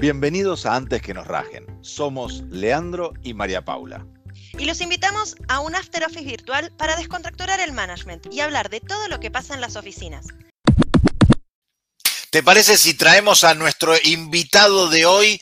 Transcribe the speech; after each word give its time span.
Bienvenidos 0.00 0.64
a 0.64 0.76
Antes 0.76 1.02
que 1.02 1.12
nos 1.12 1.26
rajen. 1.26 1.66
Somos 1.82 2.42
Leandro 2.48 3.12
y 3.22 3.34
María 3.34 3.66
Paula. 3.66 4.06
Y 4.58 4.64
los 4.64 4.80
invitamos 4.80 5.36
a 5.46 5.60
un 5.60 5.74
After 5.74 6.02
Office 6.04 6.24
virtual 6.24 6.72
para 6.78 6.96
descontracturar 6.96 7.60
el 7.60 7.72
management 7.72 8.32
y 8.32 8.40
hablar 8.40 8.70
de 8.70 8.80
todo 8.80 9.08
lo 9.08 9.20
que 9.20 9.30
pasa 9.30 9.52
en 9.52 9.60
las 9.60 9.76
oficinas. 9.76 10.28
¿Te 12.30 12.42
parece 12.42 12.78
si 12.78 12.94
traemos 12.94 13.44
a 13.44 13.52
nuestro 13.52 13.92
invitado 14.02 14.88
de 14.88 15.04
hoy? 15.04 15.38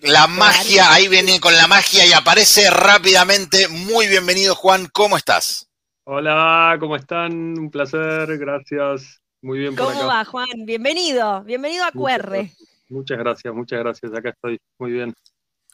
La 0.00 0.26
magia, 0.26 0.92
ahí 0.92 1.08
viene 1.08 1.40
con 1.40 1.56
la 1.56 1.66
magia 1.66 2.04
y 2.04 2.12
aparece 2.12 2.68
rápidamente. 2.68 3.68
Muy 3.68 4.08
bienvenido, 4.08 4.54
Juan. 4.54 4.88
¿Cómo 4.92 5.16
estás? 5.16 5.70
Hola, 6.04 6.76
¿cómo 6.78 6.96
están? 6.96 7.32
Un 7.58 7.70
placer, 7.70 8.36
gracias. 8.36 9.22
Muy 9.40 9.60
bien 9.60 9.74
por 9.74 9.86
¿Cómo 9.86 10.06
va, 10.06 10.22
Juan? 10.26 10.66
Bienvenido, 10.66 11.42
bienvenido 11.44 11.86
a 11.86 11.92
QR. 11.92 12.50
Muchas 12.94 13.18
gracias, 13.18 13.52
muchas 13.52 13.80
gracias. 13.80 14.12
Acá 14.14 14.30
estoy. 14.30 14.60
Muy 14.78 14.92
bien. 14.92 15.12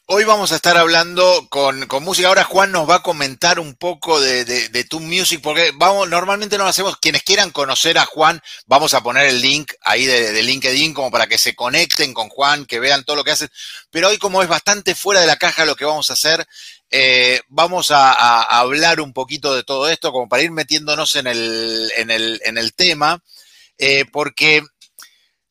Hoy 0.07 0.25
vamos 0.25 0.53
a 0.53 0.57
estar 0.57 0.77
hablando 0.79 1.47
con, 1.51 1.87
música. 2.03 2.29
Ahora 2.29 2.45
Juan 2.45 2.73
nos 2.73 2.89
va 2.89 2.97
a 2.97 3.03
comentar 3.03 3.61
un 3.61 3.75
poco 3.75 4.19
de, 4.21 4.45
de, 4.47 4.85
Tu 4.85 4.99
Music, 4.99 5.41
porque 5.43 5.71
vamos, 5.75 6.09
normalmente 6.09 6.57
no 6.57 6.65
lo 6.65 6.71
hacemos. 6.71 6.97
Quienes 6.97 7.23
quieran 7.23 7.51
conocer 7.51 7.99
a 7.99 8.07
Juan, 8.07 8.41
vamos 8.67 8.95
a 8.95 9.03
poner 9.03 9.27
el 9.27 9.41
link 9.43 9.71
ahí 9.83 10.07
de, 10.07 10.43
LinkedIn 10.43 10.95
como 10.95 11.11
para 11.11 11.27
que 11.27 11.37
se 11.37 11.55
conecten 11.55 12.15
con 12.15 12.31
Juan, 12.31 12.65
que 12.65 12.81
vean 12.81 13.05
todo 13.05 13.17
lo 13.17 13.23
que 13.23 13.33
hace. 13.33 13.49
Pero 13.91 14.09
hoy, 14.09 14.17
como 14.17 14.43
es 14.43 14.49
bastante 14.49 14.95
fuera 14.95 15.21
de 15.21 15.27
la 15.27 15.37
caja 15.37 15.67
lo 15.67 15.77
que 15.77 15.85
vamos 15.85 16.09
a 16.09 16.15
hacer, 16.15 16.45
eh, 16.91 17.43
vamos 17.49 17.91
a, 17.91 18.43
hablar 18.59 19.01
un 19.01 19.13
poquito 19.13 19.55
de 19.55 19.63
todo 19.63 19.91
esto, 19.91 20.11
como 20.11 20.29
para 20.29 20.43
ir 20.43 20.51
metiéndonos 20.51 21.15
en 21.17 21.27
el, 21.27 21.93
en 21.97 22.11
el, 22.11 22.41
en 22.45 22.57
el 22.57 22.73
tema, 22.73 23.23
eh, 23.79 24.07
porque 24.11 24.65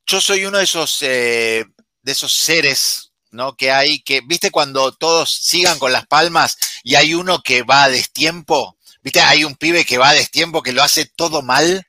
yo 0.10 0.20
soy 0.20 0.46
uno 0.46 0.58
de 0.58 0.64
esos, 0.64 0.98
eh, 1.02 1.66
de 2.02 2.12
esos 2.12 2.34
seres 2.34 3.10
¿no? 3.32 3.56
Que 3.56 3.72
hay 3.72 4.02
que, 4.02 4.22
¿viste 4.26 4.52
cuando 4.52 4.92
todos 4.94 5.32
sigan 5.32 5.78
con 5.78 5.92
las 5.92 6.08
palmas 6.08 6.58
y 6.84 6.96
hay 6.96 7.14
uno 7.14 7.42
que 7.44 7.64
va 7.64 7.84
a 7.84 7.90
destiempo? 7.90 8.78
¿Viste? 9.02 9.22
Hay 9.22 9.44
un 9.44 9.56
pibe 9.56 9.86
que 9.86 9.98
va 9.98 10.10
a 10.10 10.14
destiempo 10.14 10.64
que 10.64 10.72
lo 10.72 10.84
hace 10.84 11.06
todo 11.06 11.42
mal. 11.42 11.86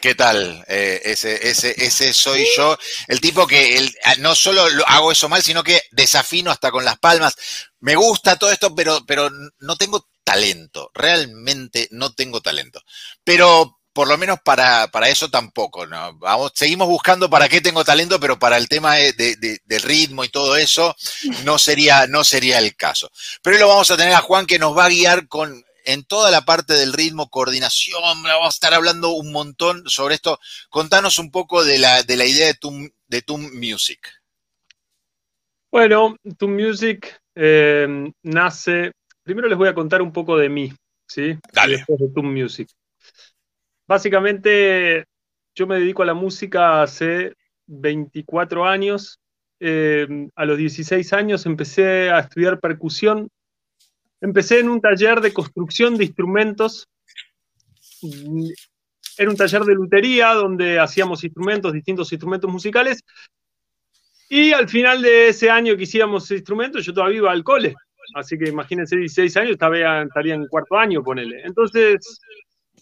¿Qué 0.00 0.14
tal? 0.14 0.64
Eh, 0.66 1.00
ese, 1.04 1.48
ese, 1.48 1.74
ese 1.76 2.12
soy 2.12 2.44
yo. 2.56 2.76
El 3.06 3.20
tipo 3.20 3.46
que 3.46 3.76
el, 3.76 3.94
ah, 4.04 4.14
no 4.18 4.34
solo 4.34 4.66
hago 4.86 5.12
eso 5.12 5.28
mal, 5.28 5.42
sino 5.42 5.62
que 5.62 5.82
desafino 5.92 6.50
hasta 6.50 6.70
con 6.70 6.84
las 6.84 6.98
palmas. 6.98 7.36
Me 7.80 7.96
gusta 7.96 8.36
todo 8.36 8.50
esto, 8.50 8.74
pero, 8.74 9.04
pero 9.06 9.30
no 9.60 9.76
tengo 9.76 10.08
talento. 10.24 10.90
Realmente 10.94 11.88
no 11.92 12.12
tengo 12.14 12.40
talento. 12.40 12.82
Pero 13.24 13.79
por 13.92 14.08
lo 14.08 14.16
menos 14.16 14.38
para, 14.44 14.88
eso 15.08 15.30
tampoco, 15.30 15.86
¿no? 15.86 16.16
Vamos, 16.18 16.52
seguimos 16.54 16.88
buscando 16.88 17.28
para 17.28 17.48
qué 17.48 17.60
tengo 17.60 17.84
talento, 17.84 18.20
pero 18.20 18.38
para 18.38 18.56
el 18.56 18.68
tema 18.68 18.94
de, 18.94 19.60
del 19.64 19.82
ritmo 19.82 20.24
y 20.24 20.28
todo 20.28 20.56
eso, 20.56 20.94
no 21.44 21.58
sería, 21.58 22.06
no 22.06 22.24
sería 22.24 22.58
el 22.58 22.76
caso. 22.76 23.10
Pero 23.42 23.56
hoy 23.56 23.60
lo 23.60 23.68
vamos 23.68 23.90
a 23.90 23.96
tener 23.96 24.14
a 24.14 24.20
Juan 24.20 24.46
que 24.46 24.58
nos 24.58 24.76
va 24.76 24.86
a 24.86 24.90
guiar 24.90 25.28
con 25.28 25.64
en 25.84 26.04
toda 26.04 26.30
la 26.30 26.42
parte 26.42 26.74
del 26.74 26.92
ritmo, 26.92 27.30
coordinación, 27.30 28.02
vamos 28.02 28.46
a 28.46 28.48
estar 28.48 28.74
hablando 28.74 29.10
un 29.10 29.32
montón 29.32 29.82
sobre 29.86 30.14
esto. 30.14 30.38
Contanos 30.68 31.18
un 31.18 31.30
poco 31.30 31.64
de 31.64 31.78
la, 31.78 32.02
de 32.02 32.16
la 32.16 32.26
idea 32.26 32.46
de 32.46 32.54
tu, 32.54 32.70
de 33.08 33.24
Music. 33.52 34.00
Bueno, 35.72 36.16
tu 36.38 36.48
Music 36.48 37.20
eh, 37.34 38.12
nace. 38.22 38.92
Primero 39.22 39.48
les 39.48 39.58
voy 39.58 39.68
a 39.68 39.74
contar 39.74 40.02
un 40.02 40.12
poco 40.12 40.36
de 40.36 40.48
mí, 40.48 40.72
¿sí? 41.08 41.38
Dale. 41.52 41.78
Después 41.78 42.00
de 42.00 42.08
tu 42.08 42.22
Music. 42.22 42.68
Básicamente, 43.90 45.04
yo 45.52 45.66
me 45.66 45.80
dedico 45.80 46.04
a 46.04 46.06
la 46.06 46.14
música 46.14 46.80
hace 46.80 47.34
24 47.66 48.64
años. 48.64 49.18
Eh, 49.58 50.06
a 50.36 50.44
los 50.44 50.58
16 50.58 51.12
años 51.12 51.44
empecé 51.44 52.08
a 52.08 52.20
estudiar 52.20 52.60
percusión. 52.60 53.28
Empecé 54.20 54.60
en 54.60 54.68
un 54.68 54.80
taller 54.80 55.20
de 55.20 55.32
construcción 55.32 55.96
de 55.96 56.04
instrumentos. 56.04 56.88
Era 59.18 59.28
un 59.28 59.36
taller 59.36 59.62
de 59.62 59.74
lutería 59.74 60.34
donde 60.34 60.78
hacíamos 60.78 61.24
instrumentos, 61.24 61.72
distintos 61.72 62.12
instrumentos 62.12 62.48
musicales. 62.48 63.02
Y 64.28 64.52
al 64.52 64.68
final 64.68 65.02
de 65.02 65.30
ese 65.30 65.50
año 65.50 65.76
que 65.76 65.82
hacíamos 65.82 66.30
instrumentos, 66.30 66.86
yo 66.86 66.94
todavía 66.94 67.18
iba 67.18 67.32
al 67.32 67.42
cole. 67.42 67.74
Así 68.14 68.38
que 68.38 68.50
imagínense, 68.50 68.96
16 68.96 69.36
años, 69.36 69.52
estaría 69.54 70.34
en 70.34 70.46
cuarto 70.46 70.76
año, 70.76 71.02
ponele. 71.02 71.42
Entonces, 71.44 72.20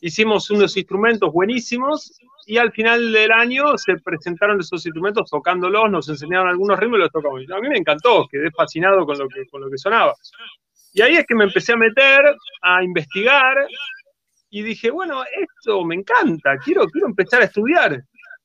hicimos 0.01 0.51
unos 0.51 0.77
instrumentos 0.77 1.33
buenísimos 1.33 2.19
y 2.47 2.57
al 2.57 2.73
final 2.73 3.13
del 3.13 3.31
año 3.31 3.77
se 3.77 3.97
presentaron 3.99 4.61
esos 4.61 4.85
instrumentos 4.87 5.31
tocándolos, 5.31 5.91
nos 5.91 6.09
enseñaron 6.09 6.49
algunos 6.49 6.79
ritmos 6.79 6.99
y 6.99 7.03
los 7.03 7.11
tocamos. 7.11 7.43
A 7.51 7.61
mí 7.61 7.69
me 7.69 7.79
encantó, 7.79 8.27
quedé 8.31 8.51
fascinado 8.51 9.05
con 9.05 9.19
lo 9.19 9.29
que, 9.29 9.47
con 9.47 9.61
lo 9.61 9.71
que 9.71 9.79
sonaba. 9.79 10.15
Y 10.93 11.03
ahí 11.03 11.17
es 11.17 11.27
que 11.27 11.35
me 11.35 11.45
empecé 11.45 11.73
a 11.73 11.77
meter, 11.77 12.35
a 12.63 12.83
investigar 12.83 13.55
y 14.51 14.63
dije, 14.63 14.91
bueno, 14.91 15.23
esto 15.25 15.85
me 15.85 15.95
encanta, 15.95 16.57
quiero, 16.59 16.87
quiero 16.87 17.09
empezar 17.09 17.43
a 17.43 17.45
estudiar. 17.45 18.03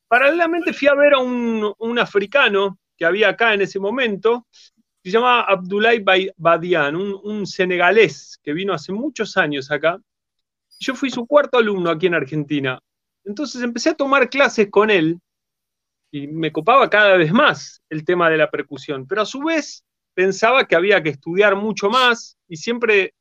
Paralelamente 0.07 0.73
fui 0.73 0.87
a 0.87 0.95
ver 0.95 1.13
a 1.13 1.19
un, 1.19 1.73
un 1.77 1.99
africano 1.99 2.77
que 2.97 3.05
había 3.05 3.29
acá 3.29 3.53
en 3.53 3.61
ese 3.61 3.79
momento, 3.79 4.47
se 5.03 5.11
llama 5.11 5.41
Abdoulaye 5.41 6.33
Badian, 6.37 6.95
un, 6.95 7.19
un 7.23 7.47
senegalés 7.47 8.39
que 8.43 8.53
vino 8.53 8.73
hace 8.73 8.91
muchos 8.93 9.35
años 9.37 9.71
acá, 9.71 9.99
yo 10.83 10.95
fui 10.95 11.09
su 11.09 11.25
cuarto 11.25 11.57
alumno 11.57 11.89
aquí 11.89 12.07
en 12.07 12.15
Argentina. 12.15 12.79
Entonces 13.23 13.61
empecé 13.61 13.89
a 13.89 13.95
tomar 13.95 14.29
clases 14.29 14.69
con 14.69 14.89
él 14.89 15.19
y 16.11 16.27
me 16.27 16.51
copaba 16.51 16.89
cada 16.89 17.15
vez 17.15 17.31
más 17.31 17.81
el 17.89 18.03
tema 18.03 18.29
de 18.29 18.37
la 18.37 18.51
percusión, 18.51 19.07
pero 19.07 19.21
a 19.21 19.25
su 19.25 19.41
vez 19.41 19.83
pensaba 20.13 20.67
que 20.67 20.75
había 20.75 21.01
que 21.01 21.09
estudiar 21.09 21.55
mucho 21.55 21.89
más 21.89 22.37
y 22.47 22.57
siempre, 22.57 23.13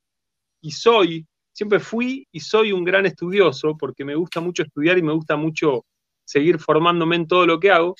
y 0.61 0.73
soy, 0.73 1.27
siempre 1.53 1.81
fui 1.81 2.27
y 2.33 2.41
soy 2.41 2.73
un 2.73 2.85
gran 2.85 3.07
estudioso 3.07 3.77
porque 3.79 4.05
me 4.05 4.15
gusta 4.15 4.41
mucho 4.41 4.63
estudiar 4.63 4.99
y 4.99 5.03
me 5.03 5.13
gusta 5.13 5.37
mucho 5.37 5.87
seguir 6.25 6.59
formándome 6.59 7.17
en 7.17 7.29
todo 7.29 7.47
lo 7.47 7.61
que 7.61 7.71
hago. 7.71 7.95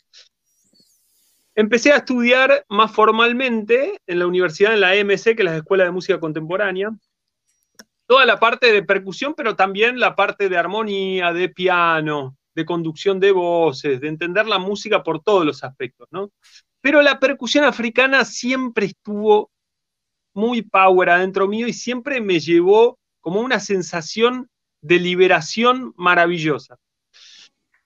Empecé 1.55 1.93
a 1.93 1.99
estudiar 1.99 2.65
más 2.69 2.93
formalmente 2.93 3.99
en 4.07 4.19
la 4.19 4.27
universidad, 4.27 4.75
en 4.75 4.81
la 4.81 4.95
EMC, 4.95 5.23
que 5.23 5.43
es 5.43 5.45
la 5.45 5.57
Escuela 5.57 5.85
de 5.85 5.91
Música 5.91 6.19
Contemporánea, 6.19 6.91
toda 8.13 8.27
la 8.27 8.39
parte 8.39 8.71
de 8.71 8.83
percusión, 8.83 9.33
pero 9.35 9.57
también 9.57 9.99
la 9.99 10.15
parte 10.15 10.51
de 10.51 10.59
armonía, 10.59 11.33
de 11.33 11.49
piano, 11.49 12.37
de 12.55 12.67
conducción 12.67 13.19
de 13.19 13.33
voces, 13.33 14.03
de 14.03 14.09
entender 14.09 14.47
la 14.47 14.59
música 14.59 15.03
por 15.03 15.23
todos 15.23 15.47
los 15.47 15.65
aspectos, 15.65 16.09
¿no? 16.11 16.31
Pero 16.83 17.01
la 17.01 17.19
percusión 17.19 17.65
africana 17.65 18.27
siempre 18.27 18.85
estuvo 18.85 19.51
muy 20.35 20.61
power 20.61 21.09
adentro 21.09 21.49
mío 21.49 21.67
y 21.67 21.73
siempre 21.73 22.21
me 22.21 22.39
llevó 22.39 22.99
como 23.23 23.41
una 23.41 23.59
sensación 23.59 24.51
de 24.83 24.99
liberación 24.99 25.95
maravillosa. 25.97 26.77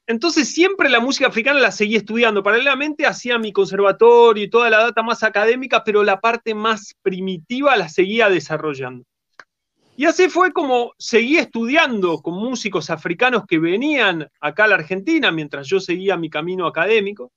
Entonces 0.09 0.53
siempre 0.53 0.91
la 0.91 0.99
música 0.99 1.29
africana 1.29 1.61
la 1.61 1.71
seguí 1.71 1.95
estudiando. 1.95 2.43
Paralelamente 2.43 3.07
hacía 3.07 3.39
mi 3.39 3.53
conservatorio 3.53 4.43
y 4.43 4.51
toda 4.51 4.71
la 4.71 4.79
data 4.79 5.05
más 5.05 5.23
académica, 5.23 5.85
pero 5.85 6.03
la 6.03 6.21
parte 6.21 6.53
más 6.53 6.97
primitiva 7.01 7.77
la 7.77 7.89
seguía 7.89 8.29
desarrollando. 8.29 9.05
Y 9.97 10.05
así 10.05 10.29
fue 10.29 10.53
como 10.53 10.93
seguí 10.99 11.39
estudiando 11.39 12.21
con 12.21 12.35
músicos 12.35 12.91
africanos 12.91 13.45
que 13.49 13.59
venían 13.59 14.31
acá 14.41 14.65
a 14.65 14.69
la 14.69 14.75
Argentina 14.75 15.31
mientras 15.33 15.67
yo 15.67 15.81
seguía 15.81 16.17
mi 16.19 16.29
camino 16.29 16.67
académico. 16.67 17.33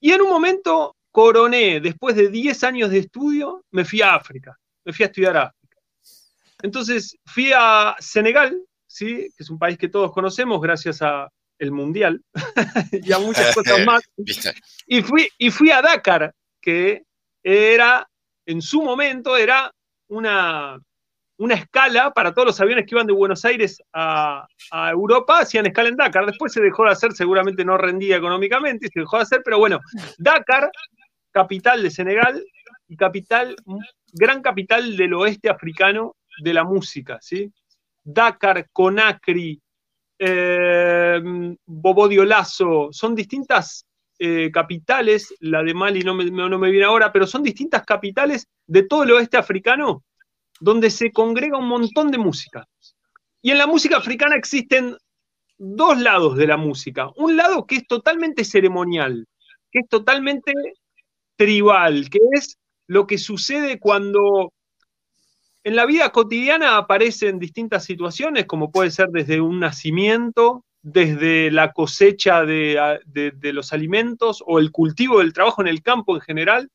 Y 0.00 0.12
en 0.12 0.22
un 0.22 0.30
momento 0.30 0.96
coroné, 1.10 1.80
después 1.80 2.16
de 2.16 2.28
10 2.28 2.64
años 2.64 2.90
de 2.90 2.98
estudio, 2.98 3.64
me 3.70 3.84
fui 3.84 4.00
a 4.00 4.14
África, 4.14 4.58
me 4.84 4.92
fui 4.92 5.02
a 5.02 5.06
estudiar 5.06 5.36
a 5.36 5.42
África. 5.44 5.76
Entonces 6.62 7.16
fui 7.26 7.52
a 7.54 7.94
Senegal, 7.98 8.58
¿sí? 8.86 9.28
que 9.36 9.42
es 9.42 9.50
un 9.50 9.58
país 9.58 9.76
que 9.76 9.88
todos 9.88 10.12
conocemos 10.12 10.60
gracias 10.60 11.02
a 11.02 11.28
el 11.58 11.72
Mundial 11.72 12.22
y 12.92 13.12
a 13.12 13.18
muchas 13.18 13.54
cosas 13.54 13.78
más. 13.86 14.02
Y 14.86 15.02
fui, 15.02 15.28
y 15.38 15.50
fui 15.50 15.70
a 15.70 15.82
Dakar, 15.82 16.34
que 16.60 17.04
era, 17.42 18.08
en 18.46 18.62
su 18.62 18.82
momento, 18.82 19.36
era 19.36 19.70
una 20.08 20.78
una 21.38 21.54
escala 21.54 22.12
para 22.12 22.32
todos 22.32 22.46
los 22.46 22.60
aviones 22.60 22.86
que 22.86 22.94
iban 22.94 23.06
de 23.06 23.12
Buenos 23.12 23.44
Aires 23.44 23.82
a, 23.92 24.46
Europa, 24.90 25.40
hacían 25.40 25.66
escala 25.66 25.88
en 25.88 25.96
Dakar. 25.96 26.26
Después 26.26 26.52
se 26.52 26.60
dejó 26.60 26.84
de 26.84 26.92
hacer, 26.92 27.12
seguramente 27.12 27.64
no 27.64 27.76
rendía 27.76 28.16
económicamente, 28.16 28.88
se 28.92 29.00
dejó 29.00 29.16
de 29.18 29.24
hacer, 29.24 29.42
pero 29.44 29.58
bueno, 29.58 29.80
Dakar, 30.18 30.70
capital 31.30 31.82
de 31.82 31.90
Senegal 31.90 32.44
y 32.88 32.96
capital, 32.96 33.56
gran 34.12 34.42
capital 34.42 34.96
del 34.96 35.14
oeste 35.14 35.50
africano 35.50 36.16
de 36.42 36.54
la 36.54 36.64
música, 36.64 37.18
¿sí? 37.20 37.52
Dakar, 38.02 38.68
Conakry, 38.72 39.60
eh, 40.18 41.20
son 42.90 43.14
distintas 43.14 43.84
eh, 44.18 44.50
capitales, 44.50 45.34
la 45.40 45.62
de 45.62 45.74
Mali 45.74 46.00
no 46.00 46.14
no 46.14 46.58
me 46.58 46.70
viene 46.70 46.86
ahora, 46.86 47.12
pero 47.12 47.26
son 47.26 47.42
distintas 47.42 47.84
capitales 47.84 48.46
de 48.66 48.84
todo 48.84 49.02
el 49.02 49.12
oeste 49.12 49.36
africano 49.36 50.05
donde 50.60 50.90
se 50.90 51.12
congrega 51.12 51.58
un 51.58 51.68
montón 51.68 52.10
de 52.10 52.18
música. 52.18 52.66
Y 53.42 53.50
en 53.50 53.58
la 53.58 53.66
música 53.66 53.96
africana 53.96 54.36
existen 54.36 54.96
dos 55.58 56.00
lados 56.00 56.36
de 56.36 56.46
la 56.46 56.56
música. 56.56 57.10
Un 57.16 57.36
lado 57.36 57.66
que 57.66 57.76
es 57.76 57.86
totalmente 57.86 58.44
ceremonial, 58.44 59.26
que 59.70 59.80
es 59.80 59.88
totalmente 59.88 60.52
tribal, 61.36 62.08
que 62.10 62.18
es 62.32 62.58
lo 62.86 63.06
que 63.06 63.18
sucede 63.18 63.78
cuando 63.78 64.52
en 65.64 65.74
la 65.74 65.84
vida 65.84 66.10
cotidiana 66.10 66.76
aparecen 66.76 67.38
distintas 67.38 67.84
situaciones, 67.84 68.46
como 68.46 68.70
puede 68.70 68.90
ser 68.92 69.08
desde 69.08 69.40
un 69.40 69.58
nacimiento, 69.58 70.64
desde 70.80 71.50
la 71.50 71.72
cosecha 71.72 72.44
de, 72.44 73.00
los 73.42 73.72
alimentos 73.72 74.44
o 74.46 74.60
el 74.60 74.70
cultivo 74.70 75.18
del 75.18 75.32
trabajo 75.32 75.62
en 75.62 75.66
el 75.66 75.82
campo 75.82 76.14
en 76.14 76.20
general, 76.20 76.70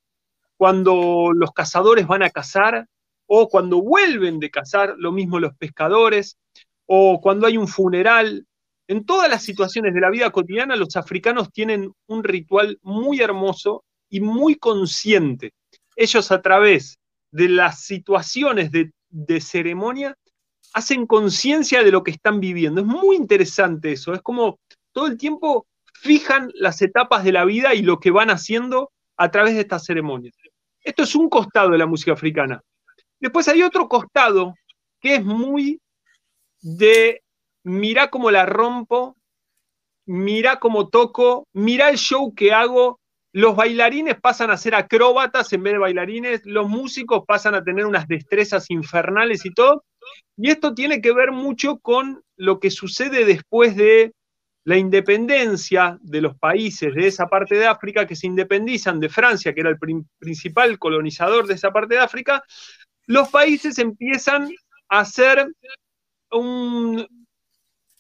cuando 0.58 1.32
los 1.34 1.54
cazadores 1.54 2.06
van 2.06 2.24
a 2.24 2.30
cazar 2.30 2.88
o 3.34 3.48
cuando 3.48 3.82
vuelven 3.82 4.42
de 4.42 4.52
cazar, 4.52 4.96
lo 4.98 5.14
mismo 5.14 5.40
los 5.40 5.56
pescadores, 5.56 6.38
o 6.86 7.22
cuando 7.22 7.48
hay 7.48 7.56
un 7.56 7.70
funeral. 7.70 8.46
En 8.90 9.06
todas 9.06 9.30
las 9.30 9.42
situaciones 9.42 9.94
de 9.94 10.02
la 10.02 10.10
vida 10.10 10.32
cotidiana, 10.32 10.76
los 10.76 10.98
africanos 10.98 11.50
tienen 11.50 11.94
un 12.08 12.26
ritual 12.26 12.78
muy 12.82 13.22
hermoso 13.22 13.86
y 14.10 14.20
muy 14.20 14.56
consciente. 14.56 15.54
Ellos 15.96 16.30
a 16.30 16.42
través 16.42 17.00
de 17.32 17.48
las 17.48 17.86
situaciones 17.86 18.70
de, 18.70 18.92
ceremonia 19.40 20.14
hacen 20.74 21.08
conciencia 21.08 21.84
de 21.84 21.92
lo 21.92 22.04
que 22.04 22.12
están 22.12 22.42
viviendo. 22.42 22.82
Es 22.82 22.88
muy 22.88 23.16
interesante 23.16 23.94
eso. 23.94 24.14
Es 24.14 24.22
como 24.22 24.60
todo 24.92 25.08
el 25.08 25.18
tiempo 25.18 25.68
fijan 25.94 26.52
las 26.56 26.82
etapas 26.82 27.24
de 27.24 27.32
la 27.32 27.46
vida 27.46 27.76
y 27.76 27.82
lo 27.82 28.02
que 28.02 28.12
van 28.12 28.30
haciendo 28.30 28.92
a 29.16 29.32
través 29.32 29.54
de 29.54 29.62
estas 29.62 29.86
ceremonias. 29.86 30.36
Esto 30.84 31.04
es 31.04 31.16
un 31.16 31.30
costado 31.30 31.70
de 31.70 31.78
la 31.78 31.86
música 31.86 32.12
africana. 32.12 32.62
Después 33.22 33.48
hay 33.48 33.62
otro 33.62 33.88
costado 33.88 34.56
que 35.00 35.16
es 35.16 35.24
muy 35.24 35.80
de 36.62 37.22
mira 37.64 38.10
cómo 38.10 38.32
la 38.32 38.46
rompo, 38.46 39.16
mira 40.08 40.60
cómo 40.60 40.90
toco, 40.90 41.48
mira 41.54 41.90
el 41.90 41.98
show 41.98 42.34
que 42.34 42.52
hago. 42.52 43.00
Los 43.32 43.56
bailarines 43.56 44.20
pasan 44.20 44.52
a 44.52 44.58
ser 44.58 44.76
acróbatas 44.76 45.54
en 45.54 45.64
vez 45.64 45.74
de 45.74 45.80
bailarines, 45.80 46.42
los 46.46 46.68
músicos 46.68 47.24
pasan 47.26 47.56
a 47.56 47.64
tener 47.64 47.86
unas 47.86 48.08
destrezas 48.08 48.70
infernales 48.70 49.46
y 49.46 49.54
todo. 49.54 49.86
Y 50.36 50.50
esto 50.50 50.74
tiene 50.74 51.00
que 51.00 51.14
ver 51.14 51.32
mucho 51.32 51.78
con 51.78 52.24
lo 52.36 52.60
que 52.60 52.72
sucede 52.72 53.24
después 53.24 53.76
de 53.76 54.14
la 54.64 54.78
independencia 54.78 55.98
de 56.02 56.22
los 56.22 56.38
países 56.38 56.94
de 56.94 57.08
esa 57.08 57.28
parte 57.28 57.56
de 57.56 57.66
África 57.66 58.06
que 58.06 58.16
se 58.16 58.28
independizan 58.28 59.00
de 59.00 59.10
Francia, 59.10 59.54
que 59.54 59.62
era 59.62 59.70
el 59.70 59.80
principal 60.20 60.78
colonizador 60.78 61.48
de 61.48 61.56
esa 61.56 61.72
parte 61.72 61.96
de 61.96 62.02
África, 62.02 62.44
los 63.08 63.30
países 63.30 63.78
empiezan 63.80 64.50
a 64.90 65.00
hacer 65.00 65.48
un, 66.32 67.06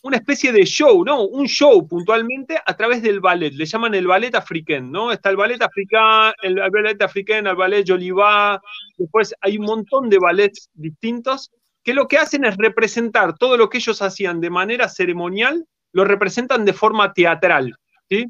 una 0.03 0.17
especie 0.17 0.51
de 0.51 0.65
show, 0.65 1.03
¿no? 1.03 1.23
Un 1.25 1.47
show 1.47 1.87
puntualmente 1.87 2.59
a 2.65 2.75
través 2.75 3.01
del 3.01 3.19
ballet. 3.19 3.53
Le 3.53 3.65
llaman 3.65 3.93
el 3.93 4.07
ballet 4.07 4.33
africano, 4.33 4.87
¿no? 4.87 5.11
Está 5.11 5.29
el 5.29 5.37
ballet 5.37 5.61
africano, 5.61 6.33
el 6.41 6.55
ballet 6.55 7.01
africano, 7.01 7.51
el 7.51 7.55
ballet 7.55 7.85
Joliva. 7.87 8.61
Después 8.97 9.33
hay 9.41 9.57
un 9.57 9.65
montón 9.65 10.09
de 10.09 10.17
ballets 10.19 10.69
distintos 10.73 11.51
que 11.83 11.93
lo 11.93 12.07
que 12.07 12.17
hacen 12.17 12.45
es 12.45 12.57
representar 12.57 13.37
todo 13.37 13.57
lo 13.57 13.69
que 13.69 13.77
ellos 13.77 14.01
hacían 14.01 14.39
de 14.39 14.49
manera 14.49 14.87
ceremonial, 14.87 15.65
lo 15.93 16.05
representan 16.05 16.65
de 16.65 16.73
forma 16.73 17.13
teatral. 17.13 17.75
¿sí? 18.09 18.25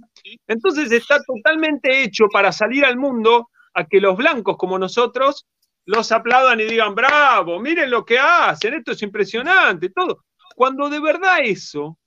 Entonces 0.48 0.92
está 0.92 1.22
totalmente 1.24 2.04
hecho 2.04 2.28
para 2.32 2.52
salir 2.52 2.86
al 2.86 2.98
mundo 2.98 3.50
a 3.74 3.86
que 3.86 4.02
los 4.02 4.18
blancos 4.18 4.58
como 4.58 4.78
nosotros 4.78 5.46
los 5.86 6.12
aplaudan 6.12 6.60
y 6.60 6.66
digan, 6.66 6.96
bravo, 6.96 7.60
miren 7.60 7.90
lo 7.90 8.06
que 8.06 8.20
hacen, 8.20 8.76
esto 8.76 8.92
es 8.92 9.02
impresionante, 9.02 9.90
todo. 9.90 10.24
Cuando 10.56 10.90
de 10.90 11.00
verdad 11.00 11.40
eso 11.44 11.98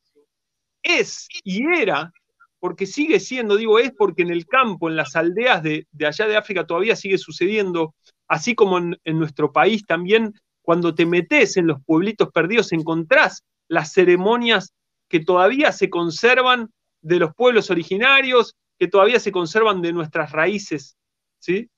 es 0.83 1.29
y 1.43 1.65
era, 1.67 2.13
porque 2.61 2.87
sigue 2.87 3.21
siendo, 3.21 3.57
digo, 3.57 3.79
es 3.79 3.93
porque 3.93 4.23
en 4.23 4.31
el 4.31 4.47
campo, 4.47 4.89
en 4.89 4.97
las 4.97 5.17
aldeas 5.17 5.63
de, 5.63 5.87
allá 6.07 6.27
de 6.27 6.37
África 6.37 6.67
todavía 6.67 6.97
sigue 6.97 7.19
sucediendo, 7.19 7.95
así 8.29 8.55
como 8.55 8.79
en, 8.79 8.99
en 9.05 9.19
nuestro 9.19 9.53
país 9.53 9.85
también, 9.87 10.33
cuando 10.63 10.95
te 10.95 11.05
metes 11.05 11.57
en 11.57 11.67
los 11.67 11.79
pueblitos 11.85 12.31
perdidos 12.33 12.73
encontrás 12.73 13.43
las 13.69 13.93
ceremonias 13.93 14.73
que 15.09 15.21
todavía 15.21 15.73
se 15.73 15.91
conservan 15.91 16.71
de 17.03 17.19
los 17.19 17.35
pueblos 17.35 17.71
originarios, 17.71 18.57
que 18.79 18.89
todavía 18.89 19.21
se 19.21 19.31
conservan 19.31 19.83
de 19.83 19.93
nuestras 19.93 20.33
raíces, 20.33 20.97
¿sí? 21.39 21.69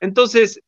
Entonces, 0.00 0.60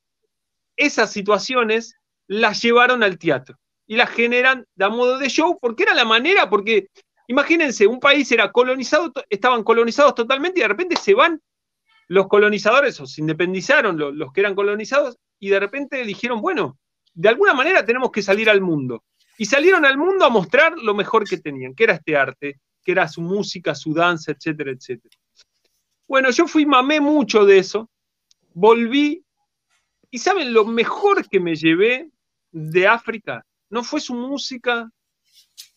esas 0.77 1.11
situaciones 1.13 1.97
las 2.27 2.63
llevaron 2.63 3.03
al 3.03 3.19
teatro 3.19 3.59
y 3.87 3.97
las 3.97 4.11
generan 4.11 4.67
de 4.75 4.89
modo 4.89 5.19
de 5.19 5.29
show 5.29 5.59
porque 5.61 5.83
era 5.85 5.95
la 5.95 6.05
manera, 6.05 6.49
porque 6.49 6.89
imagínense, 7.27 7.87
un 7.87 8.01
país 8.01 8.31
era 8.33 8.51
colonizado, 8.51 9.13
estaban 9.29 9.65
colonizados 9.65 10.15
totalmente 10.15 10.61
y 10.61 10.63
de 10.63 10.69
repente 10.69 10.97
se 10.97 11.15
van 11.15 11.41
los 12.09 12.29
colonizadores 12.29 13.01
o 13.01 13.07
se 13.07 13.21
independizaron 13.21 13.99
los, 13.99 14.15
los 14.15 14.33
que 14.33 14.41
eran 14.41 14.55
colonizados 14.55 15.17
y 15.39 15.49
de 15.49 15.61
repente 15.61 16.05
dijeron, 16.05 16.41
bueno, 16.41 16.79
de 17.15 17.29
alguna 17.29 17.55
manera 17.55 17.85
tenemos 17.85 18.11
que 18.11 18.23
salir 18.23 18.49
al 18.49 18.61
mundo. 18.61 19.05
Y 19.39 19.47
salieron 19.47 19.85
al 19.85 19.99
mundo 19.99 20.25
a 20.25 20.31
mostrar 20.31 20.77
lo 20.79 20.95
mejor 20.95 21.29
que 21.29 21.39
tenían, 21.39 21.75
que 21.75 21.85
era 21.85 21.95
este 21.95 22.17
arte, 22.17 22.61
que 22.83 22.93
era 22.93 23.09
su 23.09 23.23
música, 23.23 23.75
su 23.75 23.93
danza, 23.93 24.33
etcétera, 24.33 24.71
etcétera. 24.71 25.17
Bueno, 26.07 26.31
yo 26.31 26.47
fui, 26.47 26.67
mamé 26.67 27.01
mucho 27.01 27.45
de 27.45 27.59
eso, 27.59 27.91
volví 28.53 29.25
y 30.13 30.19
saben, 30.19 30.53
lo 30.53 30.67
mejor 30.67 31.27
que 31.27 31.41
me 31.41 31.57
llevé 31.57 32.11
de 32.53 32.87
África 32.87 33.47
no 33.71 33.83
fue 33.83 33.99
su 33.99 34.15
música, 34.15 34.91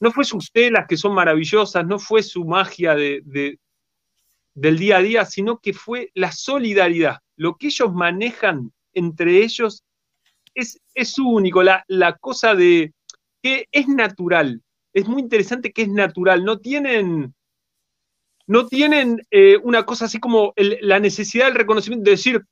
no 0.01 0.11
fue 0.11 0.25
sus 0.25 0.51
telas 0.51 0.87
que 0.89 0.97
son 0.97 1.15
maravillosas, 1.15 1.87
no 1.87 1.97
fue 1.99 2.21
su 2.21 2.43
magia 2.43 2.95
de, 2.95 3.57
del 4.53 4.77
día 4.77 4.97
a 4.97 5.01
día, 5.01 5.25
sino 5.25 5.59
que 5.59 5.71
fue 5.71 6.11
la 6.13 6.33
solidaridad. 6.33 7.19
Lo 7.37 7.55
que 7.55 7.67
ellos 7.67 7.93
manejan 7.93 8.73
entre 8.93 9.41
ellos 9.41 9.85
es, 10.53 10.81
es 10.93 11.17
único, 11.17 11.63
la, 11.63 11.85
la 11.87 12.17
cosa 12.17 12.55
de 12.55 12.93
que 13.41 13.69
es 13.71 13.87
natural. 13.87 14.61
Es 14.91 15.07
muy 15.07 15.21
interesante 15.21 15.71
que 15.71 15.83
es 15.83 15.89
natural. 15.89 16.43
No 16.43 16.59
tienen, 16.59 17.33
no 18.47 18.67
tienen 18.67 19.25
eh, 19.31 19.57
una 19.63 19.85
cosa 19.85 20.05
así 20.05 20.19
como 20.19 20.53
la 20.57 20.99
necesidad 20.99 21.45
del 21.45 21.55
reconocimiento 21.55 22.03
de 22.03 22.11
decir, 22.11 22.45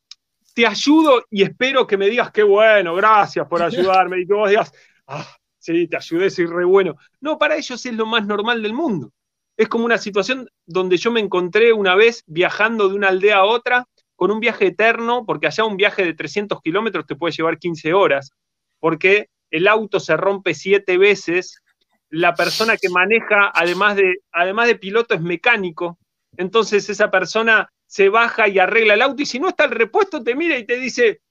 te 0.54 0.68
ayudo 0.68 1.26
y 1.30 1.44
espero 1.44 1.88
que 1.88 1.98
me 1.98 2.10
digas 2.10 2.32
qué 2.32 2.44
bueno, 2.44 2.96
gracias 2.96 3.48
por 3.48 3.62
ayudarme, 3.64 4.22
y 4.22 4.28
que 4.28 4.34
vos 4.34 4.50
digas, 4.50 4.72
ah, 5.08 5.28
sí, 5.58 5.88
te 5.88 5.98
ayudé, 5.98 6.30
soy 6.30 6.46
re 6.46 6.66
bueno. 6.66 6.96
No, 7.22 7.38
para 7.38 7.56
ellos 7.56 7.86
es 7.86 7.94
lo 7.94 8.06
más 8.06 8.26
normal 8.26 8.62
del 8.62 8.74
mundo. 8.74 9.12
Es 9.56 9.68
como 9.68 9.86
una 9.86 9.98
situación 9.98 10.50
donde 10.66 10.98
yo 10.98 11.12
me 11.12 11.20
encontré 11.20 11.74
una 11.74 11.96
vez 11.96 12.24
viajando 12.26 12.90
de 12.90 12.96
una 12.96 13.10
aldea 13.10 13.38
a 13.38 13.46
otra 13.46 13.86
con 14.16 14.32
un 14.32 14.40
viaje 14.40 14.68
eterno, 14.68 15.26
porque 15.26 15.48
allá 15.48 15.66
un 15.66 15.78
viaje 15.78 16.04
de 16.04 16.14
300 16.14 16.62
kilómetros 16.62 17.06
te 17.06 17.16
puede 17.16 17.34
llevar 17.34 17.60
15 17.60 17.94
horas, 17.94 18.32
porque 18.80 19.30
el 19.52 19.68
auto 19.68 20.00
se 20.00 20.18
rompe 20.18 20.54
siete 20.54 20.98
veces, 20.98 21.62
la 22.10 22.34
persona 22.36 22.78
que 22.78 22.90
maneja, 22.90 23.52
además 23.54 23.96
de, 23.96 24.20
además 24.32 24.68
de 24.68 24.76
piloto, 24.76 25.14
es 25.14 25.22
mecánico, 25.22 25.98
entonces 26.38 26.90
esa 26.90 27.12
persona 27.12 27.70
se 27.94 28.10
baja 28.10 28.48
y 28.48 28.58
arregla 28.58 28.96
el 28.96 29.04
auto 29.04 29.22
y 29.22 29.26
si 29.28 29.40
no 29.40 29.50
está 29.50 29.66
el 29.66 29.72
repuesto 29.72 30.24
te 30.24 30.34
mira 30.34 30.58
y 30.58 30.66
te 30.66 30.78
dice, 30.78 31.22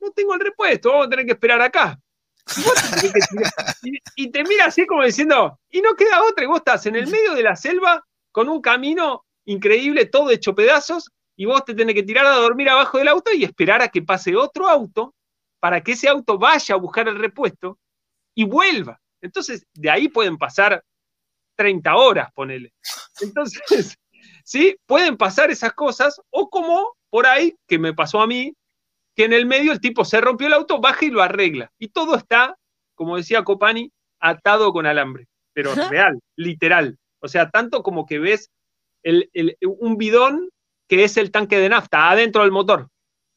no 0.00 0.10
tengo 0.10 0.34
el 0.34 0.40
repuesto, 0.40 0.90
vamos 0.90 1.06
a 1.06 1.10
tener 1.10 1.24
que 1.24 1.32
esperar 1.32 1.62
acá. 1.62 2.00
Y, 4.16 4.28
te 4.32 4.42
mira 4.42 4.64
así 4.64 4.86
como 4.86 5.04
diciendo, 5.04 5.60
y 5.70 5.80
no 5.80 5.94
queda 5.94 6.24
otra, 6.24 6.42
y 6.42 6.48
vos 6.48 6.58
estás 6.58 6.86
en 6.86 6.96
el 6.96 7.06
medio 7.06 7.34
de 7.34 7.44
la 7.44 7.54
selva 7.54 8.04
con 8.32 8.48
un 8.48 8.60
camino 8.60 9.24
increíble, 9.44 10.06
todo 10.06 10.30
hecho 10.30 10.52
pedazos, 10.52 11.12
y 11.36 11.44
vos 11.44 11.64
te 11.64 11.74
tenés 11.74 11.94
que 11.94 12.02
tirar 12.02 12.26
a 12.26 12.38
dormir 12.38 12.68
abajo 12.70 12.98
del 12.98 13.06
auto 13.06 13.32
y 13.32 13.44
esperar 13.44 13.80
a 13.80 13.88
que 13.88 14.02
pase 14.02 14.34
otro 14.34 14.68
auto 14.68 15.14
para 15.60 15.80
que 15.80 15.92
ese 15.92 16.08
auto 16.08 16.38
vaya 16.38 16.74
a 16.74 16.78
buscar 16.78 17.06
el 17.06 17.20
repuesto 17.20 17.78
y 18.34 18.42
vuelva. 18.42 19.00
Entonces, 19.22 19.64
de 19.72 19.90
ahí 19.90 20.08
pueden 20.08 20.38
pasar 20.38 20.82
30 21.56 21.94
horas, 21.94 22.32
ponele. 22.34 22.74
Entonces, 23.20 23.96
¿sí? 24.44 24.76
Pueden 24.86 25.16
pasar 25.16 25.50
esas 25.50 25.72
cosas, 25.72 26.20
o 26.30 26.48
como 26.48 26.96
por 27.10 27.26
ahí, 27.26 27.56
que 27.66 27.78
me 27.78 27.92
pasó 27.92 28.20
a 28.20 28.26
mí, 28.26 28.54
que 29.16 29.24
en 29.24 29.32
el 29.32 29.46
medio 29.46 29.72
el 29.72 29.80
tipo 29.80 30.04
se 30.04 30.20
rompió 30.20 30.46
el 30.46 30.52
auto, 30.52 30.80
baja 30.80 31.04
y 31.04 31.10
lo 31.10 31.22
arregla. 31.22 31.72
Y 31.78 31.88
todo 31.88 32.14
está, 32.14 32.56
como 32.94 33.16
decía 33.16 33.42
Copani, 33.42 33.90
atado 34.20 34.72
con 34.72 34.86
alambre, 34.86 35.26
pero 35.52 35.74
real, 35.74 36.20
literal. 36.36 36.98
O 37.20 37.28
sea, 37.28 37.50
tanto 37.50 37.82
como 37.82 38.06
que 38.06 38.18
ves 38.18 38.50
un 39.62 39.96
bidón 39.96 40.50
que 40.88 41.04
es 41.04 41.16
el 41.16 41.30
tanque 41.30 41.58
de 41.58 41.68
nafta 41.68 42.10
adentro 42.10 42.42
del 42.42 42.52
motor 42.52 42.88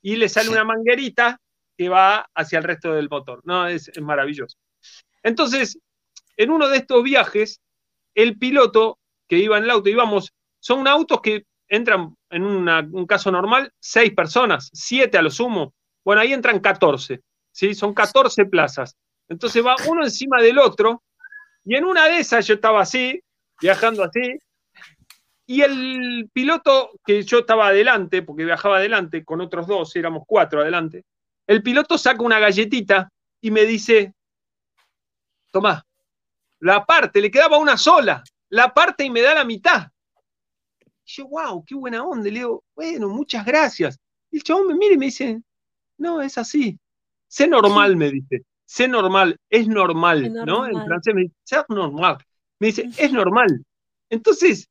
y 0.01 0.15
le 0.15 0.29
sale 0.29 0.49
una 0.49 0.63
manguerita 0.63 1.39
que 1.77 1.89
va 1.89 2.29
hacia 2.33 2.59
el 2.59 2.63
resto 2.63 2.93
del 2.93 3.09
motor. 3.09 3.41
No, 3.43 3.67
es, 3.67 3.89
es 3.89 4.01
maravilloso. 4.01 4.57
Entonces, 5.21 5.79
en 6.37 6.49
uno 6.49 6.67
de 6.69 6.77
estos 6.77 7.03
viajes, 7.03 7.61
el 8.15 8.37
piloto 8.37 8.99
que 9.27 9.37
iba 9.37 9.57
en 9.57 9.65
el 9.65 9.69
auto, 9.69 9.89
íbamos 9.89 10.33
son 10.67 10.85
autos 10.85 11.21
que 11.21 11.45
entran 11.69 12.13
en 12.29 12.43
un 12.43 13.05
caso 13.07 13.31
normal 13.31 13.71
seis 13.79 14.13
personas, 14.13 14.69
siete 14.73 15.17
a 15.17 15.21
lo 15.21 15.29
sumo. 15.29 15.73
Bueno, 16.03 16.21
ahí 16.21 16.33
entran 16.33 16.59
14, 16.59 17.21
¿sí? 17.53 17.73
Son 17.73 17.93
14 17.93 18.47
plazas. 18.47 18.97
Entonces 19.29 19.65
va 19.65 19.77
uno 19.87 20.03
encima 20.03 20.41
del 20.41 20.59
otro 20.59 21.03
y 21.63 21.75
en 21.75 21.85
una 21.85 22.07
de 22.09 22.17
esas 22.17 22.45
yo 22.45 22.55
estaba 22.55 22.81
así, 22.81 23.17
viajando 23.61 24.03
así, 24.03 24.39
Y 25.45 25.61
el 25.61 26.29
piloto, 26.33 26.91
que 27.05 27.23
yo 27.23 27.39
estaba 27.39 27.67
adelante, 27.69 28.21
porque 28.21 28.43
viajaba 28.43 28.75
adelante 28.75 29.23
con 29.23 29.39
otros 29.39 29.67
dos, 29.67 29.95
éramos 29.95 30.23
cuatro 30.27 30.59
adelante, 30.59 31.05
el 31.47 31.63
piloto 31.63 31.97
saca 31.97 32.21
una 32.23 32.39
galletita 32.39 33.09
y 33.39 33.51
me 33.51 33.63
dice, 33.63 34.13
tomá, 35.49 35.81
la 36.59 36.85
parte, 36.85 37.21
le 37.21 37.31
quedaba 37.31 37.57
una 37.57 37.77
sola, 37.77 38.21
la 38.49 38.73
parte 38.73 39.05
y 39.05 39.09
me 39.09 39.21
da 39.21 39.33
la 39.33 39.45
mitad. 39.45 39.87
Y 41.07 41.11
yo, 41.11 41.27
wow, 41.27 41.63
qué 41.65 41.73
buena 41.73 42.03
onda. 42.03 42.25
Le 42.25 42.39
digo, 42.39 42.63
bueno, 42.75 43.07
muchas 43.07 43.45
gracias. 43.45 43.97
Y 44.29 44.37
el 44.37 44.43
chabón 44.43 44.67
me 44.67 44.75
mira 44.75 44.93
y 44.93 44.97
me 44.97 45.05
dice, 45.05 45.41
no, 45.97 46.21
es 46.21 46.37
así. 46.37 46.77
Sé 47.27 47.47
normal, 47.47 47.95
me 47.95 48.11
dice. 48.11 48.43
Sé 48.65 48.87
normal, 48.89 49.37
es 49.49 49.67
normal, 49.67 50.33
¿no? 50.45 50.67
En 50.67 50.85
francés 50.85 51.15
me 51.15 51.21
dice, 51.21 51.35
sé 51.43 51.57
normal. 51.69 52.17
Me 52.59 52.67
dice, 52.67 52.89
es 52.97 53.13
normal. 53.13 53.63
Entonces, 54.09 54.67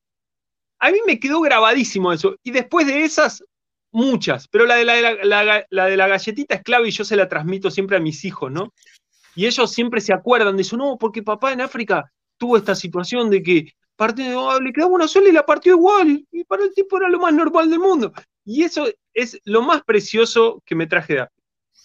a 0.79 0.91
mí 0.91 0.99
me 1.07 1.19
quedó 1.19 1.41
grabadísimo 1.41 2.13
eso. 2.13 2.37
Y 2.43 2.51
después 2.51 2.87
de 2.87 3.05
esas, 3.05 3.43
muchas. 3.91 4.47
Pero 4.49 4.67
la 4.67 4.75
de 4.75 4.85
la, 4.85 5.65
la 5.71 5.87
de 5.87 5.97
la 5.97 6.09
galletita 6.09 6.55
es 6.55 6.63
clave 6.63 6.89
y 6.89 6.93
yo 6.93 7.05
se 7.05 7.17
la 7.17 7.29
transmito 7.29 7.71
siempre 7.71 7.97
a 7.97 8.01
mis 8.01 8.25
hijos, 8.27 8.53
¿no? 8.53 8.75
Y 9.35 9.47
ellos 9.47 9.71
siempre 9.71 10.03
se 10.03 10.13
acuerdan 10.13 10.57
de 10.57 10.63
eso, 10.63 10.77
no, 10.77 10.99
porque 10.99 11.23
papá 11.23 11.53
en 11.53 11.63
África 11.63 12.13
tuvo 12.37 12.59
esta 12.59 12.75
situación 12.75 13.31
de 13.31 13.43
que 13.43 13.73
partió, 13.97 14.61
le 14.61 14.73
quedaba 14.73 14.93
una 14.93 15.09
sola 15.09 15.29
y 15.29 15.33
la 15.33 15.45
partió 15.45 15.73
igual, 15.73 16.25
y 16.31 16.45
para 16.45 16.65
el 16.65 16.75
tipo 16.75 16.97
era 16.97 17.09
lo 17.09 17.19
más 17.19 17.33
normal 17.33 17.71
del 17.71 17.81
mundo. 17.81 18.13
Y 18.45 18.63
eso 18.63 18.87
es 19.13 19.41
lo 19.45 19.63
más 19.63 19.83
precioso 19.83 20.63
que 20.65 20.75
me 20.75 20.87
traje 20.87 21.15
de 21.15 21.21
África. 21.21 21.43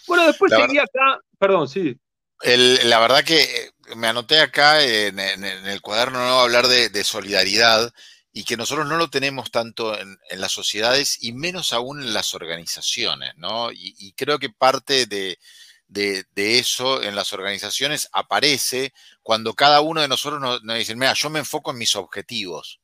Bueno, 0.07 0.27
después 0.27 0.51
seguí 0.51 0.77
acá, 0.77 1.19
perdón, 1.39 1.67
sí. 1.67 1.97
la 2.43 2.99
verdad 2.99 3.23
que 3.23 3.71
me 3.95 4.07
anoté 4.07 4.39
acá 4.39 4.83
en, 4.83 5.19
el 5.19 5.81
cuaderno 5.81 6.19
¿no? 6.19 6.39
hablar 6.41 6.67
de, 6.67 7.03
solidaridad 7.03 7.91
y 8.33 8.43
que 8.43 8.57
nosotros 8.57 8.87
no 8.87 8.97
lo 8.97 9.09
tenemos 9.09 9.51
tanto 9.51 9.97
en, 9.97 10.17
las 10.31 10.51
sociedades 10.51 11.23
y 11.23 11.33
menos 11.33 11.71
aún 11.73 12.01
en 12.01 12.13
las 12.13 12.33
organizaciones, 12.33 13.33
¿no? 13.37 13.71
y 13.71 14.13
creo 14.13 14.39
que 14.39 14.49
parte 14.49 15.05
de, 15.05 15.37
de, 15.91 16.25
eso 16.59 17.03
en 17.03 17.15
las 17.15 17.33
organizaciones 17.33 18.09
aparece 18.13 18.93
cuando 19.21 19.53
cada 19.53 19.81
uno 19.81 20.01
de 20.01 20.07
nosotros 20.07 20.39
nos, 20.39 20.61
dice, 20.77 20.95
mira, 20.95 21.13
yo 21.13 21.29
me 21.29 21.39
enfoco 21.39 21.71
en 21.71 21.77
mis 21.77 21.95
objetivos 21.95 22.79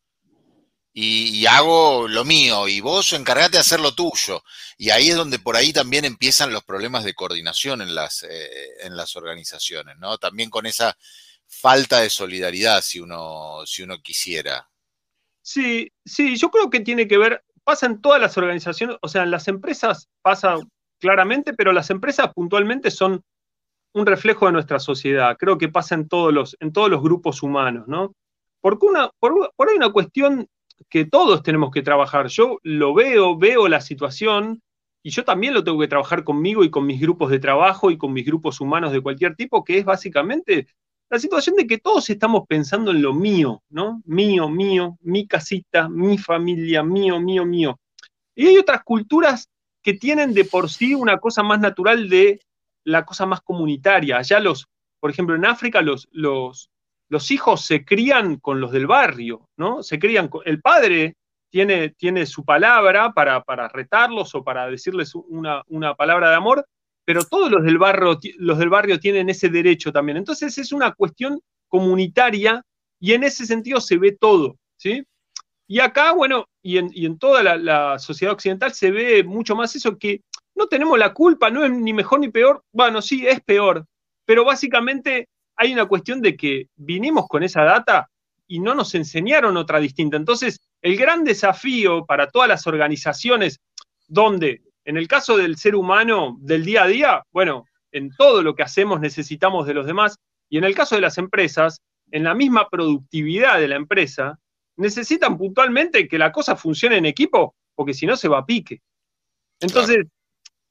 y, 0.94 1.46
hago 1.46 2.08
lo 2.08 2.26
mío 2.26 2.68
y 2.68 2.82
vos 2.82 3.14
encargate 3.14 3.52
de 3.52 3.60
hacer 3.60 3.80
lo 3.80 3.94
tuyo. 3.94 4.44
Y 4.78 4.90
ahí 4.90 5.10
es 5.10 5.16
donde 5.16 5.38
por 5.38 5.56
ahí 5.56 5.72
también 5.72 6.06
empiezan 6.06 6.52
los 6.52 6.64
problemas 6.64 7.04
de 7.04 7.14
coordinación 7.14 7.82
en 7.82 7.94
las, 7.94 8.24
eh, 8.24 8.50
en 8.82 8.98
las 8.98 9.16
organizaciones, 9.16 9.96
¿no? 10.00 10.18
También 10.18 10.50
con 10.50 10.66
esa 10.66 10.98
falta 11.46 12.02
de 12.02 12.10
solidaridad, 12.10 12.82
si 12.82 13.00
uno, 13.00 13.62
si 13.66 13.84
uno 13.84 14.02
quisiera. 14.02 14.70
Sí, 15.42 15.94
sí, 16.04 16.36
yo 16.36 16.50
creo 16.50 16.70
que 16.70 16.80
tiene 16.80 17.08
que 17.08 17.20
ver, 17.20 17.46
pasa 17.64 17.86
en 17.86 18.02
todas 18.02 18.20
las 18.20 18.36
organizaciones, 18.38 18.98
o 19.02 19.08
sea, 19.08 19.22
en 19.22 19.32
las 19.32 19.48
empresas 19.48 20.10
pasa 20.24 20.58
claramente, 21.00 21.54
pero 21.54 21.72
las 21.72 21.90
empresas 21.90 22.34
puntualmente 22.34 22.92
son 22.92 23.24
un 23.94 24.06
reflejo 24.06 24.46
de 24.46 24.52
nuestra 24.52 24.80
sociedad. 24.80 25.36
Creo 25.38 25.58
que 25.58 25.70
pasa 25.70 25.96
en 25.96 26.08
todos 26.08 26.34
los, 26.34 26.58
en 26.60 26.72
todos 26.72 26.90
los 26.90 27.02
grupos 27.02 27.44
humanos, 27.44 27.88
¿no? 27.88 28.14
Porque 28.62 28.86
una, 28.86 29.10
por, 29.20 29.52
por 29.56 29.70
una 29.76 29.92
cuestión 29.92 30.48
que 30.90 31.06
todos 31.06 31.44
tenemos 31.44 31.72
que 31.72 31.82
trabajar. 31.82 32.28
Yo 32.28 32.60
lo 32.64 32.94
veo, 32.94 33.38
veo 33.38 33.68
la 33.68 33.82
situación 33.82 34.62
y 35.04 35.10
yo 35.10 35.24
también 35.24 35.54
lo 35.54 35.64
tengo 35.64 35.80
que 35.80 35.88
trabajar 35.88 36.24
conmigo 36.24 36.64
y 36.64 36.70
con 36.70 36.86
mis 36.86 37.00
grupos 37.00 37.30
de 37.30 37.40
trabajo 37.40 37.92
y 37.92 37.98
con 37.98 38.14
mis 38.14 38.26
grupos 38.26 38.60
humanos 38.62 38.92
de 38.92 39.02
cualquier 39.02 39.36
tipo, 39.36 39.64
que 39.64 39.78
es 39.78 39.86
básicamente 39.86 40.68
la 41.10 41.20
situación 41.20 41.56
de 41.56 41.66
que 41.66 41.78
todos 41.78 42.10
estamos 42.10 42.44
pensando 42.48 42.92
en 42.92 43.02
lo 43.02 43.14
mío, 43.14 43.64
¿no? 43.70 44.02
Mío, 44.06 44.50
mío, 44.50 44.98
mi 45.02 45.26
casita, 45.26 45.88
mi 45.88 46.18
familia, 46.18 46.84
mío, 46.84 47.20
mío, 47.20 47.46
mío. 47.46 47.80
Y 48.36 48.48
hay 48.48 48.58
otras 48.58 48.84
culturas 48.84 49.50
que 49.88 49.94
tienen 49.94 50.34
de 50.34 50.44
por 50.44 50.70
sí 50.70 50.94
una 50.94 51.18
cosa 51.18 51.44
más 51.44 51.62
natural 51.62 52.10
de 52.10 52.42
la 52.84 53.06
cosa 53.06 53.26
más 53.26 53.40
comunitaria. 53.40 54.18
Allá 54.18 54.42
los, 54.42 54.68
por 55.00 55.10
ejemplo, 55.10 55.34
en 55.34 55.46
África 55.46 55.82
los, 55.82 56.10
los, 56.12 56.70
los 57.08 57.32
hijos 57.32 57.64
se 57.64 57.86
crían 57.86 58.36
con 58.36 58.60
los 58.60 58.74
del 58.74 58.86
barrio, 58.86 59.48
¿no? 59.56 59.84
Se 59.84 59.98
crían 59.98 60.28
con, 60.28 60.42
el 60.44 60.60
padre 60.60 61.16
tiene, 61.50 61.92
tiene 61.92 62.26
su 62.26 62.44
palabra 62.44 63.14
para, 63.14 63.42
para 63.44 63.70
retarlos 63.70 64.36
o 64.36 64.44
para 64.44 64.70
decirles 64.70 65.16
una, 65.16 65.64
una, 65.68 65.96
palabra 65.96 66.32
de 66.32 66.36
amor, 66.36 66.66
pero 67.06 67.24
todos 67.24 67.50
los 67.50 67.64
del, 67.64 67.78
barrio, 67.78 68.20
los 68.40 68.58
del 68.58 68.68
barrio 68.68 69.00
tienen 69.00 69.30
ese 69.30 69.48
derecho 69.48 69.94
también. 69.94 70.18
Entonces 70.18 70.58
es 70.58 70.74
una 70.74 70.92
cuestión 70.92 71.40
comunitaria 71.70 72.62
y 73.00 73.14
en 73.14 73.24
ese 73.24 73.46
sentido 73.46 73.80
se 73.80 73.98
ve 73.98 74.18
todo, 74.20 74.58
¿sí? 74.76 75.02
Y 75.66 75.80
acá, 75.80 76.12
bueno, 76.12 76.46
y 76.68 77.06
en, 77.06 77.18
toda 77.18 77.56
la, 77.56 77.98
sociedad 77.98 78.34
occidental 78.34 78.74
se 78.74 78.92
ve 78.92 79.24
mucho 79.24 79.56
más 79.56 79.74
eso 79.78 79.98
que 79.98 80.24
no 80.54 80.68
tenemos 80.68 81.00
la 81.00 81.14
culpa, 81.14 81.50
no 81.50 81.64
es 81.64 81.72
ni 81.72 81.94
mejor 81.94 82.20
ni 82.20 82.28
peor. 82.28 82.62
Bueno, 82.74 83.02
sí, 83.02 83.26
es 83.26 83.40
peor, 83.40 83.86
pero 84.26 84.44
básicamente 84.44 85.30
hay 85.56 85.72
una 85.72 85.86
cuestión 85.86 86.22
de 86.22 86.36
que 86.36 86.68
vinimos 86.76 87.26
con 87.30 87.44
esa 87.44 87.64
data 87.64 88.10
y 88.48 88.60
no 88.60 88.76
nos 88.76 88.96
enseñaron 88.96 89.56
otra 89.56 89.80
distinta. 89.80 90.18
Entonces, 90.18 90.60
el 90.82 90.98
gran 90.98 91.24
desafío 91.24 92.06
para 92.06 92.30
todas 92.30 92.50
las 92.50 92.68
organizaciones, 92.68 93.62
donde 94.10 94.62
en 94.84 94.98
el 94.98 95.08
caso 95.08 95.38
del 95.38 95.56
ser 95.56 95.74
humano 95.74 96.36
del 96.42 96.66
día 96.66 96.84
a 96.84 96.88
día, 96.88 97.24
bueno, 97.32 97.64
en 97.94 98.10
todo 98.10 98.44
lo 98.44 98.56
que 98.56 98.64
hacemos 98.64 99.00
necesitamos 99.00 99.68
de 99.68 99.74
los 99.74 99.86
demás, 99.86 100.18
y 100.50 100.58
en 100.58 100.66
el 100.66 100.76
caso 100.76 100.96
de 100.96 101.02
las 101.02 101.18
empresas, 101.18 101.80
en 102.12 102.26
la 102.26 102.34
misma 102.34 102.68
productividad 102.68 103.58
de 103.58 103.70
la 103.70 103.78
empresa, 103.78 104.38
necesitan 104.78 105.38
puntualmente 105.38 106.08
que 106.08 106.18
la 106.18 106.32
cosa 106.32 106.56
funcione 106.56 106.98
en 106.98 107.06
equipo, 107.06 107.56
porque 107.76 107.94
si 107.94 108.06
no 108.06 108.16
se 108.16 108.28
va 108.28 108.40
a 108.40 108.46
pique. 108.46 108.82
Entonces, 109.60 110.06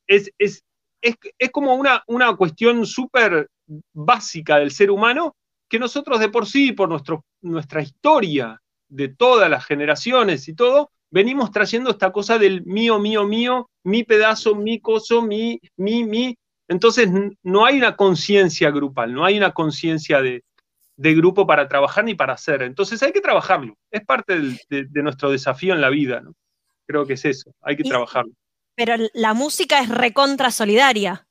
es, 0.07 0.33
es, 0.39 1.51
como 1.53 1.75
una, 1.75 2.03
una 2.07 2.35
cuestión 2.37 2.87
súper 2.87 3.49
básica 3.93 4.59
del 4.59 4.71
ser 4.71 4.91
humano 4.91 5.37
que 5.69 5.79
nosotros 5.79 6.21
de 6.21 6.29
por 6.29 6.47
sí, 6.47 6.73
por 6.73 6.89
nuestro, 6.89 7.25
nuestra 7.43 7.83
historia 7.83 8.61
de 8.89 9.09
todas 9.09 9.51
las 9.51 9.65
generaciones 9.65 10.47
y 10.49 10.55
todo, 10.55 10.91
venimos 11.11 11.51
trayendo 11.51 11.91
esta 11.91 12.13
cosa 12.13 12.39
del 12.39 12.65
mío, 12.65 13.01
mío, 13.01 13.27
mío, 13.27 13.69
mi 13.83 14.05
pedazo, 14.05 14.55
mi 14.55 14.81
coso, 14.81 15.23
mi, 15.23 15.61
mi, 15.77 16.05
mi. 16.05 16.37
Entonces 16.69 17.09
no 17.43 17.65
hay 17.65 17.79
una 17.79 17.97
conciencia 17.97 18.71
grupal, 18.71 19.13
no 19.13 19.25
hay 19.25 19.37
una 19.37 19.53
conciencia 19.53 20.21
de, 20.21 20.45
de 20.97 21.15
grupo 21.15 21.47
para 21.47 21.69
trabajar 21.69 22.05
ni 22.05 22.15
para 22.15 22.35
hacer. 22.35 22.63
Entonces 22.63 23.03
hay 23.03 23.13
que 23.13 23.21
trabajarlo. 23.21 23.77
Es 23.91 24.05
parte 24.05 24.41
de, 24.69 25.03
nuestro 25.03 25.31
desafío 25.31 25.75
en 25.75 25.81
la 25.81 25.91
vida, 25.91 26.21
¿no? 26.21 26.33
Creo 26.87 27.07
que 27.07 27.15
es 27.15 27.25
eso, 27.25 27.53
hay 27.63 27.77
que 27.77 27.85
trabajarlo. 27.85 28.33
Pero 28.75 28.95
la 29.15 29.35
música 29.35 29.81
es 29.81 29.89
recontra 29.89 30.51
solidaria. 30.51 31.27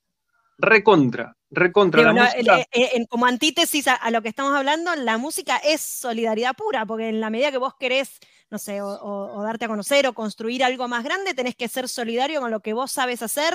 Recontra, 0.58 1.36
recontra. 1.50 2.14
la 2.14 2.32
eh, 2.32 2.66
eh, 2.72 3.06
como 3.08 3.26
antítesis 3.26 3.88
a, 3.88 4.10
lo 4.12 4.22
que 4.22 4.30
estamos 4.30 4.54
hablando, 4.56 4.94
la 4.96 5.18
música 5.18 5.58
es 5.58 5.82
solidaridad 5.82 6.56
pura, 6.56 6.86
porque 6.86 7.10
en 7.10 7.22
la 7.22 7.30
medida 7.30 7.52
que 7.52 7.58
vos 7.58 7.76
querés, 7.80 8.20
no 8.50 8.58
sé, 8.58 8.82
o 8.82 9.42
darte 9.44 9.66
a 9.66 9.70
conocer 9.70 10.08
o 10.08 10.14
construir 10.14 10.64
algo 10.64 10.88
más 10.88 11.04
grande, 11.04 11.34
tenés 11.34 11.56
que 11.56 11.68
ser 11.68 11.88
solidario 11.88 12.42
con 12.42 12.52
lo 12.52 12.62
que 12.62 12.74
vos 12.74 12.92
sabes 12.92 13.22
hacer, 13.22 13.54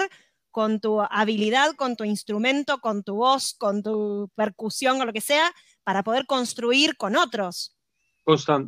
con 0.51 0.81
tu 0.81 1.01
habilidad, 1.01 1.75
con 1.75 1.97
tu 1.97 2.05
instrumento, 2.05 2.81
con 2.81 3.03
tu 3.03 3.17
voz, 3.17 3.55
con 3.55 3.83
tu 3.83 4.31
percusión 4.35 5.01
o 5.01 5.05
lo 5.05 5.13
que 5.13 5.21
sea, 5.21 5.53
para 5.85 6.03
poder 6.03 6.27
construir 6.27 6.97
con 6.97 7.17
otros. 7.17 7.77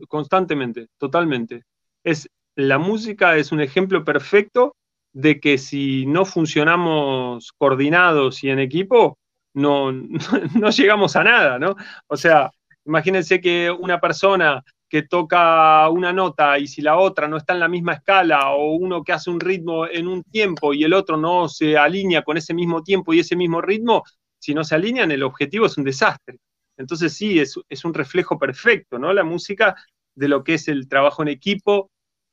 constantemente, 0.09 0.88
totalmente. 0.99 1.64
Es, 2.02 2.28
la 2.57 2.78
música 2.78 3.37
es 3.37 3.52
un 3.52 3.61
ejemplo 3.61 4.04
perfecto 4.04 4.75
de 5.12 5.40
que 5.40 5.59
si 5.59 6.07
no 6.07 6.25
funcionamos 6.25 7.52
coordinados 7.59 8.42
y 8.45 8.50
en 8.50 8.59
equipo, 8.59 9.19
no, 9.54 9.92
no, 10.61 10.71
llegamos 10.71 11.16
a 11.16 11.25
nada, 11.25 11.59
¿no? 11.59 11.76
O 12.07 12.16
sea, 12.16 12.50
imagínense 12.85 13.40
que 13.40 13.71
una 13.71 14.00
persona 14.00 14.62
que 14.88 15.02
toca 15.02 15.88
una 15.88 16.12
nota 16.12 16.59
y 16.59 16.66
si 16.66 16.83
la 16.83 16.99
otra 16.99 17.26
no 17.26 17.38
está 17.38 17.54
en 17.54 17.61
la 17.61 17.69
misma 17.69 17.95
escala 17.95 18.50
o 18.50 18.75
uno 18.75 19.02
que 19.02 19.12
hace 19.12 19.31
un 19.31 19.40
ritmo 19.40 19.87
en 19.87 20.07
un 20.07 20.23
tiempo 20.23 20.75
y 20.75 20.85
el 20.85 20.92
otro 20.92 21.16
no 21.16 21.49
se 21.49 21.78
alinea 21.78 22.23
con 22.23 22.37
ese 22.37 22.52
mismo 22.52 22.83
tiempo 22.83 23.14
y 23.14 23.21
ese 23.21 23.35
mismo 23.35 23.62
ritmo, 23.62 24.02
si 24.38 24.52
no 24.52 24.64
se 24.64 24.75
alinean, 24.75 25.11
el 25.11 25.23
objetivo 25.23 25.64
es 25.66 25.78
un 25.78 25.85
desastre. 25.85 26.38
Entonces 26.76 27.14
sí, 27.14 27.38
es, 27.38 27.56
un 27.84 27.94
reflejo 27.94 28.38
perfecto, 28.38 28.98
¿no? 28.98 29.12
La 29.12 29.24
música 29.24 29.76
de 30.14 30.28
lo 30.28 30.42
que 30.42 30.54
es 30.54 30.68
el 30.68 30.88
trabajo 30.88 31.22
en 31.22 31.28
equipo, 31.28 31.90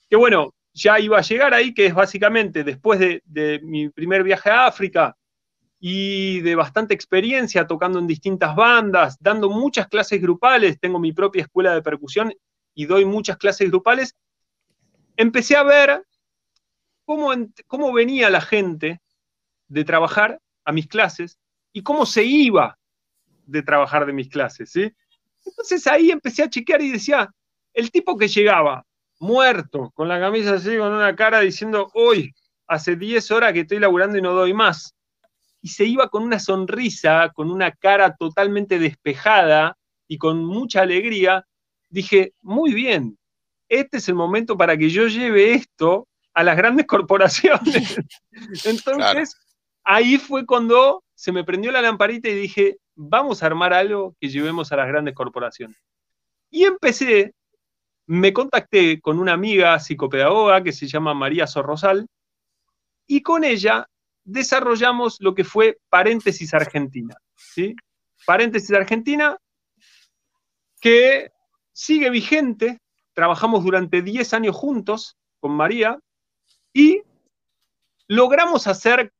que 0.09 0.15
bueno, 0.15 0.53
ya 0.73 0.99
iba 0.99 1.17
a 1.17 1.21
llegar 1.21 1.53
ahí, 1.53 1.73
que 1.73 1.87
es 1.87 1.93
básicamente 1.93 2.63
después 2.63 2.99
de, 2.99 3.21
de 3.25 3.59
mi 3.63 3.89
primer 3.89 4.23
viaje 4.23 4.49
a 4.49 4.67
África 4.67 5.15
y 5.79 6.41
de 6.41 6.55
bastante 6.55 6.93
experiencia 6.93 7.67
tocando 7.67 7.99
en 7.99 8.07
distintas 8.07 8.55
bandas, 8.55 9.17
dando 9.19 9.49
muchas 9.49 9.87
clases 9.87 10.21
grupales, 10.21 10.79
tengo 10.79 10.99
mi 10.99 11.13
propia 11.13 11.43
escuela 11.43 11.73
de 11.73 11.81
percusión 11.81 12.33
y 12.73 12.85
doy 12.85 13.05
muchas 13.05 13.37
clases 13.37 13.69
grupales, 13.69 14.15
empecé 15.15 15.55
a 15.55 15.63
ver 15.63 16.03
cómo, 17.05 17.31
cómo 17.67 17.91
venía 17.91 18.29
la 18.29 18.41
gente 18.41 19.01
de 19.67 19.83
trabajar 19.83 20.39
a 20.65 20.71
mis 20.71 20.87
clases 20.87 21.37
y 21.73 21.83
cómo 21.83 22.05
se 22.05 22.23
iba 22.23 22.78
de 23.49 23.63
trabajar 23.63 24.05
de 24.05 24.13
mis 24.13 24.29
clases, 24.29 24.71
¿sí? 24.71 24.91
Entonces 25.45 25.85
ahí 25.87 26.11
empecé 26.11 26.43
a 26.43 26.49
chequear 26.49 26.81
y 26.81 26.91
decía, 26.91 27.29
el 27.73 27.91
tipo 27.91 28.17
que 28.17 28.27
llegaba 28.27 28.85
muerto, 29.19 29.91
con 29.93 30.07
la 30.07 30.19
camisa 30.19 30.55
así, 30.55 30.77
con 30.77 30.93
una 30.93 31.15
cara 31.15 31.41
diciendo, 31.41 31.89
hoy, 31.93 32.33
hace 32.67 32.95
10 32.95 33.31
horas 33.31 33.53
que 33.53 33.61
estoy 33.61 33.79
laburando 33.79 34.17
y 34.17 34.21
no 34.21 34.33
doy 34.33 34.53
más. 34.53 34.95
Y 35.61 35.69
se 35.69 35.85
iba 35.85 36.07
con 36.09 36.23
una 36.23 36.39
sonrisa, 36.39 37.29
con 37.33 37.51
una 37.51 37.71
cara 37.71 38.15
totalmente 38.15 38.79
despejada 38.79 39.77
y 40.07 40.17
con 40.17 40.45
mucha 40.45 40.81
alegría. 40.81 41.45
Dije, 41.89 42.33
muy 42.41 42.73
bien, 42.73 43.17
este 43.67 43.97
es 43.97 44.07
el 44.07 44.15
momento 44.15 44.57
para 44.57 44.77
que 44.77 44.89
yo 44.89 45.07
lleve 45.07 45.53
esto 45.53 46.07
a 46.33 46.43
las 46.43 46.55
grandes 46.55 46.85
corporaciones. 46.87 47.99
Entonces, 48.65 49.35
ahí 49.83 50.17
fue 50.17 50.45
cuando 50.45 51.03
se 51.13 51.31
me 51.31 51.43
prendió 51.43 51.71
la 51.71 51.81
lamparita 51.81 52.29
y 52.29 52.35
dije, 52.35 52.77
vamos 53.01 53.41
a 53.41 53.45
armar 53.45 53.73
algo 53.73 54.13
que 54.19 54.27
llevemos 54.27 54.71
a 54.71 54.75
las 54.75 54.87
grandes 54.87 55.15
corporaciones. 55.15 55.77
Y 56.49 56.65
empecé, 56.65 57.33
me 58.07 58.33
contacté 58.33 58.99
con 58.99 59.19
una 59.19 59.31
amiga 59.31 59.79
psicopedagoga 59.79 60.61
que 60.63 60.73
se 60.73 60.85
llama 60.85 61.13
María 61.13 61.47
Sorrosal, 61.47 62.07
y 63.07 63.21
con 63.21 63.45
ella 63.45 63.87
desarrollamos 64.25 65.17
lo 65.21 65.33
que 65.33 65.45
fue 65.45 65.79
Paréntesis 65.89 66.53
Argentina. 66.53 67.15
¿sí? 67.35 67.73
Paréntesis 68.25 68.71
Argentina, 68.71 69.37
que 70.81 71.31
sigue 71.71 72.09
vigente, 72.09 72.79
trabajamos 73.13 73.63
durante 73.63 74.01
10 74.01 74.33
años 74.33 74.55
juntos 74.57 75.15
con 75.39 75.53
María 75.53 75.97
y 76.73 77.01
logramos 78.07 78.67
hacer 78.67 79.13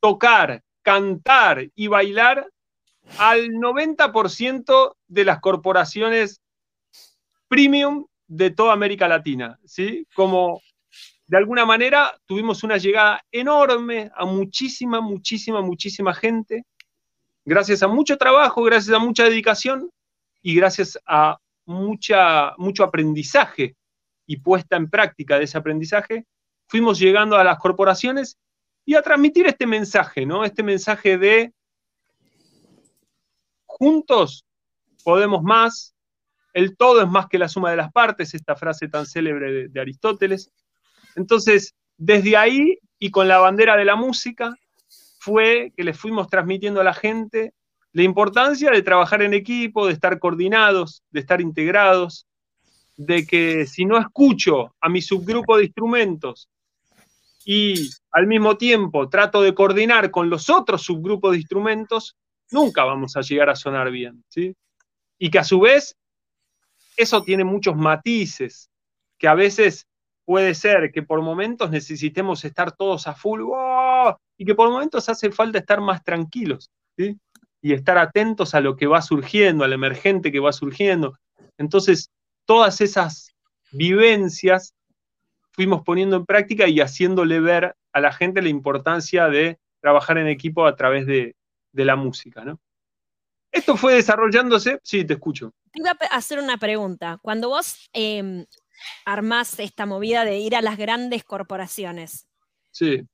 tocar, 0.00 0.62
cantar 0.82 1.68
y 1.74 1.86
bailar 1.88 2.48
al 3.18 3.50
90% 3.50 4.96
de 5.08 5.24
las 5.24 5.40
corporaciones 5.40 6.40
premium 7.48 8.06
de 8.26 8.50
toda 8.50 8.72
América 8.72 9.08
Latina, 9.08 9.58
¿sí? 9.64 10.06
Como 10.14 10.60
de 11.26 11.36
alguna 11.36 11.64
manera 11.64 12.16
tuvimos 12.26 12.62
una 12.62 12.76
llegada 12.76 13.22
enorme 13.32 14.10
a 14.14 14.24
muchísima, 14.24 15.00
muchísima, 15.00 15.60
muchísima 15.60 16.14
gente, 16.14 16.64
gracias 17.44 17.82
a 17.82 17.88
mucho 17.88 18.16
trabajo, 18.16 18.62
gracias 18.62 18.94
a 18.94 19.00
mucha 19.00 19.24
dedicación 19.24 19.90
y 20.42 20.54
gracias 20.54 20.98
a 21.06 21.38
mucha, 21.64 22.54
mucho 22.58 22.84
aprendizaje 22.84 23.74
y 24.26 24.38
puesta 24.38 24.76
en 24.76 24.88
práctica 24.88 25.38
de 25.38 25.44
ese 25.44 25.58
aprendizaje, 25.58 26.24
fuimos 26.68 26.98
llegando 26.98 27.36
a 27.36 27.44
las 27.44 27.58
corporaciones 27.58 28.38
y 28.84 28.94
a 28.94 29.02
transmitir 29.02 29.46
este 29.46 29.66
mensaje, 29.66 30.26
¿no? 30.26 30.44
Este 30.44 30.62
mensaje 30.62 31.18
de 31.18 31.52
juntos 33.78 34.44
podemos 35.04 35.42
más, 35.42 35.94
el 36.52 36.76
todo 36.76 37.02
es 37.02 37.08
más 37.08 37.26
que 37.28 37.38
la 37.38 37.48
suma 37.48 37.70
de 37.70 37.76
las 37.76 37.92
partes, 37.92 38.34
esta 38.34 38.56
frase 38.56 38.88
tan 38.88 39.06
célebre 39.06 39.68
de, 39.68 39.80
Aristóteles. 39.80 40.50
Entonces, 41.14 41.74
desde 41.96 42.36
ahí 42.36 42.78
y 42.98 43.10
con 43.10 43.28
la 43.28 43.38
bandera 43.38 43.76
de 43.76 43.84
la 43.84 43.96
música, 43.96 44.54
fue 45.18 45.72
que 45.76 45.84
le 45.84 45.92
fuimos 45.92 46.28
transmitiendo 46.28 46.80
a 46.80 46.84
la 46.84 46.94
gente 46.94 47.52
la 47.92 48.02
importancia 48.02 48.70
de 48.70 48.82
trabajar 48.82 49.22
en 49.22 49.34
equipo, 49.34 49.86
de 49.86 49.92
estar 49.92 50.18
coordinados, 50.18 51.02
de 51.10 51.20
estar 51.20 51.40
integrados, 51.40 52.26
de 52.96 53.26
que 53.26 53.66
si 53.66 53.84
no 53.84 53.98
escucho 53.98 54.74
a 54.80 54.88
mi 54.88 55.02
subgrupo 55.02 55.56
de 55.56 55.64
instrumentos 55.64 56.48
y 57.44 57.90
al 58.10 58.26
mismo 58.26 58.56
tiempo 58.56 59.08
trato 59.08 59.42
de 59.42 59.54
coordinar 59.54 60.10
con 60.10 60.30
los 60.30 60.48
otros 60.48 60.82
subgrupos 60.82 61.32
de 61.32 61.38
instrumentos, 61.38 62.16
nunca 62.50 62.84
vamos 62.84 63.16
a 63.16 63.20
llegar 63.20 63.50
a 63.50 63.56
sonar 63.56 63.90
bien, 63.90 64.24
¿sí? 64.28 64.54
Y 65.18 65.30
que 65.30 65.38
a 65.38 65.44
su 65.44 65.60
vez 65.60 65.96
eso 66.96 67.22
tiene 67.22 67.44
muchos 67.44 67.76
matices, 67.76 68.70
que 69.18 69.28
a 69.28 69.34
veces 69.34 69.86
puede 70.24 70.54
ser 70.54 70.90
que 70.92 71.02
por 71.02 71.22
momentos 71.22 71.70
necesitemos 71.70 72.44
estar 72.44 72.72
todos 72.72 73.06
a 73.06 73.14
full 73.14 73.42
y 74.36 74.44
que 74.44 74.54
por 74.54 74.70
momentos 74.70 75.08
hace 75.08 75.30
falta 75.30 75.58
estar 75.58 75.80
más 75.80 76.02
tranquilos 76.02 76.70
¿sí? 76.98 77.16
y 77.62 77.72
estar 77.72 77.96
atentos 77.96 78.54
a 78.54 78.60
lo 78.60 78.76
que 78.76 78.86
va 78.86 79.00
surgiendo, 79.02 79.64
al 79.64 79.72
emergente 79.72 80.32
que 80.32 80.40
va 80.40 80.52
surgiendo. 80.52 81.16
Entonces, 81.58 82.10
todas 82.44 82.80
esas 82.80 83.34
vivencias 83.72 84.74
fuimos 85.52 85.82
poniendo 85.82 86.16
en 86.16 86.26
práctica 86.26 86.66
y 86.66 86.80
haciéndole 86.80 87.40
ver 87.40 87.76
a 87.92 88.00
la 88.00 88.12
gente 88.12 88.42
la 88.42 88.48
importancia 88.48 89.28
de 89.28 89.58
trabajar 89.80 90.18
en 90.18 90.26
equipo 90.26 90.66
a 90.66 90.74
través 90.74 91.06
de, 91.06 91.35
de 91.76 91.84
la 91.84 91.94
música, 91.94 92.44
¿no? 92.44 92.58
Esto 93.52 93.76
fue 93.76 93.94
desarrollándose, 93.94 94.80
sí, 94.82 95.04
te 95.04 95.14
escucho. 95.14 95.52
Te 95.72 95.80
iba 95.80 95.90
a 96.10 96.16
hacer 96.16 96.38
una 96.38 96.58
pregunta. 96.58 97.18
Cuando 97.22 97.48
vos 97.48 97.88
eh, 97.92 98.46
armás 99.04 99.58
esta 99.60 99.86
movida 99.86 100.24
de 100.24 100.38
ir 100.38 100.56
a 100.56 100.62
las 100.62 100.76
grandes 100.76 101.22
corporaciones, 101.24 102.26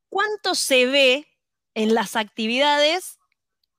¿cuánto 0.08 0.54
se 0.54 0.86
ve 0.86 1.26
en 1.74 1.94
las 1.94 2.16
actividades 2.16 3.18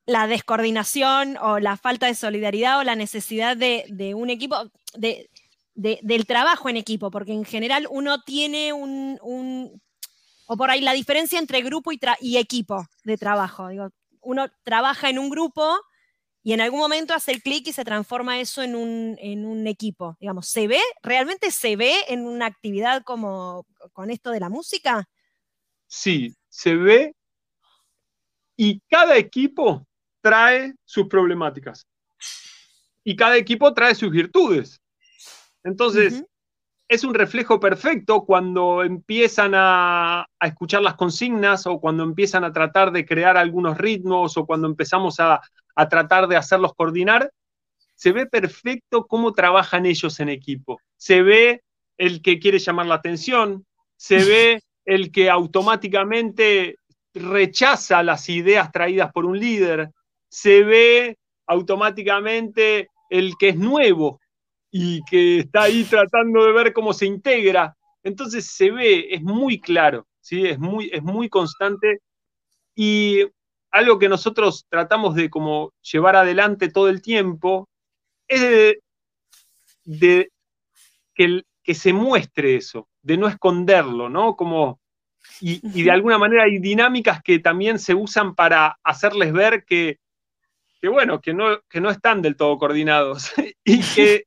la 0.06 0.28
descoordinación 0.28 1.38
o 1.38 1.60
la 1.60 1.78
falta 1.78 2.08
de 2.08 2.15
solidaridad 2.15 2.80
o 2.80 2.84
la 2.84 2.96
necesidad 2.96 3.58
de, 3.58 4.13
un 4.15 4.30
equipo, 4.30 4.56
de, 4.96 5.30
del 5.74 6.26
trabajo 6.26 6.69
en 6.69 6.78
equipo? 6.78 7.12
Porque 7.12 7.34
en 7.34 7.46
general 7.46 7.88
uno 7.89 8.22
tiene 8.22 8.74
un, 8.74 9.82
o 10.46 10.58
por 10.58 10.69
ahí 10.69 10.82
la 10.82 10.93
diferencia 10.93 11.39
entre 11.39 11.62
grupo 11.62 11.91
y, 11.91 12.00
y 12.22 12.38
equipo 12.38 12.86
de 13.04 13.17
trabajo. 13.17 13.67
Digo, 13.67 13.89
uno 14.24 14.48
trabaja 14.64 15.10
en 15.10 15.20
un 15.20 15.30
grupo 15.30 15.80
y 16.44 16.52
en 16.54 16.62
algún 16.62 16.80
momento 16.80 17.14
hace 17.14 17.32
el 17.32 17.42
clic 17.42 17.68
y 17.68 17.74
se 17.74 17.86
transforma 17.86 18.40
eso 18.40 18.62
en 18.62 18.76
un, 18.76 19.68
equipo. 19.68 20.18
Digamos, 20.20 20.48
¿se 20.48 20.68
ve? 20.68 20.82
¿Realmente 21.02 21.52
se 21.52 21.76
ve 21.76 21.96
en 22.10 22.26
una 22.26 22.48
actividad 22.48 23.04
como 23.04 23.66
con 23.94 24.10
esto 24.10 24.32
de 24.32 24.42
la 24.42 24.50
música? 24.50 25.08
Sí, 25.88 26.36
se 26.50 26.76
ve 26.76 27.16
y 28.58 28.82
cada 28.90 29.18
equipo 29.18 29.88
trae 30.22 30.74
sus 30.84 31.08
problemáticas. 31.08 31.88
Y 33.04 33.16
cada 33.16 33.38
equipo 33.38 33.74
trae 33.74 33.96
sus 33.96 34.12
virtudes. 34.12 34.82
Entonces, 35.64 36.24
es 36.94 37.04
un 37.04 37.16
reflejo 37.16 37.60
perfecto 37.60 38.24
cuando 38.24 38.84
empiezan 38.84 39.54
a, 39.56 40.28
escuchar 40.40 40.84
las 40.84 40.94
consignas 40.94 41.66
o 41.66 41.80
cuando 41.80 42.04
empiezan 42.04 42.44
a 42.44 42.54
tratar 42.54 42.92
de 42.92 43.06
crear 43.06 43.36
algunos 43.36 43.78
ritmos 43.78 44.38
o 44.38 44.46
cuando 44.46 44.68
empezamos 44.68 45.20
a, 45.20 45.42
tratar 45.90 46.28
de 46.28 46.36
hacerlos 46.36 46.76
coordinar, 46.76 47.32
se 47.96 48.12
ve 48.12 48.28
perfecto 48.28 49.08
cómo 49.08 49.34
trabajan 49.34 49.88
ellos 49.88 50.20
en 50.20 50.30
equipo. 50.30 50.80
Se 50.98 51.24
ve 51.24 51.64
el 51.98 52.22
que 52.22 52.38
quiere 52.40 52.60
llamar 52.60 52.86
la 52.86 52.96
atención, 52.96 53.66
se 53.96 54.24
ve 54.24 54.62
el 54.86 55.12
que 55.12 55.32
automáticamente 55.32 56.76
rechaza 57.16 58.04
las 58.04 58.30
ideas 58.30 58.72
traídas 58.72 59.12
por 59.12 59.26
un 59.26 59.40
líder, 59.40 59.90
se 60.30 60.64
ve 60.64 61.18
automáticamente 61.48 62.90
el 63.10 63.34
que 63.38 63.50
es 63.50 63.56
nuevo 63.56 64.20
y 64.76 65.04
que 65.06 65.38
está 65.38 65.64
ahí 65.64 65.84
tratando 65.84 66.44
de 66.44 66.52
ver 66.52 66.74
cómo 66.74 66.94
se 66.94 67.06
integra. 67.06 67.78
Entonces 68.02 68.48
se 68.48 68.72
ve, 68.72 69.08
es 69.12 69.22
muy 69.22 69.62
claro, 69.62 70.08
¿sí? 70.20 70.48
es, 70.48 70.58
muy, 70.58 70.90
es 70.92 71.04
muy 71.04 71.30
constante 71.30 72.00
y 72.76 73.20
algo 73.70 74.00
que 74.00 74.10
nosotros 74.10 74.66
tratamos 74.68 75.14
de 75.14 75.30
como 75.30 75.74
llevar 75.80 76.16
adelante 76.16 76.72
todo 76.72 76.90
el 76.90 77.04
tiempo 77.04 77.70
es 78.28 78.42
de, 79.84 80.32
que, 81.14 81.44
que, 81.64 81.76
se 81.76 81.94
muestre 81.94 82.56
eso, 82.56 82.90
de 83.04 83.18
no 83.18 83.28
esconderlo, 83.28 84.10
¿no? 84.10 84.36
Como, 84.36 84.80
y, 85.40 85.62
y, 85.80 85.84
de 85.84 85.92
alguna 85.92 86.18
manera 86.18 86.46
hay 86.46 86.58
dinámicas 86.58 87.22
que 87.22 87.38
también 87.38 87.78
se 87.78 87.94
usan 87.94 88.34
para 88.34 88.80
hacerles 88.84 89.32
ver 89.34 89.66
que, 89.66 90.00
que 90.82 90.88
bueno, 90.88 91.22
que 91.22 91.36
no, 91.36 91.62
que 91.70 91.80
no 91.80 91.92
están 91.92 92.24
del 92.24 92.36
todo 92.36 92.58
coordinados 92.58 93.32
y 93.64 93.82
que 93.94 94.26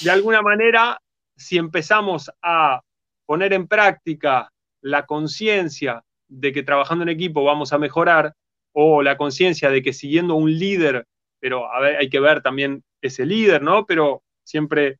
de 0.00 0.10
alguna 0.10 0.42
manera, 0.42 1.00
si 1.36 1.58
empezamos 1.58 2.30
a 2.42 2.80
poner 3.26 3.52
en 3.52 3.66
práctica 3.66 4.50
la 4.80 5.06
conciencia 5.06 6.02
de 6.28 6.52
que 6.52 6.62
trabajando 6.62 7.02
en 7.02 7.08
equipo 7.08 7.44
vamos 7.44 7.72
a 7.72 7.78
mejorar, 7.78 8.34
o 8.72 9.02
la 9.02 9.16
conciencia 9.16 9.70
de 9.70 9.82
que 9.82 9.92
siguiendo 9.92 10.34
un 10.34 10.56
líder, 10.56 11.06
pero 11.40 11.72
hay 11.74 12.08
que 12.08 12.20
ver 12.20 12.42
también 12.42 12.84
ese 13.00 13.26
líder, 13.26 13.62
¿no? 13.62 13.86
Pero 13.86 14.22
siempre 14.44 14.98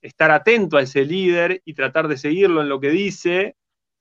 estar 0.00 0.30
atento 0.30 0.76
a 0.76 0.82
ese 0.82 1.04
líder 1.04 1.60
y 1.64 1.74
tratar 1.74 2.08
de 2.08 2.16
seguirlo 2.16 2.62
en 2.62 2.68
lo 2.68 2.80
que 2.80 2.90
dice, 2.90 3.56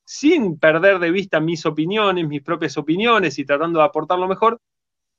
sin 0.05 0.59
perder 0.59 0.99
de 0.99 1.11
vista 1.11 1.39
mis 1.39 1.65
opiniones, 1.65 2.27
mis 2.27 2.43
propias 2.43 2.77
opiniones 2.77 3.39
y 3.39 3.45
tratando 3.45 3.79
de 3.79 3.85
aportar 3.85 4.19
lo 4.19 4.27
mejor, 4.27 4.61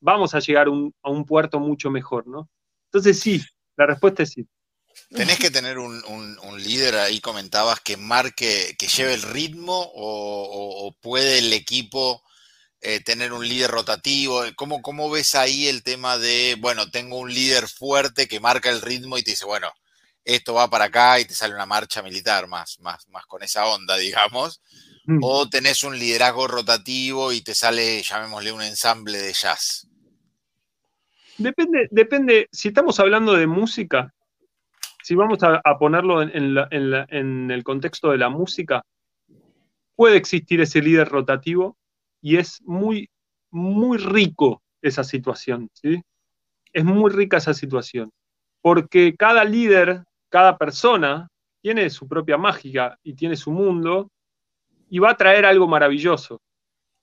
vamos 0.01 0.35
a 0.35 0.39
llegar 0.39 0.69
a 0.69 1.11
un 1.11 1.25
puerto 1.27 1.59
mucho 1.59 1.91
mejor, 1.91 2.27
¿no? 2.27 2.49
Entonces 2.87 3.19
sí, 3.19 3.43
la 3.77 3.87
respuesta 3.87 4.23
es 4.23 4.31
sí. 4.31 4.47
¿Tenés 5.11 5.39
que 5.39 5.51
tener 5.51 5.79
un, 5.79 6.03
líder 6.59 6.97
ahí, 6.97 7.21
comentabas, 7.21 7.81
que 7.81 7.97
marque, 7.97 8.75
que 8.79 8.89
lleve 8.89 9.15
el 9.15 9.23
ritmo 9.23 9.91
o, 9.95 10.95
puede 11.01 11.39
el 11.39 11.53
equipo 11.53 12.23
eh, 12.81 13.01
tener 13.01 13.33
un 13.33 13.47
líder 13.47 13.71
rotativo? 13.71 14.43
¿Cómo, 14.57 14.83
¿Cómo 14.83 15.11
ves 15.11 15.35
ahí 15.35 15.69
el 15.69 15.83
tema 15.83 16.19
de, 16.19 16.57
bueno, 16.59 16.91
tengo 16.91 17.19
un 17.19 17.33
líder 17.33 17.69
fuerte 17.69 18.27
que 18.27 18.41
marca 18.41 18.71
el 18.71 18.83
ritmo 18.83 19.17
y 19.17 19.23
te 19.23 19.33
dice, 19.33 19.45
bueno, 19.45 19.73
esto 20.25 20.55
va 20.55 20.69
para 20.69 20.87
acá 20.87 21.21
y 21.21 21.25
te 21.25 21.35
sale 21.35 21.55
una 21.55 21.67
marcha 21.67 22.03
militar 22.03 22.49
más, 22.49 22.81
más, 22.81 23.09
más 23.09 23.27
con 23.27 23.43
esa 23.45 23.67
onda, 23.67 23.97
digamos. 23.97 24.61
Mm. 25.05 25.21
O 25.23 25.49
tenés 25.49 25.85
un 25.85 25.97
liderazgo 25.97 26.49
rotativo 26.49 27.33
y 27.33 27.43
te 27.43 27.55
sale, 27.55 28.03
llamémosle, 28.03 28.51
un 28.51 28.63
ensamble 28.63 29.19
de 29.19 29.33
jazz. 29.33 29.87
Depende, 31.39 31.87
depende, 31.91 32.49
si 32.51 32.69
estamos 32.69 32.99
hablando 32.99 33.35
de 33.35 33.47
música, 33.47 34.13
si 35.07 35.15
vamos 35.15 35.39
a, 35.43 35.79
ponerlo 35.79 36.21
en, 36.21 37.51
el 37.53 37.63
contexto 37.63 38.11
de 38.11 38.19
la 38.19 38.29
música, 38.29 38.83
puede 39.95 40.17
existir 40.17 40.61
ese 40.61 40.83
líder 40.83 41.09
rotativo 41.09 41.77
y 42.21 42.39
es 42.39 42.61
muy, 42.63 43.09
muy 43.53 43.99
rico 43.99 44.63
esa 44.83 45.05
situación, 45.05 45.71
¿sí? 45.75 46.03
Es 46.73 46.85
muy 46.85 47.13
rica 47.13 47.37
esa 47.37 47.55
situación, 47.55 48.11
porque 48.61 49.15
cada 49.17 49.45
líder, 49.45 50.03
cada 50.29 50.59
persona 50.59 51.29
tiene 51.63 51.89
su 51.89 52.09
propia 52.09 52.37
mágica 52.37 52.99
y 53.05 53.15
tiene 53.15 53.37
su 53.37 53.53
mundo 53.53 54.11
y 54.91 54.99
va 54.99 55.11
a 55.11 55.17
traer 55.17 55.47
algo 55.47 55.69
maravilloso. 55.69 56.41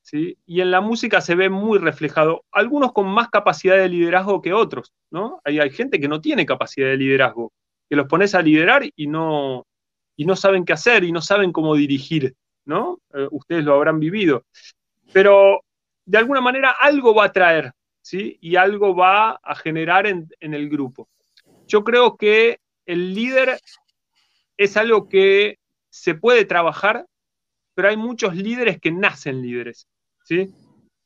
¿sí? 0.01 0.37
Y 0.45 0.59
en 0.59 0.71
la 0.71 0.81
música 0.81 1.21
se 1.21 1.35
ve 1.35 1.49
muy 1.49 1.79
reflejado, 1.79 2.43
algunos 2.51 2.91
con 2.91 3.07
más 3.07 3.29
capacidad 3.29 3.77
de 3.77 3.87
liderazgo 3.87 4.41
que 4.41 4.51
otros, 4.51 4.91
¿no? 5.09 5.39
Hay 5.45 5.69
gente 5.69 6.01
que 6.01 6.09
no 6.09 6.19
tiene 6.19 6.45
capacidad 6.45 6.87
de 6.87 6.97
liderazgo, 6.97 7.53
que 7.93 7.97
los 7.97 8.07
pones 8.07 8.33
a 8.33 8.41
liderar 8.41 8.89
y 8.95 9.05
no, 9.05 9.67
y 10.17 10.25
no 10.25 10.35
saben 10.35 10.65
qué 10.65 10.73
hacer 10.73 11.03
y 11.03 11.11
no 11.11 11.21
saben 11.21 11.51
cómo 11.51 11.75
dirigir, 11.75 12.33
¿no? 12.65 12.97
Eh, 13.13 13.27
ustedes 13.29 13.63
lo 13.63 13.75
habrán 13.75 13.99
vivido. 13.99 14.45
Pero 15.11 15.63
de 16.03 16.17
alguna 16.17 16.41
manera 16.41 16.71
algo 16.71 17.13
va 17.13 17.25
a 17.25 17.31
traer, 17.31 17.71
¿sí? 18.01 18.39
Y 18.41 18.55
algo 18.55 18.95
va 18.95 19.33
a 19.43 19.53
generar 19.53 20.07
en, 20.07 20.27
en 20.39 20.55
el 20.55 20.71
grupo. 20.71 21.07
Yo 21.67 21.83
creo 21.83 22.17
que 22.17 22.57
el 22.87 23.13
líder 23.13 23.59
es 24.57 24.75
algo 24.75 25.07
que 25.07 25.59
se 25.91 26.15
puede 26.15 26.45
trabajar, 26.45 27.05
pero 27.75 27.89
hay 27.89 27.97
muchos 27.97 28.35
líderes 28.35 28.79
que 28.79 28.91
nacen 28.91 29.39
líderes, 29.43 29.85
¿sí? 30.23 30.49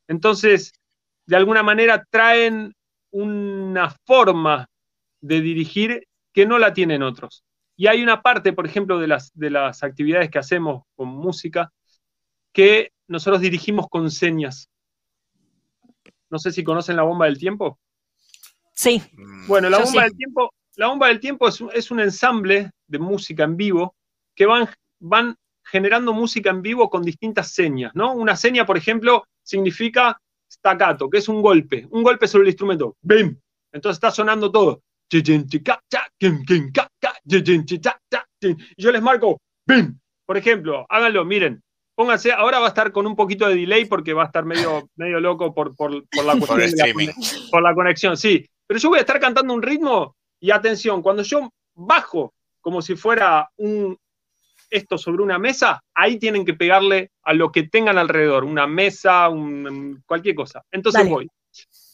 Entonces, 0.07 0.71
de 1.25 1.35
alguna 1.35 1.63
manera 1.63 2.05
traen 2.09 2.73
una 3.11 3.89
forma 4.05 4.69
de 5.19 5.41
dirigir 5.41 6.07
que 6.37 6.45
no 6.45 6.59
la 6.59 6.71
tienen 6.71 7.01
otros. 7.01 7.43
Y 7.75 7.87
hay 7.87 8.03
una 8.03 8.21
parte, 8.21 8.53
por 8.53 8.67
ejemplo, 8.67 8.99
de 8.99 9.07
las, 9.07 9.31
de 9.33 9.49
las 9.49 9.81
actividades 9.81 10.29
que 10.29 10.37
hacemos 10.37 10.83
con 10.95 11.07
música, 11.07 11.73
que 12.53 12.91
nosotros 13.07 13.41
dirigimos 13.41 13.87
con 13.89 14.11
señas. 14.11 14.69
No 16.29 16.37
sé 16.37 16.51
si 16.51 16.63
conocen 16.63 16.95
la 16.95 17.01
bomba 17.01 17.25
del 17.25 17.39
tiempo. 17.39 17.79
Sí, 18.71 19.01
Mm, 19.13 19.47
Bueno, 19.47 19.67
la 19.71 19.79
bomba 19.79 20.03
sí. 20.03 20.09
del 20.09 20.15
tiempo, 20.15 20.53
la 20.75 20.87
bomba 20.89 21.07
del 21.07 21.19
tiempo 21.19 21.47
es 21.47 21.59
un, 21.59 21.71
es 21.73 21.89
un 21.89 22.01
ensamble 22.01 22.69
de 22.85 22.99
música 22.99 23.43
en 23.43 23.57
vivo 23.57 23.95
que 24.35 24.45
van, 24.45 24.69
van 24.99 25.35
generando 25.63 26.13
música 26.13 26.51
en 26.51 26.61
vivo 26.61 26.87
con 26.91 27.01
distintas 27.01 27.51
señas, 27.51 27.93
¿no? 27.95 28.13
Una 28.13 28.35
seña, 28.35 28.63
por 28.63 28.77
ejemplo, 28.77 29.23
significa 29.41 30.21
staccato, 30.47 31.09
que 31.09 31.17
es 31.17 31.27
un 31.29 31.41
golpe, 31.41 31.87
un 31.89 32.03
golpe 32.03 32.27
sobre 32.27 32.43
el 32.43 32.49
instrumento. 32.49 32.95
¡Bim! 33.01 33.39
Entonces 33.71 33.97
está 33.97 34.11
sonando 34.11 34.51
todo. 34.51 34.83
Y 38.41 38.55
yo 38.81 38.91
les 38.91 39.01
marco, 39.01 39.41
¡bim! 39.65 39.97
Por 40.25 40.37
ejemplo, 40.37 40.85
háganlo, 40.89 41.25
miren. 41.25 41.61
Pónganse, 41.95 42.31
ahora 42.31 42.59
va 42.59 42.65
a 42.65 42.69
estar 42.69 42.91
con 42.91 43.07
un 43.07 43.15
poquito 43.15 43.47
de 43.47 43.55
delay 43.55 43.85
porque 43.85 44.13
va 44.13 44.23
a 44.23 44.25
estar 44.27 44.45
medio, 44.45 44.89
medio 44.95 45.19
loco 45.19 45.53
por, 45.53 45.75
por, 45.75 46.07
por 46.09 46.25
la 46.25 46.35
Por 46.35 46.49
la 46.49 46.55
por 47.49 47.63
la 47.63 47.73
conexión, 47.73 48.17
sí. 48.17 48.45
Pero 48.67 48.79
yo 48.79 48.89
voy 48.89 48.97
a 48.99 49.01
estar 49.01 49.19
cantando 49.19 49.53
un 49.53 49.63
ritmo 49.63 50.15
y 50.39 50.51
atención, 50.51 51.01
cuando 51.01 51.23
yo 51.23 51.49
bajo 51.73 52.33
como 52.61 52.81
si 52.81 52.95
fuera 52.95 53.49
un 53.57 53.97
esto 54.69 54.97
sobre 54.97 55.23
una 55.23 55.39
mesa, 55.39 55.81
ahí 55.95 56.19
tienen 56.19 56.45
que 56.45 56.53
pegarle 56.53 57.11
a 57.23 57.33
lo 57.33 57.51
que 57.53 57.63
tengan 57.63 57.97
alrededor, 57.97 58.43
una 58.43 58.67
mesa, 58.67 59.29
un- 59.29 60.03
cualquier 60.05 60.35
cosa. 60.35 60.61
Entonces 60.69 60.99
Dale. 61.03 61.09
voy. 61.09 61.27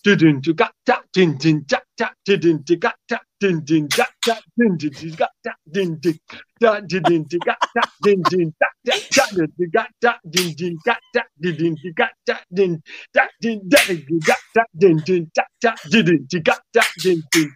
din 0.03 0.41
to 0.41 0.53
got 0.53 0.71
tap 0.85 1.03
din 1.13 1.37
din 1.37 1.63
tap 1.65 1.83
tap 1.97 2.13
din 2.25 2.63
to 2.63 2.75
got 2.75 2.95
tap 3.07 3.23
din 3.39 3.63
din 3.65 3.87
tap 3.87 4.11
tap 4.25 4.43
din 4.57 4.77
din 4.77 4.91
to 4.91 5.07
got 5.15 5.31
tap 5.43 5.59
din 5.65 5.95
din 6.01 6.19
da 6.59 6.79
din 6.81 7.01
din 7.03 7.23
to 7.29 7.37
got 7.45 7.59
tap 7.75 7.89
din 8.03 8.21
din 8.29 8.51
tap 8.59 8.73
tap 8.85 8.99
tap 9.15 9.31
din 9.35 9.47
to 9.57 9.65
got 9.73 9.89
tap 10.01 10.19
din 10.33 10.53
din 10.59 10.75
got 10.85 10.99
tap 11.13 11.27
din 11.39 11.55
din 11.55 11.75
to 11.81 11.89
got 11.95 12.11
tap 12.25 12.43
din 12.51 12.81
tap 13.13 13.29
din 13.41 13.59
da 13.71 13.79
you 13.87 14.19
got 14.27 14.43
tap 14.53 14.69
din 14.73 14.97
din 15.05 15.25
tap 15.35 15.47
tap 15.61 15.77
din 15.89 16.05
din 16.05 16.27
to 16.27 16.39
got 16.47 16.61
tap 16.75 16.91
din 17.03 17.21
din 17.31 17.49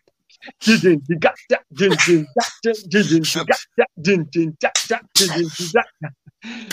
din 0.84 1.00
din 1.08 1.20
got 1.20 1.36
tap 1.50 1.64
din 1.80 1.94
din 2.08 2.26
tap 2.36 2.52
tap 2.64 2.78
din 2.92 3.04
din 3.12 3.24
to 3.24 3.44
got 3.50 3.64
tap 3.78 3.92
din 4.06 4.22
din 4.32 4.50
tap 4.62 4.76
tap 4.90 5.04
din 5.16 5.30
din 5.36 5.50
to 5.58 5.64
got 5.76 5.90
tap 6.02 6.14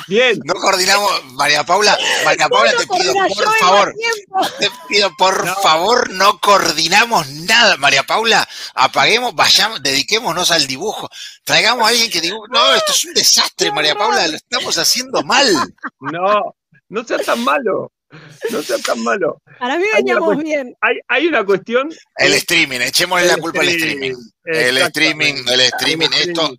Bien, 0.07 0.39
No 0.45 0.55
coordinamos, 0.55 1.25
María 1.33 1.65
Paula, 1.65 1.97
María 2.25 2.49
Paula, 2.49 2.73
te 2.73 2.87
pido 2.87 3.15
por 3.15 3.57
favor, 3.59 3.95
te 4.59 4.69
pido 4.89 5.11
por 5.17 5.45
No. 5.45 5.55
favor, 5.57 6.11
no 6.11 6.39
coordinamos 6.39 7.29
nada, 7.31 7.77
María 7.79 8.03
Paula, 8.03 8.47
apaguemos, 8.75 9.35
vayamos, 9.35 9.83
dediquémonos 9.83 10.51
al 10.51 10.67
dibujo, 10.67 11.09
traigamos 11.45 11.87
a 11.87 11.89
alguien 11.89 12.11
que 12.11 12.21
dibuje, 12.21 12.49
no, 12.53 12.75
esto 12.75 12.93
es 12.93 13.05
un 13.07 13.15
desastre, 13.15 13.73
María 13.73 13.95
Paula, 13.95 14.29
lo 14.29 14.37
estamos 14.37 14.77
haciendo 14.77 15.23
mal. 15.23 15.51
no, 16.01 16.55
no 16.91 17.05
sea 17.05 17.19
tan 17.19 17.43
malo, 17.43 17.91
no 18.51 18.63
sea 18.63 18.79
tan 18.79 19.03
malo. 19.03 19.39
Para 19.59 19.79
mí 19.79 19.85
veníamos 19.95 20.37
bien. 20.39 20.77
Hay, 20.83 20.97
hay 21.09 21.27
una 21.27 21.45
cuestión. 21.45 21.91
El 22.17 22.35
streaming, 22.35 22.81
echémosle 22.81 23.27
la 23.27 23.39
culpa 23.39 23.61
al 23.63 23.69
streaming. 23.69 24.13
El 24.45 24.77
streaming, 24.79 25.35
el 25.49 25.61
streaming, 25.63 26.09
esto, 26.13 26.55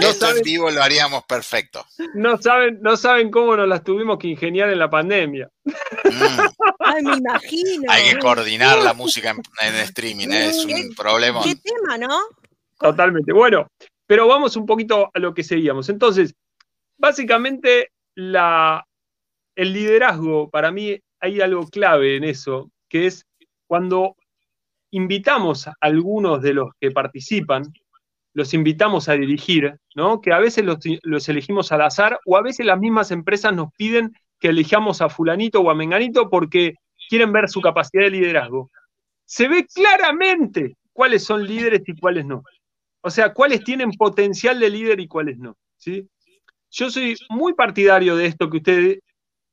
No 0.00 0.08
esto 0.08 0.26
en 0.26 0.30
saben- 0.32 0.42
vivo 0.44 0.70
lo 0.70 0.82
haríamos 0.82 1.24
perfecto. 1.24 1.84
No 2.14 2.36
saben, 2.38 2.78
no 2.82 2.96
saben 2.96 3.30
cómo 3.30 3.56
nos 3.56 3.68
las 3.68 3.82
tuvimos 3.84 4.18
que 4.18 4.28
ingeniar 4.28 4.70
en 4.70 4.78
la 4.78 4.88
pandemia. 4.90 5.48
Mm, 5.64 6.40
Ay, 6.80 7.02
me 7.04 7.16
imagino. 7.16 7.82
hay 7.90 8.10
que 8.14 8.18
coordinar 8.18 8.78
la 8.78 8.94
música 8.94 9.30
en, 9.30 9.40
en 9.60 9.74
streaming, 9.82 10.28
es 10.30 10.64
un 10.64 10.94
problema. 10.94 11.40
¿Qué 11.42 11.54
tema, 11.56 11.98
no? 11.98 12.18
Totalmente. 12.78 13.32
Bueno, 13.32 13.66
pero 14.06 14.26
vamos 14.26 14.56
un 14.56 14.66
poquito 14.66 15.10
a 15.12 15.18
lo 15.18 15.34
que 15.34 15.44
seguíamos. 15.44 15.88
Entonces, 15.88 16.34
básicamente, 16.96 17.90
la, 18.14 18.84
el 19.54 19.72
liderazgo, 19.72 20.50
para 20.50 20.70
mí 20.70 20.98
hay 21.20 21.40
algo 21.40 21.66
clave 21.68 22.16
en 22.16 22.24
eso, 22.24 22.70
que 22.88 23.06
es 23.06 23.24
cuando 23.66 24.16
invitamos 24.90 25.68
a 25.68 25.74
algunos 25.80 26.42
de 26.42 26.54
los 26.54 26.70
que 26.80 26.90
participan, 26.90 27.72
los 28.34 28.54
invitamos 28.54 29.08
a 29.08 29.14
dirigir, 29.14 29.74
¿no? 29.94 30.20
Que 30.20 30.32
a 30.32 30.38
veces 30.38 30.64
los, 30.64 31.28
elegimos 31.28 31.72
al 31.72 31.82
azar 31.82 32.18
o 32.26 32.36
a 32.36 32.42
veces 32.42 32.66
las 32.66 32.78
mismas 32.78 33.10
empresas 33.10 33.54
nos 33.54 33.72
piden 33.76 34.12
que 34.38 34.48
elijamos 34.48 35.00
a 35.02 35.08
fulanito 35.08 35.60
o 35.60 35.70
a 35.70 35.74
menganito 35.74 36.30
porque 36.30 36.74
quieren 37.08 37.32
ver 37.32 37.48
su 37.48 37.60
capacidad 37.60 38.04
de 38.04 38.10
liderazgo. 38.10 38.70
Se 39.26 39.48
ve 39.48 39.66
claramente 39.74 40.76
cuáles 40.92 41.24
son 41.24 41.46
líderes 41.46 41.82
y 41.86 41.96
cuáles 41.98 42.26
no. 42.26 42.42
O 43.02 43.10
sea, 43.10 43.32
cuáles 43.34 43.64
tienen 43.64 43.92
potencial 43.92 44.60
de 44.60 44.70
líder 44.70 45.00
y 45.00 45.08
cuáles 45.08 45.38
no. 45.38 45.56
¿sí? 45.76 46.08
Yo 46.70 46.90
soy 46.90 47.16
muy 47.30 47.54
partidario 47.54 48.16
de 48.16 48.26
esto 48.26 48.48
que 48.50 48.56
usted 48.58 48.98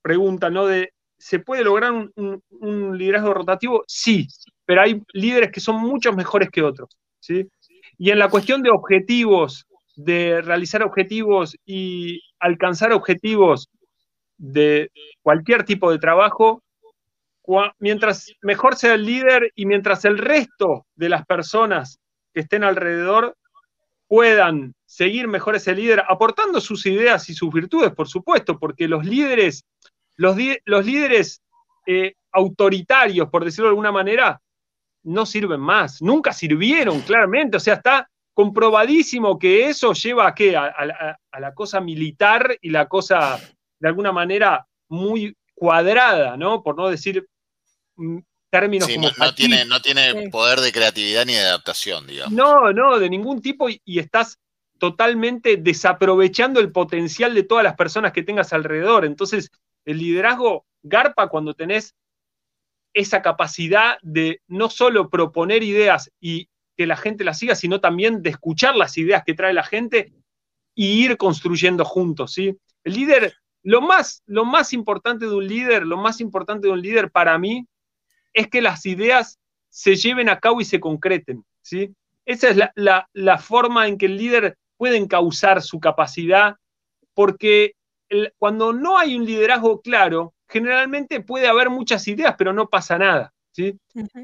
pregunta, 0.02 0.50
¿no? 0.50 0.68
De, 0.68 0.94
¿se 1.18 1.40
puede 1.40 1.64
lograr 1.64 1.92
un, 1.92 2.12
un- 2.16 2.44
un 2.50 2.98
liderazgo 2.98 3.34
rotativo? 3.34 3.84
Sí, 3.88 4.28
pero 4.66 4.82
hay 4.82 5.02
líderes 5.14 5.52
que 5.52 5.60
son 5.60 5.78
muchos 5.82 6.16
mejores 6.16 6.50
que 6.52 6.62
otros. 6.64 6.90
¿sí? 7.20 7.48
Y 7.98 8.12
en 8.12 8.20
la 8.20 8.30
cuestión 8.30 8.62
de 8.62 8.70
objetivos, 8.70 9.66
de 9.96 10.42
realizar 10.42 10.84
objetivos 10.84 11.58
y 11.66 12.22
alcanzar 12.40 12.92
objetivos 12.94 13.70
de 14.38 14.92
cualquier 15.22 15.64
tipo 15.64 15.92
de 15.92 15.98
trabajo, 15.98 16.64
mientras 17.80 18.32
mejor 18.42 18.76
sea 18.76 18.94
el 18.94 19.06
líder 19.06 19.52
y 19.56 19.66
mientras 19.66 20.06
el 20.06 20.18
resto 20.18 20.86
de 20.96 21.10
las 21.10 21.26
personas 21.26 22.00
que 22.34 22.42
estén 22.42 22.64
alrededor 22.64 23.36
puedan 24.08 24.74
seguir 24.86 25.28
mejor 25.28 25.56
ese 25.56 25.76
líder, 25.76 26.04
aportando 26.08 26.62
sus 26.62 26.86
ideas 26.86 27.30
y 27.30 27.34
sus 27.34 27.52
virtudes, 27.52 27.94
por 27.94 28.08
supuesto, 28.08 28.58
porque 28.58 28.88
los 28.88 29.06
líderes, 29.06 29.66
los, 30.16 30.38
los 30.66 30.86
líderes 30.86 31.42
eh, 31.86 32.14
autoritarios, 32.32 33.30
por 33.30 33.44
decirlo 33.44 33.66
de 33.66 33.72
alguna 33.72 33.92
manera, 33.92 34.40
no 35.04 35.26
sirven 35.26 35.60
más, 35.60 36.02
nunca 36.02 36.34
sirvieron, 36.34 37.02
claramente, 37.02 37.58
o 37.58 37.60
sea, 37.60 37.76
está 37.76 38.10
comprobadísimo 38.34 39.40
que 39.40 39.68
eso 39.70 39.94
lleva 39.94 40.28
a 40.28 40.36
qué? 40.36 40.56
A, 40.56 40.66
a 40.66 40.86
la- 40.86 41.20
a 41.32 41.40
la 41.40 41.54
cosa 41.54 41.80
militar 41.82 42.58
y 42.62 42.70
la 42.70 42.88
cosa, 42.88 43.40
de 43.80 43.88
alguna 43.88 44.12
manera, 44.12 44.66
muy 44.90 45.36
cuadrada, 45.56 46.38
¿no? 46.38 46.62
Por 46.62 46.76
no 46.78 46.88
decir 46.90 47.28
mm, 47.96 48.20
términos 48.50 48.88
Sí, 48.88 48.96
como 48.96 49.10
no, 49.10 49.26
no 49.26 49.34
tiene, 49.36 49.66
no 49.66 49.82
tiene 49.82 50.30
poder 50.30 50.60
de 50.60 50.72
creatividad 50.72 51.26
ni 51.26 51.34
de 51.34 51.42
adaptación, 51.42 52.06
digamos. 52.08 52.34
No, 52.34 52.72
no, 52.72 53.00
de 53.00 53.10
ningún 53.10 53.42
tipo 53.42 53.70
y, 53.70 53.82
y 53.84 54.00
estás 54.00 54.38
totalmente 54.78 55.58
desaprovechando 55.58 56.60
el 56.60 56.72
potencial 56.72 57.34
de 57.34 57.44
todas 57.44 57.64
las 57.64 57.76
personas 57.76 58.14
que 58.14 58.24
tengas 58.24 58.54
alrededor. 58.54 59.06
Entonces, 59.06 59.50
el 59.86 59.98
liderazgo 59.98 60.66
garpa 60.84 61.28
cuando 61.28 61.54
tenés 61.56 61.96
esa 62.98 63.22
capacidad 63.22 64.00
de 64.02 64.42
no 64.48 64.72
solo 64.72 65.12
proponer 65.12 65.62
ideas 65.62 66.12
y 66.20 66.50
que 66.76 66.88
la 66.88 66.98
gente 66.98 67.24
la 67.24 67.36
siga, 67.36 67.54
sino 67.54 67.80
también 67.80 68.24
de 68.24 68.32
escuchar 68.32 68.76
las 68.76 68.98
ideas 68.98 69.22
que 69.24 69.36
trae 69.36 69.54
la 69.54 69.64
gente 69.64 70.14
y 70.74 71.06
ir 71.06 71.16
construyendo 71.18 71.86
juntos, 71.86 72.34
¿sí? 72.34 72.58
El 72.84 72.94
líder, 72.94 73.36
lo 73.62 73.82
más, 73.82 74.24
lo 74.26 74.46
más 74.46 74.74
importante 74.74 75.28
de 75.28 75.36
un 75.36 75.48
líder, 75.48 75.86
lo 75.86 75.98
más 75.98 76.20
importante 76.22 76.68
de 76.68 76.74
un 76.74 76.82
líder 76.82 77.12
para 77.12 77.38
mí 77.38 77.68
es 78.34 78.48
que 78.48 78.64
las 78.64 78.84
ideas 78.88 79.38
se 79.70 79.96
lleven 79.96 80.28
a 80.28 80.40
cabo 80.40 80.60
y 80.60 80.66
se 80.66 80.80
concreten, 80.80 81.46
¿sí? 81.62 81.94
Esa 82.26 82.50
es 82.50 82.58
la, 82.74 83.38
forma 83.38 83.88
en 83.88 84.00
que 84.00 84.08
el 84.08 84.18
líder 84.18 84.58
puede 84.76 84.98
encauzar 84.98 85.62
su 85.62 85.80
capacidad, 85.80 86.56
porque 87.14 87.74
cuando 88.40 88.74
no 88.74 88.98
hay 88.98 89.16
un 89.16 89.24
liderazgo 89.24 89.82
claro, 89.82 90.34
generalmente 90.48 91.22
puede 91.22 91.48
haber 91.48 91.70
muchas 91.70 92.08
ideas, 92.08 92.36
pero 92.38 92.54
no 92.54 92.68
pasa 92.68 92.98
nada, 92.98 93.34
¿sí? 93.52 93.78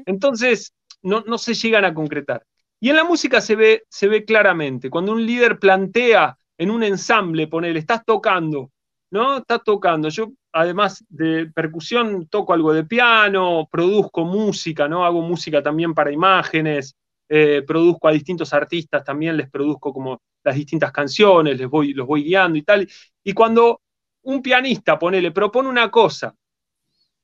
Entonces, 0.06 0.74
no, 1.02 1.38
se 1.38 1.54
llegan 1.54 1.84
a 1.84 1.94
concretar. 1.94 2.44
Y 2.80 2.90
en 2.90 2.96
la 2.96 3.04
música 3.04 3.40
se 3.40 3.56
ve, 3.56 3.84
se 3.88 4.08
ve 4.08 4.24
claramente, 4.24 4.90
cuando 4.90 5.12
un 5.12 5.24
líder 5.24 5.58
plantea 5.58 6.36
en 6.58 6.70
un 6.70 6.82
ensamble, 6.82 7.46
ponele, 7.46 7.78
estás 7.78 8.04
tocando, 8.04 8.70
¿no? 9.10 9.38
Estás 9.38 9.62
tocando. 9.64 10.08
Yo, 10.08 10.32
además 10.52 11.04
de 11.08 11.46
percusión, 11.46 12.26
toco 12.28 12.52
algo 12.52 12.72
de 12.72 12.84
piano, 12.84 13.68
produzco 13.70 14.24
música, 14.24 14.88
¿no? 14.88 15.04
Hago 15.04 15.22
música 15.22 15.62
también 15.62 15.94
para 15.94 16.12
imágenes, 16.12 16.94
eh, 17.28 17.62
produzco 17.66 18.08
a 18.08 18.12
distintos 18.12 18.52
artistas, 18.52 19.02
también 19.02 19.36
les 19.36 19.50
produzco 19.50 19.92
como 19.92 20.20
las 20.42 20.54
distintas 20.54 20.92
canciones, 20.92 21.58
les 21.58 21.68
voy, 21.68 21.94
los 21.94 22.06
voy 22.06 22.24
guiando 22.24 22.58
y 22.58 22.62
tal. 22.62 22.88
Y 23.22 23.32
cuando 23.32 23.80
un 24.24 24.42
pianista, 24.42 24.98
ponele, 24.98 25.30
propone 25.30 25.68
una 25.68 25.90
cosa, 25.90 26.34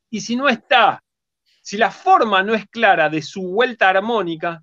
y 0.09 0.21
si 0.21 0.37
no 0.37 0.49
está 0.49 1.03
si 1.63 1.77
la 1.77 1.91
forma 1.91 2.43
no 2.43 2.55
es 2.55 2.67
clara 2.67 3.09
de 3.09 3.23
su 3.23 3.43
vuelta 3.43 3.89
armónica, 3.91 4.63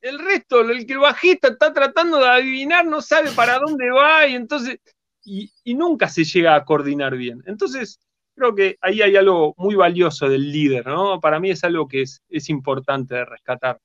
el 0.00 0.18
resto, 0.18 0.60
el 0.60 0.86
que 0.86 0.94
el 0.94 0.98
bajista 0.98 1.48
está 1.48 1.72
tratando 1.72 2.18
de 2.18 2.28
adivinar, 2.28 2.84
no 2.84 3.00
sabe 3.00 3.30
para 3.30 3.58
dónde 3.58 3.90
va 3.90 4.26
y 4.26 4.34
entonces, 4.34 4.80
y, 5.24 5.52
nunca 5.74 6.08
se 6.08 6.24
llega 6.24 6.56
a 6.56 6.64
coordinar 6.64 7.16
bien. 7.16 7.42
Entonces, 7.46 8.00
creo 8.34 8.54
que 8.54 8.76
ahí 8.80 9.02
hay 9.02 9.14
algo 9.14 9.54
muy 9.56 9.76
valioso 9.76 10.28
del 10.28 10.50
líder, 10.50 10.86
¿no? 10.86 11.20
Para 11.20 11.38
mí 11.38 11.50
es 11.50 11.62
algo 11.62 11.86
que 11.86 12.02
es, 12.02 12.48
importante 12.48 13.14
de 13.14 13.24
rescatar. 13.24 13.78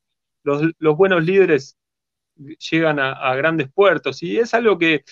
Los, 0.43 0.73
buenos 0.79 1.23
líderes 1.23 1.77
llegan 2.37 2.99
a, 2.99 3.35
grandes 3.35 3.71
puertos 3.71 4.23
y 4.23 4.39
es 4.39 4.53
algo 4.55 4.79
que, 4.79 5.03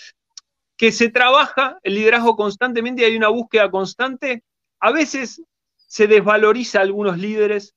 que 0.77 0.91
se 0.91 1.09
trabaja, 1.09 1.79
el 1.83 1.95
liderazgo 1.95 2.35
constantemente 2.35 3.01
y 3.01 3.05
hay 3.05 3.17
una 3.17 3.29
búsqueda 3.29 3.71
constante. 3.71 4.43
A 4.79 4.91
veces 4.91 5.41
se 5.75 6.07
desvaloriza 6.07 6.79
a 6.79 6.81
algunos 6.81 7.17
líderes 7.17 7.75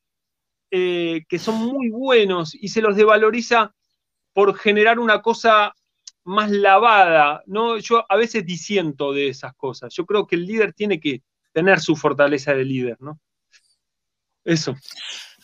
eh, 0.70 1.24
que 1.28 1.38
son 1.38 1.56
muy 1.56 1.88
buenos 1.90 2.54
y 2.54 2.68
se 2.68 2.82
los 2.82 2.96
desvaloriza 2.96 3.74
por 4.32 4.56
generar 4.56 4.98
una 4.98 5.22
cosa 5.22 5.72
más 6.24 6.50
lavada. 6.50 7.42
¿no? 7.46 7.78
Yo 7.78 8.04
a 8.08 8.16
veces 8.16 8.44
disiento 8.44 9.12
de 9.12 9.28
esas 9.28 9.54
cosas. 9.54 9.94
Yo 9.94 10.04
creo 10.04 10.26
que 10.26 10.36
el 10.36 10.46
líder 10.46 10.72
tiene 10.72 11.00
que 11.00 11.22
tener 11.52 11.80
su 11.80 11.96
fortaleza 11.96 12.52
de 12.52 12.64
líder. 12.64 12.96
¿no? 13.00 13.20
Eso. 14.44 14.74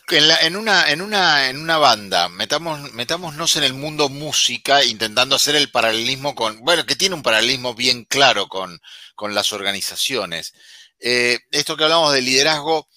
En, 0.07 0.55
una, 0.55 0.91
en, 0.91 1.01
una, 1.01 1.49
en 1.49 1.57
una 1.57 1.77
banda, 1.79 2.29
metamos, 2.29 2.93
metámonos 2.93 3.55
en 3.55 3.63
el 3.63 3.73
mundo 3.73 4.07
música 4.07 4.83
intentando 4.83 5.35
hacer 5.35 5.55
el 5.55 5.71
paralelismo 5.71 6.35
con, 6.35 6.59
bueno, 6.61 6.85
que 6.85 6.95
tiene 6.95 7.15
un 7.15 7.23
paralelismo 7.23 7.73
bien 7.73 8.05
claro 8.05 8.47
con, 8.47 8.79
con 9.15 9.33
las 9.33 9.51
organizaciones. 9.51 10.53
Eh, 10.99 11.39
esto 11.49 11.75
que 11.75 11.85
hablamos 11.85 12.13
de 12.13 12.21
liderazgo, 12.21 12.87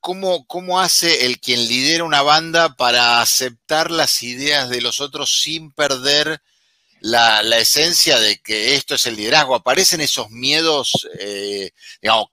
¿cómo, 0.00 0.46
¿cómo 0.46 0.80
hace 0.80 1.26
el 1.26 1.38
quien 1.38 1.68
lidera 1.68 2.04
una 2.04 2.22
banda 2.22 2.74
para 2.76 3.20
aceptar 3.20 3.90
las 3.90 4.22
ideas 4.22 4.70
de 4.70 4.80
los 4.80 5.00
otros 5.00 5.42
sin 5.42 5.70
perder 5.70 6.40
la, 7.00 7.40
esencia 7.58 8.18
de 8.18 8.38
que 8.38 8.74
esto 8.74 8.94
es 8.94 9.04
el 9.06 9.16
liderazgo? 9.16 9.54
¿Aparecen 9.54 10.00
esos 10.00 10.30
miedos? 10.30 11.08
Eh, 11.18 11.72
digamos, 12.00 12.28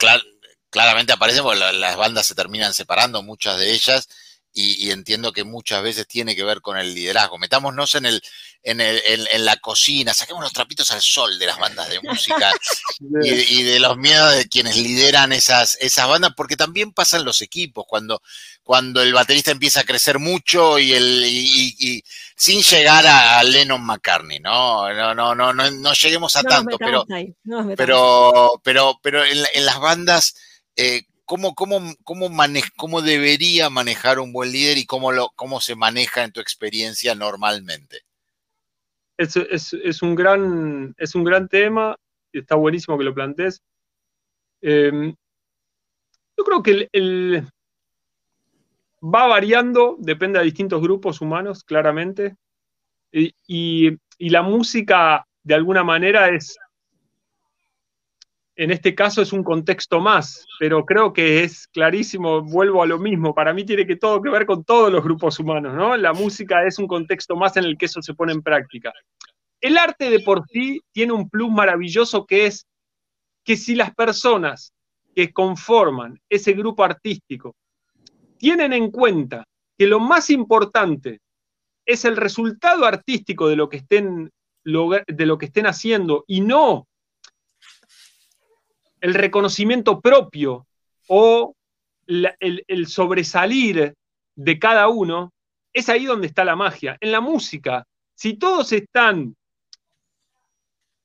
claramente 0.70 1.14
aparecen 1.14 1.44
porque 1.44 1.60
las 1.60 1.98
bandas 1.98 2.28
se 2.28 2.36
terminan 2.36 2.74
separando, 2.74 3.24
muchas 3.24 3.58
de 3.60 3.74
ellas, 3.74 4.08
y, 4.54 4.92
entiendo 4.92 5.32
que 5.32 5.46
muchas 5.46 5.82
veces 5.82 6.08
tiene 6.08 6.36
que 6.36 6.44
ver 6.44 6.62
con 6.62 6.78
el 6.78 6.94
liderazgo. 6.94 7.38
Metámonos 7.38 7.96
en, 7.96 8.06
el, 8.06 8.22
en, 8.64 8.82
el, 8.82 9.02
en, 9.06 9.46
la 9.46 9.56
cocina, 9.58 10.14
saquemos 10.14 10.44
los 10.44 10.52
trapitos 10.52 10.92
al 10.92 11.02
sol 11.02 11.40
de 11.40 11.46
las 11.46 11.58
bandas 11.58 11.90
de 11.90 12.02
música 12.02 12.52
y, 13.24 13.64
de 13.64 13.80
los 13.80 13.98
miedos 13.98 14.36
de 14.36 14.50
quienes 14.50 14.76
lideran 14.76 15.32
esas, 15.32 15.78
esas 15.80 16.08
bandas, 16.08 16.34
porque 16.36 16.58
también 16.58 16.92
pasan 16.92 17.24
los 17.24 17.42
equipos, 17.42 17.86
cuando, 17.88 18.22
cuando 18.62 19.02
el 19.02 19.14
baterista 19.14 19.52
empieza 19.52 19.82
a 19.82 19.86
crecer 19.86 20.20
mucho 20.20 20.78
y, 20.80 20.94
el, 20.94 21.24
y, 21.26 22.04
sin 22.36 22.62
llegar 22.62 23.08
a 23.08 23.42
Lennon 23.44 23.82
McCartney, 23.82 24.40
¿no? 24.40 24.92
No, 24.94 25.16
no, 25.16 25.34
no, 25.34 25.54
no, 25.54 25.94
lleguemos 25.94 26.36
a 26.36 26.44
tanto, 26.44 26.78
pero, 26.78 27.06
pero, 27.78 28.62
pero, 28.64 29.00
pero 29.02 29.24
en, 29.24 29.66
las 29.66 29.80
bandas... 29.80 30.36
Eh, 30.76 31.04
¿Cómo, 31.32 31.56
cómo, 31.56 31.80
cómo, 32.04 32.30
cómo 32.76 33.02
debería 33.02 33.70
manejar 33.70 34.20
un 34.20 34.34
buen 34.34 34.52
líder 34.52 34.78
y 34.78 34.86
cómo, 34.86 35.14
lo, 35.14 35.30
cómo 35.38 35.62
se 35.62 35.78
maneja 35.78 36.26
en 36.26 36.34
tu 36.34 36.42
experiencia 36.42 37.16
normalmente? 37.16 38.02
Es, 39.16 39.38
es, 39.38 40.02
un, 40.02 40.14
gran, 40.14 40.94
es 40.98 41.16
un 41.16 41.24
gran 41.24 41.48
tema, 41.48 41.96
está 42.34 42.56
buenísimo 42.56 42.98
que 42.98 43.06
lo 43.06 43.14
plantees. 43.14 43.62
Em, 44.60 45.16
yo 46.38 46.44
creo 46.44 46.62
que 46.62 46.90
el, 46.92 47.48
va 49.02 49.28
variando, 49.28 49.96
depende 50.00 50.38
de 50.40 50.44
distintos 50.44 50.82
grupos 50.82 51.22
humanos, 51.22 51.64
claramente, 51.64 52.36
y, 53.14 53.34
y 54.18 54.30
la 54.30 54.42
música 54.42 55.26
de 55.44 55.56
alguna 55.56 55.86
manera 55.86 56.28
es, 56.28 56.58
en 58.62 58.70
este 58.70 58.94
caso 58.94 59.24
es 59.24 59.34
un 59.34 59.44
contexto 59.44 60.00
más, 60.00 60.46
pero 60.60 60.86
creo 60.86 61.14
que 61.14 61.44
es 61.44 61.68
clarísimo, 61.70 62.44
vuelvo 62.44 62.84
a 62.84 62.86
lo 62.86 63.00
mismo, 63.00 63.34
para 63.34 63.56
mí 63.56 63.66
tiene 63.66 63.88
que 63.88 63.96
todo 63.96 64.22
que 64.22 64.30
ver 64.30 64.46
con 64.46 64.64
todos 64.64 64.92
los 64.92 65.04
grupos 65.04 65.40
humanos, 65.40 65.74
¿no? 65.74 65.98
La 65.98 66.14
música 66.14 66.64
es 66.68 66.78
un 66.78 66.86
contexto 66.86 67.36
más 67.36 67.58
en 67.58 67.64
el 67.64 67.76
que 67.76 67.88
eso 67.88 68.04
se 68.04 68.14
pone 68.14 68.34
en 68.34 68.44
práctica. 68.44 68.94
El 69.60 69.80
arte 69.80 70.12
de 70.12 70.20
por 70.20 70.46
sí 70.48 70.80
tiene 70.92 71.12
un 71.12 71.28
plus 71.28 71.50
maravilloso 71.50 72.28
que 72.28 72.46
es 72.46 72.68
que 73.44 73.58
si 73.58 73.74
las 73.74 73.96
personas 73.96 74.74
que 75.16 75.34
conforman 75.34 76.22
ese 76.30 76.54
grupo 76.54 76.84
artístico 76.84 77.56
tienen 78.38 78.74
en 78.74 78.92
cuenta 78.92 79.44
que 79.76 79.88
lo 79.88 80.00
más 80.00 80.30
importante 80.30 81.20
es 81.84 82.06
el 82.06 82.16
resultado 82.16 82.86
artístico 82.86 83.50
de 83.50 83.56
lo 83.56 83.70
que 83.70 83.78
estén, 83.78 84.30
de 84.64 85.26
lo 85.26 85.38
que 85.40 85.46
estén 85.48 85.66
haciendo 85.66 86.26
y 86.28 86.42
no 86.42 86.86
el 89.02 89.14
reconocimiento 89.16 90.00
propio 90.00 90.68
o 91.08 91.56
el, 92.08 92.88
sobresalir 92.88 93.94
de 94.36 94.60
cada 94.60 94.88
uno, 94.88 95.34
es 95.74 95.90
ahí 95.90 96.06
donde 96.06 96.28
está 96.28 96.46
la 96.46 96.56
magia. 96.56 96.98
En 97.00 97.12
la 97.12 97.22
música, 97.22 97.86
si 98.16 98.36
todos 98.36 98.72
están 98.72 99.36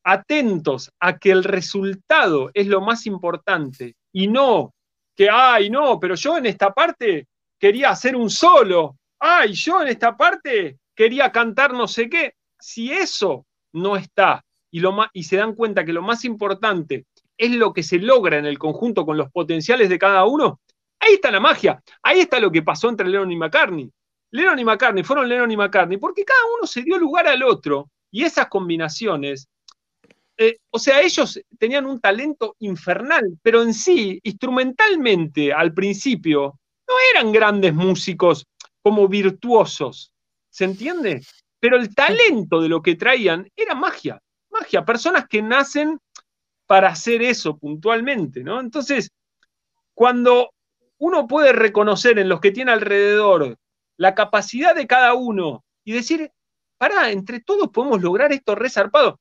atentos 0.05 0.93
a 1.01 1.19
que 1.19 1.31
el 1.33 1.43
resultado 1.43 2.51
es 2.55 2.67
lo 2.69 2.81
más 2.81 3.07
importante 3.07 3.97
y 4.13 4.29
no 4.29 4.73
que, 5.17 5.29
ay, 5.31 5.71
no, 5.71 5.99
pero 5.99 6.15
yo 6.15 6.37
en 6.37 6.47
esta 6.47 6.73
parte 6.73 7.27
quería 7.59 7.91
hacer 7.91 8.15
un 8.15 8.29
solo, 8.29 8.97
ay, 9.19 9.55
yo 9.55 9.81
en 9.83 9.89
esta 9.89 10.17
parte 10.17 10.79
quería 10.95 11.33
cantar 11.33 11.73
no 11.73 11.89
sé 11.89 12.09
qué, 12.09 12.35
si 12.61 12.93
eso 12.93 13.47
no 13.73 13.97
está 13.97 14.45
y, 14.71 14.81
lo 14.81 14.95
y 15.13 15.25
se 15.25 15.37
dan 15.37 15.55
cuenta 15.55 15.85
que 15.85 15.93
lo 15.93 16.03
más 16.03 16.25
importante 16.25 17.07
es 17.38 17.51
lo 17.51 17.72
que 17.72 17.83
se 17.83 17.99
logra 17.99 18.38
en 18.38 18.46
el 18.46 18.59
conjunto 18.59 19.05
con 19.05 19.16
los 19.16 19.31
potenciales 19.31 19.88
de 19.88 19.99
cada 19.99 20.25
uno, 20.25 20.61
ahí 21.01 21.14
está 21.14 21.31
la 21.31 21.40
magia, 21.40 21.83
ahí 22.03 22.20
está 22.20 22.40
lo 22.40 22.51
que 22.51 22.62
pasó 22.62 22.88
entre 22.88 23.09
Lennon 23.09 23.33
y 23.33 23.37
McCartney. 23.37 23.90
Lennon 24.31 24.59
y 24.59 24.64
McCartney 24.64 25.05
fueron 25.05 25.29
Lennon 25.29 25.51
y 25.51 25.57
McCartney 25.57 25.99
porque 25.99 26.25
cada 26.25 26.40
uno 26.57 26.66
se 26.66 26.83
dio 26.83 26.99
lugar 26.99 27.27
al 27.27 27.42
otro 27.42 27.90
y 28.11 28.25
esas 28.25 28.49
combinaciones, 28.49 29.49
eh, 30.38 30.59
o 30.70 30.79
sea, 30.79 31.01
ellos 31.01 31.40
tenían 31.59 31.87
un 31.87 32.01
talento 32.01 32.57
infernal, 32.59 33.38
pero 33.42 33.62
en 33.62 33.72
sí, 33.72 34.20
instrumentalmente, 34.22 35.53
al 35.53 35.72
principio, 35.72 36.59
no 36.88 36.94
eran 37.14 37.33
grandes 37.33 37.75
músicos 37.75 38.46
como 38.83 39.09
virtuosos, 39.09 40.12
¿se 40.51 40.64
entiende? 40.64 41.22
Pero 41.59 41.77
el 41.77 41.94
talento 41.94 42.61
de 42.61 42.68
lo 42.68 42.83
que 42.83 42.94
traían 42.94 43.51
era 43.57 43.75
magia, 43.75 44.20
magia, 44.51 44.85
personas 44.85 45.27
que 45.27 45.42
nacen 45.42 45.99
para 46.67 46.89
hacer 46.89 47.23
eso 47.23 47.57
puntualmente, 47.57 48.43
¿no? 48.43 48.61
Entonces, 48.61 49.11
cuando 49.95 50.51
uno 50.99 51.27
puede 51.27 51.53
reconocer 51.53 52.19
en 52.19 52.29
los 52.29 52.41
que 52.41 52.51
tiene 52.51 52.73
alrededor 52.73 53.57
la 53.97 54.15
capacidad 54.15 54.75
de 54.75 54.87
cada 54.87 55.15
uno 55.15 55.65
y 55.85 55.93
decir, 55.93 56.31
pará, 56.79 57.11
entre 57.11 57.41
todos 57.41 57.71
podemos 57.71 58.03
lograr 58.03 58.33
esto 58.33 58.55
resarpado. 58.55 59.21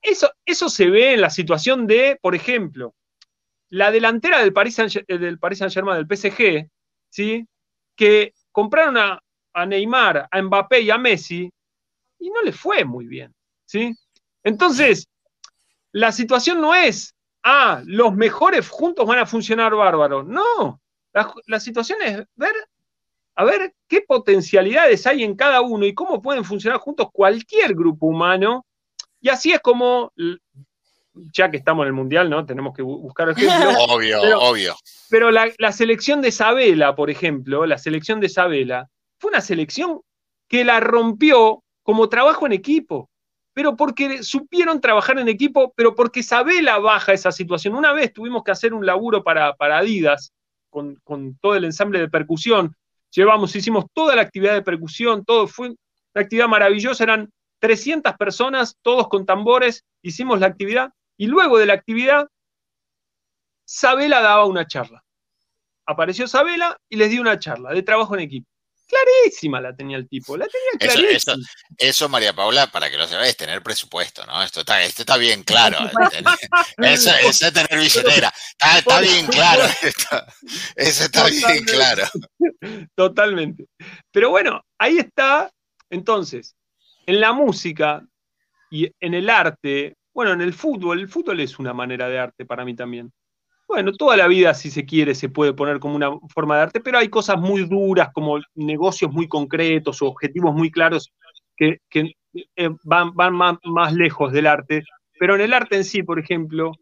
Eso, 0.00 0.30
eso 0.44 0.68
se 0.68 0.88
ve 0.88 1.14
en 1.14 1.20
la 1.20 1.30
situación 1.30 1.86
de, 1.86 2.18
por 2.20 2.34
ejemplo, 2.34 2.94
la 3.70 3.90
delantera 3.90 4.38
del 4.38 4.52
Paris 4.52 4.76
Saint-Germain, 4.76 6.06
del, 6.06 6.16
PSG, 6.16 6.70
¿sí? 7.10 7.46
que 7.96 8.32
compraron 8.52 8.96
a, 8.96 9.20
a 9.52 9.66
Neymar, 9.66 10.28
a 10.30 10.42
Mbappé 10.42 10.82
y 10.82 10.90
a 10.90 10.98
Messi, 10.98 11.50
y 12.18 12.30
no 12.30 12.42
le 12.42 12.52
fue 12.52 12.84
muy 12.84 13.06
bien, 13.06 13.34
¿sí? 13.64 13.94
Entonces, 14.42 15.08
la 15.96 16.12
situación 16.12 16.60
no 16.60 16.74
es, 16.74 17.14
ah, 17.42 17.82
los 17.86 18.14
mejores 18.14 18.68
juntos 18.68 19.06
van 19.06 19.18
a 19.18 19.26
funcionar 19.26 19.74
bárbaro. 19.74 20.22
No, 20.22 20.80
la, 21.12 21.32
la 21.46 21.58
situación 21.58 22.02
es 22.02 22.22
ver, 22.34 22.54
a 23.34 23.44
ver 23.44 23.74
qué 23.88 24.02
potencialidades 24.02 25.06
hay 25.06 25.24
en 25.24 25.34
cada 25.34 25.62
uno 25.62 25.86
y 25.86 25.94
cómo 25.94 26.20
pueden 26.20 26.44
funcionar 26.44 26.80
juntos 26.80 27.08
cualquier 27.10 27.74
grupo 27.74 28.06
humano. 28.06 28.66
Y 29.22 29.30
así 29.30 29.52
es 29.52 29.60
como 29.60 30.12
ya 31.32 31.50
que 31.50 31.56
estamos 31.56 31.84
en 31.84 31.88
el 31.88 31.92
Mundial, 31.94 32.28
¿no? 32.28 32.44
Tenemos 32.44 32.74
que 32.74 32.82
buscar 32.82 33.30
ejemplos. 33.36 33.74
Obvio, 33.88 34.20
obvio. 34.38 34.76
Pero 35.08 35.30
la, 35.30 35.72
selección 35.72 36.20
de 36.20 36.28
Isabela, 36.28 36.94
por 36.94 37.08
ejemplo, 37.08 37.64
la 37.64 37.78
selección 37.78 38.20
de 38.20 38.26
Isabela, 38.26 38.88
fue 39.18 39.30
una 39.30 39.40
selección 39.40 40.02
que 40.46 40.62
la 40.62 40.80
rompió 40.80 41.64
como 41.82 42.10
trabajo 42.10 42.44
en 42.44 42.52
equipo. 42.52 43.08
Pero 43.56 43.74
porque 43.74 44.22
supieron 44.22 44.82
trabajar 44.82 45.18
en 45.18 45.28
equipo, 45.28 45.72
pero 45.74 45.94
porque 45.94 46.20
Isabela 46.20 46.78
baja 46.78 47.14
esa 47.14 47.32
situación. 47.32 47.74
Una 47.74 47.94
vez 47.94 48.12
tuvimos 48.12 48.44
que 48.44 48.50
hacer 48.50 48.74
un 48.74 48.84
laburo 48.84 49.24
para, 49.24 49.54
para 49.54 49.78
Adidas 49.78 50.34
con, 50.68 50.96
con 50.96 51.38
todo 51.38 51.54
el 51.54 51.64
ensamble 51.64 51.98
de 51.98 52.10
percusión. 52.10 52.76
Llevamos, 53.10 53.56
hicimos 53.56 53.86
toda 53.94 54.14
la 54.14 54.20
actividad 54.20 54.52
de 54.52 54.60
percusión, 54.60 55.24
todo 55.24 55.46
fue 55.46 55.68
una 55.68 55.76
actividad 56.22 56.48
maravillosa. 56.48 57.02
Eran 57.04 57.32
300 57.60 58.12
personas, 58.18 58.76
todos 58.82 59.08
con 59.08 59.24
tambores, 59.24 59.86
hicimos 60.02 60.38
la 60.38 60.48
actividad 60.48 60.92
y 61.16 61.26
luego 61.26 61.56
de 61.56 61.64
la 61.64 61.72
actividad, 61.72 62.28
Sabela 63.64 64.20
daba 64.20 64.44
una 64.44 64.66
charla. 64.66 65.02
Apareció 65.86 66.28
Sabela 66.28 66.76
y 66.90 66.96
les 66.96 67.08
dio 67.08 67.22
una 67.22 67.38
charla 67.38 67.72
de 67.72 67.82
trabajo 67.82 68.14
en 68.16 68.20
equipo. 68.20 68.50
Clarísima 68.86 69.60
la 69.60 69.74
tenía 69.74 69.96
el 69.96 70.08
tipo, 70.08 70.36
la 70.36 70.46
tenía 70.46 70.94
clarísima. 70.94 71.36
Eso, 71.76 72.08
María 72.08 72.32
Paula, 72.34 72.68
para 72.68 72.88
que 72.88 72.96
lo 72.96 73.06
sepas, 73.08 73.28
es 73.28 73.36
tener 73.36 73.62
presupuesto, 73.62 74.24
¿no? 74.26 74.42
Esto 74.42 74.60
está, 74.60 74.82
esto 74.82 75.02
está 75.02 75.16
bien 75.16 75.42
claro. 75.42 75.78
eso, 76.78 77.10
es 77.10 77.38
tener 77.52 77.78
billetera. 77.78 78.32
Está, 78.76 79.00
bien 79.00 79.26
claro. 79.26 79.64
eso 80.76 81.04
está 81.04 81.26
bien 81.26 81.64
claro. 81.64 82.04
Totalmente. 82.94 83.66
Pero 84.12 84.30
bueno, 84.30 84.64
ahí 84.78 84.98
está. 84.98 85.50
Entonces, 85.90 86.54
en 87.06 87.20
la 87.20 87.32
música 87.32 88.06
y 88.70 88.90
en 89.00 89.14
el 89.14 89.30
arte, 89.30 89.96
bueno, 90.14 90.32
en 90.32 90.42
el 90.42 90.54
fútbol, 90.54 91.00
el 91.00 91.08
fútbol 91.08 91.40
es 91.40 91.58
una 91.58 91.72
manera 91.72 92.08
de 92.08 92.18
arte 92.18 92.46
para 92.46 92.64
mí 92.64 92.74
también. 92.74 93.12
Bueno, 93.68 93.92
toda 93.92 94.16
la 94.16 94.28
vida, 94.28 94.54
si 94.54 94.70
se 94.70 94.84
quiere, 94.84 95.14
se 95.14 95.28
puede 95.28 95.52
poner 95.52 95.80
como 95.80 95.96
una 95.96 96.10
forma 96.32 96.56
de 96.56 96.62
arte, 96.62 96.80
pero 96.80 96.98
hay 96.98 97.08
cosas 97.08 97.38
muy 97.38 97.64
duras, 97.64 98.10
como 98.12 98.38
negocios 98.54 99.10
muy 99.12 99.26
concretos 99.26 100.00
o 100.00 100.06
objetivos 100.06 100.54
muy 100.54 100.70
claros 100.70 101.12
que, 101.56 101.80
eh, 101.94 102.70
van, 102.84 103.12
van 103.14 103.34
más, 103.34 103.92
lejos 103.92 104.32
del 104.32 104.46
arte. 104.46 104.84
Pero 105.18 105.34
en 105.34 105.40
el 105.40 105.52
arte 105.52 105.76
en 105.76 105.84
sí, 105.84 106.02
por 106.02 106.18
ejemplo, 106.18 106.72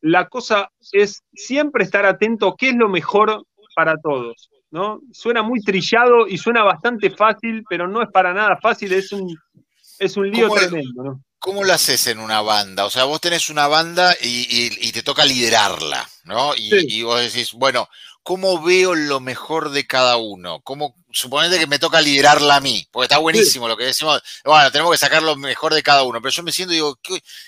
la 0.00 0.28
cosa 0.28 0.70
es 0.92 1.24
siempre 1.34 1.82
estar 1.82 2.06
atento 2.06 2.48
a 2.48 2.56
qué 2.56 2.68
es 2.68 2.76
lo 2.76 2.88
mejor 2.88 3.44
para 3.74 3.96
todos. 3.96 4.50
¿no? 4.70 5.00
Suena 5.12 5.42
muy 5.42 5.60
trillado 5.60 6.28
y 6.28 6.38
suena 6.38 6.62
bastante 6.62 7.10
fácil, 7.10 7.64
pero 7.68 7.88
no 7.88 8.02
es 8.02 8.08
para 8.10 8.32
nada 8.32 8.58
fácil, 8.58 8.92
es 8.92 9.12
un, 9.12 9.36
es 9.98 10.16
un 10.16 10.30
lío 10.30 10.50
tremendo. 10.50 11.02
¿no? 11.02 11.22
¿Cómo 11.38 11.62
lo 11.62 11.72
haces 11.72 12.06
en 12.08 12.18
una 12.18 12.40
banda? 12.40 12.84
O 12.84 12.90
sea, 12.90 13.04
vos 13.04 13.20
tenés 13.20 13.48
una 13.48 13.68
banda 13.68 14.16
y, 14.20 14.90
te 14.92 15.02
toca 15.02 15.24
liderarla, 15.24 16.08
¿no? 16.24 16.54
Y, 16.56 17.02
vos 17.02 17.20
decís, 17.20 17.52
bueno, 17.52 17.88
¿cómo 18.22 18.60
veo 18.62 18.94
lo 18.94 19.20
mejor 19.20 19.70
de 19.70 19.86
cada 19.86 20.16
uno? 20.16 20.60
¿Cómo, 20.62 20.96
suponete 21.10 21.58
que 21.58 21.66
me 21.66 21.78
toca 21.78 22.00
liderarla 22.00 22.56
a 22.56 22.60
mí, 22.60 22.86
porque 22.90 23.04
está 23.04 23.18
buenísimo 23.18 23.68
lo 23.68 23.76
que 23.76 23.84
decimos, 23.84 24.22
bueno, 24.44 24.70
tenemos 24.72 24.92
que 24.92 24.98
sacar 24.98 25.22
lo 25.22 25.36
mejor 25.36 25.74
de 25.74 25.82
cada 25.82 26.02
uno, 26.02 26.20
pero 26.20 26.32
yo 26.32 26.42
me 26.42 26.52
siento 26.52 26.72
y 26.72 26.76
digo, 26.76 26.98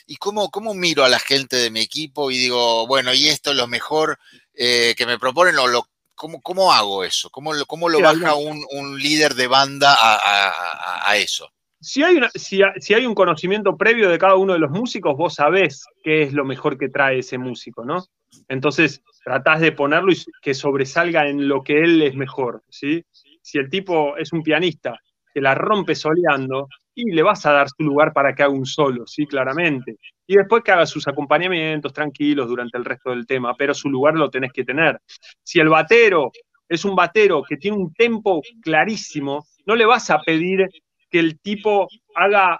¿y 0.06 0.16
cómo, 0.16 0.50
cómo 0.50 0.72
miro 0.72 1.04
a 1.04 1.08
la 1.08 1.18
gente 1.18 1.56
de 1.56 1.70
mi 1.70 1.80
equipo 1.80 2.30
y 2.30 2.38
digo, 2.38 2.86
bueno, 2.86 3.12
y 3.12 3.28
esto 3.28 3.50
es 3.50 3.56
lo 3.56 3.66
mejor 3.66 4.18
eh, 4.54 4.94
que 4.96 5.06
me 5.06 5.18
proponen 5.18 5.58
o 5.58 5.66
lo, 5.66 5.88
¿cómo, 6.14 6.40
¿cómo 6.40 6.72
hago 6.72 7.04
eso? 7.04 7.28
¿Cómo, 7.30 7.52
cómo 7.66 7.88
lo 7.88 8.00
baja 8.00 8.34
un, 8.34 9.00
líder 9.00 9.34
de 9.34 9.48
banda 9.48 9.96
a 10.00 11.16
eso? 11.16 11.50
Si 11.80 12.02
hay, 12.02 12.18
si, 12.34 12.94
hay 12.94 13.06
un 13.06 13.14
conocimiento 13.14 13.76
previo 13.76 14.08
de 14.10 14.18
cada 14.18 14.36
uno 14.36 14.52
de 14.52 14.58
los 14.58 14.70
músicos, 14.70 15.16
vos 15.16 15.34
sabés 15.34 15.84
qué 16.02 16.22
es 16.22 16.32
lo 16.32 16.44
mejor 16.44 16.78
que 16.78 16.88
trae 16.88 17.18
ese 17.18 17.38
músico, 17.38 17.84
¿no? 17.84 18.04
Entonces, 18.48 19.02
tratás 19.24 19.60
de 19.60 19.72
ponerlo 19.72 20.12
y 20.12 20.16
que 20.42 20.54
sobresalga 20.54 21.28
en 21.28 21.48
lo 21.48 21.62
que 21.62 21.80
él 21.80 22.02
es 22.02 22.14
mejor, 22.14 22.62
¿sí? 22.68 23.04
Si 23.42 23.58
el 23.58 23.70
tipo 23.70 24.16
es 24.16 24.32
un 24.32 24.42
pianista 24.42 24.98
que 25.32 25.40
la 25.40 25.54
rompe 25.54 25.94
soleando, 25.94 26.68
y 26.94 27.12
le 27.12 27.22
vas 27.22 27.46
a 27.46 27.52
dar 27.52 27.68
su 27.68 27.82
lugar 27.82 28.12
para 28.12 28.34
que 28.34 28.42
haga 28.42 28.52
un 28.52 28.66
solo, 28.66 29.06
sí, 29.06 29.26
claramente. 29.26 29.96
Y 30.26 30.36
después 30.36 30.62
que 30.62 30.72
haga 30.72 30.86
sus 30.86 31.06
acompañamientos 31.08 31.92
tranquilos 31.92 32.48
durante 32.48 32.78
el 32.78 32.84
resto 32.84 33.10
del 33.10 33.26
tema, 33.26 33.54
pero 33.56 33.74
su 33.74 33.88
lugar 33.88 34.14
lo 34.14 34.30
tenés 34.30 34.52
que 34.52 34.64
tener. 34.64 35.00
Si 35.42 35.60
el 35.60 35.68
batero 35.68 36.30
es 36.68 36.84
un 36.84 36.94
batero 36.94 37.42
que 37.42 37.56
tiene 37.56 37.76
un 37.76 37.92
tempo 37.94 38.42
clarísimo, 38.62 39.46
no 39.66 39.74
le 39.74 39.86
vas 39.86 40.10
a 40.10 40.20
pedir 40.20 40.68
que 41.10 41.18
el 41.18 41.40
tipo 41.40 41.88
haga 42.14 42.58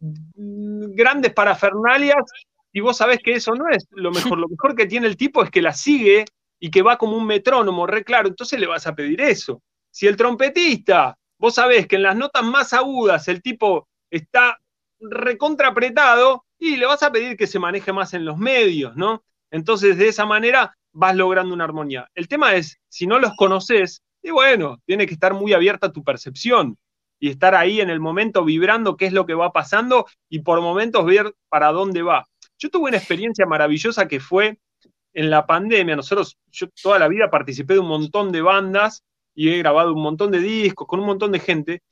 grandes 0.00 1.32
parafernalias 1.32 2.24
y 2.72 2.80
vos 2.80 2.96
sabés 2.96 3.18
que 3.22 3.32
eso 3.32 3.54
no 3.54 3.68
es 3.68 3.86
lo 3.90 4.10
mejor. 4.10 4.38
Lo 4.38 4.48
mejor 4.48 4.74
que 4.74 4.86
tiene 4.86 5.06
el 5.06 5.16
tipo 5.16 5.42
es 5.42 5.50
que 5.50 5.62
la 5.62 5.72
sigue 5.72 6.24
y 6.60 6.70
que 6.70 6.82
va 6.82 6.98
como 6.98 7.16
un 7.16 7.26
metrónomo, 7.26 7.86
re 7.86 8.04
claro, 8.04 8.28
entonces 8.28 8.58
le 8.58 8.66
vas 8.66 8.86
a 8.86 8.94
pedir 8.94 9.20
eso. 9.20 9.62
Si 9.90 10.06
el 10.06 10.16
trompetista, 10.16 11.16
vos 11.38 11.54
sabés 11.54 11.86
que 11.86 11.96
en 11.96 12.02
las 12.02 12.16
notas 12.16 12.44
más 12.44 12.72
agudas 12.72 13.28
el 13.28 13.42
tipo 13.42 13.88
está 14.10 14.58
recontra 15.00 15.68
apretado 15.68 16.44
y 16.58 16.76
le 16.76 16.86
vas 16.86 17.02
a 17.02 17.12
pedir 17.12 17.36
que 17.36 17.46
se 17.46 17.58
maneje 17.58 17.92
más 17.92 18.14
en 18.14 18.24
los 18.24 18.36
medios, 18.36 18.96
¿no? 18.96 19.22
Entonces 19.50 19.96
de 19.96 20.08
esa 20.08 20.26
manera 20.26 20.76
vas 20.92 21.14
logrando 21.14 21.54
una 21.54 21.64
armonía. 21.64 22.08
El 22.14 22.26
tema 22.26 22.54
es, 22.54 22.78
si 22.88 23.06
no 23.06 23.18
los 23.18 23.34
conoces, 23.36 24.02
y 24.22 24.30
bueno, 24.30 24.78
tiene 24.84 25.06
que 25.06 25.14
estar 25.14 25.32
muy 25.32 25.52
abierta 25.52 25.92
tu 25.92 26.02
percepción 26.02 26.76
y 27.20 27.30
estar 27.30 27.54
ahí 27.54 27.80
en 27.80 27.90
el 27.90 28.00
momento 28.00 28.44
vibrando 28.44 28.96
qué 28.96 29.06
es 29.06 29.12
lo 29.12 29.26
que 29.26 29.34
va 29.34 29.52
pasando 29.52 30.06
y 30.28 30.40
por 30.40 30.60
momentos 30.60 31.04
ver 31.04 31.34
para 31.48 31.72
dónde 31.72 32.02
va. 32.02 32.26
Yo 32.58 32.70
tuve 32.70 32.88
una 32.88 32.98
experiencia 32.98 33.46
maravillosa 33.46 34.08
que 34.08 34.20
fue 34.20 34.58
en 35.12 35.30
la 35.30 35.46
pandemia. 35.46 35.96
Nosotros, 35.96 36.36
yo 36.50 36.68
toda 36.82 36.98
la 36.98 37.08
vida 37.08 37.30
participé 37.30 37.74
de 37.74 37.80
un 37.80 37.88
montón 37.88 38.32
de 38.32 38.42
bandas 38.42 39.02
y 39.34 39.50
he 39.50 39.58
grabado 39.58 39.94
un 39.94 40.02
montón 40.02 40.30
de 40.30 40.40
discos 40.40 40.86
con 40.86 41.00
un 41.00 41.06
montón 41.06 41.32
de 41.32 41.40
gente. 41.40 41.82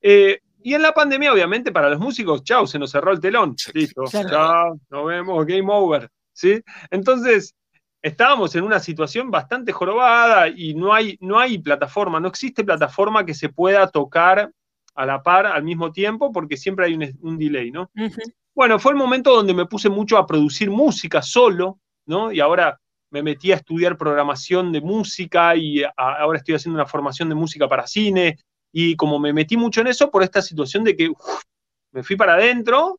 Eh, 0.00 0.38
y 0.62 0.74
en 0.74 0.82
la 0.82 0.92
pandemia, 0.92 1.32
obviamente, 1.32 1.72
para 1.72 1.90
los 1.90 1.98
músicos, 1.98 2.42
chao, 2.42 2.66
se 2.66 2.78
nos 2.78 2.90
cerró 2.90 3.12
el 3.12 3.20
telón. 3.20 3.54
Listo, 3.74 4.04
chao, 4.06 4.78
nos 4.88 5.06
vemos, 5.06 5.44
game 5.46 5.66
over. 5.68 6.08
¿sí? 6.32 6.62
Entonces, 6.90 7.54
estábamos 8.02 8.54
en 8.54 8.64
una 8.64 8.80
situación 8.80 9.30
bastante 9.30 9.72
jorobada 9.72 10.48
y 10.48 10.74
no 10.74 10.92
hay, 10.92 11.16
no 11.20 11.38
hay 11.38 11.58
plataforma, 11.58 12.20
no 12.20 12.28
existe 12.28 12.64
plataforma 12.64 13.24
que 13.24 13.34
se 13.34 13.48
pueda 13.48 13.88
tocar 13.88 14.50
a 14.94 15.06
la 15.06 15.22
par 15.22 15.46
al 15.46 15.62
mismo 15.62 15.92
tiempo 15.92 16.32
porque 16.32 16.56
siempre 16.56 16.86
hay 16.86 16.94
un, 17.20 17.38
delay, 17.38 17.70
¿no? 17.70 17.90
Bueno, 18.54 18.78
fue 18.78 18.92
el 18.92 18.98
momento 18.98 19.34
donde 19.34 19.54
me 19.54 19.66
puse 19.66 19.88
mucho 19.88 20.16
a 20.16 20.26
producir 20.26 20.70
música 20.70 21.22
solo, 21.22 21.80
¿no? 22.06 22.30
Y 22.30 22.40
ahora 22.40 22.80
me 23.10 23.22
metí 23.22 23.52
a 23.52 23.56
estudiar 23.56 23.96
programación 23.96 24.72
de 24.72 24.80
música 24.80 25.54
y 25.56 25.82
ahora 25.96 26.38
estoy 26.38 26.54
haciendo 26.56 26.76
una 26.76 26.86
formación 26.86 27.28
de 27.28 27.34
música 27.34 27.68
para 27.68 27.86
cine 27.86 28.38
y 28.72 28.96
como 28.96 29.18
me 29.18 29.32
metí 29.32 29.56
mucho 29.56 29.80
en 29.80 29.88
eso 29.88 30.10
por 30.10 30.22
esta 30.22 30.42
situación 30.42 30.82
de 30.84 30.96
que 30.96 31.12
me 31.92 32.02
fui 32.02 32.16
para 32.16 32.34
adentro, 32.34 32.98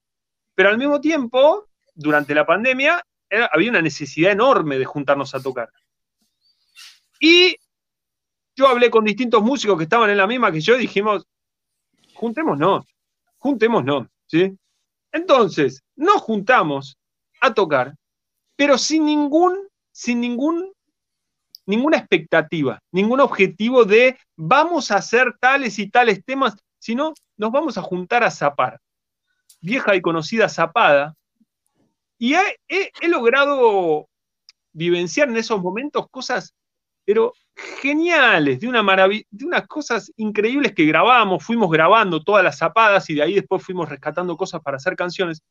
pero 0.54 0.70
al 0.70 0.78
mismo 0.78 1.02
tiempo, 1.02 1.68
durante 1.94 2.34
la 2.34 2.46
pandemia, 2.46 3.04
había 3.52 3.70
una 3.70 3.82
necesidad 3.82 4.32
enorme 4.32 4.78
de 4.78 4.86
juntarnos 4.86 5.36
a 5.36 5.42
tocar. 5.42 5.70
Y 7.20 7.58
yo 8.56 8.68
hablé 8.68 8.90
con 8.90 9.04
distintos 9.04 9.44
músicos 9.44 9.78
que 9.78 9.84
estaban 9.84 10.10
en 10.10 10.18
la 10.18 10.28
misma 10.28 10.52
que 10.52 10.62
yo 10.62 10.76
y 10.76 10.80
dijimos, 10.80 11.28
juntémonos, 12.16 12.86
juntémonos, 13.38 14.08
¿sí? 14.26 14.58
Entonces, 15.12 15.84
nos 15.96 16.22
juntamos 16.22 16.98
a 17.42 17.54
tocar, 17.54 17.96
pero 18.56 18.78
sin 18.78 19.06
ningún, 19.06 19.68
sin 19.92 20.20
ningún, 20.20 20.74
ninguna 21.66 21.98
expectativa, 21.98 22.80
ningún 22.92 23.20
objetivo 23.20 23.86
de 23.86 24.18
vamos 24.36 24.92
a 24.92 24.98
hacer 24.98 25.36
tales 25.40 25.80
y 25.80 25.90
tales 25.90 26.24
temas, 26.26 26.56
sino 26.80 27.14
nos 27.38 27.52
vamos 27.52 27.78
a 27.78 27.82
juntar 27.82 28.24
a 28.24 28.32
zapar. 28.32 28.80
Vieja 29.62 29.96
y 29.96 30.02
conocida 30.02 30.50
zapada. 30.50 31.16
Y 32.18 32.36
he 32.36 33.08
logrado 33.08 34.08
vivenciar 34.72 35.30
en 35.30 35.38
esos 35.38 35.62
momentos 35.62 36.08
cosas, 36.10 36.54
pero 37.06 37.34
geniales, 37.56 38.60
de, 38.60 38.68
una 38.68 38.84
de 38.84 39.46
unas 39.46 39.68
cosas 39.68 40.12
increíbles 40.18 40.74
que 40.74 40.86
grabamos, 40.86 41.44
fuimos 41.44 41.72
grabando 41.72 42.22
todas 42.24 42.44
las 42.44 42.58
zapadas 42.58 43.10
y 43.10 43.16
de 43.16 43.24
ahí 43.24 43.34
después 43.36 43.64
fuimos 43.64 43.90
rescatando 43.90 44.36
cosas 44.36 44.62
para 44.62 44.78
hacer 44.78 44.96
canciones. 44.96 45.42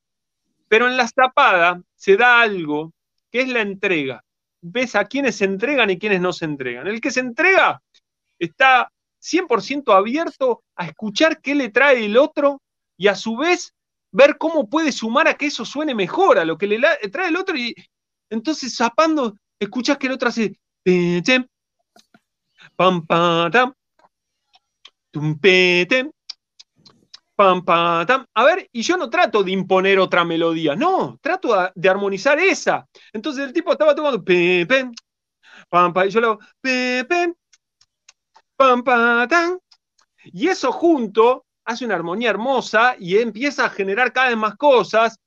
Pero 0.69 0.89
en 0.89 0.97
la 0.97 1.09
zapada 1.09 1.81
se 1.95 2.17
da 2.17 2.41
algo 2.41 2.93
que 3.31 3.41
es 3.41 3.49
la 3.49 3.61
entrega. 3.61 4.23
Ves 4.61 4.95
a 4.95 5.05
quienes 5.05 5.37
se 5.37 5.45
entregan 5.45 5.91
y 5.91 5.99
quienes 5.99 6.21
no 6.21 6.33
se 6.33 6.45
entregan. 6.45 6.87
El 6.87 7.01
que 7.01 7.11
se 7.11 7.21
entrega 7.21 7.83
está 8.39 8.91
100% 9.23 9.95
abierto 9.95 10.63
a 10.77 10.87
escuchar 10.87 11.41
qué 11.41 11.55
le 11.55 11.71
trae 11.71 12.05
el 12.05 12.17
otro 12.17 12.61
y 12.97 13.09
a 13.09 13.15
su 13.15 13.37
vez 13.37 13.75
ver 14.13 14.37
cómo 14.39 14.69
puede 14.69 14.93
sumar 14.93 15.27
a 15.27 15.35
que 15.35 15.47
eso 15.47 15.65
suene 15.65 15.95
mejor, 15.95 16.39
a 16.39 16.45
lo 16.45 16.57
que 16.57 16.67
le 16.67 16.81
trae 17.11 17.29
el 17.29 17.37
otro 17.37 17.57
y 17.57 17.75
entonces 18.31 18.77
zapando, 18.77 19.37
escuchas 19.59 19.99
que 19.99 20.07
el 20.07 20.13
otro 20.13 20.29
hace 20.29 20.59
pam 22.77 23.07
pam 23.07 23.73
tum 25.11 25.39
pam 27.37 27.65
pam 27.65 28.27
a 28.35 28.45
ver, 28.45 28.69
y 28.73 28.83
yo 28.83 28.97
no 28.97 29.11
trato 29.11 29.43
de 29.43 29.53
imponer 29.53 29.99
otra 29.99 30.25
melodía, 30.25 30.77
no, 30.77 31.19
trato 31.21 31.73
de 31.75 31.89
armonizar 31.89 32.39
esa. 32.39 32.87
Entonces 33.13 33.45
el 33.45 33.53
tipo 33.53 33.73
estaba 33.73 33.95
tomando 33.95 34.25
pam 34.25 35.93
pam 35.93 36.07
y 36.07 36.11
yo 36.11 36.21
lo 36.21 36.31
hago 36.33 36.39
pam 38.57 38.83
pam 38.85 39.59
y 40.25 40.49
eso 40.49 40.73
junto 40.73 41.45
hace 41.65 41.85
una 41.85 41.95
armonía 41.95 42.31
hermosa 42.31 42.97
y 42.99 43.19
empieza 43.19 43.67
a 43.67 43.71
generar 43.71 44.13
cada 44.13 44.29
vez 44.29 44.37
más 44.37 44.57
cosas. 44.57 45.19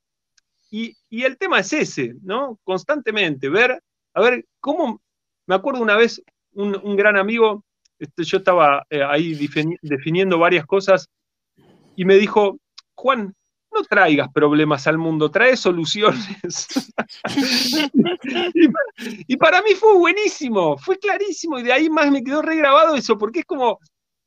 Y, 0.69 0.95
el 1.09 1.37
tema 1.37 1.59
es 1.59 1.71
ese, 1.71 2.15
¿no? 2.21 2.59
Constantemente, 2.63 3.49
ver, 3.49 3.81
a 4.13 4.21
ver, 4.21 4.45
cómo, 4.59 5.01
me 5.45 5.55
acuerdo 5.55 5.81
una 5.81 5.95
vez, 5.95 6.21
un, 6.57 6.95
gran 6.95 7.17
amigo, 7.17 7.63
este, 7.99 8.23
yo 8.23 8.37
estaba 8.37 8.85
eh, 8.89 9.03
ahí 9.03 9.33
definiendo 9.81 10.37
varias 10.37 10.65
cosas 10.65 11.09
y 11.95 12.05
me 12.05 12.15
dijo, 12.15 12.57
Juan, 12.95 13.33
no 13.73 13.83
traigas 13.83 14.29
problemas 14.33 14.87
al 14.87 14.97
mundo, 14.97 15.29
trae 15.29 15.57
soluciones. 15.57 16.91
y, 19.27 19.37
para 19.37 19.61
mí 19.61 19.71
fue 19.75 19.97
buenísimo, 19.97 20.77
fue 20.77 20.97
clarísimo 20.97 21.59
y 21.59 21.63
de 21.63 21.73
ahí 21.73 21.89
más 21.89 22.09
me 22.11 22.23
quedó 22.23 22.41
regrabado 22.41 22.95
eso, 22.95 23.17
porque 23.17 23.39
es 23.39 23.45
como, 23.45 23.79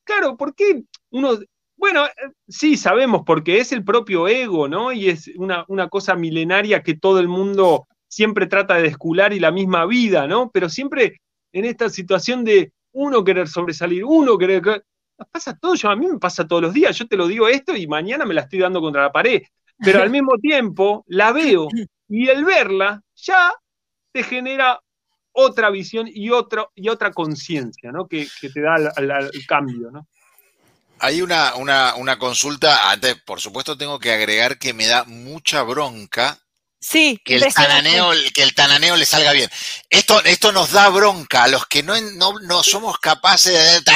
claro, 0.05 0.37
¿por 0.37 0.55
qué 0.55 0.83
uno 1.11 1.39
bueno, 1.81 2.05
eh, 2.05 2.11
sí, 2.47 2.76
sabemos, 2.76 3.22
porque 3.24 3.59
es 3.59 3.72
el 3.72 3.83
propio 3.83 4.28
ego, 4.28 4.68
¿no? 4.68 4.93
Y 4.93 5.09
es 5.09 5.31
una, 5.37 5.64
cosa 5.89 6.14
milenaria 6.14 6.83
que 6.83 6.95
todo 6.95 7.20
el 7.20 7.26
mundo 7.26 7.89
siempre 8.07 8.47
trata 8.47 8.74
de 8.74 8.83
descular 8.83 9.33
y 9.33 9.41
la 9.41 9.51
misma 9.51 9.87
vida, 9.87 10.26
¿no? 10.26 10.51
Pero 10.51 10.68
siempre 10.68 11.22
en 11.53 11.64
esta 11.64 11.88
situación 11.88 12.44
de 12.44 12.72
uno 12.92 13.24
querer 13.24 13.48
sobresalir, 13.48 14.05
uno 14.05 14.36
querer... 14.38 14.62
Nos 15.18 15.28
pasa 15.28 15.57
todo, 15.59 15.74
a 15.88 15.96
mí 15.96 16.07
me 16.07 16.18
pasa 16.18 16.48
todos 16.48 16.62
los 16.62 16.72
días, 16.72 16.96
yo 16.96 17.07
te 17.07 17.16
lo 17.16 17.28
digo 17.28 17.46
esto 17.46 17.76
y 17.76 17.86
mañana 17.86 18.24
me 18.24 18.32
la 18.32 18.42
estoy 18.42 18.61
dando 18.61 18.80
contra 18.80 19.03
la 19.03 19.12
pared, 19.12 19.42
pero 19.78 20.01
al 20.01 20.09
mismo 20.09 20.38
tiempo 20.38 21.05
la 21.09 21.30
veo 21.32 21.68
y 22.09 22.28
el 22.28 22.44
verla 22.44 23.03
ya 23.14 23.53
te 24.12 24.22
genera 24.22 24.80
otra 25.32 25.70
visión 25.70 26.09
y, 26.12 26.30
otro, 26.30 26.72
y 26.74 26.88
otra 26.88 27.12
conciencia, 27.12 27.92
¿no? 27.92 28.09
Que, 28.09 28.28
te 28.40 28.61
da 28.61 28.76
el 28.96 29.46
cambio, 29.46 29.90
¿no? 29.90 30.09
Hay 30.98 31.22
una, 31.22 31.55
una, 31.55 31.94
una 31.96 32.18
consulta, 32.18 32.90
antes 32.90 33.16
por 33.22 33.40
supuesto 33.40 33.76
tengo 33.76 33.98
que 33.98 34.12
agregar 34.12 34.59
que 34.59 34.74
me 34.74 34.86
da 34.86 35.05
mucha 35.05 35.62
bronca 35.62 36.38
Sí, 36.83 37.20
que 37.22 37.37
el, 37.37 37.53
tananeo, 37.53 38.11
que 38.35 38.43
el 38.43 38.55
tananeo 38.55 38.97
le 38.97 39.05
salga 39.05 39.33
bien. 39.33 39.51
Esto, 39.91 40.24
esto 40.24 40.51
nos 40.51 40.72
da 40.72 40.89
bronca 40.89 41.43
a 41.43 41.49
los 41.49 41.66
que 41.66 41.83
no, 41.83 41.95
no, 42.01 42.62
somos 42.62 42.99
capaces 42.99 43.85
de, 43.85 43.91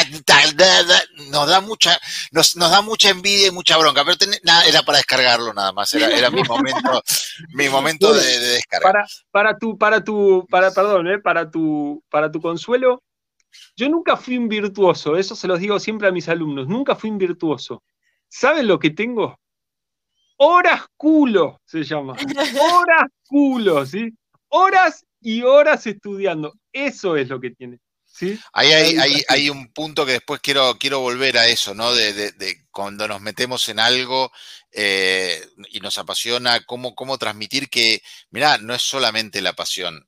nos 1.30 1.49
da 1.49 1.62
mucha, 1.62 1.99
nos, 2.30 2.57
nos, 2.57 2.70
da 2.70 2.82
mucha 2.82 3.09
envidia 3.09 3.47
y 3.47 3.53
mucha 3.53 3.78
bronca, 3.78 4.05
pero 4.05 4.18
nada, 4.43 4.66
era 4.66 4.82
para 4.82 4.99
descargarlo 4.99 5.55
nada 5.55 5.72
más, 5.72 5.95
era, 5.95 6.11
era 6.11 6.28
mi 6.28 6.43
momento, 6.43 7.03
mi 7.55 7.70
momento 7.70 8.12
de, 8.12 8.39
descarga. 8.39 8.85
Para, 8.85 9.07
para 9.30 9.59
tu, 9.59 9.78
para 9.78 10.05
tu, 10.05 10.47
para, 10.51 10.70
perdón, 10.70 11.09
eh, 11.09 11.18
para 11.18 11.51
tu, 11.51 12.05
para 12.11 12.30
tu 12.30 12.43
consuelo, 12.43 13.03
yo 13.76 13.89
nunca 13.89 14.18
fui 14.18 14.37
un 14.37 14.47
virtuoso, 14.47 15.16
eso 15.16 15.35
se 15.35 15.49
los 15.49 15.59
digo 15.59 15.80
siempre 15.80 16.07
a 16.09 16.12
mis 16.12 16.28
alumnos, 16.28 16.68
nunca 16.68 16.95
fui 16.95 17.09
un 17.09 17.16
virtuoso. 17.16 17.82
¿Saben 18.28 18.66
lo 18.66 18.78
que 18.78 18.91
tengo? 18.91 19.39
Horas 20.47 20.82
culo 20.99 21.59
se 21.64 21.82
llama. 21.82 22.12
Horas 22.12 23.11
culo, 23.26 23.86
¿sí? 23.86 24.12
Horas 24.49 25.07
y 25.22 25.40
horas 25.40 25.86
estudiando. 25.86 26.53
Eso 26.70 27.16
es 27.16 27.28
lo 27.30 27.40
que 27.40 27.51
tiene. 27.53 27.78
¿sí? 28.05 28.38
Ahí 28.53 28.70
hay, 28.72 29.22
hay, 29.26 29.49
un 29.49 29.72
punto 29.72 30.05
que 30.05 30.12
después 30.12 30.42
quiero, 30.42 30.76
quiero 30.78 31.01
volver 31.01 31.38
a 31.38 31.47
eso, 31.47 31.74
¿no? 31.74 31.95
De, 31.95 32.66
cuando 32.70 33.09
nos 33.09 33.22
metemos 33.22 33.66
en 33.70 33.80
algo 33.80 34.30
eh, 34.70 35.42
y 35.70 35.80
nos 35.80 35.97
apasiona, 35.97 36.61
cómo, 36.66 36.95
cómo 36.95 37.16
transmitir 37.16 37.70
que, 37.70 38.03
mirá, 38.30 38.59
no 38.59 38.74
es 38.74 38.82
solamente 38.82 39.40
la 39.40 39.55
pasión, 39.55 40.07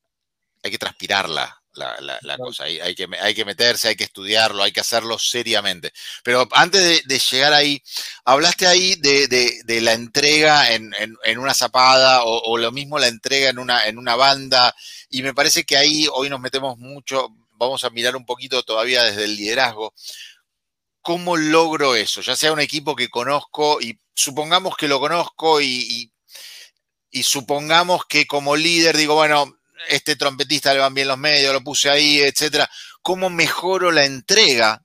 hay 0.62 0.70
que 0.70 0.78
transpirarla, 0.78 1.62
la, 1.76 2.36
cosa. 2.38 2.64
Hay, 2.64 2.94
que, 2.94 3.08
hay 3.20 3.34
que 3.34 3.44
meterse, 3.44 3.88
hay 3.88 3.96
que 3.96 4.04
estudiarlo, 4.04 4.62
hay 4.62 4.72
que 4.72 4.80
hacerlo 4.80 5.18
seriamente. 5.18 5.92
Pero 6.22 6.48
antes 6.52 7.06
de, 7.06 7.18
llegar 7.18 7.52
ahí, 7.52 7.82
hablaste 8.24 8.66
ahí 8.66 8.94
de, 8.96 9.80
la 9.80 9.92
entrega 9.92 10.72
en, 10.72 10.92
una 11.38 11.54
zapada 11.54 12.22
o, 12.24 12.56
lo 12.58 12.72
mismo 12.72 12.98
la 12.98 13.08
entrega 13.08 13.50
en 13.50 13.58
una, 13.58 13.86
en 13.86 13.98
una 13.98 14.16
banda. 14.16 14.74
Y 15.10 15.22
me 15.22 15.34
parece 15.34 15.64
que 15.64 15.76
ahí 15.76 16.06
hoy 16.12 16.28
nos 16.28 16.40
metemos 16.40 16.78
mucho, 16.78 17.28
vamos 17.52 17.84
a 17.84 17.90
mirar 17.90 18.16
un 18.16 18.26
poquito 18.26 18.62
todavía 18.62 19.02
desde 19.04 19.24
el 19.24 19.36
liderazgo. 19.36 19.94
¿Cómo 21.02 21.36
logro 21.36 21.94
eso? 21.94 22.20
Ya 22.20 22.34
sea 22.34 22.52
un 22.52 22.60
equipo 22.60 22.96
que 22.96 23.08
conozco 23.08 23.80
y 23.80 24.00
supongamos 24.14 24.76
que 24.76 24.88
lo 24.88 24.98
conozco 24.98 25.60
y, 25.60 26.12
y 27.10 27.22
supongamos 27.22 28.04
que 28.06 28.26
como 28.26 28.56
líder 28.56 28.96
digo, 28.96 29.14
bueno, 29.14 29.56
este 29.88 30.16
trompetista 30.16 30.72
le 30.72 30.80
van 30.80 30.94
bien 30.94 31.08
los 31.08 31.18
medios, 31.18 31.52
lo 31.52 31.62
puse 31.62 31.90
ahí, 31.90 32.20
etcétera. 32.20 32.68
¿Cómo 33.02 33.30
mejoro 33.30 33.92
la 33.92 34.04
entrega? 34.04 34.82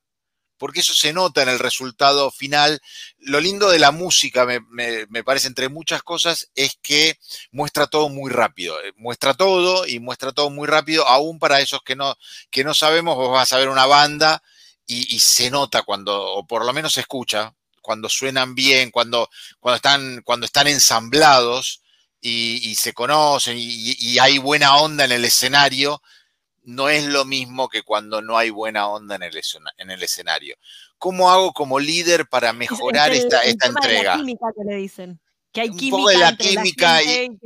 Porque 0.58 0.82
eso 0.82 0.94
se 0.94 1.12
nota 1.12 1.42
en 1.42 1.50
el 1.50 1.60
resultado 1.60 2.30
final. 2.30 2.80
Lo 3.18 3.40
lindo 3.40 3.70
de 3.70 3.80
la 3.80 3.92
música, 3.92 4.46
me, 4.46 5.24
parece, 5.24 5.48
entre 5.48 5.70
muchas 5.70 6.04
cosas, 6.04 6.50
es 6.54 6.78
que 6.82 7.18
muestra 7.52 7.88
todo 7.88 8.10
muy 8.10 8.32
rápido. 8.32 8.80
Eh, 8.84 8.94
muestra 8.96 9.34
todo 9.34 9.88
y 9.88 10.00
muestra 10.00 10.32
todo 10.32 10.50
muy 10.52 10.68
rápido, 10.68 11.08
aún 11.08 11.40
para 11.40 11.62
esos 11.62 11.82
que 11.84 11.96
no, 11.96 12.16
que 12.52 12.64
no 12.64 12.76
sabemos, 12.76 13.16
vos 13.16 13.32
vas 13.32 13.52
a 13.54 13.58
ver 13.58 13.70
una 13.70 13.88
banda 13.88 14.44
y, 14.86 15.20
se 15.20 15.50
nota 15.50 15.84
cuando, 15.84 16.22
o 16.22 16.46
por 16.46 16.66
lo 16.66 16.74
menos 16.74 16.94
se 16.94 17.02
escucha, 17.02 17.54
cuando 17.82 18.10
suenan 18.10 18.56
bien, 18.56 18.92
cuando, 18.92 19.30
cuando, 19.60 19.78
están, 19.78 20.22
cuando 20.24 20.46
están 20.46 20.68
ensamblados 20.68 21.82
y, 22.22 22.76
se 22.76 22.94
conocen 22.94 23.58
y, 23.60 24.20
hay 24.20 24.38
buena 24.38 24.78
onda 24.78 25.06
en 25.06 25.12
el 25.12 25.26
escenario, 25.26 26.02
no 26.64 26.90
es 26.90 27.06
lo 27.06 27.26
mismo 27.26 27.70
que 27.70 27.82
cuando 27.82 28.22
no 28.22 28.38
hay 28.38 28.52
buena 28.52 28.88
onda 28.88 29.16
en 29.16 29.24
el, 29.24 29.42
en 29.78 29.92
el 29.92 30.04
escenario. 30.04 30.56
¿Cómo 30.98 31.32
hago 31.32 31.52
como 31.54 31.80
líder 31.80 32.28
para 32.28 32.54
mejorar 32.54 33.12
esta, 33.12 33.42
esta 33.42 33.68
entrega? 33.68 34.16
la 34.16 34.18
química 34.18 34.46
que 34.56 34.64
le 34.64 34.76
dicen. 34.78 35.20
Que 35.52 35.62
hay 35.62 35.70
un 35.70 35.78
química, 35.78 35.98
poco 35.98 36.10
de 36.10 36.18
la 36.18 36.38
química 36.38 37.04
y, 37.04 37.38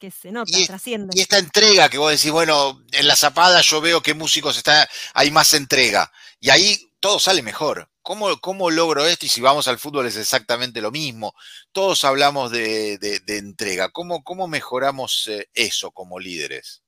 que, 0.00 0.10
se 0.10 0.32
nota, 0.32 0.58
y, 0.58 0.66
trasciende. 0.66 1.16
Y 1.16 1.20
esta 1.20 1.38
entrega 1.38 1.88
que 1.88 1.98
vos 1.98 2.10
decís, 2.10 2.32
bueno, 2.32 2.82
en 2.92 3.06
la 3.06 3.14
zapada 3.14 3.60
yo 3.60 3.80
veo 3.80 4.02
que 4.02 4.14
músicos 4.14 4.56
está, 4.56 4.88
hay 5.12 5.30
más 5.30 5.52
entrega. 5.52 6.10
Y 6.40 6.50
ahí 6.50 6.90
todo 6.98 7.20
sale 7.20 7.42
mejor. 7.42 7.88
¿Cómo, 8.04 8.70
logro 8.70 9.06
esto? 9.06 9.24
Y 9.24 9.30
si 9.30 9.40
vamos 9.40 9.66
al 9.66 9.78
fútbol 9.78 10.06
es 10.06 10.18
exactamente 10.18 10.82
lo 10.82 10.90
mismo. 10.90 11.32
Todos 11.72 12.04
hablamos 12.04 12.50
de, 12.50 12.98
entrega. 13.26 13.88
¿Cómo, 13.88 14.22
¿Cómo, 14.22 14.46
mejoramos 14.46 15.26
eh, 15.28 15.48
eso 15.54 15.90
como 15.90 16.20
líderes? 16.20 16.84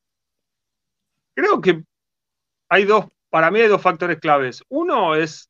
Creo 1.35 1.63
que 1.63 1.83
hay 2.69 2.85
dos, 2.85 3.07
para 3.31 3.51
mí 3.51 3.61
hay 3.61 3.69
dos 3.69 3.81
factores 3.81 4.21
claves. 4.21 4.63
Uno 4.69 5.15
es 5.15 5.49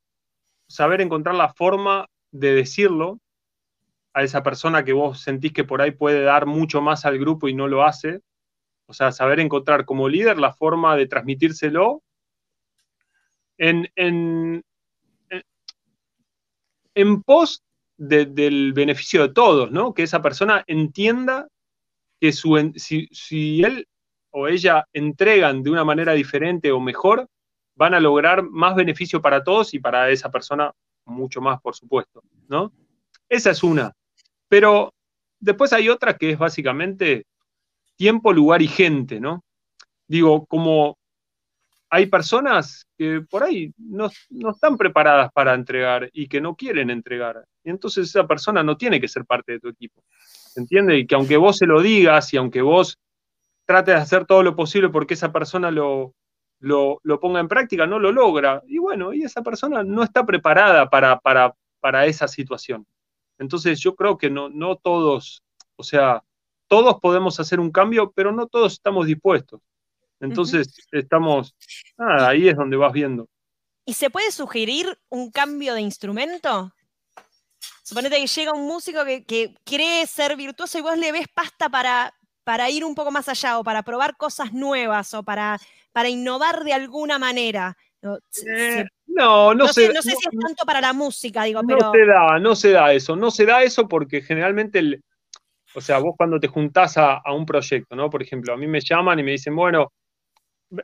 saber 0.69 1.01
encontrar 1.01 1.35
la 1.35 1.53
forma 1.53 2.09
de 2.31 2.55
decirlo 2.55 3.19
a 4.15 4.23
esa 4.23 4.45
persona 4.45 4.85
que 4.85 4.93
vos 4.93 5.21
sentís 5.21 5.53
que 5.53 5.65
por 5.65 5.83
ahí 5.83 5.91
puede 5.91 6.23
dar 6.23 6.47
mucho 6.47 6.81
más 6.81 7.05
al 7.05 7.19
grupo 7.19 7.49
y 7.49 7.55
no 7.55 7.67
lo 7.67 7.85
hace. 7.85 8.21
O 8.87 8.95
sea, 8.95 9.11
saber 9.11 9.41
encontrar 9.41 9.85
como 9.85 10.09
líder 10.09 10.39
la 10.39 10.53
forma 10.53 10.95
de 10.95 11.09
transmitírselo 11.09 12.05
en, 13.59 13.91
en, 13.97 14.65
pos 17.23 17.63
del 17.97 18.73
beneficio 18.73 19.23
de 19.23 19.35
todos, 19.35 19.71
¿no? 19.71 19.95
Que 19.95 20.03
esa 20.03 20.21
persona 20.23 20.65
entienda 20.67 21.49
que 22.21 22.33
su, 22.33 22.73
si, 22.77 23.63
él 23.63 23.87
o 24.31 24.49
ella 24.49 24.87
entregan 24.93 25.63
de 25.63 25.71
una 25.71 25.85
manera 25.85 26.13
diferente 26.13 26.73
o 26.73 26.81
mejor, 26.81 27.29
van 27.75 27.95
a 27.95 28.01
lograr 28.01 28.43
más 28.43 28.75
beneficio 28.75 29.21
para 29.21 29.43
todos 29.43 29.75
y 29.75 29.79
para 29.79 30.11
esa 30.11 30.31
persona 30.31 30.73
mucho 31.05 31.41
más, 31.41 31.61
por 31.61 31.75
supuesto, 31.75 32.23
¿no? 32.49 32.73
Esa 33.29 33.51
es 33.51 33.63
una. 33.63 33.93
Pero 34.49 34.93
después 35.41 35.73
hay 35.73 35.89
otra 35.89 36.17
que 36.17 36.31
es 36.31 36.39
básicamente 36.39 37.25
tiempo, 37.97 38.33
lugar 38.33 38.63
y 38.63 38.69
gente, 38.69 39.21
¿no? 39.21 39.43
Digo, 40.07 40.47
como 40.47 40.96
hay 41.89 42.07
personas 42.07 42.87
que 42.97 43.23
por 43.29 43.45
ahí 43.45 43.73
no, 43.79 44.11
están 44.51 44.77
preparadas 44.77 45.31
para 45.33 45.55
entregar 45.55 46.11
y 46.13 46.29
que 46.29 46.41
no 46.41 46.57
quieren 46.57 46.91
entregar. 46.91 47.45
Y 47.65 47.71
entonces 47.71 48.09
esa 48.09 48.27
persona 48.27 48.63
no 48.63 48.77
tiene 48.77 49.01
que 49.01 49.09
ser 49.09 49.25
parte 49.25 49.53
de 49.53 49.61
tu 49.61 49.69
equipo. 49.69 50.03
¿Entiendes? 50.57 51.01
Y 51.01 51.07
que 51.07 51.15
aunque 51.15 51.37
vos 51.37 51.59
se 51.59 51.67
lo 51.67 51.81
digas 51.81 52.33
y 52.33 52.37
aunque 52.37 52.63
vos 52.63 52.99
trates 53.65 53.95
de 53.95 54.01
hacer 54.01 54.27
todo 54.27 54.43
lo 54.43 54.57
posible 54.57 54.89
porque 54.89 55.15
esa 55.15 55.33
persona 55.33 55.71
lo, 55.71 56.15
lo, 56.61 57.01
ponga 57.21 57.41
en 57.41 57.49
práctica, 57.49 57.87
no 57.87 57.99
lo 57.99 58.11
logra. 58.11 58.63
Y 58.67 58.79
bueno, 58.79 59.13
y 59.13 59.23
esa 59.23 59.43
persona 59.43 59.83
no 59.83 60.03
está 60.03 60.25
preparada 60.25 60.89
para, 60.89 61.19
para, 61.21 61.55
para 61.81 62.07
esa 62.07 62.27
situación. 62.27 62.87
Entonces 63.39 63.79
yo 63.81 63.95
creo 63.95 64.17
que 64.17 64.31
no, 64.31 64.49
no 64.49 64.77
todos, 64.77 65.43
o 65.77 65.83
sea, 65.83 66.23
todos 66.69 66.99
podemos 67.01 67.39
hacer 67.39 67.61
un 67.61 67.71
cambio, 67.71 68.13
pero 68.13 68.33
no 68.33 68.47
todos 68.47 68.73
estamos 68.73 69.07
dispuestos. 69.07 69.61
Entonces 70.21 70.69
estamos, 70.93 71.55
nada, 71.99 72.29
ahí 72.29 72.49
es 72.49 72.57
donde 72.57 72.77
vas 72.77 72.93
viendo. 72.93 73.29
¿Y 73.85 73.95
se 73.95 74.11
puede 74.11 74.31
sugerir 74.33 74.99
un 75.09 75.31
cambio 75.31 75.75
de 75.75 75.81
instrumento? 75.81 76.73
Suponete 77.83 78.17
que 78.17 78.27
llega 78.27 78.53
un 78.53 78.67
músico 78.67 79.05
que, 79.05 79.25
que 79.25 79.55
quiere 79.65 80.05
ser 80.07 80.37
virtuoso 80.37 80.79
y 80.79 80.83
vos 80.83 80.99
le 80.99 81.13
ves 81.13 81.29
pasta 81.33 81.69
para, 81.69 82.13
para 82.43 82.69
ir 82.69 82.85
un 82.85 82.97
poco 82.97 83.13
más 83.13 83.29
allá 83.29 83.59
o 83.59 83.65
para 83.65 83.83
probar 83.83 84.17
cosas 84.17 84.53
nuevas 84.53 85.15
o 85.15 85.23
para, 85.23 85.59
para 85.93 86.09
innovar 86.09 86.65
de 86.65 86.73
alguna 86.73 87.19
manera. 87.19 87.77
no, 88.03 88.17
eh, 88.47 88.85
no, 89.07 89.69
sé, 89.69 89.93
no 89.93 90.03
sé 90.03 90.11
si 90.11 90.17
es 90.17 90.41
tanto 90.41 90.65
para 90.67 90.81
la 90.81 90.93
música, 90.93 91.45
digo, 91.45 91.63
no 91.63 91.69
pero. 91.69 91.87
No 91.87 91.93
se 91.93 92.07
da, 92.07 92.39
no 92.41 92.57
se 92.57 92.71
da 92.73 92.93
eso. 92.93 93.15
No 93.15 93.31
se 93.31 93.47
da 93.47 93.63
eso 93.63 93.87
porque 93.87 94.21
generalmente, 94.21 94.81
el, 94.81 95.03
o 95.75 95.81
sea, 95.81 95.99
vos 95.99 96.15
cuando 96.17 96.41
te 96.41 96.49
juntás 96.49 96.97
a, 96.97 97.15
a, 97.19 97.33
un 97.33 97.47
proyecto, 97.47 97.95
¿no? 97.95 98.11
Por 98.11 98.23
ejemplo, 98.23 98.53
a 98.53 98.57
mí 98.57 98.67
me 98.67 98.81
llaman 98.81 99.19
y 99.21 99.23
me 99.23 99.31
dicen, 99.33 99.55
bueno, 99.55 99.93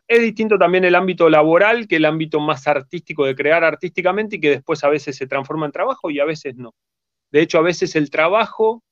es 0.06 0.20
distinto 0.20 0.58
también 0.58 0.84
el 0.84 0.94
ámbito 0.94 1.28
laboral 1.28 1.88
que 1.88 1.96
el 1.96 2.04
ámbito 2.04 2.40
más 2.40 2.66
artístico 2.66 3.24
de 3.24 3.34
crear 3.34 3.64
artísticamente 3.64 4.36
y 4.36 4.40
que 4.40 4.50
después 4.50 4.82
a 4.84 4.88
veces 4.88 5.16
se 5.16 5.26
transforma 5.26 5.66
en 5.66 5.72
trabajo 5.72 6.10
y 6.10 6.20
a 6.20 6.24
veces 6.24 6.56
no. 6.56 6.74
De 7.30 7.40
hecho, 7.40 7.58
a 7.58 7.62
veces 7.62 7.96
el 7.96 8.10
trabajo 8.10 8.82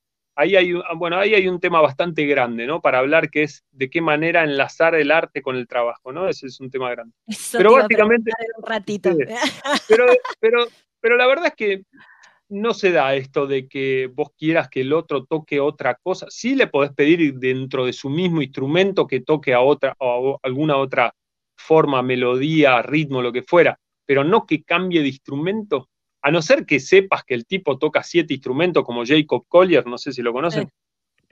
ahí 0.41 0.57
hay, 0.57 0.73
bueno, 0.97 1.19
ahí 1.19 1.35
hay 1.35 1.49
un 1.49 1.61
tema 1.61 1.81
bastante 1.81 2.25
grande, 2.25 2.67
¿no? 2.67 2.81
Para 2.81 2.99
hablar 2.99 3.31
que 3.31 3.43
es 3.43 3.65
de 3.73 3.91
qué 3.91 4.01
manera 4.01 4.43
enlazar 4.43 4.95
el 4.95 5.11
arte 5.11 5.43
con 5.43 5.57
el 5.57 5.69
trabajo, 5.69 6.13
¿no? 6.13 6.29
Ese 6.29 6.47
es 6.47 6.61
un 6.61 6.71
tema 6.71 6.91
grande. 6.91 7.15
pero 7.53 7.75
básicamente... 7.75 8.31
Un 8.57 8.67
ratito. 8.67 9.11
pero, 9.89 10.07
pero, 10.41 10.67
pero 11.01 11.17
la 11.17 11.27
verdad 11.27 11.47
es 11.47 11.55
que 11.55 11.83
no 12.51 12.75
se 12.75 12.91
da 12.93 13.15
esto 13.15 13.47
de 13.47 13.69
que 13.69 14.11
vos 14.13 14.31
quieras 14.37 14.69
que 14.69 14.83
el 14.83 14.93
otro 14.93 15.25
toque 15.25 15.61
otra 15.61 15.99
cosa. 16.03 16.27
Sí 16.29 16.55
le 16.55 16.67
podés 16.67 16.93
pedir 16.93 17.35
dentro 17.35 17.87
de 17.87 17.93
su 17.93 18.11
mismo 18.11 18.43
instrumento 18.43 19.07
que 19.07 19.21
toque 19.21 19.55
a 19.55 19.61
otra 19.61 19.95
o 19.99 20.39
alguna 20.43 20.77
otra 20.77 21.15
forma, 21.57 22.03
melodía, 22.03 22.83
ritmo, 22.83 23.23
lo 23.23 23.33
que 23.33 23.43
fuera, 23.43 23.79
pero 24.05 24.25
no 24.25 24.47
que 24.47 24.63
cambie 24.63 25.03
de 25.03 25.09
instrumento 25.09 25.89
a 26.23 26.31
no 26.31 26.43
ser 26.43 26.67
que 26.67 26.81
sepas 26.81 27.25
que 27.25 27.35
el 27.35 27.47
tipo 27.47 27.79
toca 27.79 28.03
siete 28.03 28.35
instrumentos 28.35 28.85
como 28.85 29.07
Jacob 29.07 29.45
Collier, 29.49 29.87
no 29.87 29.97
sé 29.97 30.13
si 30.13 30.21
lo 30.21 30.33
conocen. 30.33 30.69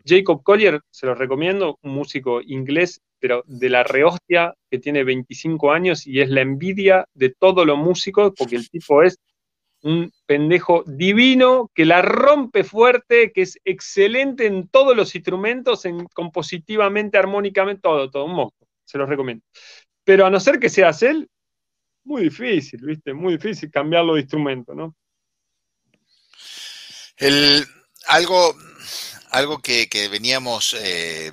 Jacob 0.04 0.42
Collier, 0.42 0.80
se 0.90 1.06
los 1.06 1.18
recomiendo, 1.18 1.78
un 1.82 1.92
músico 1.92 2.40
inglés, 2.40 3.00
pero 3.18 3.42
de 3.46 3.68
la 3.68 3.82
rehostia, 3.82 4.54
que 4.70 4.78
tiene 4.78 5.04
25 5.04 5.72
años 5.72 6.06
y 6.06 6.20
es 6.20 6.30
la 6.30 6.40
envidia 6.40 7.04
de 7.14 7.30
todos 7.30 7.66
los 7.66 7.76
músicos, 7.76 8.32
porque 8.36 8.56
el 8.56 8.70
tipo 8.70 9.02
es 9.02 9.18
un 9.83 10.12
pendejo 10.26 10.85
divino, 10.87 11.70
que 11.74 11.85
la 11.85 12.03
rompe 12.03 12.64
fuerte, 12.64 13.33
que 13.33 13.43
es 13.43 13.59
excelente 13.64 14.47
en 14.47 14.68
todos 14.68 14.97
los 14.97 15.14
instrumentos, 15.14 15.85
en 15.85 16.07
compositivamente, 16.07 17.18
armónicamente, 17.18 17.83
todo, 17.83 18.11
todo, 18.11 18.24
un 18.24 18.35
monstruo, 18.35 18.68
se 18.85 18.99
los 18.99 19.09
recomiendo. 19.09 19.45
Pero 20.05 20.26
a 20.26 20.31
no 20.31 20.41
ser 20.41 20.59
que 20.59 20.68
seas 20.68 21.03
él, 21.03 21.29
muy 22.05 22.22
difícil, 22.22 22.81
¿viste? 22.83 23.12
Muy 23.12 23.35
difícil 23.37 23.70
cambiarlo 23.70 24.14
de 24.14 24.22
instrumento, 24.22 24.74
¿no? 24.74 24.97
El, 27.16 27.66
algo 28.07 28.55
algo 29.31 29.59
que, 29.59 30.09
veníamos 30.11 30.74
eh, 30.81 31.33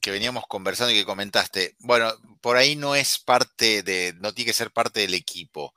que 0.00 0.10
veníamos 0.10 0.44
conversando 0.46 0.92
y 0.92 0.96
que 0.96 1.04
comentaste, 1.04 1.76
bueno, 1.80 2.12
por 2.40 2.56
ahí 2.56 2.76
no 2.76 2.94
es 2.94 3.18
parte 3.18 3.82
de, 3.82 4.14
no 4.20 4.32
tiene 4.32 4.50
que 4.50 4.54
ser 4.54 4.70
parte 4.70 5.00
del 5.00 5.14
equipo. 5.14 5.74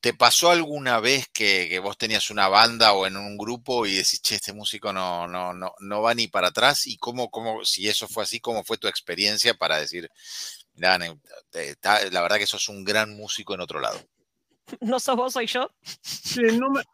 ¿Te 0.00 0.14
pasó 0.14 0.50
alguna 0.50 0.98
vez 0.98 1.28
que, 1.28 1.78
vos 1.78 1.98
tenías 1.98 2.30
una 2.30 2.48
banda 2.48 2.92
o 2.92 3.06
en 3.06 3.16
un 3.16 3.36
grupo 3.36 3.84
y 3.84 3.90
decís, 3.90 4.22
che, 4.22 4.36
este 4.36 4.52
músico 4.52 4.92
no, 4.92 5.28
no, 5.28 5.52
no, 5.52 5.74
no 5.78 6.02
va 6.02 6.14
ni 6.14 6.26
para 6.26 6.48
atrás? 6.48 6.86
¿Y 6.86 6.96
cómo, 6.96 7.30
cómo, 7.30 7.64
si 7.64 7.86
eso 7.88 8.08
fue 8.08 8.22
así, 8.22 8.40
cómo 8.40 8.64
fue 8.64 8.78
tu 8.78 8.88
experiencia 8.88 9.54
para 9.54 9.78
decir, 9.78 10.10
la 10.80 12.22
verdad 12.22 12.38
que 12.38 12.46
sos 12.46 12.68
un 12.68 12.84
gran 12.84 13.16
músico 13.16 13.54
en 13.54 13.60
otro 13.60 13.80
lado. 13.80 13.98
¿No 14.80 15.00
sos 15.00 15.16
vos, 15.16 15.32
soy 15.32 15.46
yo? 15.46 15.70
Sí, 15.82 16.42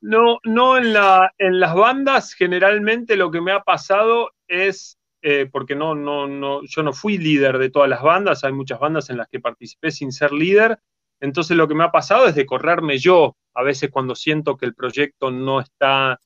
no, 0.00 0.38
no, 0.44 0.76
en, 0.76 0.92
la, 0.92 1.32
en 1.38 1.60
las 1.60 1.74
bandas 1.74 2.32
generalmente 2.32 3.16
lo 3.16 3.30
que 3.30 3.40
me 3.40 3.52
ha 3.52 3.60
pasado 3.62 4.30
es, 4.48 4.98
eh, 5.22 5.48
porque 5.50 5.74
no, 5.74 5.94
no, 5.94 6.26
no, 6.26 6.60
yo 6.64 6.82
no 6.82 6.92
fui 6.92 7.18
líder 7.18 7.58
de 7.58 7.70
todas 7.70 7.88
las 7.88 8.02
bandas, 8.02 8.44
hay 8.44 8.52
muchas 8.52 8.80
bandas 8.80 9.10
en 9.10 9.18
las 9.18 9.28
que 9.28 9.40
participé 9.40 9.90
sin 9.90 10.12
ser 10.12 10.32
líder, 10.32 10.78
entonces 11.20 11.56
lo 11.56 11.68
que 11.68 11.74
me 11.74 11.84
ha 11.84 11.90
pasado 11.90 12.26
es 12.26 12.34
de 12.34 12.46
correrme 12.46 12.98
yo, 12.98 13.36
a 13.54 13.62
veces 13.62 13.90
cuando 13.90 14.14
siento 14.14 14.56
que 14.56 14.66
el 14.66 14.74
proyecto 14.74 15.30
no 15.30 15.60
está 15.60 16.20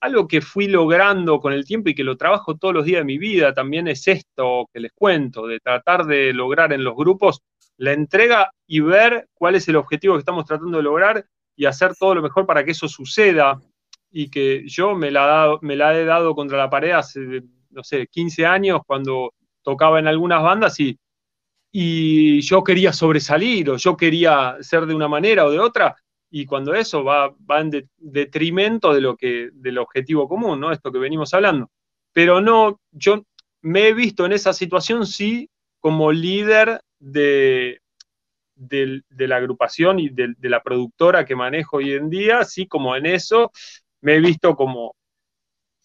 algo 0.00 0.28
que 0.28 0.40
fui 0.40 0.68
logrando 0.68 1.40
con 1.40 1.52
el 1.52 1.64
tiempo 1.64 1.90
y 1.90 1.94
que 1.94 2.04
lo 2.04 2.16
trabajo 2.16 2.56
todos 2.56 2.72
los 2.72 2.84
días 2.84 3.00
de 3.00 3.04
mi 3.04 3.18
vida 3.18 3.52
también 3.52 3.88
es 3.88 4.06
esto 4.06 4.68
que 4.72 4.80
les 4.80 4.92
cuento, 4.92 5.46
de 5.46 5.60
tratar 5.60 6.06
de 6.06 6.32
lograr 6.32 6.72
en 6.72 6.84
los 6.84 6.94
grupos 6.94 7.40
la 7.76 7.92
entrega 7.92 8.52
y 8.66 8.80
ver 8.80 9.28
cuál 9.34 9.54
es 9.54 9.68
el 9.68 9.76
objetivo 9.76 10.14
que 10.14 10.20
estamos 10.20 10.44
tratando 10.44 10.78
de 10.78 10.82
lograr 10.82 11.24
y 11.56 11.66
hacer 11.66 11.94
todo 11.96 12.14
lo 12.14 12.22
mejor 12.22 12.46
para 12.46 12.64
que 12.64 12.72
eso 12.72 12.88
suceda 12.88 13.60
y 14.10 14.30
que 14.30 14.66
yo 14.66 14.94
me 14.94 15.10
la, 15.10 15.58
me 15.60 15.76
la 15.76 15.96
he 15.98 16.04
dado 16.04 16.34
contra 16.34 16.58
la 16.58 16.70
pared 16.70 16.92
hace, 16.92 17.42
no 17.70 17.84
sé, 17.84 18.06
15 18.06 18.46
años 18.46 18.80
cuando 18.86 19.32
tocaba 19.62 19.98
en 19.98 20.06
algunas 20.06 20.42
bandas 20.42 20.78
y, 20.80 20.98
y 21.70 22.40
yo 22.40 22.64
quería 22.64 22.92
sobresalir 22.92 23.70
o 23.70 23.76
yo 23.76 23.96
quería 23.96 24.56
ser 24.60 24.86
de 24.86 24.94
una 24.94 25.08
manera 25.08 25.44
o 25.44 25.50
de 25.50 25.58
otra 25.58 25.96
y 26.30 26.44
cuando 26.46 26.74
eso 26.74 27.04
va, 27.04 27.34
va 27.50 27.60
en 27.60 27.88
detrimento 27.96 28.92
de 28.92 29.00
lo 29.00 29.16
que, 29.16 29.50
del 29.52 29.78
objetivo 29.78 30.28
común, 30.28 30.60
¿no? 30.60 30.72
Esto 30.72 30.92
que 30.92 30.98
venimos 30.98 31.32
hablando. 31.32 31.70
Pero 32.12 32.40
no, 32.40 32.80
yo 32.90 33.24
me 33.62 33.88
he 33.88 33.94
visto 33.94 34.26
en 34.26 34.32
esa 34.32 34.52
situación, 34.52 35.06
sí, 35.06 35.48
como 35.80 36.12
líder 36.12 36.80
de, 36.98 37.80
de, 38.54 39.02
la 39.10 39.36
agrupación 39.36 39.98
y 40.00 40.10
de, 40.10 40.34
de, 40.36 40.48
la 40.48 40.62
productora 40.62 41.24
que 41.24 41.36
manejo 41.36 41.78
hoy 41.78 41.92
en 41.92 42.10
día, 42.10 42.44
sí, 42.44 42.66
como 42.66 42.94
en 42.96 43.06
eso, 43.06 43.52
me 44.02 44.16
he 44.16 44.20
visto 44.20 44.54
como, 44.54 44.96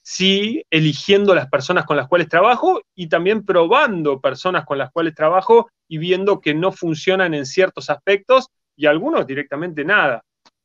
sí, 0.03 0.63
eligiendo 0.69 1.33
las 1.33 1.49
personas 1.49 1.85
con 1.85 1.97
las 1.97 2.07
cuales 2.07 2.27
trabajo 2.27 2.81
y 2.93 3.07
también 3.07 3.43
probando 3.45 4.19
personas 4.21 4.65
con 4.65 4.77
las 4.77 4.91
cuales 4.91 5.15
trabajo 5.15 5.69
y 5.87 5.97
viendo 5.97 6.41
que 6.41 6.53
no 6.53 6.71
funcionan 6.71 7.33
en 7.33 7.45
ciertos 7.45 7.89
aspectos 7.89 8.49
y 8.75 8.85
algunos 8.85 9.25
directamente 9.25 9.85
nada. 9.85 10.21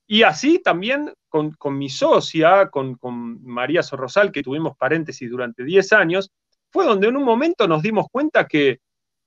Y 0.07 0.23
así 0.23 0.59
también 0.59 1.13
con, 1.29 1.55
mi 1.79 1.89
socia, 1.89 2.69
con, 2.71 2.99
María 3.43 3.83
Sorrosal, 3.83 4.33
que 4.33 4.43
tuvimos 4.43 4.77
paréntesis 4.77 5.31
durante 5.31 5.65
10 5.65 5.93
años, 5.93 6.31
fue 6.73 6.85
donde 6.85 7.09
en 7.09 7.17
un 7.17 7.25
momento 7.25 7.69
nos 7.69 7.83
dimos 7.83 8.07
cuenta 8.11 8.47
que 8.47 8.79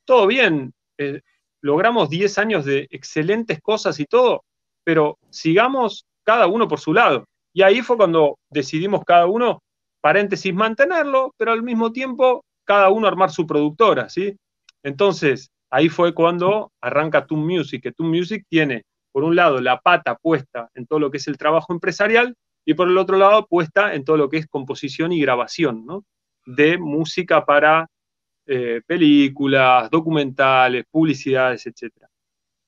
todo 0.05 0.27
bien, 0.27 0.73
eh, 0.97 1.21
logramos 1.61 2.09
10 2.09 2.37
años 2.39 2.65
de 2.65 2.87
excelentes 2.89 3.61
cosas 3.61 3.99
y 3.99 4.05
todo, 4.05 4.43
pero 4.83 5.17
sigamos 5.29 6.05
cada 6.23 6.47
uno 6.47 6.67
por 6.67 6.79
su 6.79 6.93
lado. 6.93 7.25
Y 7.53 7.61
ahí 7.61 7.81
fue 7.81 7.97
cuando 7.97 8.39
decidimos 8.49 9.03
cada 9.05 9.27
uno, 9.27 9.61
paréntesis, 10.01 10.53
mantenerlo, 10.53 11.33
pero 11.37 11.51
al 11.51 11.63
mismo 11.63 11.91
tiempo 11.91 12.43
cada 12.65 12.89
uno 12.89 13.07
armar 13.07 13.31
su 13.31 13.45
productora, 13.47 14.09
¿sí? 14.09 14.35
Entonces, 14.83 15.51
ahí 15.69 15.89
fue 15.89 16.13
cuando 16.13 16.71
arranca 16.81 17.25
Toon 17.25 17.45
Music, 17.45 17.83
que 17.83 17.91
Toon 17.91 18.09
Music 18.09 18.45
tiene 18.49 18.83
por 19.11 19.23
un 19.23 19.35
lado, 19.35 19.59
la 19.59 19.79
pata 19.79 20.15
puesta 20.15 20.69
en 20.73 20.87
todo 20.87 20.99
lo 20.99 21.11
que 21.11 21.17
es 21.17 21.27
el 21.27 21.37
trabajo 21.37 21.73
empresarial 21.73 22.35
y 22.65 22.73
por 22.73 22.87
el 22.87 22.97
otro 22.97 23.17
lado, 23.17 23.45
puesta 23.47 23.93
en 23.93 24.05
todo 24.05 24.17
lo 24.17 24.29
que 24.29 24.37
es 24.37 24.47
composición 24.47 25.11
y 25.11 25.19
grabación, 25.19 25.85
¿no? 25.85 26.05
De 26.45 26.77
música 26.77 27.43
para 27.45 27.87
eh, 28.45 28.81
películas, 28.85 29.89
documentales, 29.89 30.85
publicidades, 30.89 31.65
etc. 31.65 31.91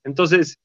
Entonces, 0.04 0.58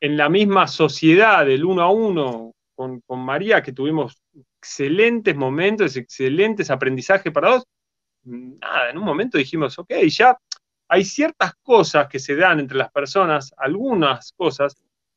en 0.00 0.16
la 0.16 0.28
misma 0.28 0.66
sociedad 0.66 1.46
del 1.46 1.64
uno 1.64 1.82
a 1.82 1.90
uno 1.90 2.52
con, 2.74 3.00
con 3.06 3.20
María, 3.20 3.62
que 3.62 3.72
tuvimos 3.72 4.16
excelentes 4.58 5.34
momentos, 5.36 5.96
excelentes 5.96 6.70
aprendizajes 6.70 7.32
para 7.32 7.50
dos, 7.50 7.64
nada, 8.24 8.90
en 8.90 8.98
un 8.98 9.04
momento 9.04 9.38
dijimos, 9.38 9.78
ok, 9.78 9.92
ya 10.08 10.36
hay 10.88 11.04
ciertas 11.04 11.54
cosas 11.62 12.08
que 12.08 12.18
se 12.18 12.34
dan 12.34 12.60
entre 12.60 12.76
las 12.76 12.90
personas, 12.90 13.52
algunas 13.56 14.32
cosas, 14.32 14.74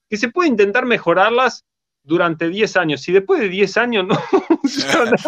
que 0.09 0.17
se 0.17 0.29
puede 0.29 0.49
intentar 0.49 0.85
mejorarlas 0.85 1.65
durante 2.03 2.49
10 2.49 2.77
años. 2.77 3.01
Si 3.01 3.11
después 3.11 3.39
de 3.39 3.49
10 3.49 3.77
años 3.77 4.05
no 4.05 4.15
funciona 4.47 5.11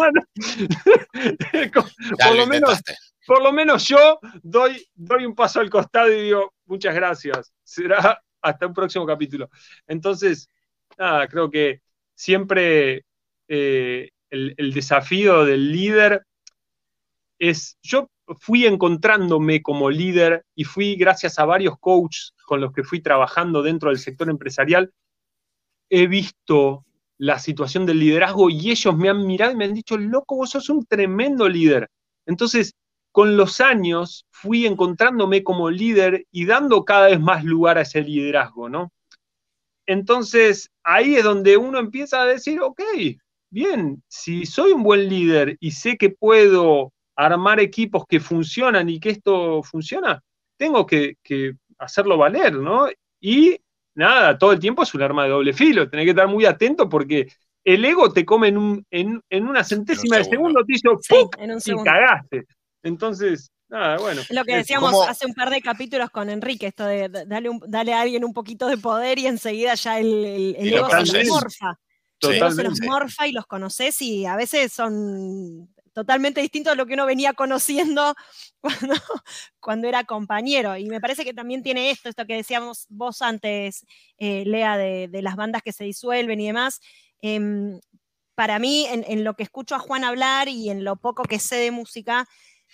por, 2.18 2.36
lo 2.36 2.46
menos, 2.46 2.80
por 3.26 3.42
lo 3.42 3.52
menos 3.52 3.88
yo 3.88 4.18
doy, 4.42 4.86
doy 4.94 5.24
un 5.24 5.34
paso 5.34 5.60
al 5.60 5.70
costado 5.70 6.12
y 6.12 6.24
digo, 6.24 6.52
muchas 6.66 6.94
gracias. 6.94 7.52
Será 7.62 8.20
hasta 8.42 8.66
un 8.66 8.74
próximo 8.74 9.06
capítulo. 9.06 9.48
Entonces, 9.86 10.48
nada, 10.98 11.26
creo 11.28 11.50
que 11.50 11.80
siempre 12.14 13.06
eh, 13.48 14.10
el, 14.30 14.72
desafío 14.72 15.44
del 15.44 15.72
líder 15.72 16.24
es, 17.38 17.76
yo 17.82 18.08
fui 18.40 18.66
encontrándome 18.66 19.62
como 19.62 19.90
líder 19.90 20.44
y 20.54 20.64
fui 20.64 20.96
gracias 20.96 21.38
a 21.38 21.44
varios 21.44 21.78
coaches 21.78 22.32
con 22.46 22.60
los 22.60 22.72
que 22.72 22.84
fui 22.84 23.00
trabajando 23.00 23.62
dentro 23.62 23.90
del 23.90 23.98
sector 23.98 24.28
empresarial, 24.28 24.92
he 25.90 26.06
visto 26.06 26.84
la 27.18 27.38
situación 27.38 27.86
del 27.86 28.00
liderazgo 28.00 28.50
y 28.50 28.70
ellos 28.70 28.96
me 28.96 29.08
han 29.08 29.26
mirado 29.26 29.52
y 29.52 29.56
me 29.56 29.64
han 29.66 29.74
dicho, 29.74 29.96
loco, 29.96 30.36
vos 30.36 30.50
sos 30.50 30.68
un 30.68 30.84
tremendo 30.84 31.48
líder. 31.48 31.88
Entonces, 32.26 32.74
con 33.12 33.36
los 33.36 33.60
años 33.60 34.26
fui 34.30 34.66
encontrándome 34.66 35.44
como 35.44 35.70
líder 35.70 36.26
y 36.32 36.46
dando 36.46 36.84
cada 36.84 37.06
vez 37.06 37.20
más 37.20 37.44
lugar 37.44 37.78
a 37.78 37.82
ese 37.82 38.02
liderazgo, 38.02 38.68
¿no? 38.68 38.92
Entonces, 39.86 40.70
ahí 40.82 41.16
es 41.16 41.24
donde 41.24 41.56
uno 41.56 41.78
empieza 41.78 42.22
a 42.22 42.26
decir, 42.26 42.60
ok, 42.60 42.80
bien, 43.54 44.02
si 44.08 44.44
soy 44.44 44.72
un 44.72 44.82
buen 44.82 45.08
líder 45.08 45.56
y 45.60 45.70
sé 45.70 45.96
que 45.96 46.10
puedo 46.10 46.92
armar 47.16 47.60
equipos 47.60 48.04
que 48.06 48.18
funcionan 48.18 48.90
y 48.90 48.98
que 48.98 49.10
esto 49.10 49.62
funciona, 49.62 50.20
tengo 50.58 50.84
que, 50.84 51.16
hacerlo 51.78 52.18
valer, 52.18 52.54
¿no? 52.54 52.88
Y 53.20 53.56
nada, 53.94 54.36
todo 54.36 54.52
el 54.52 54.58
tiempo 54.58 54.82
es 54.82 54.94
un 54.94 55.02
arma 55.02 55.24
de 55.24 55.30
doble 55.30 55.52
filo, 55.52 55.88
tenés 55.88 56.04
que 56.04 56.10
estar 56.10 56.28
muy 56.28 56.44
atento 56.44 56.88
porque 56.88 57.28
el 57.64 57.84
ego 57.84 58.12
te 58.12 58.24
come 58.24 58.48
en, 58.48 58.58
un, 58.58 58.84
en, 58.90 59.22
una 59.30 59.64
centésima 59.64 60.18
de 60.18 60.24
segundo, 60.24 60.64
te 60.64 60.74
hizo 60.74 60.98
y 61.66 61.84
cagaste. 61.84 62.44
Entonces, 62.82 63.50
nada, 63.68 63.98
bueno. 63.98 64.22
Lo 64.30 64.44
que 64.44 64.56
decíamos 64.56 65.08
hace 65.08 65.26
un 65.26 65.34
par 65.34 65.50
de 65.50 65.62
capítulos 65.62 66.10
con 66.10 66.28
Enrique, 66.28 66.66
esto 66.66 66.84
de 66.84 67.08
darle, 67.08 67.94
a 67.94 68.00
alguien 68.00 68.24
un 68.24 68.34
poquito 68.34 68.66
de 68.66 68.78
poder 68.78 69.18
y 69.18 69.26
enseguida 69.26 69.74
ya 69.74 69.98
el, 69.98 70.56
ego 70.58 70.88
se 71.04 71.24
los 72.24 72.38
morfa. 72.40 72.56
se 72.56 72.62
los 72.64 72.80
morfa 72.80 73.26
y 73.26 73.32
los 73.32 73.46
conoces 73.46 74.00
y 74.02 74.26
a 74.26 74.36
veces 74.36 74.72
son 74.72 75.68
totalmente 75.94 76.40
distintos 76.40 76.72
a 76.72 76.76
lo 76.76 76.86
que 76.86 76.94
uno 76.94 77.06
venía 77.06 77.32
conociendo 77.32 78.14
cuando, 79.60 79.88
era 79.88 80.04
compañero. 80.04 80.76
Y 80.76 80.86
me 80.86 81.00
parece 81.00 81.24
que 81.24 81.32
también 81.32 81.62
tiene 81.62 81.90
esto, 81.90 82.08
esto 82.08 82.26
que 82.26 82.36
decíamos 82.36 82.86
vos 82.90 83.22
antes, 83.22 83.86
eh, 84.18 84.44
Lea, 84.44 84.76
de, 84.76 85.08
las 85.22 85.36
bandas 85.36 85.62
que 85.62 85.72
se 85.72 85.84
disuelven 85.84 86.40
y 86.40 86.46
demás. 86.48 86.80
Em, 87.22 87.80
para 88.34 88.58
mí, 88.58 88.86
en, 88.90 89.22
lo 89.22 89.34
que 89.34 89.44
escucho 89.44 89.76
a 89.76 89.78
Juan 89.78 90.02
hablar 90.02 90.48
y 90.48 90.68
en 90.68 90.82
lo 90.82 90.96
poco 90.96 91.22
que 91.22 91.38
sé 91.38 91.56
de 91.56 91.70
música, 91.70 92.26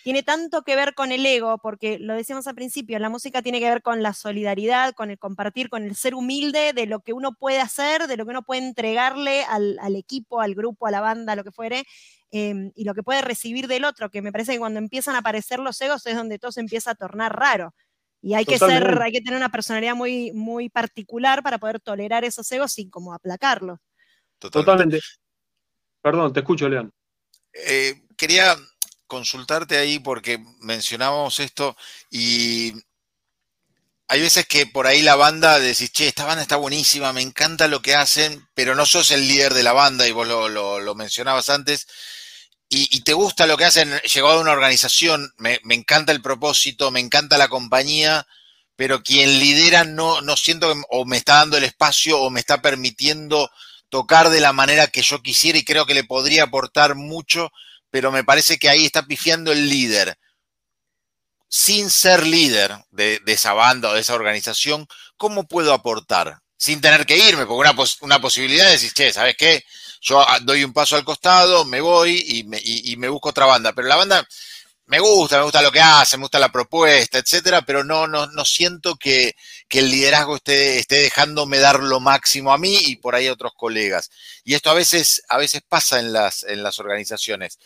tiene 0.02 0.22
tanto 0.22 0.62
que 0.62 0.76
ver 0.76 0.94
con 0.94 1.12
el 1.12 1.24
ego, 1.26 1.58
porque 1.58 1.98
lo 1.98 2.14
decíamos 2.14 2.46
al 2.46 2.54
principio, 2.54 2.98
la 2.98 3.08
música 3.08 3.42
tiene 3.42 3.60
que 3.60 3.68
ver 3.68 3.82
con 3.82 4.02
la 4.02 4.14
solidaridad, 4.14 4.94
con 4.94 5.10
el 5.10 5.18
compartir, 5.18 5.68
con 5.68 5.84
el 5.84 5.96
ser 5.96 6.14
humilde 6.14 6.72
de 6.72 6.86
lo 6.86 7.00
que 7.00 7.12
uno 7.12 7.32
puede 7.32 7.60
hacer, 7.60 8.06
de 8.06 8.16
lo 8.16 8.24
que 8.24 8.30
uno 8.30 8.42
puede 8.42 8.66
entregarle 8.66 9.44
al, 9.44 9.78
equipo, 9.96 10.40
al 10.40 10.54
grupo, 10.54 10.86
a 10.86 10.90
la 10.90 11.00
banda, 11.00 11.36
lo 11.36 11.44
que 11.44 11.52
fuere, 11.52 11.84
em, 12.30 12.72
y 12.74 12.84
lo 12.84 12.94
que 12.94 13.02
puede 13.02 13.22
recibir 13.22 13.66
del 13.66 13.84
otro, 13.84 14.10
que 14.10 14.22
me 14.22 14.32
parece 14.32 14.52
que 14.52 14.58
cuando 14.58 14.78
empiezan 14.78 15.14
a 15.14 15.18
aparecer 15.18 15.58
los 15.58 15.80
egos 15.80 16.06
es 16.06 16.16
donde 16.16 16.38
todo 16.38 16.52
se 16.52 16.60
empieza 16.60 16.92
a 16.92 16.94
tornar 16.94 17.36
raro. 17.38 17.74
Y 18.22 18.34
hay 18.34 18.44
que 18.44 18.58
ser, 18.58 19.00
hay 19.00 19.12
que 19.12 19.22
tener 19.22 19.36
una 19.36 19.48
personalidad 19.48 19.94
muy, 19.94 20.32
muy 20.32 20.68
particular 20.68 21.42
para 21.42 21.58
poder 21.58 21.80
tolerar 21.80 22.24
esos 22.24 22.50
egos 22.52 22.72
sin 22.72 22.90
como 22.90 23.14
aplacarlos. 23.14 23.78
Totalmente. 24.38 25.00
Perdón, 26.02 26.32
te 26.32 26.40
escucho, 26.40 26.68
León. 26.68 26.92
Eh, 27.52 28.02
quería 28.16 28.56
consultarte 29.10 29.76
ahí 29.76 29.98
porque 29.98 30.38
mencionábamos 30.60 31.40
esto 31.40 31.76
y 32.10 32.72
hay 34.06 34.20
veces 34.20 34.46
que 34.46 34.66
por 34.66 34.86
ahí 34.86 35.02
la 35.02 35.16
banda 35.16 35.58
decís, 35.58 35.92
che, 35.92 36.08
esta 36.08 36.24
banda 36.24 36.42
está 36.42 36.56
buenísima, 36.56 37.12
me 37.12 37.20
encanta 37.20 37.68
lo 37.68 37.82
que 37.82 37.94
hacen, 37.94 38.48
pero 38.54 38.74
no 38.74 38.86
sos 38.86 39.10
el 39.10 39.26
líder 39.28 39.52
de 39.52 39.62
la 39.62 39.72
banda 39.72 40.06
y 40.06 40.12
vos 40.12 40.26
lo, 40.26 40.94
mencionabas 40.94 41.50
antes. 41.50 41.86
Y, 42.68 43.00
te 43.02 43.12
gusta 43.14 43.46
lo 43.46 43.56
que 43.56 43.64
hacen, 43.64 44.00
llegó 44.02 44.30
a 44.30 44.40
una 44.40 44.52
organización, 44.52 45.32
me, 45.38 45.60
encanta 45.70 46.12
el 46.12 46.22
propósito, 46.22 46.90
me 46.92 47.00
encanta 47.00 47.36
la 47.38 47.48
compañía, 47.48 48.26
pero 48.76 49.02
quien 49.02 49.38
lidera 49.40 49.84
no, 49.84 50.20
no 50.20 50.36
siento 50.36 50.72
que 50.72 50.80
o 50.90 51.04
me 51.04 51.16
está 51.16 51.36
dando 51.36 51.56
el 51.56 51.64
espacio 51.64 52.20
o 52.20 52.30
me 52.30 52.40
está 52.40 52.62
permitiendo 52.62 53.50
tocar 53.88 54.30
de 54.30 54.40
la 54.40 54.52
manera 54.52 54.86
que 54.86 55.02
yo 55.02 55.20
quisiera 55.20 55.58
y 55.58 55.64
creo 55.64 55.84
que 55.84 55.94
le 55.94 56.04
podría 56.04 56.44
aportar 56.44 56.94
mucho 56.94 57.50
pero 57.90 58.12
me 58.12 58.24
parece 58.24 58.58
que 58.58 58.68
ahí 58.68 58.86
está 58.86 59.04
pifiando 59.04 59.52
el 59.52 59.68
líder. 59.68 60.16
Sin 61.48 61.90
ser 61.90 62.26
líder 62.26 62.76
de, 62.90 63.20
esa 63.26 63.52
banda 63.52 63.90
o 63.90 63.94
de 63.94 64.00
esa 64.00 64.14
organización, 64.14 64.86
¿cómo 65.16 65.48
puedo 65.48 65.72
aportar? 65.72 66.38
Sin 66.56 66.80
tener 66.80 67.06
que 67.06 67.18
irme, 67.18 67.46
porque 67.46 67.70
una, 68.02 68.20
posibilidad 68.20 68.66
es 68.66 68.82
decir, 68.82 68.92
che, 68.92 69.12
¿sabes 69.12 69.36
qué? 69.36 69.64
Yo 70.00 70.20
ah, 70.20 70.38
doy 70.40 70.62
un 70.64 70.72
paso 70.72 70.96
al 70.96 71.04
costado, 71.04 71.64
me 71.64 71.80
voy 71.80 72.22
y 72.26 72.44
me, 72.44 72.60
y 72.62 72.96
me 72.96 73.08
busco 73.08 73.30
otra 73.30 73.46
banda. 73.46 73.72
Pero 73.72 73.88
la 73.88 73.96
banda 73.96 74.26
me 74.90 74.98
gusta, 74.98 75.38
me 75.38 75.44
gusta 75.44 75.62
lo 75.62 75.70
que 75.70 75.80
hace, 75.80 76.16
me 76.16 76.24
gusta 76.24 76.40
la 76.40 76.50
propuesta, 76.50 77.18
etcétera, 77.18 77.62
pero 77.62 77.84
no, 77.84 78.08
no, 78.08 78.26
no 78.26 78.44
siento 78.44 78.96
que, 78.96 79.36
el 79.78 79.90
liderazgo 79.90 80.36
esté, 80.36 80.78
esté 80.78 80.96
dejándome 80.96 81.58
dar 81.58 81.80
lo 81.80 82.00
máximo 82.00 82.52
a 82.52 82.58
mí 82.58 82.76
y 82.86 82.96
por 82.96 83.14
ahí 83.14 83.28
a 83.28 83.32
otros 83.32 83.52
colegas. 83.56 84.10
Y 84.44 84.54
esto 84.54 84.68
a 84.70 84.74
veces, 84.74 85.22
a 85.28 85.38
veces 85.38 85.62
pasa 85.66 86.00
en 86.00 86.12
las, 86.12 86.42
en 86.42 86.62
las 86.62 86.80
organizaciones. 86.80 87.58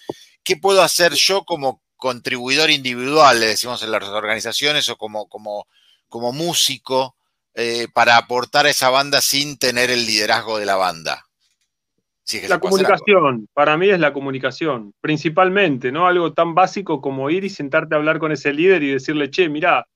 ¿Qué 0.42 0.58
puedo 0.58 0.82
hacer 0.82 1.14
yo 1.14 1.44
como 1.44 1.80
contribuidor 1.96 2.70
individual, 2.70 3.40
le 3.40 3.46
decimos 3.46 3.82
en 3.82 3.90
las 3.90 4.02
organizaciones, 4.04 4.88
o 4.90 4.96
como, 4.96 5.26
como, 5.26 5.66
como 6.08 6.32
músico, 6.32 7.16
eh, 7.54 7.88
para 7.94 8.18
aportar 8.18 8.66
a 8.66 8.70
esa 8.70 8.90
banda 8.90 9.22
sin 9.22 9.56
tener 9.56 9.90
el 9.90 10.04
liderazgo 10.04 10.58
de 10.58 10.66
la 10.66 10.76
banda? 10.76 11.24
la 12.48 12.58
comunicación, 12.58 13.48
para 13.52 13.76
mí 13.76 13.90
es 13.90 14.00
la 14.00 14.12
comunicación, 14.12 14.94
principalmente, 15.00 15.92
¿no? 15.92 16.06
Algo 16.06 16.32
tan 16.32 16.54
básico 16.54 17.00
como 17.00 17.28
ir 17.28 17.44
y 17.44 17.50
sentarte 17.50 17.94
a 17.94 17.98
hablar 17.98 18.18
con 18.18 18.32
ese 18.32 18.52
líder 18.52 18.82
y 18.82 18.92
decirle, 18.92 19.30
che, 19.30 19.48
mira, 19.48 19.86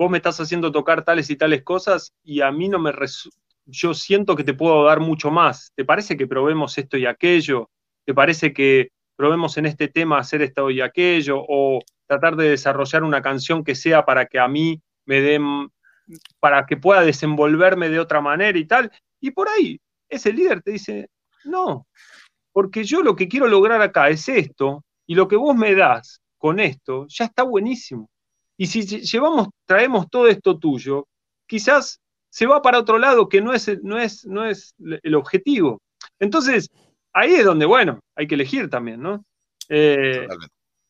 vos 0.00 0.10
me 0.10 0.16
estás 0.16 0.40
haciendo 0.40 0.72
tocar 0.72 1.04
tales 1.04 1.28
y 1.28 1.36
tales 1.36 1.62
cosas 1.62 2.14
y 2.24 2.40
a 2.40 2.50
mí 2.50 2.70
no 2.70 2.78
me... 2.78 2.90
Yo 3.66 3.92
siento 3.92 4.34
que 4.34 4.44
te 4.44 4.54
puedo 4.54 4.82
dar 4.84 4.98
mucho 4.98 5.30
más. 5.30 5.72
¿Te 5.76 5.84
parece 5.84 6.16
que 6.16 6.26
probemos 6.26 6.78
esto 6.78 6.96
y 6.96 7.04
aquello? 7.04 7.68
¿Te 8.06 8.14
parece 8.14 8.54
que 8.54 8.92
probemos 9.14 9.58
en 9.58 9.66
este 9.66 9.88
tema 9.88 10.18
hacer 10.18 10.40
esto 10.40 10.70
y 10.70 10.80
aquello? 10.80 11.44
O 11.46 11.80
tratar 12.06 12.34
de 12.36 12.48
desarrollar 12.48 13.04
una 13.04 13.20
canción 13.20 13.62
que 13.62 13.74
sea 13.74 14.06
para 14.06 14.24
que 14.24 14.38
a 14.38 14.48
mí 14.48 14.80
me 15.04 15.20
den, 15.20 15.68
para 16.40 16.64
que 16.64 16.78
pueda 16.78 17.02
desenvolverme 17.02 17.90
de 17.90 18.00
otra 18.00 18.22
manera 18.22 18.58
y 18.58 18.64
tal. 18.64 18.90
Y 19.20 19.32
por 19.32 19.50
ahí, 19.50 19.78
ese 20.08 20.32
líder 20.32 20.62
te 20.62 20.70
dice, 20.70 21.10
no, 21.44 21.86
porque 22.52 22.84
yo 22.84 23.02
lo 23.02 23.14
que 23.14 23.28
quiero 23.28 23.48
lograr 23.48 23.82
acá 23.82 24.08
es 24.08 24.26
esto, 24.30 24.82
y 25.06 25.14
lo 25.14 25.28
que 25.28 25.36
vos 25.36 25.54
me 25.54 25.74
das 25.74 26.22
con 26.38 26.58
esto 26.58 27.04
ya 27.06 27.26
está 27.26 27.42
buenísimo. 27.42 28.08
Y 28.60 28.66
si 28.66 28.82
llevamos, 28.84 29.48
traemos 29.64 30.10
todo 30.10 30.28
esto 30.28 30.58
tuyo, 30.58 31.08
quizás 31.46 31.98
se 32.28 32.44
va 32.44 32.60
para 32.60 32.78
otro 32.78 32.98
lado 32.98 33.26
que 33.26 33.40
no 33.40 33.54
es, 33.54 33.82
no 33.82 33.98
es, 33.98 34.26
no 34.26 34.44
es 34.44 34.74
el 34.78 35.14
objetivo. 35.14 35.80
Entonces, 36.18 36.68
ahí 37.14 37.36
es 37.36 37.44
donde, 37.46 37.64
bueno, 37.64 38.00
hay 38.14 38.26
que 38.26 38.34
elegir 38.34 38.68
también, 38.68 39.00
¿no? 39.00 39.24
Eh, 39.70 40.28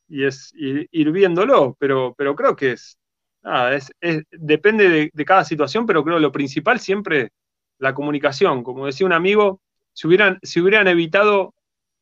y 0.09 0.25
es 0.25 0.53
ir, 0.57 1.13
viéndolo, 1.13 1.77
pero, 1.79 2.13
pero 2.19 2.35
creo 2.35 2.57
que 2.57 2.73
es, 2.73 2.99
nada, 3.41 3.77
es, 3.77 3.93
depende 4.33 4.89
de, 4.89 5.11
de, 5.13 5.25
cada 5.25 5.45
situación, 5.45 5.87
pero 5.87 6.03
creo 6.03 6.17
que 6.17 6.23
lo 6.23 6.33
principal 6.33 6.81
siempre 6.81 7.31
la 7.79 7.95
comunicación. 7.95 8.65
Como 8.65 8.87
decía 8.87 9.07
un 9.07 9.13
amigo, 9.13 9.61
si 9.93 10.09
hubieran, 10.09 10.41
si 10.43 10.61
hubieran 10.61 10.89
evitado 10.89 11.55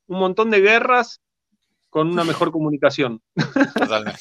un 0.06 0.18
montón 0.18 0.48
de 0.48 0.62
guerras 0.62 1.20
con 1.90 2.08
una 2.08 2.24
mejor 2.24 2.50
comunicación. 2.52 3.22
Totalmente. 3.74 4.20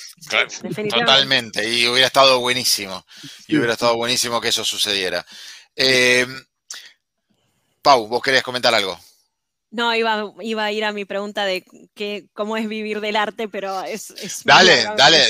Totalmente. 0.89 1.70
Y 1.70 1.88
hubiera 1.88 2.07
estado 2.07 2.39
buenísimo. 2.39 3.05
Y 3.47 3.57
hubiera 3.57 3.74
estado 3.74 3.95
buenísimo 3.95 4.41
que 4.41 4.49
eso 4.49 4.63
sucediera. 4.63 5.26
Eh, 5.76 6.26
Pau, 7.82 8.07
vos 8.07 8.22
querías 8.22 8.43
comentar 8.43 8.74
algo. 8.74 8.99
No, 9.70 9.93
iba, 9.93 10.34
iba 10.41 10.65
a 10.65 10.72
ir 10.72 10.86
a 10.86 10.93
mi 10.93 11.05
pregunta 11.05 11.45
de 11.45 11.65
que, 11.93 12.28
cómo 12.34 12.57
es 12.57 12.68
vivir 12.68 13.01
del 13.01 13.15
arte, 13.15 13.47
pero 13.47 13.84
es... 13.84 14.13
dale, 14.45 14.86
dale. 14.97 15.24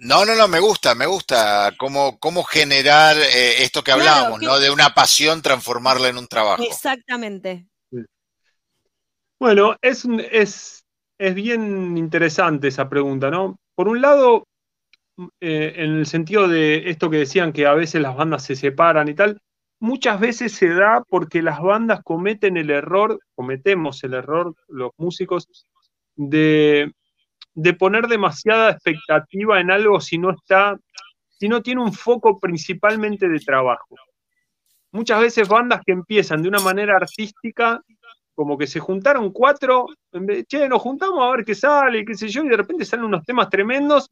No, 0.00 0.24
no, 0.24 0.34
no, 0.34 0.48
me 0.48 0.60
gusta, 0.60 0.94
me 0.94 1.06
gusta 1.06 1.72
cómo, 1.78 2.18
cómo 2.18 2.44
generar 2.44 3.16
eh, 3.16 3.62
esto 3.62 3.82
que 3.82 3.92
hablábamos, 3.92 4.40
¿no? 4.40 4.58
De 4.58 4.70
una 4.70 4.92
pasión 4.92 5.40
transformarla 5.40 6.08
en 6.08 6.18
un 6.18 6.26
trabajo. 6.26 6.62
Exactamente. 6.62 7.66
Bueno, 9.38 9.76
es, 9.82 10.06
es, 10.30 10.84
es 11.18 11.34
bien 11.34 11.96
interesante 11.96 12.68
esa 12.68 12.88
pregunta, 12.88 13.30
¿no? 13.30 13.58
Por 13.74 13.88
un 13.88 14.00
lado, 14.00 14.46
eh, 15.40 15.72
en 15.76 15.96
el 15.96 16.06
sentido 16.06 16.48
de 16.48 16.90
esto 16.90 17.10
que 17.10 17.18
decían 17.18 17.52
que 17.52 17.66
a 17.66 17.74
veces 17.74 18.02
las 18.02 18.16
bandas 18.16 18.44
se 18.44 18.56
separan 18.56 19.08
y 19.08 19.14
tal, 19.14 19.40
muchas 19.80 20.20
veces 20.20 20.52
se 20.52 20.68
da 20.68 21.02
porque 21.08 21.42
las 21.42 21.60
bandas 21.60 22.00
cometen 22.02 22.56
el 22.56 22.70
error, 22.70 23.18
cometemos 23.34 24.02
el 24.04 24.14
error, 24.14 24.54
los 24.68 24.90
músicos, 24.98 25.48
de, 26.16 26.92
de 27.54 27.74
poner 27.74 28.06
demasiada 28.06 28.70
expectativa 28.70 29.60
en 29.60 29.70
algo 29.70 30.00
si 30.00 30.18
no 30.18 30.30
está, 30.30 30.76
si 31.28 31.48
no 31.48 31.62
tiene 31.62 31.82
un 31.82 31.92
foco 31.92 32.38
principalmente 32.38 33.28
de 33.28 33.38
trabajo. 33.40 33.96
Muchas 34.92 35.20
veces 35.20 35.48
bandas 35.48 35.80
que 35.84 35.92
empiezan 35.92 36.42
de 36.42 36.48
una 36.48 36.60
manera 36.60 36.96
artística 36.96 37.82
como 38.36 38.58
que 38.58 38.66
se 38.66 38.80
juntaron 38.80 39.32
cuatro, 39.32 39.86
che, 40.46 40.68
nos 40.68 40.82
juntamos 40.82 41.24
a 41.24 41.34
ver 41.34 41.44
qué 41.44 41.54
sale, 41.54 42.04
qué 42.04 42.14
sé 42.14 42.28
yo, 42.28 42.44
y 42.44 42.48
de 42.48 42.58
repente 42.58 42.84
salen 42.84 43.06
unos 43.06 43.24
temas 43.24 43.48
tremendos. 43.48 44.10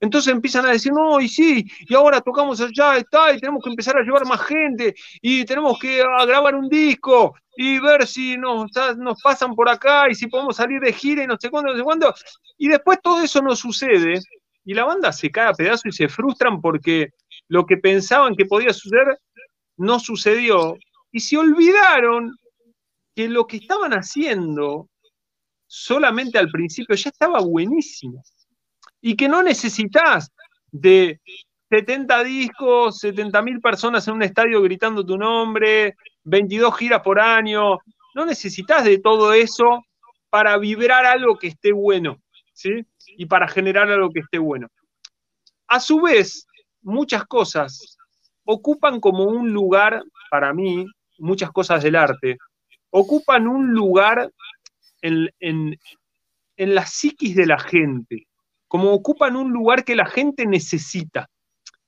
Entonces 0.00 0.32
empiezan 0.32 0.64
a 0.64 0.70
decir, 0.70 0.92
no, 0.92 1.20
y 1.20 1.28
sí, 1.28 1.62
y 1.86 1.94
ahora 1.94 2.22
tocamos 2.22 2.58
allá, 2.62 2.96
está, 2.96 3.34
y 3.34 3.38
tenemos 3.38 3.62
que 3.62 3.68
empezar 3.68 3.98
a 3.98 4.02
llevar 4.02 4.26
más 4.26 4.40
gente, 4.40 4.94
y 5.20 5.44
tenemos 5.44 5.78
que 5.78 6.00
ah, 6.00 6.24
grabar 6.24 6.54
un 6.54 6.70
disco, 6.70 7.34
y 7.54 7.78
ver 7.78 8.06
si 8.06 8.38
nos, 8.38 8.70
nos 8.96 9.20
pasan 9.22 9.54
por 9.54 9.68
acá, 9.68 10.10
y 10.10 10.14
si 10.14 10.26
podemos 10.26 10.56
salir 10.56 10.80
de 10.80 10.94
gira, 10.94 11.24
y 11.24 11.26
no 11.26 11.36
sé 11.38 11.50
cuándo, 11.50 11.70
no 11.70 11.76
sé 11.76 11.84
cuándo. 11.84 12.14
Y 12.56 12.68
después 12.68 12.98
todo 13.02 13.22
eso 13.22 13.42
no 13.42 13.54
sucede, 13.54 14.20
y 14.64 14.72
la 14.72 14.86
banda 14.86 15.12
se 15.12 15.30
cae 15.30 15.48
a 15.48 15.52
pedazos 15.52 15.86
y 15.86 15.92
se 15.92 16.08
frustran 16.08 16.62
porque 16.62 17.10
lo 17.48 17.66
que 17.66 17.76
pensaban 17.76 18.34
que 18.34 18.46
podía 18.46 18.72
suceder 18.72 19.18
no 19.76 20.00
sucedió, 20.00 20.78
y 21.12 21.20
se 21.20 21.36
olvidaron 21.36 22.32
que 23.16 23.28
lo 23.28 23.46
que 23.46 23.56
estaban 23.56 23.92
haciendo 23.92 24.90
solamente 25.66 26.38
al 26.38 26.50
principio 26.50 26.94
ya 26.94 27.08
estaba 27.08 27.40
buenísimo 27.40 28.22
y 29.00 29.16
que 29.16 29.26
no 29.26 29.42
necesitas 29.42 30.30
de 30.70 31.20
70 31.70 32.22
discos, 32.24 32.98
70 32.98 33.40
mil 33.40 33.60
personas 33.60 34.06
en 34.06 34.14
un 34.14 34.22
estadio 34.22 34.60
gritando 34.62 35.04
tu 35.04 35.16
nombre, 35.16 35.96
22 36.24 36.76
giras 36.76 37.00
por 37.02 37.18
año, 37.18 37.78
no 38.14 38.26
necesitas 38.26 38.84
de 38.84 38.98
todo 38.98 39.32
eso 39.32 39.82
para 40.28 40.58
vibrar 40.58 41.06
algo 41.06 41.38
que 41.38 41.48
esté 41.48 41.72
bueno, 41.72 42.20
¿sí? 42.52 42.84
Y 43.16 43.24
para 43.24 43.48
generar 43.48 43.90
algo 43.90 44.10
que 44.10 44.20
esté 44.20 44.38
bueno. 44.38 44.68
A 45.68 45.80
su 45.80 46.02
vez, 46.02 46.46
muchas 46.82 47.24
cosas 47.24 47.96
ocupan 48.44 49.00
como 49.00 49.24
un 49.24 49.52
lugar, 49.52 50.02
para 50.30 50.52
mí, 50.52 50.86
muchas 51.18 51.50
cosas 51.50 51.82
del 51.82 51.96
arte, 51.96 52.36
ocupan 52.98 53.46
un 53.46 53.72
lugar 53.72 54.32
en, 55.02 55.78
la 56.56 56.86
psiquis 56.86 57.36
de 57.36 57.44
la 57.44 57.58
gente, 57.58 58.26
como 58.68 58.92
ocupan 58.92 59.36
un 59.36 59.52
lugar 59.52 59.84
que 59.84 59.94
la 59.94 60.06
gente 60.06 60.46
necesita, 60.46 61.28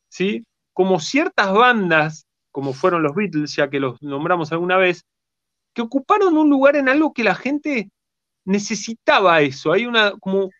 ¿sí? 0.09 0.44
Como 0.74 1.00
ciertas 1.00 1.50
bandas, 1.50 2.26
como 2.50 2.74
fueron 2.74 3.02
los 3.02 3.14
Beatles, 3.14 3.56
ya 3.56 3.70
que 3.70 3.80
los 3.80 4.00
nombramos 4.02 4.52
alguna 4.52 4.76
vez, 4.76 5.06
que 5.72 5.80
ocuparon 5.80 6.36
un 6.36 6.50
lugar 6.50 6.76
en 6.76 6.90
algo 6.90 7.14
que 7.14 7.24
la 7.24 7.34
gente 7.34 7.90
necesitaba 8.44 9.40
eso. 9.40 9.72
Hay 9.72 9.86
una, 9.86 10.12
como 10.18 10.50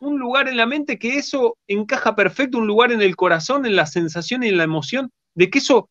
un 0.00 0.18
lugar 0.18 0.48
en 0.48 0.56
la 0.56 0.64
mente 0.64 0.98
que 0.98 1.18
eso 1.18 1.58
encaja 1.66 2.16
perfecto, 2.16 2.56
un 2.56 2.66
lugar 2.66 2.90
en 2.90 3.02
el 3.02 3.16
corazón, 3.16 3.66
en 3.66 3.76
la 3.76 3.84
sensación 3.84 4.44
y 4.44 4.48
en 4.48 4.56
la 4.56 4.64
emoción, 4.64 5.10
de 5.34 5.50
que 5.50 5.58
eso 5.58 5.90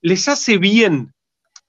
les 0.00 0.28
hace 0.28 0.56
bien. 0.56 1.12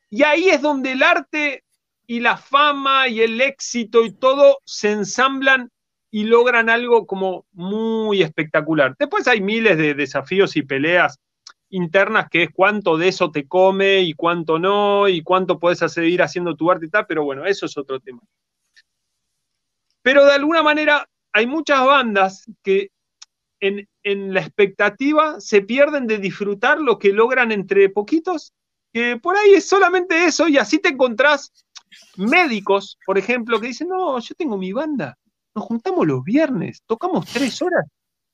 Y 0.09 0.23
ahí 0.23 0.49
es 0.49 0.61
donde 0.61 0.93
el 0.93 1.03
arte 1.03 1.63
y 2.11 2.19
la 2.19 2.35
fama 2.35 3.07
y 3.07 3.21
el 3.21 3.39
éxito 3.39 4.03
y 4.03 4.11
todo 4.11 4.57
se 4.65 4.91
ensamblan 4.91 5.71
y 6.11 6.25
logran 6.25 6.67
algo 6.67 7.07
como 7.07 7.45
muy 7.53 8.21
espectacular. 8.21 8.97
Después 8.99 9.29
hay 9.29 9.39
miles 9.39 9.77
de 9.77 9.93
desafíos 9.93 10.57
y 10.57 10.63
peleas 10.63 11.17
internas 11.69 12.27
que 12.29 12.43
es 12.43 12.49
cuánto 12.51 12.97
de 12.97 13.07
eso 13.07 13.31
te 13.31 13.47
come 13.47 14.01
y 14.01 14.11
cuánto 14.11 14.59
no, 14.59 15.07
y 15.07 15.23
cuánto 15.23 15.57
puedes 15.57 15.79
seguir 15.89 16.21
haciendo 16.21 16.53
tu 16.57 16.69
arte 16.69 16.87
y 16.87 16.89
tal, 16.89 17.05
pero 17.07 17.23
bueno, 17.23 17.45
eso 17.45 17.65
es 17.65 17.77
otro 17.77 18.01
tema. 18.01 18.19
Pero 20.01 20.25
de 20.25 20.33
alguna 20.33 20.63
manera 20.63 21.07
hay 21.31 21.47
muchas 21.47 21.85
bandas 21.85 22.43
que 22.61 22.89
en, 23.61 23.87
en 24.03 24.33
la 24.33 24.41
expectativa 24.41 25.39
se 25.39 25.61
pierden 25.61 26.07
de 26.07 26.17
disfrutar 26.17 26.77
lo 26.77 26.99
que 26.99 27.13
logran 27.13 27.53
entre 27.53 27.87
poquitos, 27.87 28.51
que 28.91 29.15
por 29.15 29.37
ahí 29.37 29.53
es 29.53 29.65
solamente 29.65 30.25
eso, 30.25 30.49
y 30.49 30.57
así 30.57 30.77
te 30.77 30.89
encontrás 30.89 31.53
médicos, 32.17 32.97
por 33.05 33.17
ejemplo, 33.17 33.59
que 33.59 33.67
dicen, 33.67 33.89
no, 33.89 34.19
yo 34.19 34.35
tengo 34.35 34.57
mi 34.57 34.71
banda, 34.71 35.17
nos 35.53 35.65
juntamos 35.65 36.07
los 36.07 36.23
viernes, 36.23 36.81
tocamos 36.85 37.25
tres 37.25 37.61
horas, 37.61 37.85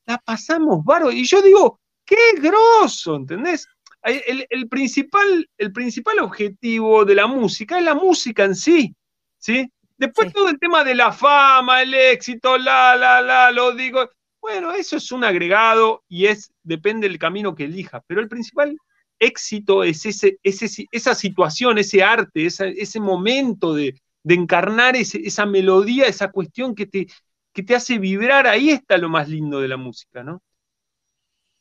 la 0.06 0.18
pasamos 0.18 0.84
baro. 0.84 1.12
Y 1.12 1.26
yo 1.26 1.42
digo, 1.42 1.80
qué 2.06 2.40
grosso, 2.40 3.16
¿entendés? 3.16 3.68
El, 4.04 4.70
principal, 4.70 5.50
el 5.58 5.74
principal 5.74 6.20
objetivo 6.20 7.04
de 7.04 7.16
la 7.16 7.28
música 7.28 7.78
es 7.78 7.84
la 7.84 7.96
música 7.96 8.46
en 8.46 8.56
sí, 8.56 8.96
¿sí? 9.38 9.70
Después 9.98 10.32
todo 10.32 10.48
el 10.50 10.60
tema 10.60 10.84
de 10.84 10.96
la 10.96 11.12
fama, 11.12 11.82
el 11.82 11.94
éxito, 11.94 12.58
la, 12.58 12.96
la, 12.96 13.22
la, 13.22 13.52
lo 13.52 13.74
digo. 13.74 14.10
Bueno, 14.40 14.72
eso 14.72 14.96
es 14.96 15.12
un 15.12 15.24
agregado 15.24 16.04
y 16.08 16.28
es, 16.28 16.52
depende 16.64 17.10
del 17.10 17.18
camino 17.18 17.56
que 17.56 17.66
elija, 17.66 18.02
pero 18.08 18.22
el 18.22 18.30
principal 18.30 18.78
éxito 19.20 19.84
es 19.84 20.06
ese, 20.06 20.40
esa 20.44 21.16
situación, 21.16 21.78
ese 21.78 22.04
arte, 22.04 22.46
ese 22.46 23.00
momento 23.00 23.74
de, 23.74 24.00
encarnar 24.30 24.98
esa 24.98 25.46
melodía, 25.46 26.06
esa 26.06 26.32
cuestión 26.32 26.76
que 26.76 26.86
te, 26.86 27.08
que 27.54 27.64
te 27.64 27.76
hace 27.76 27.98
vibrar. 27.98 28.46
Ahí 28.46 28.70
está 28.70 28.98
lo 28.98 29.08
más 29.10 29.30
lindo 29.30 29.62
de 29.62 29.70
la 29.70 29.78
música, 29.78 30.22
¿no? 30.22 30.42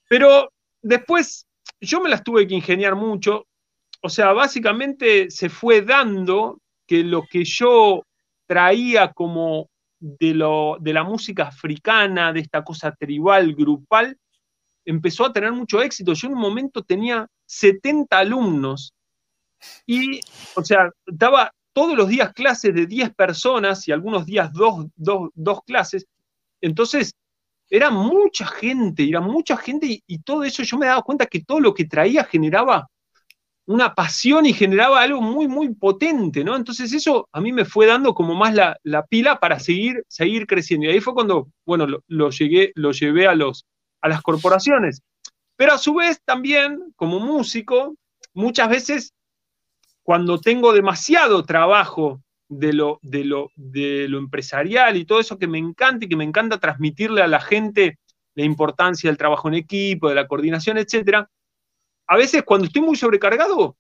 Pero 0.08 0.52
después 0.82 1.46
yo 1.80 2.00
me 2.00 2.08
las 2.08 2.22
tuve 2.22 2.46
que 2.46 2.54
ingeniar 2.54 2.94
mucho. 2.94 3.46
O 4.02 4.08
sea, 4.08 4.32
básicamente 4.32 5.30
se 5.30 5.48
fue 5.48 5.82
dando 5.82 6.60
que 6.86 7.02
lo 7.02 7.22
que 7.22 7.44
yo 7.44 8.02
traía 8.46 9.12
como 9.12 9.68
de, 9.98 10.34
lo, 10.34 10.76
de 10.80 10.92
la 10.92 11.02
música 11.02 11.44
africana, 11.44 12.32
de 12.32 12.40
esta 12.40 12.62
cosa 12.62 12.92
tribal, 12.92 13.54
grupal, 13.54 14.16
empezó 14.84 15.26
a 15.26 15.32
tener 15.32 15.52
mucho 15.52 15.82
éxito. 15.82 16.12
Yo 16.12 16.28
en 16.28 16.34
un 16.34 16.40
momento 16.40 16.82
tenía 16.82 17.26
70 17.46 18.18
alumnos 18.18 18.92
y, 19.86 20.20
o 20.54 20.64
sea, 20.64 20.90
daba 21.06 21.52
todos 21.72 21.96
los 21.96 22.08
días 22.08 22.32
clases 22.32 22.74
de 22.74 22.86
10 22.86 23.14
personas 23.14 23.86
y 23.86 23.92
algunos 23.92 24.24
días 24.24 24.50
dos, 24.52 25.60
clases. 25.66 26.06
Entonces, 26.60 27.12
era 27.68 27.90
mucha 27.90 28.46
gente, 28.46 29.06
era 29.06 29.20
mucha 29.20 29.56
gente 29.56 30.02
y, 30.06 30.18
todo 30.20 30.44
eso 30.44 30.62
yo 30.62 30.78
me 30.78 30.86
daba 30.86 31.02
cuenta 31.02 31.26
que 31.26 31.44
todo 31.44 31.60
lo 31.60 31.74
que 31.74 31.84
traía 31.84 32.24
generaba 32.24 32.88
una 33.66 33.94
pasión 33.94 34.46
y 34.46 34.52
generaba 34.52 35.02
algo 35.02 35.20
muy, 35.20 35.48
muy 35.48 35.74
potente, 35.74 36.44
¿no? 36.44 36.56
Entonces 36.56 36.92
eso 36.92 37.28
a 37.32 37.40
mí 37.40 37.52
me 37.52 37.64
fue 37.64 37.86
dando 37.86 38.14
como 38.14 38.34
más 38.34 38.54
la, 38.54 39.06
pila 39.08 39.40
para 39.40 39.58
seguir, 39.58 40.04
seguir 40.08 40.46
creciendo. 40.46 40.86
Y 40.86 40.90
ahí 40.90 41.00
fue 41.00 41.14
cuando, 41.14 41.48
bueno, 41.66 41.86
lo, 42.06 42.30
llegué, 42.30 42.72
lo 42.76 42.92
llevé 42.92 43.26
a, 43.26 43.34
los, 43.34 43.66
a 44.00 44.08
las 44.08 44.22
corporaciones. 44.22 45.02
Pero 45.56 45.72
a 45.72 45.78
su 45.78 45.94
vez 45.94 46.20
también, 46.24 46.92
como 46.96 47.18
músico, 47.18 47.96
muchas 48.34 48.68
veces 48.68 49.14
cuando 50.02 50.38
tengo 50.40 50.72
demasiado 50.72 51.44
trabajo 51.44 52.22
de 52.48 52.72
lo, 52.72 53.00
de 53.02 53.24
lo, 53.24 53.50
de 53.56 54.06
lo 54.08 54.18
empresarial 54.18 54.96
y 54.96 55.04
todo 55.04 55.18
eso 55.18 55.38
que 55.38 55.48
me 55.48 55.58
encanta 55.58 56.04
y 56.04 56.08
que 56.08 56.16
me 56.16 56.24
encanta 56.24 56.60
transmitirle 56.60 57.22
a 57.22 57.26
la 57.26 57.40
gente 57.40 57.98
la 58.34 58.44
importancia 58.44 59.10
del 59.10 59.16
trabajo 59.16 59.48
en 59.48 59.54
equipo, 59.54 60.08
de 60.08 60.14
la 60.14 60.28
coordinación, 60.28 60.78
etc. 60.78 61.26
A 62.06 62.16
veces 62.16 62.42
cuando 62.44 62.66
estoy 62.66 62.82
muy 62.82 62.96
sobrecargado, 62.96 63.76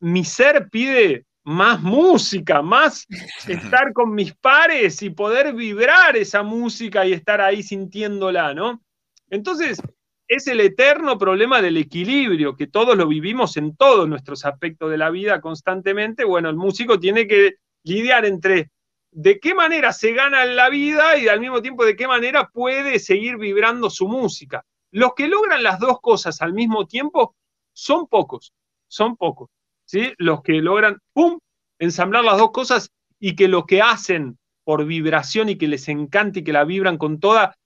mi 0.00 0.24
ser 0.24 0.68
pide 0.70 1.26
más 1.42 1.82
música, 1.82 2.62
más 2.62 3.06
estar 3.48 3.92
con 3.92 4.14
mis 4.14 4.34
pares 4.34 5.02
y 5.02 5.10
poder 5.10 5.54
vibrar 5.54 6.16
esa 6.16 6.42
música 6.42 7.04
y 7.04 7.12
estar 7.12 7.40
ahí 7.40 7.62
sintiéndola, 7.62 8.54
¿no? 8.54 8.82
Entonces, 9.30 9.80
es 10.28 10.46
el 10.46 10.60
eterno 10.60 11.16
problema 11.18 11.62
del 11.62 11.76
equilibrio, 11.76 12.56
que 12.56 12.66
todos 12.66 12.96
lo 12.96 13.08
vivimos 13.08 13.56
en 13.56 13.74
todos 13.76 14.08
nuestros 14.08 14.44
aspectos 14.44 14.90
de 14.90 14.98
la 14.98 15.10
vida 15.10 15.40
constantemente. 15.40 16.24
Bueno, 16.24 16.50
el 16.50 16.56
músico 16.56 17.00
tiene 17.00 17.26
que 17.26 17.56
lidiar 17.82 18.26
entre 18.26 18.70
de 19.10 19.40
qué 19.40 19.54
manera 19.54 19.92
se 19.92 20.12
gana 20.12 20.44
la 20.44 20.68
vida 20.68 21.16
y 21.16 21.28
al 21.28 21.40
mismo 21.40 21.62
tiempo 21.62 21.84
de 21.84 21.96
qué 21.96 22.06
manera 22.06 22.48
puede 22.48 22.98
seguir 22.98 23.38
vibrando 23.38 23.88
su 23.88 24.06
música. 24.06 24.64
Los 24.90 25.14
que 25.14 25.28
logran 25.28 25.62
las 25.62 25.78
dos 25.78 26.00
cosas 26.00 26.42
al 26.42 26.52
mismo 26.52 26.86
tiempo 26.86 27.34
son 27.72 28.06
pocos, 28.06 28.52
son 28.86 29.16
pocos. 29.16 29.48
¿sí? 29.86 30.12
Los 30.18 30.42
que 30.42 30.60
logran, 30.60 30.98
¡pum!, 31.14 31.38
ensamblar 31.78 32.24
las 32.24 32.38
dos 32.38 32.50
cosas 32.52 32.90
y 33.18 33.34
que 33.34 33.48
lo 33.48 33.64
que 33.64 33.80
hacen 33.80 34.38
por 34.64 34.84
vibración 34.84 35.48
y 35.48 35.56
que 35.56 35.68
les 35.68 35.88
encanta 35.88 36.40
y 36.40 36.44
que 36.44 36.52
la 36.52 36.64
vibran 36.64 36.98
con 36.98 37.20
toda, 37.20 37.56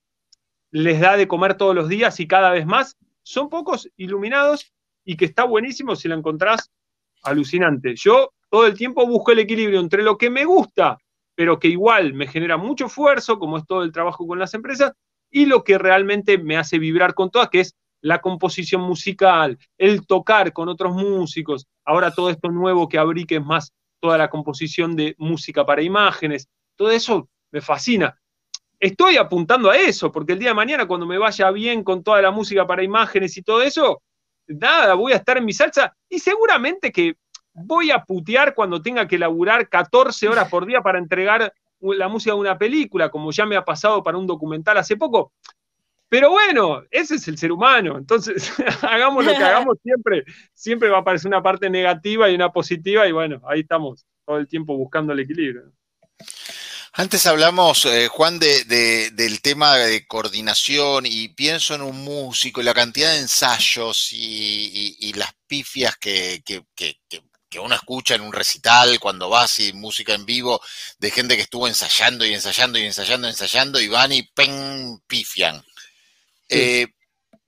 les 0.72 0.98
da 0.98 1.16
de 1.16 1.28
comer 1.28 1.54
todos 1.54 1.74
los 1.74 1.88
días 1.88 2.18
y 2.18 2.26
cada 2.26 2.50
vez 2.50 2.66
más, 2.66 2.96
son 3.22 3.48
pocos 3.48 3.88
iluminados 3.96 4.72
y 5.04 5.16
que 5.16 5.26
está 5.26 5.44
buenísimo 5.44 5.94
si 5.94 6.08
lo 6.08 6.16
encontrás 6.16 6.70
alucinante. 7.22 7.94
Yo 7.94 8.32
todo 8.50 8.66
el 8.66 8.74
tiempo 8.74 9.06
busco 9.06 9.32
el 9.32 9.38
equilibrio 9.38 9.80
entre 9.80 10.02
lo 10.02 10.18
que 10.18 10.30
me 10.30 10.44
gusta, 10.44 10.98
pero 11.34 11.58
que 11.58 11.68
igual 11.68 12.14
me 12.14 12.26
genera 12.26 12.56
mucho 12.56 12.86
esfuerzo, 12.86 13.38
como 13.38 13.58
es 13.58 13.66
todo 13.66 13.82
el 13.82 13.92
trabajo 13.92 14.26
con 14.26 14.38
las 14.38 14.54
empresas, 14.54 14.92
y 15.30 15.46
lo 15.46 15.62
que 15.62 15.78
realmente 15.78 16.38
me 16.38 16.56
hace 16.56 16.78
vibrar 16.78 17.14
con 17.14 17.30
todas, 17.30 17.48
que 17.48 17.60
es 17.60 17.76
la 18.00 18.20
composición 18.20 18.80
musical, 18.80 19.58
el 19.78 20.06
tocar 20.06 20.52
con 20.52 20.68
otros 20.68 20.94
músicos, 20.94 21.66
ahora 21.84 22.12
todo 22.12 22.30
esto 22.30 22.50
nuevo 22.50 22.88
que 22.88 22.98
abrí, 22.98 23.24
que 23.26 23.36
es 23.36 23.44
más 23.44 23.72
toda 24.00 24.18
la 24.18 24.28
composición 24.28 24.96
de 24.96 25.14
música 25.18 25.64
para 25.64 25.82
imágenes, 25.82 26.48
todo 26.76 26.90
eso 26.90 27.28
me 27.52 27.60
fascina 27.60 28.21
estoy 28.82 29.16
apuntando 29.16 29.70
a 29.70 29.76
eso, 29.76 30.10
porque 30.10 30.32
el 30.32 30.40
día 30.40 30.48
de 30.48 30.54
mañana, 30.54 30.86
cuando 30.86 31.06
me 31.06 31.16
vaya 31.16 31.52
bien 31.52 31.84
con 31.84 32.02
toda 32.02 32.20
la 32.20 32.32
música 32.32 32.66
para 32.66 32.82
imágenes 32.82 33.36
y 33.36 33.42
todo 33.42 33.62
eso, 33.62 34.02
nada, 34.48 34.94
voy 34.94 35.12
a 35.12 35.16
estar 35.16 35.38
en 35.38 35.44
mi 35.44 35.52
salsa 35.52 35.94
y 36.08 36.18
seguramente 36.18 36.90
que 36.90 37.14
voy 37.54 37.92
a 37.92 38.02
putear 38.02 38.54
cuando 38.56 38.82
tenga 38.82 39.06
que 39.06 39.18
laburar 39.18 39.68
14 39.68 40.28
horas 40.28 40.48
por 40.48 40.66
día 40.66 40.82
para 40.82 40.98
entregar 40.98 41.52
la 41.80 42.08
música 42.08 42.34
de 42.34 42.40
una 42.40 42.58
película, 42.58 43.08
como 43.08 43.30
ya 43.30 43.46
me 43.46 43.56
ha 43.56 43.64
pasado 43.64 44.02
para 44.02 44.18
un 44.18 44.26
documental 44.26 44.76
hace 44.76 44.96
poco. 44.96 45.32
Pero 46.08 46.30
bueno, 46.30 46.82
ese 46.90 47.14
es 47.14 47.28
el 47.28 47.38
ser 47.38 47.52
humano. 47.52 47.96
Entonces, 47.96 48.52
hagamos 48.82 49.24
lo 49.24 49.30
que 49.30 49.44
hagamos, 49.44 49.78
siempre, 49.80 50.24
siempre 50.54 50.88
va 50.88 50.98
a 50.98 51.00
aparecer 51.02 51.28
una 51.28 51.42
parte 51.42 51.70
negativa 51.70 52.28
y 52.28 52.34
una 52.34 52.50
positiva, 52.50 53.06
y 53.06 53.12
bueno, 53.12 53.40
ahí 53.46 53.60
estamos 53.60 54.04
todo 54.26 54.38
el 54.38 54.48
tiempo 54.48 54.76
buscando 54.76 55.12
el 55.12 55.20
equilibrio. 55.20 55.70
Antes 56.94 57.26
hablamos, 57.26 57.86
eh, 57.86 58.08
Juan, 58.08 58.38
de, 58.38 58.64
del 59.12 59.40
tema 59.40 59.76
de 59.76 60.06
coordinación 60.06 61.06
y 61.06 61.28
pienso 61.28 61.74
en 61.74 61.80
un 61.80 62.04
músico 62.04 62.60
y 62.60 62.64
la 62.64 62.74
cantidad 62.74 63.12
de 63.12 63.20
ensayos 63.20 64.08
y, 64.12 65.10
las 65.14 65.32
pifias 65.46 65.96
que, 65.96 66.42
uno 67.58 67.74
escucha 67.74 68.14
en 68.14 68.20
un 68.20 68.32
recital 68.32 69.00
cuando 69.00 69.30
vas 69.30 69.58
y 69.60 69.72
música 69.72 70.12
en 70.12 70.26
vivo 70.26 70.60
de 70.98 71.10
gente 71.10 71.34
que 71.34 71.42
estuvo 71.42 71.66
ensayando 71.66 72.26
y 72.26 72.34
ensayando 72.34 72.78
y 72.78 72.84
ensayando, 72.84 73.26
ensayando 73.26 73.80
y 73.80 73.88
van 73.88 74.12
y 74.12 74.24
pen 74.24 75.02
pifian. 75.06 75.64
Eh, 76.50 76.88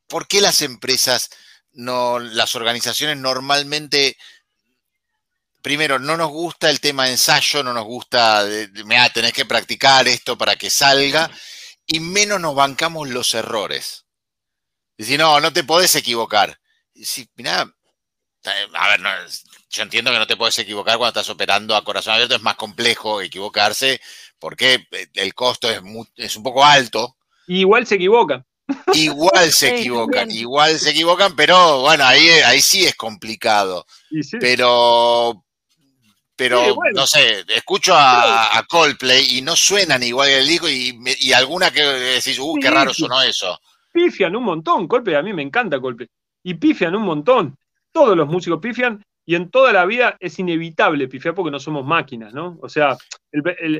¿Por 0.07 0.27
qué 0.27 0.41
las 0.41 0.63
empresas, 0.63 1.29
no, 1.73 2.19
las 2.19 2.55
organizaciones 2.55 3.19
normalmente 3.19 4.17
primero, 5.65 5.99
no 5.99 6.19
nos 6.19 6.29
gusta 6.29 6.69
el 6.69 6.79
tema 6.79 7.07
de 7.07 7.12
ensayo, 7.12 7.62
no 7.62 7.73
nos 7.73 7.87
gusta, 7.87 8.47
mira, 8.85 9.09
tenés 9.09 9.33
que 9.33 9.47
practicar 9.47 10.07
esto 10.07 10.37
para 10.37 10.57
que 10.57 10.69
salga, 10.69 11.31
y 11.87 12.01
menos 12.01 12.39
nos 12.39 12.55
bancamos 12.55 13.09
los 13.09 13.33
errores. 13.33 14.05
Decir, 14.99 15.19
no, 15.19 15.41
no 15.41 15.55
te 15.55 15.65
podés 15.65 15.97
equivocar. 15.97 16.61
Sí, 16.95 17.27
mira, 17.37 17.62
a 17.62 18.89
ver, 18.89 19.01
yo 19.71 19.83
entiendo 19.83 20.12
que 20.12 20.19
no 20.19 20.27
te 20.27 20.37
puedes 20.37 20.59
equivocar 20.59 20.99
cuando 20.99 21.19
estás 21.19 21.33
operando 21.33 21.75
a 21.75 21.83
corazón 21.83 22.12
abierto, 22.12 22.37
es 22.37 22.43
más 22.43 22.57
complejo 22.57 23.23
equivocarse 23.23 24.03
porque 24.39 24.87
el 25.15 25.33
costo 25.33 25.71
es, 25.71 25.81
es 26.17 26.37
un 26.37 26.43
poco 26.43 26.62
alto. 26.62 27.17
igual 27.47 27.87
se 27.87 27.95
equivocan. 27.95 28.45
Igual 28.93 29.51
se 29.51 29.69
equivocan, 29.79 30.31
igual 30.31 30.79
se 30.79 30.91
equivocan, 30.91 31.35
pero 31.35 31.81
bueno, 31.81 32.05
ahí, 32.05 32.29
ahí 32.29 32.61
sí 32.61 32.85
es 32.85 32.95
complicado. 32.97 33.87
Pero 34.41 35.44
pero 36.37 36.76
no 36.95 37.07
sé, 37.07 37.45
escucho 37.49 37.95
a, 37.97 38.64
Coldplay 38.68 39.39
y 39.39 39.43
no 39.43 39.55
suenan 39.55 40.03
igual 40.03 40.28
que 40.28 40.39
el 40.39 40.47
disco 40.47 40.68
y, 40.68 40.99
y 41.20 41.32
alguna 41.32 41.70
que 41.70 41.82
decís, 41.82 42.39
uh, 42.39 42.59
qué 42.61 42.70
raro 42.70 42.93
sonó 42.93 43.22
eso. 43.22 43.59
Pifian 43.93 44.35
un 44.35 44.45
montón, 44.45 44.89
Coldplay, 44.89 45.16
a 45.16 45.22
mí 45.22 45.32
me 45.32 45.43
encanta 45.43 45.80
Coldplay. 45.80 46.09
Y 46.43 46.55
pifian 46.55 46.97
un 46.97 47.03
montón. 47.03 47.57
Todos 47.93 48.16
los 48.16 48.28
músicos 48.28 48.61
pifian 48.61 49.05
y 49.26 49.37
en 49.37 49.51
toda 49.51 49.72
la 49.72 49.87
vida 49.87 50.16
es 50.20 50.39
inevitable 50.39 51.09
pifiar 51.09 51.35
porque 51.35 51.51
no 51.51 51.59
somos 51.59 51.85
máquinas, 51.85 52.35
¿no? 52.35 52.59
O 52.61 52.68
sea, 52.68 52.97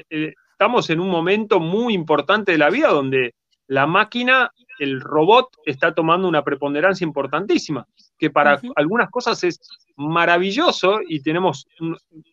estamos 0.09 0.88
en 0.90 1.00
un 1.00 1.11
momento 1.11 1.61
muy 1.61 1.94
importante 1.94 2.52
de 2.52 2.59
la 2.59 2.70
vida 2.70 2.88
donde 2.88 3.34
la 3.66 3.86
máquina, 3.86 4.50
el 4.79 5.01
robot, 5.01 5.49
está 5.64 5.95
tomando 5.95 6.29
una 6.29 6.43
preponderancia 6.43 7.05
importantísima, 7.05 7.87
que 8.18 8.31
para 8.31 8.61
algunas 8.77 9.11
cosas 9.11 9.43
es 9.45 9.61
maravilloso 9.97 11.01
y 11.07 11.20
tenemos 11.20 11.66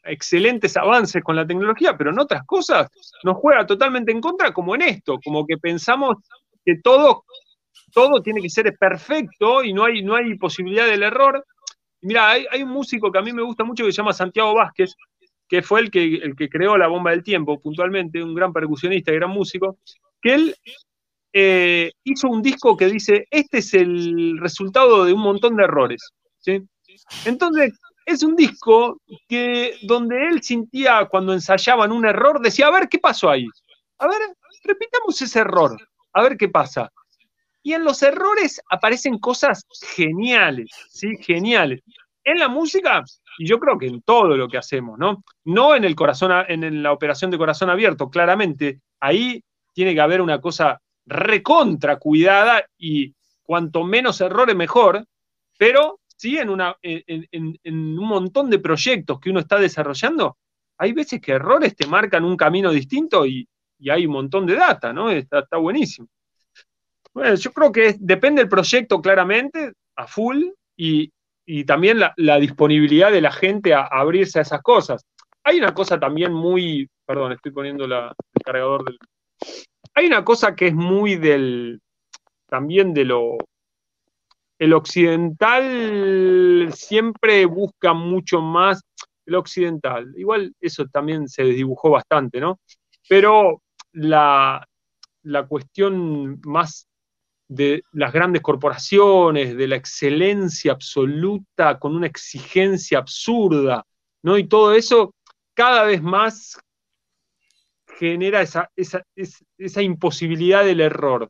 excelentes 0.03 0.75
avances 0.77 1.23
con 1.23 1.35
la 1.35 1.45
tecnología, 1.45 1.95
pero 1.97 2.11
en 2.11 2.19
otras 2.19 2.43
cosas 2.45 2.89
nos 3.23 3.37
juega 3.37 3.65
totalmente 3.65 4.11
en 4.11 4.21
contra, 4.21 4.53
como 4.53 4.75
en 4.75 4.83
esto, 4.83 5.19
como 5.23 5.45
que 5.45 5.57
pensamos 5.57 6.17
que 6.65 6.77
todo, 6.77 7.25
todo 7.93 8.21
tiene 8.21 8.41
que 8.41 8.49
ser 8.49 8.75
perfecto 8.77 9.63
y 9.63 9.73
no 9.73 9.85
hay, 9.85 10.01
no 10.03 10.15
hay 10.15 10.35
posibilidad 10.37 10.85
del 10.85 11.03
error. 11.03 11.45
Mira, 12.01 12.29
hay, 12.29 12.63
un 12.63 12.69
músico 12.69 13.11
que 13.11 13.19
a 13.19 13.21
mí 13.21 13.31
me 13.31 13.43
gusta 13.43 13.63
mucho 13.63 13.85
que 13.85 13.91
se 13.91 13.97
llama 13.97 14.13
Santiago 14.13 14.55
Vázquez, 14.55 14.95
que 15.47 15.61
fue 15.61 15.81
el 15.81 15.91
que, 15.91 16.15
el 16.15 16.35
que 16.35 16.49
creó 16.49 16.77
la 16.77 16.87
bomba 16.87 17.11
del 17.11 17.23
tiempo, 17.23 17.59
puntualmente, 17.59 18.23
un 18.23 18.33
gran 18.33 18.53
percusionista 18.53 19.11
y 19.11 19.15
gran 19.15 19.31
músico, 19.31 19.77
que 20.21 20.33
él 20.33 20.55
eh, 21.33 21.91
hizo 22.03 22.27
un 22.27 22.41
disco 22.41 22.75
que 22.75 22.87
dice, 22.87 23.25
este 23.29 23.59
es 23.59 23.73
el 23.73 24.37
resultado 24.39 25.05
de 25.05 25.13
un 25.13 25.21
montón 25.21 25.55
de 25.55 25.63
errores. 25.63 26.11
¿sí? 26.39 26.61
Entonces, 27.25 27.73
es 28.05 28.23
un 28.23 28.35
disco 28.35 28.99
que 29.27 29.77
donde 29.83 30.27
él 30.27 30.41
sentía 30.41 31.07
cuando 31.09 31.33
ensayaban 31.33 31.91
un 31.91 32.05
error, 32.05 32.41
decía, 32.41 32.67
a 32.67 32.71
ver, 32.71 32.89
¿qué 32.89 32.99
pasó 32.99 33.29
ahí? 33.29 33.45
A 33.99 34.07
ver, 34.07 34.19
repitamos 34.63 35.21
ese 35.21 35.39
error, 35.39 35.77
a 36.13 36.21
ver 36.23 36.37
qué 36.37 36.49
pasa. 36.49 36.91
Y 37.63 37.73
en 37.73 37.83
los 37.83 38.01
errores 38.01 38.59
aparecen 38.69 39.19
cosas 39.19 39.65
geniales, 39.95 40.69
¿sí? 40.89 41.15
Geniales. 41.21 41.81
En 42.23 42.39
la 42.39 42.47
música, 42.47 43.03
y 43.37 43.47
yo 43.47 43.59
creo 43.59 43.77
que 43.77 43.87
en 43.87 44.01
todo 44.01 44.35
lo 44.35 44.47
que 44.47 44.57
hacemos, 44.57 44.97
¿no? 44.97 45.23
No 45.45 45.75
en 45.75 45.83
el 45.83 45.95
corazón, 45.95 46.31
en 46.47 46.83
la 46.83 46.91
operación 46.91 47.29
de 47.29 47.37
corazón 47.37 47.69
abierto, 47.69 48.09
claramente. 48.09 48.79
Ahí 48.99 49.43
tiene 49.73 49.93
que 49.93 50.01
haber 50.01 50.21
una 50.21 50.41
cosa 50.41 50.79
recontra 51.11 51.97
cuidada 51.97 52.65
y 52.77 53.13
cuanto 53.43 53.83
menos 53.83 54.21
errores 54.21 54.55
mejor, 54.55 55.05
pero 55.57 55.99
sí 56.15 56.37
en, 56.37 56.49
una, 56.49 56.75
en, 56.81 57.57
un 57.63 58.07
montón 58.07 58.49
de 58.49 58.59
proyectos 58.59 59.19
que 59.19 59.29
uno 59.29 59.41
está 59.41 59.59
desarrollando, 59.59 60.37
hay 60.77 60.93
veces 60.93 61.19
que 61.19 61.33
errores 61.33 61.75
te 61.75 61.85
marcan 61.85 62.23
un 62.23 62.37
camino 62.37 62.71
distinto 62.71 63.25
y, 63.25 63.47
hay 63.89 64.05
un 64.05 64.13
montón 64.13 64.45
de 64.45 64.53
data, 64.53 64.93
¿no? 64.93 65.09
Está, 65.09 65.39
está 65.39 65.57
buenísimo. 65.57 66.07
Bueno, 67.15 67.33
yo 67.33 67.51
creo 67.51 67.71
que 67.71 67.95
depende 67.99 68.43
del 68.43 68.49
proyecto 68.49 69.01
claramente, 69.01 69.73
a 69.95 70.05
full, 70.05 70.43
y, 70.77 71.11
también 71.65 71.99
la, 71.99 72.39
disponibilidad 72.39 73.11
de 73.11 73.21
la 73.21 73.31
gente 73.31 73.73
a, 73.73 73.81
abrirse 73.81 74.37
a 74.37 74.43
esas 74.43 74.61
cosas. 74.61 75.03
Hay 75.43 75.57
una 75.57 75.73
cosa 75.73 75.99
también 75.99 76.31
muy, 76.31 76.87
perdón, 77.05 77.31
estoy 77.31 77.51
poniendo 77.51 77.87
la, 77.87 78.13
el 78.35 78.43
cargador 78.43 78.85
del... 78.85 78.99
Hay 79.93 80.05
una 80.05 80.23
cosa 80.23 80.55
que 80.55 80.67
es 80.67 80.73
muy 80.73 81.15
del, 81.15 81.81
también 82.47 82.93
de 82.93 83.05
lo, 83.05 83.37
el 84.59 84.73
occidental 84.73 86.69
siempre 86.73 87.45
busca 87.45 87.93
mucho 87.93 88.41
más, 88.41 88.81
el 89.25 89.35
occidental, 89.35 90.13
igual 90.17 90.53
eso 90.59 90.85
también 90.85 91.27
se 91.27 91.43
desdibujó 91.43 91.89
bastante, 91.89 92.39
¿no? 92.39 92.59
Pero 93.09 93.61
la, 93.93 94.65
la 95.23 95.47
cuestión 95.47 96.39
más 96.43 96.87
de 97.47 97.83
las 97.91 98.13
grandes 98.13 98.41
corporaciones, 98.41 99.57
de 99.57 99.67
la 99.67 99.75
excelencia 99.75 100.71
absoluta 100.71 101.79
con 101.79 101.95
una 101.95 102.07
exigencia 102.07 102.99
absurda, 102.99 103.85
¿no? 104.23 104.37
Y 104.37 104.47
todo 104.47 104.73
eso 104.73 105.13
cada 105.53 105.83
vez 105.83 106.01
más 106.01 106.57
genera 107.97 108.41
esa, 108.41 108.69
esa, 108.75 109.03
esa 109.15 109.81
imposibilidad 109.81 110.63
del 110.63 110.81
error 110.81 111.29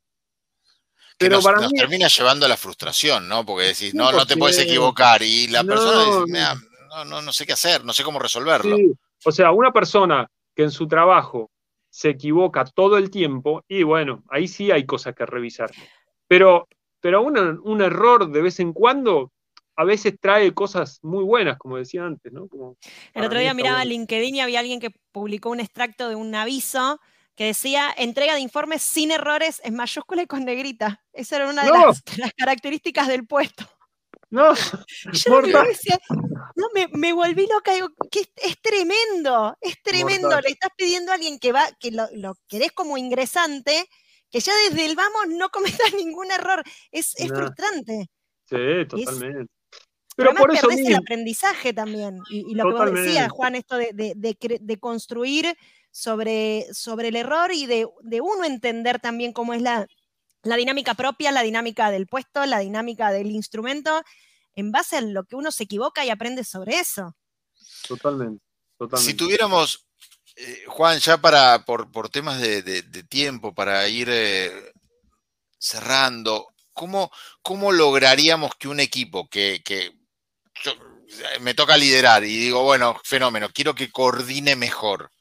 pero 1.22 1.36
nos, 1.36 1.46
para 1.46 1.70
termina 1.70 2.08
llevando 2.08 2.46
a 2.46 2.50
la 2.50 2.58
frustración, 2.58 3.28
¿no? 3.28 3.46
Porque 3.46 3.68
decís, 3.68 3.94
no, 3.94 4.12
no 4.12 4.26
te 4.26 4.38
puedes 4.38 4.58
equivocar. 4.58 5.22
Y 5.22 5.48
la 5.48 5.64
persona 5.64 6.04
dice, 6.04 6.42
no, 6.90 7.06
no, 7.06 7.22
no, 7.22 7.32
sé 7.32 7.46
qué 7.46 7.54
hacer, 7.54 7.86
no 7.86 7.94
sé 7.94 8.04
cómo 8.04 8.18
resolverlo. 8.18 8.76
O 9.24 9.32
sea, 9.32 9.52
una 9.52 9.72
persona 9.72 10.28
que 10.56 10.64
en 10.64 10.72
su 10.72 10.88
trabajo 10.88 11.52
se 11.90 12.10
equivoca 12.10 12.66
todo 12.66 12.98
el 12.98 13.12
tiempo, 13.12 13.64
y 13.68 13.84
bueno, 13.84 14.24
ahí 14.30 14.48
sí 14.48 14.72
hay 14.72 14.86
cosas 14.86 15.14
que 15.14 15.26
revisar. 15.26 15.70
Pero, 16.28 16.68
pero 17.00 17.22
un 17.22 17.82
error 17.82 18.32
de 18.32 18.42
vez 18.42 18.60
en 18.60 18.74
cuando 18.74 19.32
a 19.82 19.84
veces 19.84 20.14
trae 20.22 20.54
cosas 20.54 21.00
muy 21.02 21.24
buenas, 21.24 21.58
como 21.58 21.78
decía 21.78 22.06
antes, 22.06 22.32
¿no? 22.32 22.48
el 23.14 23.26
otro 23.26 23.40
día 23.40 23.56
miraba 23.56 23.84
LinkedIn 23.84 24.36
y 24.36 24.40
había 24.40 24.60
alguien 24.60 24.80
que 24.80 24.92
publicó 25.12 25.50
un 25.50 25.60
extracto 25.60 26.08
de 26.08 26.14
un 26.14 26.36
aviso 26.36 27.00
que 27.36 27.46
decía 27.46 27.92
entrega 27.98 28.36
de 28.36 28.42
informes 28.42 28.84
sin 28.84 29.10
errores 29.10 29.60
en 29.64 29.74
mayúscula 29.74 30.22
y 30.22 30.28
con 30.28 30.46
negrita. 30.46 31.04
Esa 31.14 31.38
era 31.38 31.50
una 31.50 31.64
de, 31.64 31.72
las, 32.18 32.34
características 32.38 33.08
del 33.08 33.26
puesto. 33.26 33.66
No, 34.30 34.54
Yo 35.14 35.42
decía, 35.42 36.00
no 36.56 36.68
me, 36.94 37.14
volví 37.14 37.48
loca, 37.48 37.74
digo, 37.74 37.90
que 38.12 38.20
es, 38.36 38.62
tremendo, 38.62 39.58
es 39.62 39.82
tremendo. 39.82 40.40
Le 40.42 40.50
estás 40.50 40.70
pidiendo 40.78 41.12
a 41.12 41.16
alguien 41.16 41.40
que 41.40 41.52
va, 41.52 41.68
que 41.80 41.90
lo, 41.90 42.36
querés 42.48 42.72
como 42.72 42.98
ingresante, 42.98 43.90
que 44.30 44.42
ya 44.42 44.54
desde 44.70 44.86
el 44.86 44.96
vamos 44.96 45.28
no 45.30 45.50
cometas 45.90 45.92
ningún 45.96 46.30
error. 46.30 46.64
Es, 46.92 47.16
frustrante. 47.18 48.12
Sí, 48.46 48.86
totalmente. 48.88 49.61
Pero 50.16 50.34
por 50.34 50.54
eso 50.54 50.68
perdés 50.68 50.88
el 50.88 50.96
aprendizaje 50.96 51.74
también. 51.74 52.20
Y, 52.30 52.54
lo 52.56 52.66
que 52.66 52.74
vos 52.74 52.94
decías, 52.94 53.30
Juan, 53.32 53.56
esto 53.56 53.78
de, 53.78 53.94
de 53.96 54.80
construir 54.80 55.56
sobre, 55.92 56.68
sobre 56.74 57.10
el 57.10 57.16
error 57.16 57.52
y 57.52 57.66
de, 57.66 57.86
uno 58.22 58.46
entender 58.46 59.00
también 59.00 59.34
cómo 59.34 59.54
es 59.54 59.62
la, 59.62 59.88
dinámica 60.44 60.96
propia, 60.96 61.32
la 61.32 61.44
dinámica 61.44 61.92
del 61.92 62.08
puesto, 62.08 62.46
la 62.46 62.60
dinámica 62.60 63.12
del 63.12 63.32
instrumento, 63.32 64.02
en 64.56 64.72
base 64.72 64.98
a 64.98 65.02
lo 65.02 65.26
que 65.26 65.36
uno 65.36 65.52
se 65.52 65.64
equivoca 65.64 66.04
y 66.04 66.10
aprende 66.10 66.44
sobre 66.44 66.80
eso. 66.80 67.16
Totalmente. 67.88 68.44
totalmente. 68.78 69.12
Si 69.12 69.18
tuviéramos, 69.18 69.86
eh, 70.36 70.64
Juan, 70.68 71.00
ya 71.00 71.20
para, 71.20 71.64
por, 71.66 72.10
temas 72.10 72.40
de, 72.40 72.84
tiempo, 73.10 73.54
para 73.54 73.88
ir 73.88 74.08
eh, 74.10 74.74
cerrando, 75.58 76.48
¿cómo, 76.74 77.12
¿cómo, 77.42 77.72
lograríamos 77.72 78.56
que 78.56 78.68
un 78.68 78.80
equipo 78.80 79.30
que, 79.30 79.62
me 81.42 81.54
toca 81.54 81.78
liderar 81.78 82.24
y 82.24 82.38
digo, 82.38 82.64
bueno, 82.64 83.00
fenómeno, 83.04 83.50
quiero 83.54 83.76
que 83.76 83.92
coordine 83.92 84.56
mejor. 84.56 85.12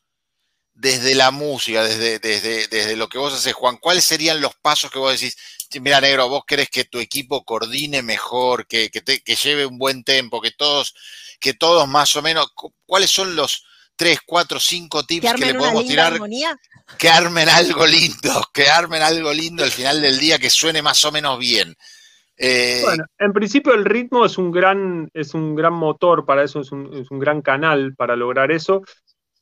Desde 0.73 1.15
la 1.15 1.31
música, 1.31 1.85
desde, 1.85 2.21
desde, 2.21 2.67
desde 2.69 2.97
lo 2.97 3.09
que 3.09 3.19
vos 3.19 3.35
haces, 3.35 3.53
Juan, 3.53 3.77
¿cuáles 3.77 4.05
serían 4.05 4.41
los 4.41 4.55
pasos 4.63 4.91
que 4.91 4.99
vos 4.99 5.13
decís? 5.13 5.37
Mira, 5.79 6.01
negro, 6.01 6.29
vos 6.29 6.45
querés 6.47 6.71
que 6.71 6.85
tu 6.85 6.99
equipo 7.01 7.45
coordine 7.45 8.03
mejor, 8.03 8.67
que, 8.67 8.91
que, 8.91 9.03
que 9.03 9.37
lleve 9.37 9.67
un 9.67 9.77
buen 9.77 10.05
tempo, 10.05 10.41
que 10.41 10.53
todos, 10.53 10.95
que 11.39 11.53
todos 11.53 11.87
más 11.87 12.17
o 12.17 12.23
menos, 12.23 12.49
¿cuáles 12.87 13.11
son 13.11 13.37
los 13.37 13.65
tres, 13.95 14.21
cuatro, 14.25 14.59
cinco 14.59 15.05
tips 15.05 15.35
que, 15.35 15.45
le 15.45 15.55
podemos 15.55 15.87
tirar? 15.87 16.19
Que 16.97 17.11
armen 17.11 17.51
algo 17.51 17.87
lindo, 17.87 18.49
que 18.55 18.67
armen 18.67 19.03
algo 19.03 19.31
lindo 19.31 19.63
al 19.63 19.71
final 19.71 20.01
del 20.01 20.19
día, 20.19 20.39
que 20.39 20.49
suene 20.49 20.81
más 20.81 21.05
o 21.05 21.13
menos 21.13 21.39
bien. 21.39 21.77
Eh, 22.43 22.81
bueno, 22.83 23.05
en 23.19 23.35
principio 23.35 23.75
el 23.75 23.85
ritmo 23.85 24.25
es 24.25 24.39
un 24.39 24.51
gran, 24.51 25.11
es 25.13 25.35
un 25.35 25.55
gran 25.55 25.75
motor 25.75 26.25
para 26.25 26.43
eso, 26.43 26.61
es 26.61 26.73
un, 26.73 26.95
es 26.95 27.11
un 27.11 27.19
gran 27.19 27.43
canal 27.43 27.95
para 27.95 28.17
lograr 28.17 28.51
eso, 28.51 28.83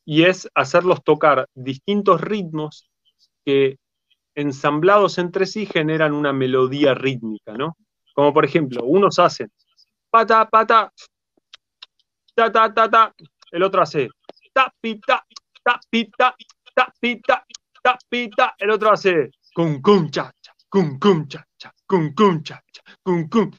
y 0.03 0.25
es 0.25 0.49
hacerlos 0.53 1.01
tocar 1.05 1.47
distintos 1.53 2.19
ritmos 2.19 2.89
que 3.45 3.77
ensamblados 4.35 5.17
entre 5.17 5.45
sí 5.45 5.65
generan 5.65 6.13
una 6.13 6.33
melodía 6.33 6.93
rítmica, 6.93 7.53
¿no? 7.53 7.77
Como 8.13 8.33
por 8.33 8.43
ejemplo, 8.43 8.83
unos 8.83 9.17
hacen 9.17 9.49
pata, 10.09 10.49
pata, 10.49 10.91
ta, 12.35 12.51
ta, 12.51 12.73
ta, 12.73 12.89
ta, 12.89 13.13
el 13.51 13.63
otro 13.63 13.81
hace 13.81 14.09
ta, 14.51 14.73
pita, 14.81 15.25
ta, 15.63 15.79
pita, 15.89 16.35
ta, 16.75 16.93
pita, 16.99 17.45
ta, 17.81 17.97
pita, 18.09 18.55
el 18.57 18.71
otro 18.71 18.91
hace 18.91 19.31
cum, 19.53 19.81
cum, 19.81 20.09
cha, 20.09 20.33
cha, 20.41 20.53
cum, 20.67 20.99
cum, 20.99 21.29
cha, 21.29 21.45
cha, 21.57 21.73
cum, 21.89 22.13
cum, 22.13 22.43
cha, 22.43 22.63
cha, 22.71 22.83
cum, 23.03 23.27
cum. 23.27 23.51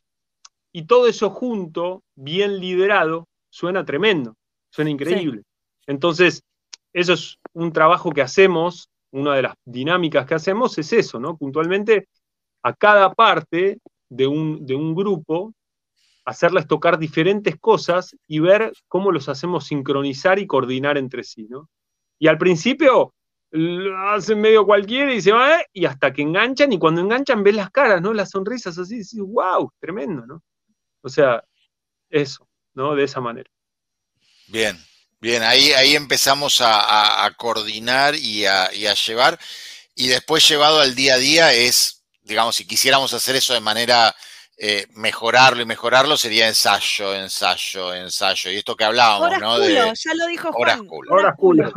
Y 0.73 0.87
todo 0.87 1.09
eso 1.09 1.31
junto, 1.31 2.05
bien 2.15 2.61
liderado, 2.61 3.27
suena 3.51 3.85
tremendo, 3.85 4.37
suena 4.71 4.91
increíble. 4.91 5.43
Entonces, 5.87 6.43
eso 6.93 7.15
es 7.15 7.39
un 7.53 7.73
trabajo 7.73 8.13
que 8.13 8.23
hacemos 8.23 8.89
una 9.13 9.35
de 9.35 9.43
las 9.43 9.55
dinámicas 9.65 10.27
que 10.27 10.35
hacemos 10.35 10.79
es 10.79 10.93
eso, 10.93 11.19
¿no? 11.19 11.37
Puntualmente, 11.37 12.07
a 12.63 12.73
cada 12.73 13.13
parte 13.13 13.81
de 14.09 14.27
un, 14.29 14.65
de 14.65 14.77
un 14.77 14.95
grupo, 14.95 15.53
hacerles 16.25 16.69
tocar 16.69 16.99
diferentes 16.99 17.59
cosas 17.59 18.15
y 18.29 18.39
ver 18.39 18.73
cómo 18.87 19.11
los 19.11 19.29
hacemos 19.29 19.67
sincronizar 19.67 20.39
y 20.39 20.47
coordinar 20.47 20.97
entre 20.97 21.25
sí, 21.25 21.49
¿no? 21.49 21.69
Y 22.21 22.29
al 22.29 22.39
principio 22.39 23.13
lo 23.51 24.11
hacen 24.11 24.41
medio 24.41 24.65
cualquiera 24.65 25.13
y 25.13 25.21
se 25.21 25.33
va, 25.33 25.61
y 25.73 25.85
hasta 25.85 26.13
que 26.13 26.23
enganchan, 26.23 26.73
y 26.73 26.79
cuando 26.79 27.01
enganchan 27.01 27.43
ves 27.43 27.55
las 27.55 27.71
caras, 27.71 28.01
¿no? 28.01 28.13
Las 28.13 28.31
sonrisas 28.31 28.79
así, 28.79 29.03
y 29.13 29.21
wow, 29.21 29.73
tremendo, 29.81 30.27
¿no? 30.27 30.43
O 31.03 31.09
sea, 31.09 31.43
eso, 32.09 32.49
¿no? 32.75 32.95
De 32.95 33.05
esa 33.05 33.21
manera. 33.21 33.51
Bien, 34.49 34.77
Bien, 35.21 35.43
ahí, 35.43 35.73
ahí 35.73 35.97
empezamos 35.97 36.63
a, 36.63 37.31
coordinar 37.37 38.15
y 38.15 38.47
a, 38.47 38.71
llevar. 38.71 39.39
Y 39.95 40.09
después 40.09 40.49
llevado 40.49 40.81
al 40.81 40.95
día 40.95 41.15
a 41.15 41.19
día 41.19 41.53
es, 41.53 42.05
digamos, 42.23 42.57
si 42.57 42.67
quisiéramos 42.67 43.13
hacer 43.13 43.37
eso 43.37 43.53
de 43.53 43.61
manera 43.61 44.17
eh, 44.63 44.87
mejorarlo 44.93 45.63
y 45.63 45.65
mejorarlo, 45.65 46.19
sería 46.19 46.47
ensayo, 46.47 47.15
ensayo, 47.15 47.95
ensayo. 47.95 48.51
Y 48.51 48.57
esto 48.57 48.77
que 48.77 48.85
hablábamos, 48.85 49.41
¿no? 49.41 49.59
de, 49.59 49.73
ya 49.75 50.15
lo 50.15 50.27
dijo 50.27 50.53
Juan. 50.53 50.87
Horas 51.09 51.35
culo. 51.39 51.73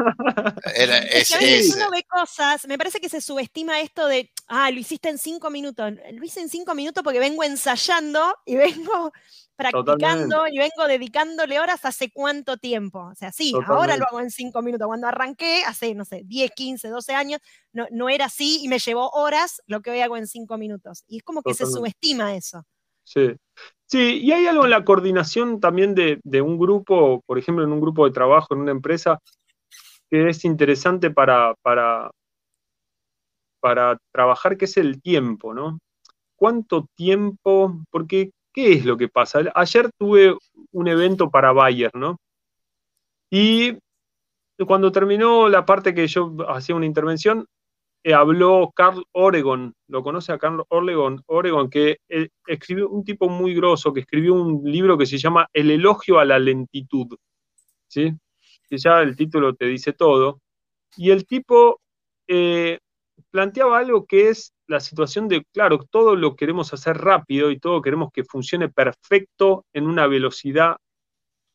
es, 0.76 1.32
es, 1.32 1.76
uno 1.78 1.90
ve 1.90 2.04
cosas, 2.04 2.68
me 2.68 2.78
parece 2.78 3.00
que 3.00 3.08
se 3.08 3.22
subestima 3.22 3.80
esto 3.80 4.06
de, 4.08 4.30
ah, 4.50 4.70
lo 4.70 4.82
hiciste 4.82 5.08
en 5.08 5.18
cinco 5.18 5.50
minutos. 5.50 5.94
Lo 6.12 6.26
hice 6.26 6.42
en 6.42 6.50
cinco 6.50 6.76
minutos 6.76 7.06
porque 7.06 7.20
vengo 7.20 7.46
ensayando 7.46 8.36
y 8.46 8.56
vengo 8.58 9.14
practicando 9.56 10.46
y 10.48 10.58
vengo 10.58 10.86
dedicándole 10.86 11.62
horas 11.62 11.86
hace 11.86 12.12
cuánto 12.12 12.58
tiempo. 12.58 13.00
O 13.00 13.16
sea, 13.16 13.32
sí, 13.32 13.54
ahora 13.66 13.96
lo 13.96 14.06
hago 14.08 14.20
en 14.20 14.30
cinco 14.30 14.62
minutos. 14.62 14.88
Cuando 14.88 15.08
arranqué, 15.08 15.64
hace, 15.66 15.96
no 15.96 16.04
sé, 16.04 16.24
10, 16.26 16.52
15, 16.52 16.90
12 16.90 17.14
años, 17.14 17.40
no, 17.72 17.88
no 17.92 18.10
era 18.10 18.26
así 18.26 18.60
y 18.62 18.68
me 18.68 18.80
llevó 18.80 19.10
horas 19.12 19.62
lo 19.68 19.82
que 19.82 19.92
hoy 19.92 20.02
hago 20.02 20.18
en 20.18 20.28
cinco 20.28 20.58
minutos. 20.58 21.06
Y 21.08 21.18
es 21.18 21.24
como 21.24 21.42
que 21.42 21.54
se 21.54 21.66
subestima 21.66 22.36
eso. 22.36 22.66
Sí. 23.04 23.36
Sí, 23.86 24.22
y 24.24 24.32
hay 24.32 24.48
algo 24.48 24.64
en 24.64 24.72
la 24.72 24.84
coordinación 24.84 25.60
también 25.60 25.94
de, 25.94 26.20
de, 26.24 26.42
un 26.42 26.58
grupo, 26.58 27.22
por 27.26 27.38
ejemplo, 27.38 27.64
en 27.64 27.72
un 27.72 27.82
grupo 27.82 28.06
de 28.06 28.12
trabajo, 28.12 28.54
en 28.54 28.62
una 28.62 28.72
empresa, 28.72 29.20
que 30.10 30.30
es 30.30 30.46
interesante 30.46 31.12
para, 31.12 31.54
para, 31.62 32.10
para 33.60 33.98
trabajar, 34.12 34.58
que 34.58 34.66
es 34.66 34.78
el 34.78 35.02
tiempo, 35.02 35.54
¿no? 35.54 35.80
¿Cuánto 36.36 36.88
tiempo? 36.96 37.82
Porque 37.92 38.32
¿Qué 38.54 38.74
es 38.74 38.86
lo 38.86 38.98
que 38.98 39.10
pasa? 39.10 39.42
Ayer 39.56 39.90
tuve 39.98 40.38
un 40.72 40.88
evento 40.88 41.32
para 41.32 41.52
Bayer, 41.52 41.90
¿no? 41.96 42.18
Y 43.32 43.80
cuando 44.68 44.92
terminó 44.92 45.50
la 45.50 45.66
parte 45.66 45.96
que 45.96 46.08
yo 46.08 46.36
hacía 46.48 46.76
una 46.76 46.86
intervención, 46.86 47.48
habló 48.12 48.72
Carl 48.76 49.06
Oregon, 49.14 49.74
¿lo 49.88 50.04
conoce 50.04 50.34
a 50.34 50.38
Carl 50.38 50.64
Oregon? 50.70 51.22
Oregon, 51.28 51.70
que 51.70 52.00
eh, 52.10 52.30
escribió 52.48 52.90
un 52.90 53.04
tipo 53.04 53.30
muy 53.30 53.54
grosso, 53.56 53.94
que 53.94 54.02
escribió 54.02 54.34
un 54.34 54.62
libro 54.70 54.98
que 54.98 55.06
se 55.06 55.18
llama 55.18 55.48
El 55.54 55.72
elogio 55.72 56.20
a 56.20 56.26
la 56.26 56.40
lentitud, 56.40 57.16
¿sí? 57.88 58.12
Que 58.68 58.78
ya 58.78 59.02
el 59.02 59.16
título 59.16 59.56
te 59.56 59.68
dice 59.68 59.94
todo. 59.94 60.42
Y 60.98 61.12
el 61.12 61.26
tipo 61.26 61.80
eh, 62.28 62.80
planteaba 63.32 63.78
algo 63.78 64.06
que 64.06 64.30
es 64.30 64.54
la 64.68 64.80
situación 64.80 65.28
de, 65.28 65.46
claro, 65.54 65.80
todo 65.90 66.16
lo 66.16 66.36
queremos 66.36 66.74
hacer 66.74 66.98
rápido 66.98 67.52
y 67.52 67.60
todo 67.60 67.82
queremos 67.82 68.10
que 68.12 68.26
funcione 68.26 68.70
perfecto 68.70 69.66
en 69.74 69.88
una 69.88 70.08
velocidad 70.08 70.76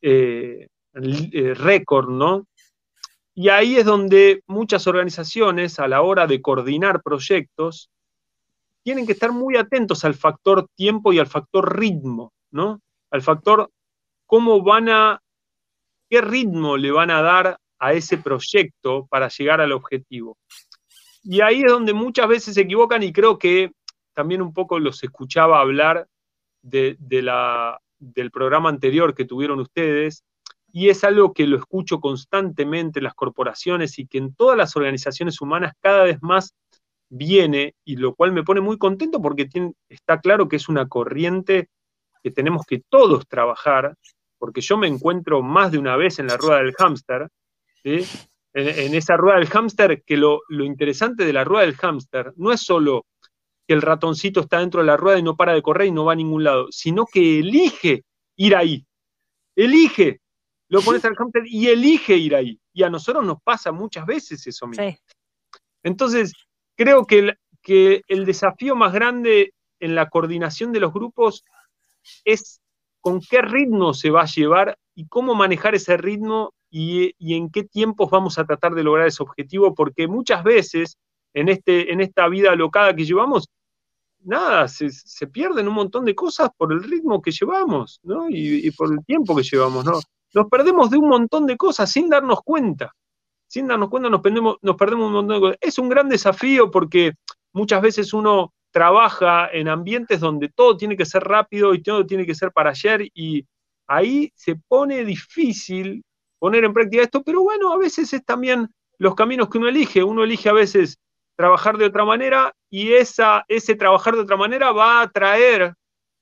eh, 0.00 0.66
récord, 0.92 2.08
¿no? 2.08 2.46
Y 3.40 3.50
ahí 3.50 3.76
es 3.76 3.84
donde 3.84 4.42
muchas 4.48 4.88
organizaciones, 4.88 5.78
a 5.78 5.86
la 5.86 6.02
hora 6.02 6.26
de 6.26 6.42
coordinar 6.42 7.04
proyectos, 7.04 7.88
tienen 8.82 9.06
que 9.06 9.12
estar 9.12 9.30
muy 9.30 9.56
atentos 9.56 10.04
al 10.04 10.14
factor 10.14 10.66
tiempo 10.74 11.12
y 11.12 11.20
al 11.20 11.28
factor 11.28 11.78
ritmo, 11.78 12.32
¿no? 12.50 12.80
Al 13.12 13.22
factor 13.22 13.70
cómo 14.26 14.60
van 14.64 14.88
a, 14.88 15.22
qué 16.10 16.20
ritmo 16.20 16.76
le 16.76 16.90
van 16.90 17.12
a 17.12 17.22
dar 17.22 17.60
a 17.78 17.92
ese 17.92 18.18
proyecto 18.18 19.06
para 19.08 19.28
llegar 19.28 19.60
al 19.60 19.70
objetivo. 19.70 20.36
Y 21.22 21.40
ahí 21.40 21.62
es 21.62 21.70
donde 21.70 21.92
muchas 21.92 22.26
veces 22.26 22.56
se 22.56 22.62
equivocan 22.62 23.04
y 23.04 23.12
creo 23.12 23.38
que 23.38 23.70
también 24.14 24.42
un 24.42 24.52
poco 24.52 24.80
los 24.80 25.04
escuchaba 25.04 25.60
hablar 25.60 26.08
de, 26.60 26.96
la, 27.22 27.80
del 28.00 28.32
programa 28.32 28.68
anterior 28.68 29.14
que 29.14 29.26
tuvieron 29.26 29.60
ustedes, 29.60 30.24
y 30.72 30.88
es 30.88 31.04
algo 31.04 31.32
que 31.32 31.46
lo 31.46 31.56
escucho 31.56 32.00
constantemente 32.00 33.00
en 33.00 33.04
las 33.04 33.14
corporaciones 33.14 33.98
y 33.98 34.06
que 34.06 34.18
en 34.18 34.34
todas 34.34 34.56
las 34.56 34.76
organizaciones 34.76 35.40
humanas 35.40 35.72
cada 35.80 36.04
vez 36.04 36.18
más 36.20 36.54
viene, 37.10 37.74
y 37.84 37.96
lo 37.96 38.14
cual 38.14 38.32
me 38.32 38.42
pone 38.42 38.60
muy 38.60 38.76
contento 38.76 39.20
porque 39.20 39.48
está 39.88 40.20
claro 40.20 40.48
que 40.48 40.56
es 40.56 40.68
una 40.68 40.88
corriente 40.88 41.68
que 42.22 42.30
tenemos 42.30 42.66
que 42.66 42.82
todos 42.88 43.26
trabajar, 43.26 43.94
porque 44.38 44.60
yo 44.60 44.76
me 44.76 44.88
encuentro 44.88 45.42
más 45.42 45.72
de 45.72 45.78
una 45.78 45.96
vez 45.96 46.18
en 46.18 46.26
la 46.26 46.36
rueda 46.36 46.58
del 46.58 46.74
hámster, 46.74 47.28
en, 47.84 48.94
esa 48.94 49.16
rueda 49.16 49.38
del 49.38 49.48
hámster, 49.48 50.02
que 50.04 50.16
lo, 50.16 50.40
interesante 50.50 51.24
de 51.24 51.32
la 51.32 51.44
rueda 51.44 51.64
del 51.64 51.76
hámster 51.76 52.32
no 52.36 52.52
es 52.52 52.60
solo 52.60 53.06
que 53.66 53.74
el 53.74 53.82
ratoncito 53.82 54.40
está 54.40 54.60
dentro 54.60 54.80
de 54.80 54.86
la 54.86 54.96
rueda 54.96 55.18
y 55.18 55.22
no 55.22 55.36
para 55.36 55.52
de 55.54 55.62
correr 55.62 55.88
y 55.88 55.92
no 55.92 56.04
va 56.04 56.12
a 56.12 56.16
ningún 56.16 56.44
lado, 56.44 56.68
sino 56.70 57.06
que 57.06 57.40
elige 57.40 58.04
ir 58.36 58.56
ahí. 58.56 58.86
Elige. 59.54 60.20
Lo 60.68 60.82
pones 60.82 61.04
al 61.04 61.16
hámster 61.16 61.44
y 61.46 61.68
elige 61.68 62.16
ir 62.16 62.34
ahí. 62.34 62.60
Y 62.72 62.82
a 62.82 62.90
nosotros 62.90 63.24
nos 63.24 63.40
pasa 63.42 63.72
muchas 63.72 64.04
veces 64.06 64.46
eso 64.46 64.66
mismo. 64.66 64.84
Entonces, 65.82 66.32
creo 66.76 67.06
que 67.06 67.34
que 67.62 68.02
el 68.08 68.24
desafío 68.24 68.74
más 68.74 68.92
grande 68.92 69.52
en 69.80 69.94
la 69.94 70.08
coordinación 70.08 70.72
de 70.72 70.80
los 70.80 70.92
grupos 70.92 71.44
es 72.24 72.60
con 73.00 73.20
qué 73.20 73.42
ritmo 73.42 73.94
se 73.94 74.10
va 74.10 74.22
a 74.22 74.26
llevar 74.26 74.78
y 74.94 75.06
cómo 75.06 75.34
manejar 75.34 75.74
ese 75.74 75.96
ritmo 75.96 76.54
y, 76.70 77.14
en 77.34 77.50
qué 77.50 77.64
tiempos 77.64 78.10
vamos 78.10 78.38
a 78.38 78.44
tratar 78.44 78.74
de 78.74 78.82
lograr 78.82 79.06
ese 79.06 79.22
objetivo, 79.22 79.74
porque 79.74 80.08
muchas 80.08 80.42
veces 80.44 80.96
en, 81.34 81.48
este, 81.48 81.92
en 81.92 82.00
esta 82.00 82.28
vida 82.28 82.52
alocada 82.52 82.94
que 82.94 83.04
llevamos, 83.04 83.48
nada, 84.20 84.66
se, 84.66 85.26
pierden 85.26 85.68
un 85.68 85.74
montón 85.74 86.04
de 86.04 86.14
cosas 86.14 86.50
por 86.56 86.72
el 86.72 86.82
ritmo 86.82 87.22
que 87.22 87.30
llevamos, 87.30 88.00
¿no? 88.02 88.26
Y, 88.28 88.70
por 88.72 88.92
el 88.92 89.04
tiempo 89.04 89.36
que 89.36 89.42
llevamos, 89.42 89.84
¿no? 89.84 90.00
Nos 90.34 90.48
perdemos 90.48 90.90
de 90.90 90.98
un 90.98 91.08
montón 91.08 91.46
de 91.46 91.56
cosas 91.56 91.90
sin 91.90 92.08
darnos 92.08 92.40
cuenta. 92.42 92.94
Sin 93.46 93.66
darnos 93.66 93.88
cuenta 93.88 94.10
nos 94.10 94.20
perdemos, 94.20 94.56
nos 94.60 94.76
perdemos 94.76 95.06
un 95.06 95.12
montón 95.12 95.36
de 95.36 95.40
cosas. 95.40 95.58
Es 95.60 95.78
un 95.78 95.88
gran 95.88 96.08
desafío 96.08 96.70
porque 96.70 97.12
muchas 97.52 97.80
veces 97.80 98.12
uno 98.12 98.52
trabaja 98.70 99.48
en 99.50 99.68
ambientes 99.68 100.20
donde 100.20 100.50
todo 100.50 100.76
tiene 100.76 100.96
que 100.96 101.06
ser 101.06 101.24
rápido 101.24 101.74
y 101.74 101.82
todo 101.82 102.04
tiene 102.04 102.26
que 102.26 102.34
ser 102.34 102.52
para 102.52 102.70
ayer 102.70 103.08
y 103.14 103.46
ahí 103.86 104.30
se 104.34 104.56
pone 104.56 105.04
difícil 105.04 106.04
poner 106.38 106.64
en 106.64 106.72
práctica 106.72 107.02
esto, 107.02 107.22
pero 107.22 107.42
bueno, 107.42 107.72
a 107.72 107.78
veces 107.78 108.12
es 108.12 108.24
también 108.24 108.68
los 108.98 109.14
caminos 109.14 109.48
que 109.48 109.58
uno 109.58 109.68
elige. 109.68 110.02
Uno 110.02 110.24
elige 110.24 110.48
a 110.48 110.52
veces 110.52 110.98
trabajar 111.36 111.78
de 111.78 111.86
otra 111.86 112.04
manera 112.04 112.52
y 112.70 112.92
esa, 112.92 113.44
ese 113.48 113.74
trabajar 113.74 114.14
de 114.14 114.22
otra 114.22 114.36
manera 114.36 114.72
va 114.72 115.00
a 115.00 115.02
atraer 115.02 115.74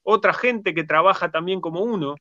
otra 0.03 0.33
gente 0.33 0.75
que 0.75 0.85
trabaja 0.85 1.31
también 1.31 1.61
como 1.61 1.81
uno. 1.81 2.17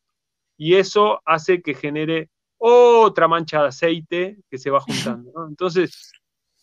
Y 0.57 0.75
eso 0.75 1.21
hace 1.25 1.61
que 1.61 1.73
genere 1.73 2.29
otra 2.57 3.27
mancha 3.27 3.61
de 3.61 3.67
aceite 3.67 4.37
que 4.49 4.57
se 4.57 4.69
va 4.69 4.79
juntando. 4.79 5.31
¿no? 5.35 5.47
Entonces, 5.47 6.11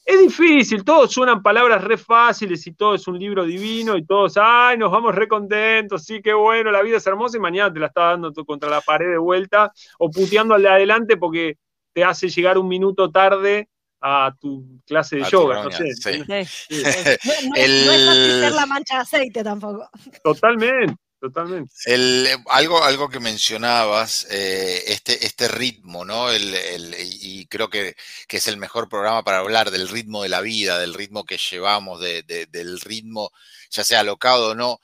es 0.05 0.21
difícil, 0.21 0.85
todos 0.85 1.13
suenan 1.13 1.43
palabras 1.43 1.85
re 1.85 1.97
fáciles 1.97 2.67
y 2.67 2.73
todo 2.73 2.95
es 2.95 3.07
un 3.07 3.19
libro 3.19 3.45
divino 3.45 3.97
y 3.97 4.05
todos, 4.05 4.37
ay, 4.37 4.77
nos 4.77 4.91
vamos 4.91 5.15
re 5.15 5.29
contentos, 5.29 6.05
sí, 6.05 6.21
qué 6.21 6.33
bueno, 6.33 6.73
la 6.73 6.83
vida 6.83 6.97
es 6.97 7.07
hermosa 7.07 7.37
y 7.37 7.41
mañana 7.41 7.73
te 7.73 7.79
la 7.79 7.87
está 7.87 8.07
dando 8.07 8.33
contra 8.45 8.69
la 8.69 8.81
pared 8.81 9.11
de 9.11 9.19
vuelta 9.19 9.73
o 9.99 10.11
puteando 10.11 10.55
al 10.55 10.63
de 10.63 10.69
adelante 10.69 11.17
porque 11.17 11.59
te 11.93 12.03
hace 12.03 12.29
llegar 12.29 12.59
un 12.59 12.67
minuto 12.67 13.11
tarde 13.11 13.69
a 14.01 14.35
tu 14.41 14.81
clase 14.85 15.17
de 15.17 15.25
yoga, 15.31 15.63
no 15.63 15.71
sé. 15.71 15.85
No, 16.27 16.35
es 16.35 18.07
fácil 18.07 18.41
ser 18.41 18.53
la 18.53 18.67
mancha 18.67 18.97
de 18.97 19.01
aceite 19.03 19.45
tampoco. 19.45 19.89
Totalmente 20.25 20.97
totalmente. 21.23 21.73
El, 21.87 22.27
algo, 22.49 22.83
algo 22.83 23.09
que 23.09 23.21
mencionabas, 23.21 24.27
eh, 24.29 24.83
este, 24.89 25.25
este 25.25 25.47
ritmo, 25.47 26.05
¿no? 26.05 26.31
El, 26.31 26.53
y 26.99 27.47
creo 27.47 27.71
que, 27.71 27.95
es 28.29 28.49
el 28.49 28.57
mejor 28.57 28.89
programa 28.89 29.23
para 29.23 29.39
hablar 29.39 29.71
del 29.71 29.89
ritmo 29.89 30.25
de 30.25 30.29
la 30.29 30.41
vida, 30.41 30.81
del 30.81 30.95
ritmo 30.95 31.25
que 31.25 31.39
llevamos, 31.39 32.01
del 32.01 32.81
ritmo, 32.81 33.31
ya 33.71 33.85
sea 33.85 34.01
alocado 34.01 34.51
o 34.51 34.55
no, 34.57 34.81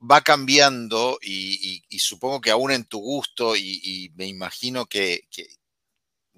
va 0.00 0.20
cambiando 0.20 1.18
y, 1.20 1.82
supongo 1.98 2.40
que 2.40 2.52
aún 2.52 2.70
en 2.70 2.84
tu 2.84 3.00
gusto 3.00 3.56
y, 3.56 4.12
me 4.14 4.26
imagino 4.26 4.86
que, 4.86 5.26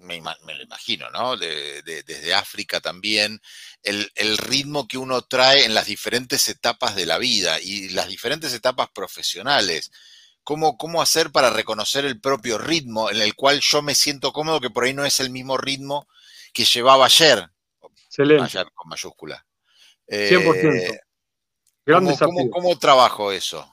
me, 0.03 0.20
lo 0.20 0.62
imagino, 0.62 1.11
¿no? 1.11 1.36
desde 1.36 2.34
África 2.34 2.80
también, 2.80 3.40
el, 3.82 4.38
ritmo 4.38 4.86
que 4.86 4.98
uno 4.98 5.22
trae 5.22 5.64
en 5.64 5.74
las 5.74 5.86
diferentes 5.86 6.48
etapas 6.48 6.94
de 6.94 7.07
la 7.07 7.18
vida 7.18 7.61
y 7.61 7.90
las 7.90 8.09
diferentes 8.09 8.53
etapas 8.53 8.88
profesionales. 8.90 9.90
¿Cómo, 10.44 10.76
¿Cómo 10.76 11.00
hacer 11.00 11.30
para 11.30 11.50
reconocer 11.50 12.05
el 12.05 12.20
propio 12.20 12.59
ritmo 12.59 13.11
en 13.11 13.22
el 13.22 13.34
cual 13.34 13.61
yo 13.61 13.80
me 13.80 13.94
siento 13.94 14.32
cómodo, 14.32 14.61
que 14.61 14.70
por 14.70 14.84
ahí 14.84 14.92
no 14.92 15.05
es 15.05 15.20
el 15.20 15.30
mismo 15.30 15.57
ritmo 15.57 16.09
que 16.53 16.64
llevaba 16.64 17.07
ayer? 17.07 17.48
Excelente. 18.07 18.44
Ayer 18.44 18.66
con 18.74 18.88
mayúscula. 18.88 19.46
100%. 20.09 20.84
Eh, 20.84 21.00
gran 21.86 22.05
desafío. 22.05 22.50
¿Cómo 22.50 22.76
trabajo 22.78 23.30
eso? 23.30 23.72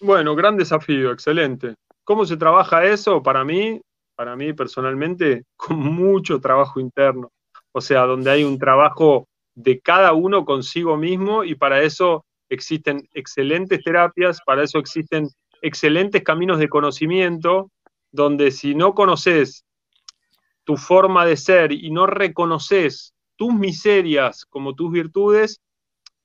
Bueno, 0.00 0.34
gran 0.34 0.56
desafío, 0.56 1.12
excelente. 1.12 1.74
¿Cómo 2.04 2.26
se 2.26 2.36
trabaja 2.36 2.84
eso? 2.84 3.22
Para 3.22 3.44
mí, 3.44 3.80
para 4.14 4.36
mí 4.36 4.52
personalmente, 4.52 5.44
con 5.56 5.78
mucho 5.78 6.40
trabajo 6.40 6.80
interno. 6.80 7.30
O 7.72 7.80
sea, 7.80 8.02
donde 8.02 8.30
hay 8.30 8.44
un 8.44 8.58
trabajo 8.58 9.26
de 9.54 9.80
cada 9.80 10.12
uno 10.12 10.44
consigo 10.44 10.96
mismo 10.96 11.44
y 11.44 11.54
para 11.54 11.82
eso 11.82 12.24
existen 12.48 13.08
excelentes 13.12 13.82
terapias, 13.82 14.40
para 14.44 14.62
eso 14.62 14.78
existen 14.78 15.28
excelentes 15.62 16.22
caminos 16.22 16.58
de 16.58 16.68
conocimiento, 16.68 17.70
donde 18.12 18.50
si 18.50 18.74
no 18.74 18.94
conoces 18.94 19.64
tu 20.64 20.76
forma 20.76 21.26
de 21.26 21.36
ser 21.36 21.72
y 21.72 21.90
no 21.90 22.06
reconoces 22.06 23.12
tus 23.36 23.52
miserias 23.52 24.44
como 24.44 24.74
tus 24.74 24.92
virtudes, 24.92 25.60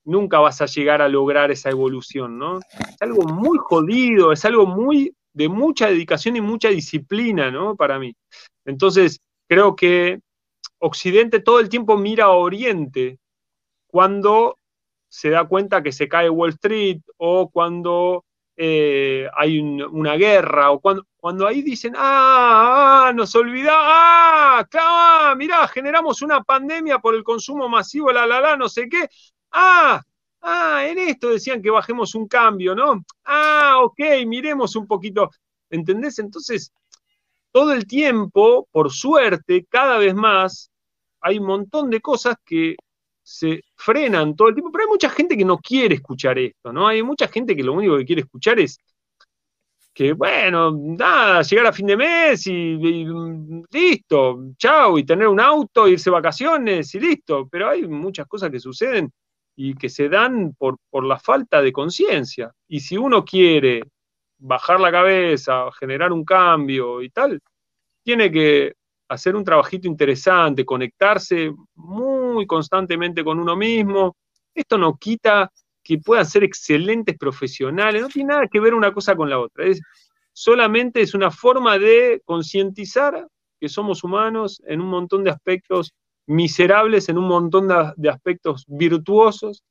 nunca 0.03 0.39
vas 0.39 0.61
a 0.61 0.65
llegar 0.65 1.01
a 1.01 1.09
lograr 1.09 1.51
esa 1.51 1.69
evolución, 1.69 2.37
¿no? 2.37 2.59
Es 2.59 3.01
algo 3.01 3.23
muy 3.23 3.57
jodido, 3.57 4.31
es 4.31 4.45
algo 4.45 4.65
muy 4.65 5.13
de 5.39 5.47
mucha 5.47 5.87
dedicación 5.87 6.35
y 6.35 6.41
mucha 6.41 6.67
disciplina, 6.67 7.49
¿no? 7.49 7.77
Para 7.77 7.97
mí. 7.97 8.13
Entonces, 8.65 9.21
creo 9.47 9.73
que 9.73 10.19
Occidente 10.79 11.39
todo 11.39 11.61
el 11.61 11.69
tiempo 11.69 11.95
mira 11.95 12.25
a 12.25 12.31
Oriente 12.31 13.19
cuando 13.87 14.57
se 15.07 15.29
da 15.29 15.45
cuenta 15.45 15.81
que 15.81 15.93
se 15.93 16.09
cae 16.09 16.29
Wall 16.29 16.49
Street 16.49 16.99
o 17.15 17.49
cuando 17.49 18.25
eh, 18.57 19.29
hay 19.33 19.61
una 19.61 20.15
guerra 20.15 20.71
o 20.71 20.81
cuando, 20.81 21.47
ahí 21.47 21.61
dicen, 21.61 21.93
ah, 21.95 23.05
ah 23.07 23.13
nos 23.13 23.33
olvidamos, 23.33 23.81
ah, 23.81 24.67
claro, 24.69 25.37
mirá, 25.37 25.65
generamos 25.69 26.21
una 26.21 26.43
pandemia 26.43 26.99
por 26.99 27.15
el 27.15 27.23
consumo 27.23 27.69
masivo, 27.69 28.11
la, 28.11 28.27
la, 28.27 28.41
la, 28.41 28.57
no 28.57 28.67
sé 28.67 28.89
qué, 28.89 29.07
ah, 29.53 30.01
Ah, 30.41 30.85
en 30.87 30.97
esto 30.99 31.29
decían 31.29 31.61
que 31.61 31.69
bajemos 31.69 32.15
un 32.15 32.27
cambio, 32.27 32.75
¿no? 32.75 33.03
Ah, 33.25 33.77
ok, 33.83 33.99
miremos 34.25 34.75
un 34.75 34.87
poquito. 34.87 35.29
¿Entendés? 35.69 36.19
Entonces, 36.19 36.71
todo 37.51 37.73
el 37.73 37.85
tiempo, 37.85 38.67
por 38.71 38.91
suerte, 38.91 39.65
cada 39.69 39.97
vez 39.97 40.15
más, 40.15 40.71
hay 41.21 41.39
un 41.39 41.45
montón 41.47 41.89
de 41.89 42.01
cosas 42.01 42.35
que 42.45 42.75
se 43.23 43.63
frenan 43.75 44.35
todo 44.35 44.47
el 44.49 44.55
tiempo, 44.55 44.71
pero 44.71 44.85
hay 44.85 44.89
mucha 44.89 45.09
gente 45.09 45.37
que 45.37 45.45
no 45.45 45.59
quiere 45.59 45.95
escuchar 45.95 46.39
esto, 46.39 46.73
¿no? 46.73 46.87
Hay 46.87 47.03
mucha 47.03 47.27
gente 47.27 47.55
que 47.55 47.63
lo 47.63 47.73
único 47.73 47.97
que 47.97 48.05
quiere 48.05 48.21
escuchar 48.23 48.59
es 48.59 48.79
que, 49.93 50.13
bueno, 50.13 50.71
nada, 50.71 51.41
llegar 51.41 51.67
a 51.67 51.73
fin 51.73 51.87
de 51.87 51.97
mes 51.97 52.47
y, 52.47 52.51
y 52.51 53.05
listo, 53.71 54.39
chao, 54.57 54.97
y 54.97 55.03
tener 55.03 55.27
un 55.27 55.39
auto, 55.39 55.87
irse 55.87 56.09
vacaciones 56.09 56.93
y 56.95 56.99
listo, 56.99 57.47
pero 57.49 57.69
hay 57.69 57.87
muchas 57.87 58.25
cosas 58.27 58.49
que 58.49 58.59
suceden 58.59 59.11
y 59.61 59.73
que 59.73 59.89
se 59.89 60.07
dan 60.07 60.55
por, 60.57 60.77
por 60.89 61.03
la 61.03 61.19
falta 61.19 61.61
de 61.61 61.73
conciencia. 61.73 62.49
Y 62.69 62.79
si 62.79 62.95
uno 62.95 63.25
quiere 63.25 63.83
bajar 64.37 64.79
la 64.79 64.89
cabeza, 64.89 65.69
generar 65.77 66.13
un 66.13 66.23
cambio 66.23 67.01
y 67.01 67.09
tal, 67.09 67.41
tiene 68.01 68.31
que 68.31 68.75
hacer 69.09 69.35
un 69.35 69.43
trabajito 69.43 69.85
interesante, 69.85 70.63
conectarse 70.63 71.53
muy 71.75 72.47
constantemente 72.47 73.21
con 73.21 73.37
uno 73.37 73.57
mismo. 73.57 74.15
Esto 74.55 74.77
no 74.77 74.95
quita 74.95 75.51
que 75.83 75.97
puedan 75.97 76.25
ser 76.25 76.45
excelentes 76.45 77.17
profesionales, 77.17 78.01
no 78.01 78.07
tiene 78.07 78.29
nada 78.29 78.47
que 78.47 78.61
ver 78.61 78.73
una 78.73 78.93
cosa 78.93 79.13
con 79.13 79.29
la 79.29 79.39
otra. 79.39 79.65
Es, 79.65 79.81
solamente 80.31 81.01
es 81.01 81.13
una 81.13 81.31
forma 81.31 81.77
de 81.77 82.21
concientizar 82.23 83.27
que 83.59 83.67
somos 83.67 84.05
humanos 84.05 84.61
en 84.65 84.79
un 84.79 84.87
montón 84.87 85.25
de 85.25 85.31
aspectos 85.31 85.91
miserables 86.29 87.09
en 87.09 87.17
un 87.17 87.27
montón 87.27 87.67
de, 87.67 88.09
aspectos 88.09 88.63
virtuosos. 88.67 89.63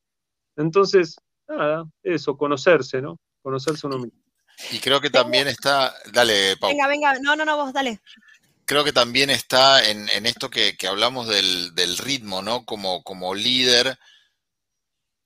Entonces, 0.57 1.17
nada, 1.47 1.85
eso, 2.03 2.37
conocerse, 2.37 3.01
¿no? 3.01 3.19
Conocerse 3.43 3.87
uno 3.87 3.99
mismo. 3.99 4.19
Y 4.73 4.81
creo 4.81 5.01
que 5.01 5.09
también 5.09 5.47
está, 5.47 5.95
dale, 6.13 6.57
Pau. 6.57 6.71
Venga, 6.71 6.89
venga, 6.89 7.15
no, 7.21 7.37
no, 7.37 7.45
no, 7.45 7.57
vos, 7.57 7.73
dale. 7.73 8.01
Creo 8.65 8.83
que 8.83 8.93
también 8.93 9.31
está 9.31 9.89
en, 9.89 10.09
esto 10.27 10.51
que, 10.51 10.77
hablamos 10.89 11.29
del, 11.29 11.97
ritmo, 11.99 12.43
¿no? 12.43 12.65
Como, 12.65 13.05
como 13.05 13.37
líder, 13.37 13.97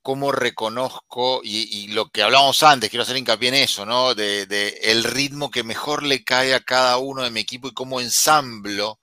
cómo 0.03 0.31
reconozco, 0.31 1.41
y, 1.43 1.87
lo 1.93 2.09
que 2.09 2.21
hablábamos 2.21 2.61
antes, 2.61 2.91
quiero 2.91 3.03
hacer 3.03 3.17
hincapié 3.17 3.49
en 3.49 3.55
eso, 3.55 3.87
¿no? 3.87 4.13
De, 4.13 4.45
de, 4.45 4.67
el 4.83 5.03
ritmo 5.03 5.49
que 5.49 5.63
mejor 5.63 6.03
le 6.03 6.23
cae 6.23 6.53
a 6.53 6.59
cada 6.59 6.97
uno 6.97 7.23
de 7.23 7.31
mi 7.31 7.39
equipo 7.39 7.67
y 7.67 7.73
cómo 7.73 7.99
ensamblo 7.99 8.99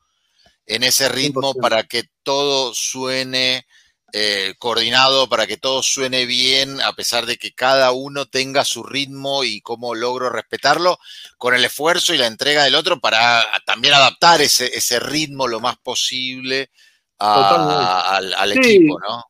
en 0.70 0.84
ese 0.84 1.08
ritmo 1.08 1.52
para 1.54 1.82
que 1.82 2.04
todo 2.22 2.72
suene 2.74 3.66
eh, 4.12 4.54
coordinado, 4.58 5.28
para 5.28 5.46
que 5.46 5.56
todo 5.56 5.82
suene 5.82 6.26
bien, 6.26 6.80
a 6.80 6.92
pesar 6.92 7.26
de 7.26 7.36
que 7.36 7.52
cada 7.52 7.90
uno 7.90 8.26
tenga 8.26 8.64
su 8.64 8.84
ritmo 8.84 9.42
y 9.42 9.60
cómo 9.60 9.94
logro 9.94 10.30
respetarlo, 10.30 10.98
con 11.38 11.54
el 11.54 11.64
esfuerzo 11.64 12.14
y 12.14 12.18
la 12.18 12.26
entrega 12.26 12.64
del 12.64 12.76
otro 12.76 13.00
para 13.00 13.44
también 13.66 13.94
adaptar 13.94 14.40
ese, 14.40 14.66
ese 14.66 15.00
ritmo 15.00 15.48
lo 15.48 15.60
más 15.60 15.76
posible 15.78 16.70
al, 17.18 18.52
equipo, 18.52 18.98
¿no? 19.00 19.24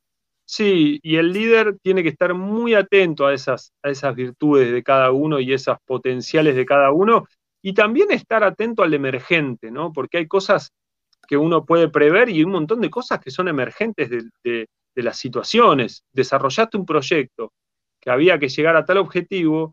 Sí, 0.45 0.99
y 1.03 1.17
el 1.17 1.33
líder 1.33 1.77
tiene 1.83 2.03
que 2.03 2.09
estar 2.09 2.35
muy 2.35 2.75
atento 2.75 3.27
a 3.27 3.33
esas, 3.33 3.73
a 3.83 3.91
esas 3.91 4.15
virtudes 4.15 4.73
de 4.73 4.83
cada 4.83 5.11
uno 5.11 5.41
y 5.41 5.53
esas 5.53 5.79
potenciales 5.85 6.55
de 6.57 6.67
cada 6.67 6.91
uno, 6.91 7.27
y 7.63 7.73
también 7.73 8.11
estar 8.11 8.45
atento 8.45 8.83
al 8.83 8.95
emergente, 8.95 9.71
¿no? 9.71 9.93
Porque 9.93 10.19
hay 10.19 10.27
cosas 10.27 10.73
que 11.31 11.37
uno 11.37 11.65
puede 11.65 11.89
prever 11.89 12.29
y 12.29 12.43
un 12.43 12.51
montón 12.51 12.81
de 12.81 12.91
cosas 12.91 13.21
que 13.21 13.31
son 13.31 13.47
emergentes 13.47 14.11
de, 14.11 14.67
las 14.97 15.17
situaciones. 15.17 16.03
Desarrollaste 16.13 16.77
un 16.77 16.85
proyecto 16.85 17.53
que 18.01 18.11
había 18.11 18.37
que 18.41 18.49
llegar 18.49 18.75
a 18.75 18.85
tal 18.85 18.99
objetivo 18.99 19.73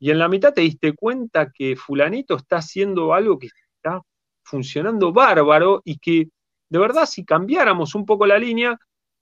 y 0.00 0.10
en 0.10 0.18
la 0.18 0.28
mitad 0.28 0.52
te 0.52 0.62
diste 0.62 0.92
cuenta 0.94 1.52
que 1.52 1.76
fulanito 1.76 2.34
está 2.34 2.56
haciendo 2.56 3.14
algo 3.14 3.38
que 3.38 3.46
está 3.46 4.02
funcionando 4.42 5.12
bárbaro 5.12 5.80
y 5.84 5.96
que 5.96 6.28
de 6.68 6.78
verdad 6.80 7.06
si 7.06 7.24
cambiáramos 7.24 7.94
un 7.94 8.04
poco 8.04 8.26
la 8.26 8.36
línea 8.36 8.76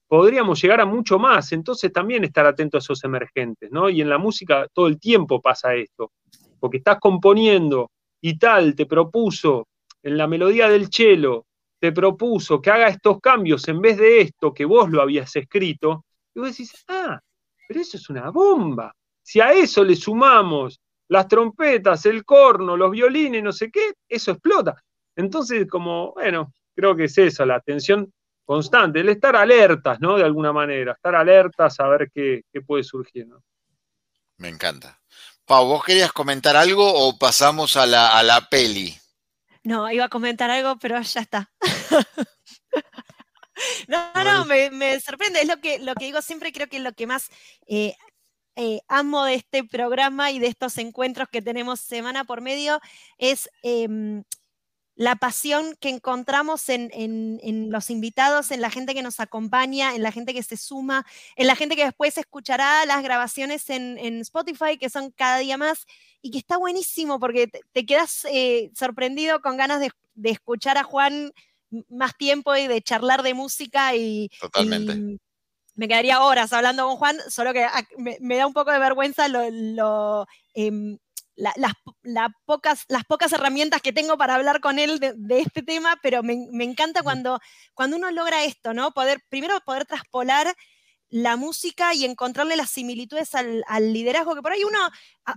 podríamos 0.09 0.63
llegar 0.63 0.81
a 0.81 0.87
mucho 0.87 1.19
más. 1.19 1.53
Entonces 1.53 1.93
también 1.93 2.25
estar 2.25 2.47
atento 2.47 2.79
a 2.79 2.81
esos 2.81 3.05
emergentes, 3.05 3.71
¿no? 3.71 3.91
Y 3.91 4.01
en 4.01 4.09
la 4.09 4.17
música 4.17 4.67
todo 4.73 4.87
el 4.87 4.99
tiempo 4.99 5.43
pasa 5.43 5.75
esto, 5.75 6.13
porque 6.59 6.79
estás 6.79 6.99
componiendo 6.99 7.91
y 8.23 8.39
tal 8.39 8.75
te 8.75 8.87
propuso 8.87 9.69
en 10.03 10.17
la 10.17 10.27
melodía 10.27 10.71
del 10.71 10.89
cello 10.91 11.45
te 11.81 11.93
propuso 11.93 12.61
que 12.61 12.71
haga 12.71 12.89
estos 12.89 13.21
cambios 13.21 13.67
en 13.69 13.81
vez 13.81 13.97
de 13.99 14.21
esto 14.21 14.53
que 14.53 14.65
vos 14.65 14.91
lo 14.91 15.01
habías 15.01 15.35
escrito, 15.37 16.05
y 16.35 16.41
vos 16.41 16.51
decís, 16.51 16.85
ah, 16.89 17.21
pero 17.67 17.81
eso 17.81 17.97
es 17.97 18.09
una 18.11 18.31
bomba. 18.31 18.95
Si 19.23 19.41
a 19.41 19.53
eso 19.53 19.85
le 19.85 19.95
sumamos 19.95 20.81
las 21.09 21.29
trompetas, 21.29 22.07
el 22.07 22.25
corno, 22.25 22.77
los 22.77 22.91
violines, 22.91 23.43
no 23.43 23.53
sé 23.53 23.71
qué, 23.71 23.93
eso 24.09 24.33
explota. 24.33 24.83
Entonces, 25.17 25.67
como, 25.69 26.13
bueno, 26.13 26.53
creo 26.75 26.95
que 26.95 27.05
es 27.05 27.19
eso, 27.19 27.45
la 27.45 27.57
atención 27.57 28.13
constante, 28.45 29.01
el 29.01 29.09
estar 29.11 29.37
alertas, 29.37 30.01
¿no? 30.01 30.17
De 30.17 30.25
alguna 30.25 30.53
manera, 30.53 30.93
estar 30.93 31.15
alertas 31.15 31.79
a 31.81 31.89
ver 31.89 32.11
qué, 32.13 32.43
puede 32.67 32.83
surgir, 32.83 33.27
Me 34.39 34.49
encanta. 34.49 34.99
Pau, 35.45 35.67
¿vos 35.67 35.85
querías 35.85 36.13
comentar 36.13 36.57
algo 36.57 36.91
o 36.91 37.19
pasamos 37.19 37.77
a 37.77 37.87
la, 37.87 38.19
a 38.19 38.23
la 38.23 38.49
peli? 38.49 38.95
No, 39.69 39.91
iba 39.91 40.07
a 40.07 40.09
comentar 40.09 40.51
algo, 40.51 40.79
pero 40.79 40.99
ya 41.03 41.21
está. 41.21 41.51
no, 43.87 43.99
no, 44.15 44.47
me, 44.47 44.99
sorprende. 44.99 45.43
Es 45.43 45.47
lo 45.47 45.61
que, 45.61 45.79
lo 45.79 45.95
que 45.95 46.07
digo 46.07 46.23
siempre, 46.23 46.55
creo 46.55 46.69
que 46.69 46.79
es 46.79 46.83
lo 46.83 46.95
que 46.95 47.07
más 47.07 47.29
eh, 47.67 47.95
eh, 48.57 48.81
amo 48.89 49.27
de 49.27 49.35
este 49.35 49.65
programa 49.65 50.31
y 50.31 50.39
de 50.39 50.47
estos 50.47 50.79
encuentros 50.79 51.29
que 51.29 51.43
tenemos 51.43 51.81
semana 51.81 52.25
por 52.25 52.41
medio, 52.41 52.81
es 53.19 53.51
em, 53.63 54.25
la 54.99 55.15
pasión 55.15 55.77
que 55.79 55.91
encontramos 55.91 56.69
en, 56.69 57.71
los 57.71 57.89
invitados, 57.89 58.51
en 58.51 58.61
la 58.61 58.69
gente 58.69 58.95
que 58.95 59.03
nos 59.03 59.21
acompaña, 59.21 59.95
en 59.95 60.03
la 60.03 60.11
gente 60.11 60.35
que 60.35 60.43
se 60.43 60.57
suma, 60.57 61.07
en 61.37 61.47
la 61.47 61.55
gente 61.55 61.77
que 61.77 61.85
después 61.85 62.19
escuchará 62.19 62.85
las 62.85 63.01
grabaciones 63.05 63.71
en, 63.71 64.19
Spotify, 64.23 64.77
que 64.77 64.91
son 64.91 65.13
cada 65.13 65.39
día 65.39 65.57
más, 65.57 65.87
y 66.21 66.33
que 66.33 66.39
está 66.39 66.57
buenísimo 66.57 67.21
porque 67.21 67.47
te, 67.47 67.87
quedas 67.87 68.27
eh, 68.29 68.73
sorprendido 68.75 69.41
con 69.41 69.57
ganas 69.57 69.81
de, 69.81 69.93
escuchar 70.25 70.77
a 70.79 70.83
Juan 70.83 71.33
más 71.89 72.17
tiempo 72.17 72.57
y 72.57 72.67
de 72.67 72.83
charlar 72.83 73.23
de 73.23 73.35
música 73.35 73.95
y... 73.95 74.29
Totalmente. 74.41 75.21
me 75.77 75.87
quedaría 75.87 76.25
horas 76.25 76.53
hablando 76.53 76.89
con 76.89 76.97
Juan, 76.97 77.17
solo 77.29 77.53
que 77.53 77.65
me, 77.99 78.37
da 78.37 78.49
un 78.49 78.53
poco 78.53 78.73
de 78.73 78.81
vergüenza 78.81 79.29
lo, 79.29 80.27
em, 81.39 81.53
las, 82.03 82.29
pocas, 82.45 82.85
las 82.89 83.05
pocas 83.05 83.33
herramientas 83.33 83.81
que 83.83 83.93
tengo 83.93 84.17
para 84.17 84.35
hablar 84.35 84.61
con 84.61 84.79
él 84.79 84.99
de, 84.99 85.41
este 85.41 85.63
tema, 85.63 85.99
pero 86.03 86.23
me, 86.23 86.35
encanta 86.65 87.03
cuando, 87.03 87.39
cuando 87.75 87.97
uno 87.97 88.11
logra 88.11 88.45
esto, 88.45 88.75
¿no? 88.75 88.93
Poder, 88.93 89.21
primero 89.29 89.59
poder 89.65 89.87
traspolar 89.87 90.55
la 91.11 91.37
música 91.37 91.95
y 91.95 92.05
encontrarle 92.05 92.57
las 92.57 92.71
similitudes 92.71 93.35
al, 93.35 93.65
liderazgo, 93.93 94.35
que 94.35 94.43
por 94.43 94.53
ahí 94.53 94.65
uno, 94.65 94.79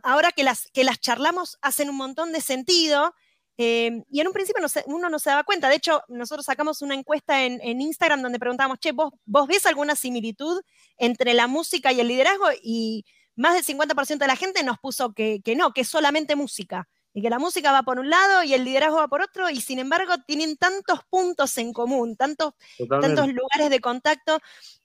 ahora 0.03 0.32
que 0.32 0.44
las, 0.44 0.69
que 0.73 0.84
las 0.84 0.99
charlamos, 0.99 1.57
hacen 1.61 1.90
un 1.90 1.98
montón 1.98 2.32
de 2.34 2.41
sentido. 2.41 3.14
Eh, 3.57 4.03
y 4.10 4.22
en 4.22 4.28
un 4.28 4.34
principio 4.34 4.65
uno 4.88 5.10
no 5.10 5.19
se 5.19 5.30
daba 5.30 5.44
cuenta. 5.44 5.69
De 5.69 5.76
hecho, 5.76 6.02
nosotros 6.07 6.45
sacamos 6.45 6.82
una 6.82 6.95
encuesta 6.95 7.45
en, 7.45 7.61
en 7.61 7.80
Instagram 7.80 8.22
donde 8.22 8.40
preguntábamos, 8.40 8.80
che, 8.80 8.91
¿vos, 8.91 9.14
¿vos 9.26 9.48
ves 9.48 9.65
alguna 9.65 9.95
similitud 9.95 10.61
entre 10.98 11.34
la 11.34 11.48
música 11.48 11.91
y 11.91 11.99
el 11.99 12.07
liderazgo? 12.07 12.48
Y 12.61 13.06
más 13.42 13.56
del 13.56 13.64
50% 13.64 14.20
de 14.20 14.28
la 14.28 14.36
gente 14.36 14.64
nos 14.64 14.80
puso 14.80 15.14
que, 15.14 15.42
no, 15.58 15.74
que 15.74 15.82
es 15.82 15.88
solamente 15.88 16.36
música, 16.36 16.88
y 17.14 17.22
que 17.22 17.30
la 17.30 17.40
música 17.40 17.74
va 17.74 17.84
por 17.84 18.00
un 18.00 18.10
lado 18.10 18.44
y 18.44 18.54
el 18.54 18.64
liderazgo 18.64 18.98
va 18.98 19.08
por 19.08 19.22
otro, 19.22 19.50
y 19.50 19.60
sin 19.60 19.80
embargo 19.80 20.14
tienen 20.26 20.56
tantos 20.56 21.02
puntos 21.10 21.58
en 21.58 21.74
común, 21.74 22.16
tantos, 22.16 22.54
tantos 22.88 23.28
lugares 23.28 23.70
de 23.70 23.80
contacto, 23.82 24.40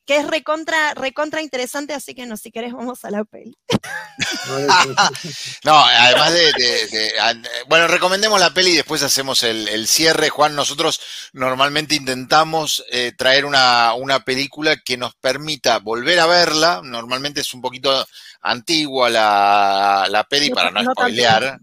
que 0.06 0.18
es 0.18 0.26
recontra, 0.26 0.94
recontra 0.94 1.42
interesante, 1.42 1.92
así 1.92 2.14
que 2.14 2.26
no, 2.26 2.36
si 2.36 2.52
querés 2.52 2.72
vamos 2.72 3.04
a 3.04 3.10
la 3.10 3.24
peli. 3.24 3.56
no, 5.64 5.74
además 5.76 6.32
de, 6.32 7.12
Bueno, 7.68 7.88
recomendemos 7.88 8.38
la 8.38 8.54
peli 8.54 8.70
y 8.70 8.76
después 8.76 9.02
hacemos 9.02 9.42
el, 9.42 9.86
cierre. 9.88 10.30
Juan, 10.30 10.54
nosotros 10.54 11.00
normalmente 11.32 11.96
intentamos 11.96 12.84
eh, 12.90 13.12
traer 13.16 13.44
una, 13.44 13.94
una 13.94 14.20
película 14.20 14.76
que 14.76 14.96
nos 14.96 15.14
permita 15.16 15.80
volver 15.80 16.20
a 16.20 16.26
verla. 16.26 16.80
Normalmente 16.84 17.40
es 17.40 17.52
un 17.52 17.60
poquito 17.60 18.06
antigua 18.42 19.10
la, 19.10 20.06
la 20.08 20.24
peli 20.24 20.50
para 20.50 20.70
no, 20.70 20.92
spoilear. 20.92 21.58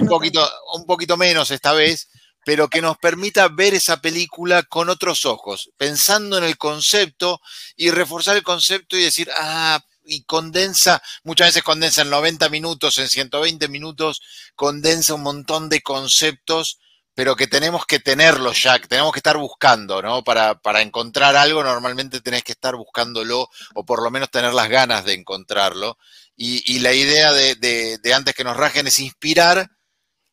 un, 0.00 0.08
poquito, 0.08 0.48
un 0.74 0.86
poquito 0.86 1.16
menos 1.16 1.50
esta 1.50 1.72
vez, 1.72 2.08
pero 2.44 2.68
que 2.68 2.82
nos 2.82 2.98
permita 2.98 3.48
ver 3.48 3.74
esa 3.74 4.00
película 4.00 4.62
con 4.62 4.88
otros 4.88 5.26
ojos, 5.26 5.70
pensando 5.76 6.38
en 6.38 6.44
el 6.44 6.56
concepto 6.56 7.40
y 7.76 7.90
reforzar 7.90 8.36
el 8.36 8.42
concepto 8.42 8.96
y 8.96 9.02
decir, 9.02 9.30
ah, 9.36 9.80
y 10.04 10.24
condensa, 10.24 11.02
muchas 11.22 11.48
veces 11.48 11.62
condensa 11.62 12.02
en 12.02 12.10
90 12.10 12.48
minutos, 12.48 12.98
en 12.98 13.08
120 13.08 13.68
minutos, 13.68 14.22
condensa 14.54 15.14
un 15.14 15.22
montón 15.22 15.68
de 15.68 15.82
conceptos 15.82 16.78
pero 17.20 17.36
que 17.36 17.46
tenemos 17.46 17.84
que 17.84 17.98
tenerlo 17.98 18.52
ya, 18.52 18.78
que 18.78 18.88
tenemos 18.88 19.12
que 19.12 19.18
estar 19.18 19.36
buscando, 19.36 20.00
¿no? 20.00 20.24
Para, 20.24 20.54
para, 20.60 20.80
encontrar 20.80 21.36
algo 21.36 21.62
normalmente 21.62 22.22
tenés 22.22 22.42
que 22.42 22.52
estar 22.52 22.76
buscándolo 22.76 23.50
o 23.74 23.84
por 23.84 24.02
lo 24.02 24.10
menos 24.10 24.30
tener 24.30 24.54
las 24.54 24.70
ganas 24.70 25.04
de 25.04 25.14
encontrarlo. 25.14 25.98
Y, 26.34 26.78
la 26.78 26.94
idea 26.94 27.32
de, 27.34 27.56
de, 27.56 28.14
antes 28.14 28.34
que 28.34 28.44
nos 28.44 28.56
rajen 28.56 28.86
es 28.86 28.98
inspirar 29.00 29.68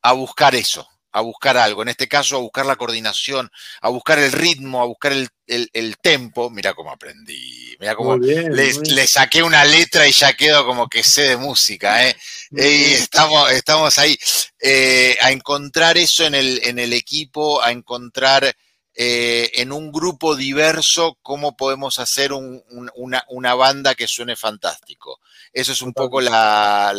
a 0.01 0.13
buscar 0.13 0.55
eso, 0.55 0.87
a 1.17 1.21
buscar 1.21 1.57
algo, 1.57 1.81
en 1.81 1.89
este 1.89 2.07
caso 2.07 2.35
a 2.35 2.39
buscar 2.39 2.65
la 2.65 2.75
coordinación, 2.75 3.49
a 3.81 3.89
buscar 3.89 4.19
el 4.19 4.31
ritmo, 4.31 4.81
a 4.81 4.85
buscar 4.85 5.13
el, 5.13 5.29
el, 5.47 5.97
tempo. 5.97 6.51
Mira 6.51 6.73
cómo 6.73 6.91
aprendí, 6.91 7.75
mira 7.79 7.95
cómo 7.95 8.17
le, 8.17 9.07
saqué 9.07 9.41
una 9.41 9.65
letra 9.65 10.07
y 10.07 10.11
ya 10.11 10.33
quedo 10.33 10.65
como 10.65 10.87
que 10.87 11.03
sé 11.03 11.23
de 11.23 11.37
música. 11.37 12.07
¿eh? 12.07 12.15
Y 12.51 12.93
estamos, 12.93 13.51
estamos 13.51 13.97
ahí 13.97 14.15
eh, 14.59 15.17
a 15.21 15.31
encontrar 15.31 15.97
eso 15.97 16.23
en 16.25 16.35
el, 16.35 16.61
en 16.63 16.77
el 16.77 16.93
equipo, 16.93 17.63
a 17.63 17.71
encontrar 17.71 18.55
eh, 18.99 19.61
en 19.61 19.71
un 19.71 19.91
grupo 19.91 20.35
diverso 20.35 21.19
cómo 21.21 21.55
podemos 21.55 21.99
hacer 21.99 22.33
una, 22.33 23.23
una, 23.27 23.53
banda 23.53 23.93
que 23.93 24.07
suene 24.07 24.35
fantástico. 24.35 25.19
Eso 25.53 25.71
es 25.71 25.83
un 25.83 25.93
poco 25.93 26.19
la, 26.19 26.91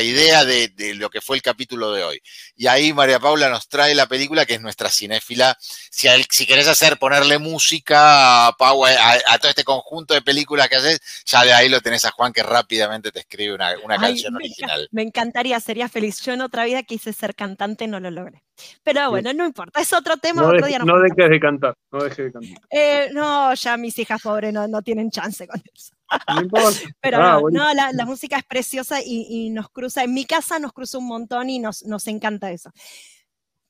idea 0.00 0.44
de, 0.44 0.94
lo 0.94 1.10
que 1.10 1.20
fue 1.20 1.34
el 1.34 1.42
capítulo 1.42 1.90
de 1.92 2.04
hoy. 2.04 2.22
Y 2.56 2.66
ahí 2.68 2.92
María 2.92 3.18
Paula 3.18 3.48
nos 3.48 3.68
trae 3.68 3.94
la 3.94 4.06
película 4.06 4.46
que 4.46 4.54
es 4.54 4.60
nuestra 4.60 4.88
cinéfila. 4.88 5.56
Si, 5.58 6.08
si 6.30 6.46
querés 6.46 6.68
hacer, 6.68 6.98
ponerle 6.98 7.38
música 7.38 8.46
a, 8.46 8.48
a, 8.48 9.38
todo 9.38 9.48
este 9.48 9.64
conjunto 9.64 10.14
de 10.14 10.22
películas 10.22 10.68
que 10.68 10.76
haces, 10.76 11.00
ya 11.26 11.44
de 11.44 11.52
ahí 11.52 11.68
lo 11.68 11.80
tenés 11.80 12.04
a 12.04 12.12
Juan 12.12 12.32
que 12.32 12.42
rápidamente 12.42 13.10
te 13.10 13.20
escribe 13.20 13.54
una, 13.54 13.74
canción 13.98 14.36
original. 14.36 14.88
Me 14.92 15.02
encantaría, 15.02 15.58
sería 15.60 15.88
feliz. 15.88 16.20
Yo 16.20 16.32
en 16.32 16.42
otra 16.42 16.64
vida 16.64 16.82
quise 16.82 17.12
ser 17.12 17.34
cantante, 17.34 17.86
no 17.86 17.98
lo 17.98 18.10
logré. 18.10 18.42
Pero 18.82 19.10
bueno, 19.10 19.32
no 19.32 19.44
importa, 19.44 19.80
es 19.80 19.92
otro 19.92 20.16
tema. 20.16 20.42
No, 20.42 20.48
otro 20.48 20.66
día 20.66 20.78
no 20.78 21.00
dejes 21.00 21.28
de 21.28 21.40
cantar, 21.40 21.74
no 21.90 22.04
dejes 22.04 22.26
de 22.26 22.32
cantar. 22.32 22.62
Eh, 22.70 23.08
no, 23.12 23.52
ya 23.54 23.76
mis 23.76 23.98
hijas 23.98 24.22
pobres 24.22 24.52
no, 24.52 24.68
no 24.68 24.80
tienen 24.82 25.10
chance 25.10 25.46
con 25.48 25.60
eso. 25.74 25.93
Pero 27.00 27.18
ah, 27.18 27.40
no, 27.50 27.74
la, 27.74 28.04
música 28.04 28.36
es 28.36 28.44
preciosa 28.44 29.00
y, 29.04 29.50
nos 29.50 29.70
cruza, 29.70 30.04
en 30.04 30.14
mi 30.14 30.24
casa 30.24 30.58
nos 30.58 30.72
cruza 30.72 30.98
un 30.98 31.06
montón 31.06 31.50
y 31.50 31.58
nos, 31.58 31.84
nos 31.84 32.06
encanta 32.06 32.50
eso. 32.50 32.70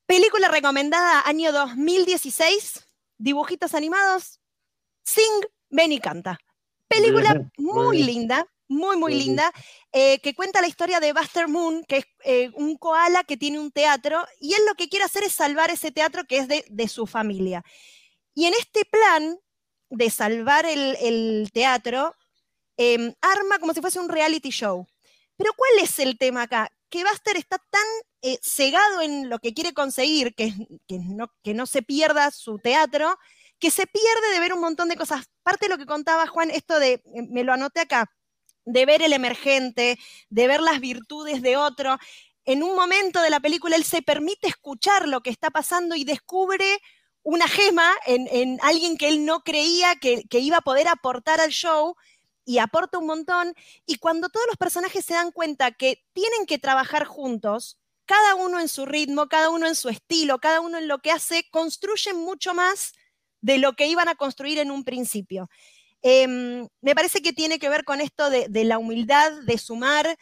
Película 0.06 0.48
recomendada 0.48 1.23
año 1.27 1.52
2016, 1.52 2.86
dibujitos 3.19 3.74
animados, 3.74 4.40
Sing, 5.05 5.43
ven 5.70 5.93
y 5.93 6.01
canta. 6.01 6.39
Película 6.89 7.51
muy 7.56 8.02
linda, 8.02 8.47
muy, 8.69 8.97
muy 8.97 9.15
linda, 9.15 9.52
eh, 9.93 10.19
que 10.20 10.35
cuenta 10.35 10.61
la 10.61 10.69
historia 10.69 11.01
de 11.01 11.12
Buster 11.12 11.48
Moon, 11.48 11.85
que 11.85 11.98
es 11.98 12.05
eh, 12.24 12.51
un 12.55 12.77
koala 12.77 13.24
que 13.24 13.36
tiene 13.36 13.59
un 13.59 13.70
teatro, 13.70 14.24
y 14.40 14.55
él 14.55 14.61
lo 14.66 14.74
que 14.74 14.89
quiere 14.89 15.05
hacer 15.05 15.24
es 15.24 15.32
salvar 15.32 15.70
ese 15.70 15.93
teatro 15.93 16.24
que 16.24 16.39
es 16.39 16.48
de, 16.48 16.65
de 16.69 16.89
su 16.89 17.06
familia. 17.06 17.62
Y 18.35 18.47
en 18.47 18.55
este 18.55 18.85
plan 18.85 19.39
de 19.90 20.11
salvar 20.11 20.66
el, 20.66 20.97
el 21.01 21.51
teatro, 21.52 22.15
Em, 22.77 23.15
arma 23.21 23.59
como 23.59 23.73
si 23.73 23.81
fuese 23.81 24.01
un 24.01 24.09
reality 24.09 24.51
show. 24.51 24.87
Pero 25.37 25.53
¿cuál 25.57 25.73
es 25.81 25.99
el 25.99 26.19
tema 26.19 26.43
acá? 26.43 26.71
Que 26.91 27.05
Buster 27.05 27.37
está 27.37 27.59
tan 27.71 27.85
eh, 28.23 28.39
cegado 28.43 29.01
en 29.01 29.29
lo 29.29 29.39
que 29.39 29.55
quiere 29.55 29.73
conseguir, 29.75 30.35
que, 30.35 30.53
no, 31.55 31.67
se 31.67 31.83
pierda 31.83 32.31
su 32.31 32.59
teatro, 32.59 33.19
que 33.59 33.71
se 33.71 33.87
pierde 33.87 34.33
de 34.33 34.41
ver 34.41 34.53
un 34.53 34.61
montón 34.61 34.89
de 34.89 34.97
cosas. 34.97 35.27
Parte 35.43 35.67
de 35.67 35.71
lo 35.71 35.79
que 35.79 35.87
contaba 35.87 36.27
Juan, 36.27 36.51
esto 36.51 36.79
de, 36.79 36.95
eh, 36.95 37.03
me 37.29 37.45
lo 37.45 37.53
anoté 37.53 37.81
acá, 37.81 38.11
de 38.65 38.87
ver 38.87 39.03
el 39.03 39.13
emergente, 39.13 39.99
de 40.29 40.47
ver 40.47 40.61
las 40.61 40.81
virtudes 40.81 41.43
de 41.43 41.57
otro. 41.57 41.99
En 42.45 42.63
un 42.63 42.77
momento 42.77 43.23
de 43.23 43.31
la 43.31 43.41
película 43.41 43.77
él 43.77 43.85
se 43.85 44.03
permite 44.03 44.49
escuchar 44.49 45.09
lo 45.09 45.23
que 45.23 45.31
está 45.31 45.51
pasando 45.51 45.97
y 45.97 46.05
descubre 46.05 46.81
una 47.25 47.49
gema 47.49 47.91
en, 48.07 48.29
en 48.31 48.59
alguien 48.63 48.97
que 48.97 49.09
él 49.09 49.25
no 49.25 49.43
creía 49.43 49.97
que, 49.97 50.25
iba 50.31 50.59
a 50.59 50.63
poder 50.63 50.89
aportar 50.89 51.41
al 51.41 51.51
show 51.51 51.97
y 52.45 52.59
aporta 52.59 52.99
un 52.99 53.07
montón. 53.07 53.55
Y 53.87 53.97
cuando 53.97 54.29
todos 54.29 54.47
los 54.47 54.57
personajes 54.57 55.05
se 55.05 55.15
dan 55.15 55.33
cuenta 55.33 55.73
que 55.73 56.05
tienen 56.12 56.47
que 56.47 56.59
trabajar 56.59 57.05
juntos, 57.05 57.79
cada 58.07 58.35
uno 58.35 58.61
en 58.61 58.69
su 58.69 58.87
ritmo, 58.87 59.29
cada 59.29 59.51
uno 59.51 59.66
en 59.66 59.75
su 59.75 59.89
estilo, 59.89 60.39
cada 60.39 60.61
uno 60.61 60.79
en 60.79 60.89
lo 60.89 60.99
que 60.99 61.11
hace, 61.11 61.49
construyen 61.51 62.16
mucho 62.16 62.55
más 62.55 62.93
de 63.41 63.59
lo 63.59 63.75
que 63.75 63.87
iban 63.87 64.09
a 64.09 64.15
construir 64.15 64.59
en 64.59 64.71
un 64.71 64.85
principio. 64.85 65.49
Em, 66.03 66.69
me 66.83 66.95
parece 66.95 67.23
que 67.23 67.33
tiene 67.33 67.59
que 67.59 67.71
ver 67.71 67.85
con 67.85 68.01
esto 68.01 68.29
de, 68.29 68.65
la 68.65 68.79
humildad, 68.79 69.33
de 69.45 69.57
sumar. 69.59 70.19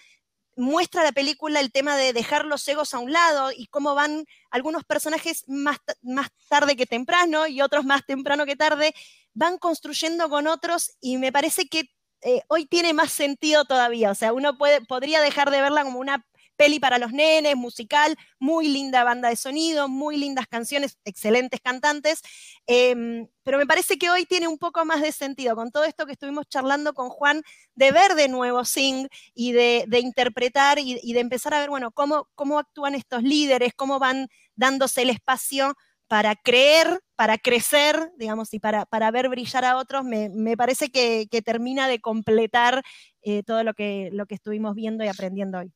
Muestra 0.55 1.03
la 1.03 1.13
película 1.13 1.61
el 1.61 1.73
tema 1.73 1.97
de 1.97 2.13
dejar 2.13 2.45
los 2.45 2.67
egos 2.69 2.95
a 2.95 2.99
un 2.99 3.13
lado 3.13 3.51
y 3.51 3.67
cómo 3.67 3.95
van 3.95 4.27
algunos 4.51 4.85
personajes 4.85 5.45
más, 5.49 5.79
más 6.03 6.29
tarde 6.49 6.77
que 6.77 6.87
temprano 6.87 7.47
y 7.49 7.63
otros 7.63 7.85
más 7.85 8.07
temprano 8.07 8.47
que 8.47 8.55
tarde, 8.55 8.95
van 9.35 9.59
construyendo 9.59 10.29
con 10.29 10.47
otros 10.47 10.93
y 11.01 11.17
me 11.17 11.33
parece 11.33 11.69
que 11.69 11.91
eh, 12.23 12.43
hoy 12.49 12.67
tiene 12.67 12.93
más 12.93 13.13
sentido 13.13 13.65
todavía. 13.65 14.11
O 14.11 14.15
sea, 14.15 14.33
uno 14.33 14.57
puede, 14.57 14.81
podría 14.81 15.21
dejar 15.21 15.51
de 15.51 15.61
verla 15.61 15.85
como 15.85 15.99
una 15.99 16.25
peli 16.57 16.79
para 16.79 16.99
los 16.99 17.13
nenes, 17.13 17.57
musical, 17.57 18.17
muy 18.39 18.69
linda 18.69 19.05
banda 19.05 19.29
de 19.29 19.37
sonido, 19.37 19.89
muy 19.89 20.17
lindas 20.17 20.47
canciones, 20.47 20.99
excelentes 21.05 21.61
cantantes. 21.61 22.23
Em, 22.67 23.27
pero 23.43 23.59
me 23.59 23.67
parece 23.67 23.99
que 23.99 24.11
hoy 24.11 24.27
tiene 24.27 24.49
un 24.49 24.59
poco 24.59 24.85
más 24.85 25.01
de 25.03 25.13
sentido 25.13 25.57
con 25.57 25.73
todo 25.73 25.85
esto 25.85 26.07
que 26.07 26.13
estuvimos 26.13 26.47
charlando 26.49 26.95
con 26.95 27.09
Juan, 27.09 27.43
de 27.75 27.91
ver 27.91 28.15
de 28.15 28.29
nuevo 28.29 28.65
Sing 28.65 29.09
y 29.35 29.53
de, 29.53 29.87
interpretar 30.01 30.79
y, 30.79 31.13
de 31.13 31.21
empezar 31.21 31.55
a 31.55 31.61
ver, 31.61 31.71
bueno, 31.71 31.91
cómo, 31.91 32.29
cómo 32.35 32.59
actúan 32.59 32.95
estos 32.95 33.23
líderes, 33.23 33.73
cómo 33.75 33.99
van 33.99 34.29
dándose 34.55 35.03
el 35.03 35.11
espacio 35.11 35.75
para 36.13 36.37
creer, 36.37 37.01
para 37.17 37.39
crecer, 37.39 38.13
digamos, 38.19 38.53
y 38.53 38.59
para, 38.59 38.85
para 38.85 39.11
ver 39.11 39.31
brillar 39.31 39.65
a 39.65 39.79
otros, 39.79 40.05
me, 40.05 40.57
parece 40.59 40.91
que, 40.91 41.27
termina 41.43 41.89
de 41.89 42.03
completar 42.03 42.83
eh, 43.23 43.43
todo 43.45 43.65
lo 43.65 43.73
que, 43.73 44.11
lo 44.13 44.27
que 44.27 44.35
estuvimos 44.35 44.75
viendo 44.75 45.03
y 45.05 45.09
aprendiendo 45.09 45.61
hoy. 45.61 45.73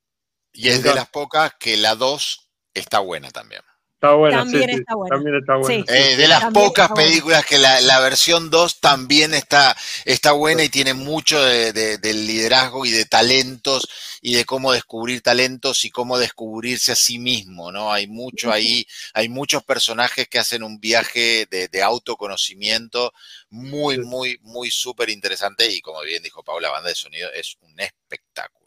Y 0.52 0.68
es 0.68 0.82
de 0.82 0.92
las 0.92 1.08
pocas 1.08 1.54
que 1.58 1.78
la 1.78 1.94
2 1.94 2.50
está 2.74 2.98
buena 2.98 3.30
también. 3.30 3.62
Está 4.06 4.14
buena, 4.16 4.38
también, 4.38 4.70
está 4.70 4.94
buena. 4.94 5.16
también 5.16 5.36
está 5.36 5.56
buena. 5.56 5.84
Eh, 5.88 6.16
de 6.16 6.28
las 6.28 6.44
pocas 6.52 6.92
películas 6.92 7.44
que 7.44 7.58
la, 7.58 8.00
versión 8.00 8.50
2 8.50 8.80
también 8.80 9.34
está, 9.34 9.76
está 10.04 10.30
buena 10.30 10.62
y 10.62 10.68
tiene 10.68 10.94
mucho 10.94 11.42
de, 11.42 11.72
del 11.72 12.26
liderazgo 12.26 12.86
y 12.86 12.90
de 12.90 13.04
talentos 13.04 13.88
y 14.22 14.34
de 14.34 14.44
cómo 14.44 14.72
descubrir 14.72 15.22
talentos 15.22 15.84
y 15.84 15.90
cómo 15.90 16.18
descubrirse 16.18 16.92
a 16.92 16.94
sí 16.94 17.18
mismo, 17.18 17.72
¿no? 17.72 17.92
Hay 17.92 18.06
mucho 18.06 18.52
ahí, 18.52 18.86
hay 19.12 19.28
muchos 19.28 19.64
personajes 19.64 20.28
que 20.28 20.38
hacen 20.38 20.62
un 20.62 20.78
viaje 20.78 21.46
de, 21.50 21.82
autoconocimiento 21.82 23.12
muy, 23.50 23.98
muy, 23.98 24.38
muy 24.42 24.70
súper 24.70 25.10
interesante 25.10 25.68
y 25.68 25.80
como 25.80 26.00
bien 26.02 26.22
dijo 26.22 26.44
Paula, 26.44 26.70
banda 26.70 26.90
de 26.90 26.94
sonido 26.94 27.28
es 27.32 27.56
un 27.60 27.78
espectáculo. 27.80 28.66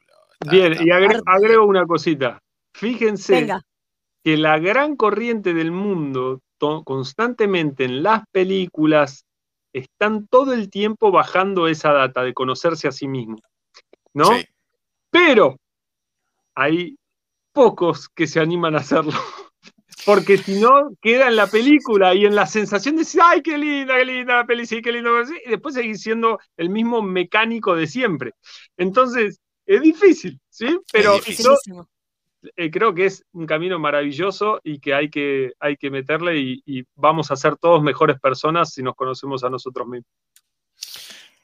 bien, 0.49 0.77
y 0.85 0.91
agrego, 0.91 1.65
una 1.65 1.85
cosita. 1.85 2.41
Fíjense. 2.73 3.33
Venga 3.33 3.65
que 4.23 4.37
la 4.37 4.59
gran 4.59 4.95
corriente 4.95 5.53
del 5.53 5.71
mundo 5.71 6.41
constantemente 6.83 7.85
en 7.85 8.03
las 8.03 8.23
películas 8.31 9.25
están 9.73 10.27
todo 10.27 10.53
el 10.53 10.69
tiempo 10.69 11.11
bajando 11.11 11.67
esa 11.67 11.93
data 11.93 12.23
de 12.23 12.33
conocerse 12.33 12.87
a 12.87 12.91
sí 12.91 13.07
mismo. 13.07 13.37
¿No? 14.13 14.29
Pero 15.11 15.57
hay 16.55 16.97
pocos 17.53 18.09
que 18.09 18.27
se 18.27 18.39
animan 18.39 18.75
a 18.75 18.79
hacerlo. 18.79 19.13
Porque 20.05 20.37
si 20.37 20.59
no, 20.59 20.91
queda 21.01 21.27
en 21.27 21.35
la 21.35 21.47
película 21.47 22.15
y 22.15 22.25
en 22.25 22.33
la 22.33 22.45
sensación 22.45 22.95
de 22.95 23.01
decir, 23.01 23.21
ay, 23.23 23.41
qué 23.41 23.57
linda, 23.57 23.97
qué 23.97 24.05
linda 24.05 24.35
la 24.37 24.45
peli, 24.45 24.65
sí, 24.65 24.81
qué 24.81 24.91
lindo. 24.91 25.11
Y 25.45 25.49
después 25.49 25.75
seguir 25.75 25.97
siendo 25.97 26.39
el 26.57 26.69
mismo 26.69 27.01
mecánico 27.01 27.75
de 27.75 27.85
siempre. 27.85 28.31
Entonces, 28.77 29.39
es 29.65 29.81
difícil, 29.81 30.39
¿sí? 30.49 30.79
Pero 30.91 31.19
eh, 32.55 32.71
creo 32.71 32.93
que 32.93 33.05
es 33.05 33.25
un 33.33 33.45
camino 33.45 33.79
maravilloso 33.79 34.61
y 34.63 34.79
que 34.79 34.93
hay 34.93 35.09
que, 35.09 35.53
hay 35.59 35.75
que 35.75 35.89
meterle 35.89 36.37
y, 36.37 36.85
vamos 36.95 37.31
a 37.31 37.35
ser 37.35 37.57
todos 37.57 37.83
mejores 37.83 38.19
personas 38.19 38.73
si 38.73 38.81
nos 38.81 38.95
conocemos 38.95 39.43
a 39.43 39.49
nosotros 39.49 39.87
mismos. 39.87 40.11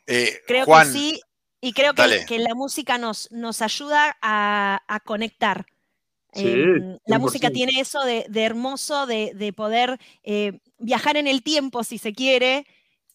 Eh, 0.08 0.40
creo 0.48 0.66
que 0.66 0.86
sí, 0.86 1.22
y 1.60 1.74
creo 1.74 1.94
que, 1.94 2.40
la 2.40 2.56
música 2.56 2.98
nos, 2.98 3.30
nos 3.32 3.62
ayuda 3.62 4.16
a, 4.22 5.00
conectar. 5.04 5.66
Em, 6.34 6.98
la 7.06 7.20
música 7.20 7.50
tiene 7.50 7.80
eso 7.80 8.04
de, 8.04 8.26
hermoso, 8.36 9.06
de, 9.06 9.54
poder 9.56 10.00
eh, 10.24 10.60
viajar 10.78 11.18
en 11.18 11.28
el 11.28 11.44
tiempo, 11.44 11.84
si 11.84 11.98
se 11.98 12.14
quiere. 12.14 12.66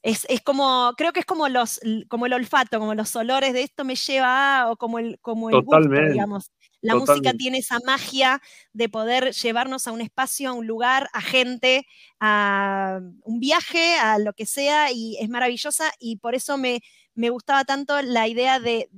Es, 0.03 0.27
como, 0.45 0.95
creo 0.97 1.13
que 1.13 1.21
es 1.21 1.27
como 1.27 1.49
los, 1.49 1.81
como 2.09 2.27
el 2.27 2.33
olfato, 2.33 2.79
como 2.79 2.95
los 2.95 3.15
olores 3.17 3.53
de 3.53 3.63
esto 3.63 3.85
me 3.85 3.97
lleva 3.97 4.61
a, 4.61 4.71
o 4.71 4.77
como 4.77 4.99
el, 4.99 5.19
como 5.21 5.51
el 5.51 5.63
gusto, 5.63 5.89
digamos. 6.11 6.51
La 6.83 6.95
música 6.95 7.35
tiene 7.35 7.59
esa 7.59 7.79
magia 7.85 8.41
de 8.73 8.89
poder 8.89 9.33
llevarnos 9.33 9.87
a 9.87 9.93
un 9.93 10.01
espacio, 10.01 10.49
a 10.49 10.53
un 10.53 10.67
lugar, 10.67 11.11
a 11.13 11.21
gente, 11.21 11.87
a 12.19 13.01
un 13.23 13.41
viaje, 13.41 13.97
a 13.97 14.19
lo 14.19 14.33
que 14.33 14.47
sea, 14.47 14.91
y 14.91 15.19
es 15.21 15.29
maravillosa 15.29 15.93
y 15.99 16.17
por 16.17 16.35
eso 16.35 16.57
me, 16.57 16.81
gustaba 17.15 17.65
tanto 17.65 18.01
la 18.01 18.29
idea 18.29 18.61
de, 18.61 18.89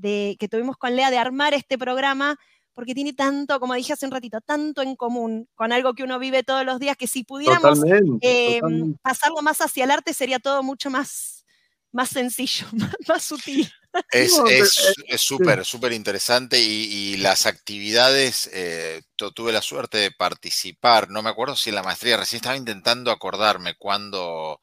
que 0.00 0.48
tuvimos 0.48 0.76
con 0.76 0.94
Lea 0.94 1.10
de 1.10 1.18
armar 1.18 1.52
este 1.52 1.78
programa, 1.78 2.38
porque 2.74 2.94
tiene 2.94 3.12
tanto, 3.12 3.58
como 3.60 3.74
dije 3.74 3.92
hace 3.92 4.06
un 4.06 4.12
ratito, 4.12 4.40
tanto 4.40 4.80
en 4.80 4.94
común 4.94 5.48
con 5.54 5.72
algo 5.72 5.94
que 5.94 6.04
uno 6.04 6.18
vive 6.18 6.42
todos 6.44 6.64
los 6.64 6.78
días, 6.78 6.96
que 6.96 7.06
si 7.06 7.24
pudiéramos 7.24 7.80
em, 8.20 8.94
pasarlo 9.02 9.42
más 9.42 9.60
hacia 9.60 9.84
el 9.84 9.90
arte 9.90 10.14
sería 10.14 10.38
todo 10.38 10.62
mucho 10.62 10.90
más, 10.90 11.44
más 11.90 12.08
sencillo, 12.08 12.66
más 13.08 13.24
sutil. 13.24 13.68
Es 14.10 15.20
súper, 15.22 15.64
súper 15.64 15.92
interesante 15.92 16.58
y, 16.60 17.16
las 17.18 17.46
actividades, 17.46 18.50
eh, 18.52 19.02
tuve 19.34 19.52
la 19.52 19.62
suerte 19.62 19.98
de 19.98 20.10
participar, 20.10 21.10
no 21.10 21.22
me 21.22 21.30
acuerdo 21.30 21.56
si 21.56 21.70
en 21.70 21.76
la 21.76 21.82
maestría, 21.82 22.16
recién 22.16 22.38
estaba 22.38 22.56
intentando 22.56 23.10
acordarme 23.10 23.74
cuando, 23.76 24.60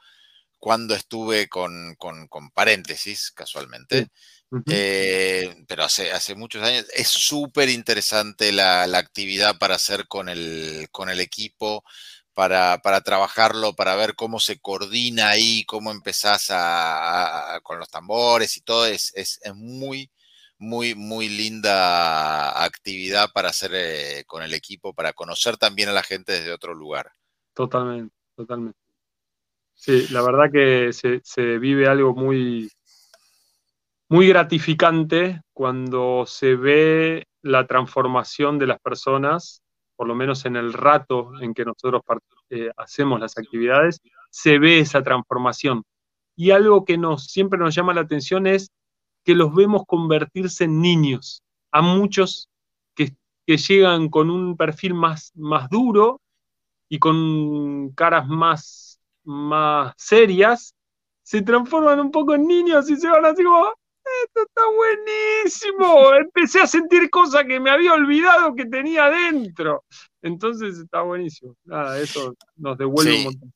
cuando 0.58 0.96
estuve 0.96 1.48
con, 1.48 1.96
paréntesis, 2.54 3.32
casualmente, 3.32 4.08
eh, 4.68 5.64
pero 5.68 5.84
hace, 5.84 6.12
hace 6.12 6.34
muchos 6.36 6.64
años, 6.64 6.86
es 6.94 7.08
súper 7.08 7.70
interesante 7.70 8.52
la, 8.52 8.88
la, 8.88 8.98
actividad 8.98 9.58
para 9.60 9.76
hacer 9.76 10.08
con 10.08 10.28
el, 10.28 10.88
con 10.92 11.10
el 11.10 11.20
equipo 11.20 11.84
para, 12.40 13.02
trabajarlo, 13.02 13.74
para 13.74 13.98
ver 13.98 14.16
cómo 14.16 14.40
se 14.40 14.61
coordina 14.61 15.28
ahí, 15.28 15.66
cómo 15.66 15.91
empezás 15.91 16.48
a, 16.52 17.60
con 17.64 17.80
los 17.80 17.90
tambores 17.90 18.56
y 18.56 18.61
todo, 18.61 18.86
es, 18.86 19.11
es, 19.14 19.41
muy, 19.53 20.10
muy, 20.57 20.95
muy 20.95 21.28
linda 21.28 22.64
actividad 22.64 23.30
para 23.34 23.49
hacer 23.49 23.72
eh, 23.74 24.24
con 24.26 24.41
el 24.41 24.53
equipo, 24.53 24.94
para 24.94 25.11
conocer 25.11 25.57
también 25.57 25.90
a 25.90 25.91
la 25.91 26.02
gente 26.02 26.32
desde 26.32 26.53
otro 26.53 26.74
lugar. 26.74 27.11
Totalmente, 27.53 28.16
totalmente. 28.38 28.80
Sí, 29.74 30.07
la 30.11 30.22
verdad 30.22 30.49
que 30.49 30.94
se, 30.94 31.20
se 31.26 31.57
vive 31.57 31.90
algo 31.90 32.16
muy, 32.16 32.72
muy 34.07 34.30
gratificante 34.30 35.41
cuando 35.52 36.24
se 36.26 36.56
ve 36.56 37.28
la 37.41 37.68
transformación 37.68 38.57
de 38.60 38.68
las 38.68 38.80
personas 38.80 39.61
por 40.00 40.08
lo 40.08 40.16
menos 40.16 40.46
en 40.46 40.56
el 40.56 40.72
rato 40.72 41.34
en 41.42 41.54
que 41.54 41.66
nosotros 41.66 42.02
eh, 42.50 42.72
hacemos 42.78 43.20
las 43.20 43.38
actividades, 43.38 44.00
se 44.30 44.58
ve 44.58 44.80
esa 44.80 45.04
transformación. 45.04 45.84
Y 46.38 46.52
algo 46.52 46.86
que 46.86 46.98
siempre 47.18 47.60
nos 47.60 47.76
llama 47.76 47.94
la 47.94 48.00
atención 48.00 48.48
es 48.48 48.72
que 49.26 49.36
los 49.36 49.54
vemos 49.54 49.84
convertirse 49.86 50.64
en 50.64 50.80
niños. 50.80 51.44
A 51.74 51.82
muchos 51.82 52.48
que, 52.96 53.12
llegan 53.46 54.08
con 54.08 54.30
un 54.30 54.56
perfil 54.56 54.94
más, 54.94 55.34
más 55.36 55.70
duro 55.70 56.22
y 56.88 56.98
con 56.98 57.90
caras 57.90 58.26
más, 58.26 59.02
más 59.26 59.94
serias, 59.98 60.76
se 61.24 61.42
transforman 61.42 62.00
un 62.00 62.12
poco 62.12 62.36
en 62.36 62.48
niños 62.48 62.90
y 62.90 62.96
se 62.96 63.10
van 63.10 63.26
así 63.26 63.44
como, 63.44 63.74
esto 64.26 64.41
está 64.48 64.62
buenísimo. 64.76 66.14
Empecé 66.16 66.62
a 66.62 66.68
sentir 66.68 67.10
cosas 67.10 67.44
que 67.48 67.60
me 67.60 67.72
había 67.72 67.94
olvidado 67.94 68.56
que 68.56 68.66
tenía 68.66 69.10
dentro. 69.10 69.84
Entonces 70.22 70.78
está 70.78 71.02
buenísimo. 71.02 71.56
Nada, 71.66 72.00
eso 72.00 72.36
nos 72.56 72.78
devuelve 72.78 73.18
un 73.18 73.24
montón. 73.26 73.54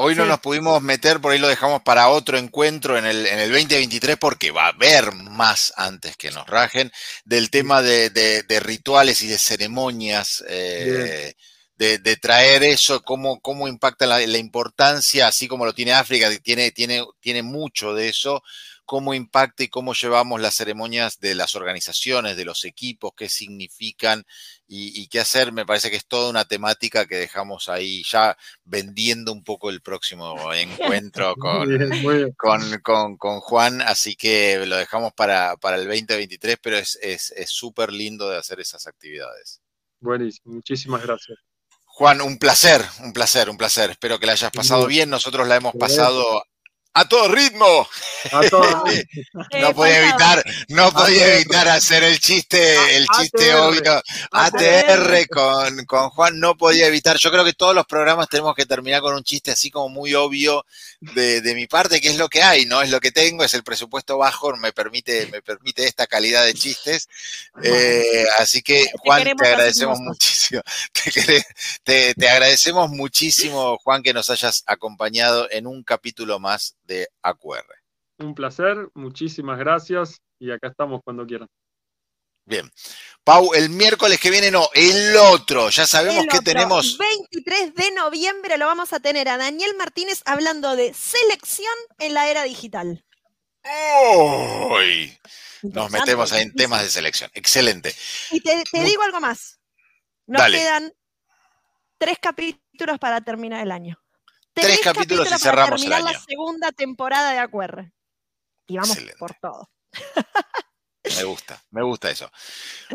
Hoy 0.00 0.14
no 0.14 0.26
nos 0.26 0.38
pudimos 0.38 0.80
meter, 0.80 1.20
por 1.20 1.32
ahí 1.32 1.40
lo 1.40 1.48
dejamos 1.48 1.82
para 1.82 2.08
otro 2.08 2.38
encuentro 2.38 2.96
en 2.96 3.04
el, 3.04 3.26
en 3.26 3.40
el 3.40 3.50
2023 3.50 4.16
porque 4.16 4.52
va 4.52 4.66
a 4.66 4.68
haber 4.68 5.12
más 5.12 5.72
antes 5.76 6.16
que 6.16 6.30
nos 6.30 6.46
rajen 6.46 6.92
del 7.24 7.50
tema 7.50 7.82
de, 7.82 8.44
rituales 8.62 9.24
y 9.24 9.26
de 9.26 9.38
ceremonias, 9.38 10.44
eh, 10.48 11.34
de, 11.74 12.16
traer 12.16 12.62
eso, 12.62 13.02
cómo, 13.02 13.40
cómo 13.40 13.66
impacta 13.66 14.06
la, 14.06 14.24
la, 14.24 14.38
importancia, 14.38 15.26
así 15.26 15.48
como 15.48 15.64
lo 15.64 15.74
tiene 15.74 15.94
África, 15.94 16.30
que 16.30 16.38
tiene, 16.38 16.70
tiene, 16.70 17.04
tiene 17.18 17.42
mucho 17.42 17.92
de 17.92 18.08
eso, 18.08 18.40
cómo 18.88 19.12
impacta 19.12 19.64
y 19.64 19.68
cómo 19.68 19.92
llevamos 19.92 20.40
las 20.40 20.54
ceremonias 20.54 21.20
de 21.20 21.34
las 21.34 21.54
organizaciones, 21.54 22.38
de 22.38 22.46
los 22.46 22.64
equipos, 22.64 23.12
qué 23.14 23.28
significan 23.28 24.24
y, 24.66 25.06
qué 25.08 25.20
hacer. 25.20 25.52
Me 25.52 25.66
parece 25.66 25.90
que 25.90 25.98
es 25.98 26.06
toda 26.06 26.30
una 26.30 26.46
temática 26.46 27.04
que 27.04 27.16
dejamos 27.16 27.68
ahí 27.68 28.02
ya 28.02 28.34
vendiendo 28.64 29.30
un 29.30 29.44
poco 29.44 29.68
el 29.68 29.82
próximo 29.82 30.54
encuentro 30.54 31.34
con, 32.38 33.18
con, 33.18 33.40
Juan, 33.40 33.82
así 33.82 34.16
que 34.16 34.64
lo 34.64 34.76
dejamos 34.76 35.12
para, 35.12 35.52
el 35.52 35.86
2023, 35.86 36.56
pero 36.62 36.78
es 36.78 37.30
súper 37.44 37.92
lindo 37.92 38.30
de 38.30 38.38
hacer 38.38 38.58
esas 38.58 38.86
actividades. 38.86 39.60
Buenísimo, 40.00 40.54
muchísimas 40.54 41.02
gracias. 41.02 41.38
Juan, 41.84 42.22
un 42.22 42.38
placer, 42.38 42.82
un 43.00 43.12
placer, 43.12 43.50
un 43.50 43.58
placer. 43.58 43.90
Espero 43.90 44.18
que 44.18 44.24
la 44.24 44.32
hayas 44.32 44.52
pasado 44.52 44.86
bien. 44.86 45.10
Nosotros 45.10 45.46
la 45.46 45.56
hemos 45.56 45.74
pasado 45.74 46.42
a 46.94 47.08
todo 47.08 47.28
ritmo. 47.28 47.88
A 48.32 48.40
todos. 48.48 48.90
Eh, 49.50 49.60
No 49.60 49.72
podía 49.74 50.02
evitar, 50.02 50.44
no 50.68 50.92
podía 50.92 51.34
evitar 51.34 51.68
hacer 51.68 52.02
el 52.02 52.18
chiste, 52.18 52.96
el 52.96 53.06
chiste 53.08 53.52
ATR. 53.52 53.60
obvio. 53.60 54.02
ATR 54.32 55.28
con, 55.28 55.84
con 55.86 56.10
Juan, 56.10 56.38
no 56.40 56.56
podía 56.56 56.86
evitar. 56.86 57.16
Yo 57.18 57.30
creo 57.30 57.44
que 57.44 57.52
todos 57.52 57.74
los 57.74 57.86
programas 57.86 58.28
tenemos 58.28 58.54
que 58.54 58.66
terminar 58.66 59.00
con 59.00 59.14
un 59.14 59.22
chiste 59.22 59.50
así 59.52 59.70
como 59.70 59.88
muy 59.88 60.14
obvio 60.14 60.64
de, 61.00 61.40
de 61.40 61.54
mi 61.54 61.66
parte, 61.66 62.00
que 62.00 62.08
es 62.08 62.16
lo 62.16 62.28
que 62.28 62.42
hay, 62.42 62.66
¿no? 62.66 62.82
Es 62.82 62.90
lo 62.90 63.00
que 63.00 63.12
tengo, 63.12 63.44
es 63.44 63.54
el 63.54 63.62
presupuesto 63.62 64.18
bajo, 64.18 64.54
me 64.56 64.72
permite, 64.72 65.26
me 65.28 65.40
permite 65.40 65.86
esta 65.86 66.06
calidad 66.06 66.44
de 66.44 66.54
chistes. 66.54 67.08
Eh, 67.62 68.24
así 68.38 68.60
que, 68.62 68.86
Juan, 69.04 69.22
te 69.24 69.46
agradecemos 69.46 70.00
muchísimo. 70.00 70.62
Te- 71.84 72.14
te 72.14 72.28
agradecemos 72.28 72.90
muchísimo, 72.90 73.78
Juan, 73.78 74.02
que 74.02 74.12
nos 74.12 74.30
hayas 74.30 74.64
acompañado 74.66 75.48
en 75.50 75.66
un 75.66 75.82
capítulo 75.84 76.38
más 76.38 76.74
de 76.88 77.08
AQR. 77.22 77.66
Un 78.18 78.34
placer, 78.34 78.88
muchísimas 78.94 79.58
gracias 79.58 80.20
y 80.40 80.50
acá 80.50 80.68
estamos 80.68 81.00
cuando 81.04 81.24
quieran. 81.24 81.46
Bien. 82.44 82.68
Pau, 83.22 83.52
el 83.52 83.68
miércoles 83.68 84.18
que 84.18 84.30
viene 84.30 84.50
no, 84.50 84.70
el 84.72 85.14
otro. 85.16 85.68
Ya 85.68 85.86
sabemos 85.86 86.24
que 86.26 86.40
tenemos. 86.40 86.96
23 86.96 87.74
de 87.74 87.90
noviembre 87.92 88.56
lo 88.56 88.66
vamos 88.66 88.92
a 88.94 89.00
tener 89.00 89.28
a 89.28 89.36
Daniel 89.36 89.76
Martínez 89.76 90.22
hablando 90.24 90.74
de 90.74 90.94
selección 90.94 91.74
en 91.98 92.14
la 92.14 92.30
era 92.30 92.42
digital. 92.44 93.04
¡Uy! 94.70 95.16
Nos 95.62 95.90
metemos 95.90 96.32
ahí 96.32 96.42
en 96.42 96.54
temas 96.54 96.82
de 96.82 96.88
selección. 96.88 97.30
Excelente. 97.34 97.94
Y 98.30 98.40
te, 98.40 98.64
digo 98.82 99.02
algo 99.02 99.20
más. 99.20 99.60
Nos 100.26 100.40
Dale. 100.40 100.58
quedan 100.58 100.92
tres 101.98 102.16
capítulos 102.20 102.98
para 102.98 103.20
terminar 103.20 103.62
el 103.62 103.72
año. 103.72 104.00
Tres 104.60 104.80
capítulos 104.82 105.26
y 105.26 105.30
para 105.30 105.38
cerramos 105.38 105.82
el 105.82 105.88
terminar 105.90 106.08
año. 106.10 106.18
la 106.18 106.24
segunda 106.24 106.72
temporada 106.72 107.30
de 107.32 107.38
AQR. 107.38 107.92
Y 108.66 108.76
vamos 108.76 108.90
Excelente. 108.90 109.18
por 109.18 109.34
todo. 109.34 109.68
Me 111.16 111.24
gusta, 111.24 111.62
me 111.70 111.82
gusta 111.82 112.10
eso. 112.10 112.30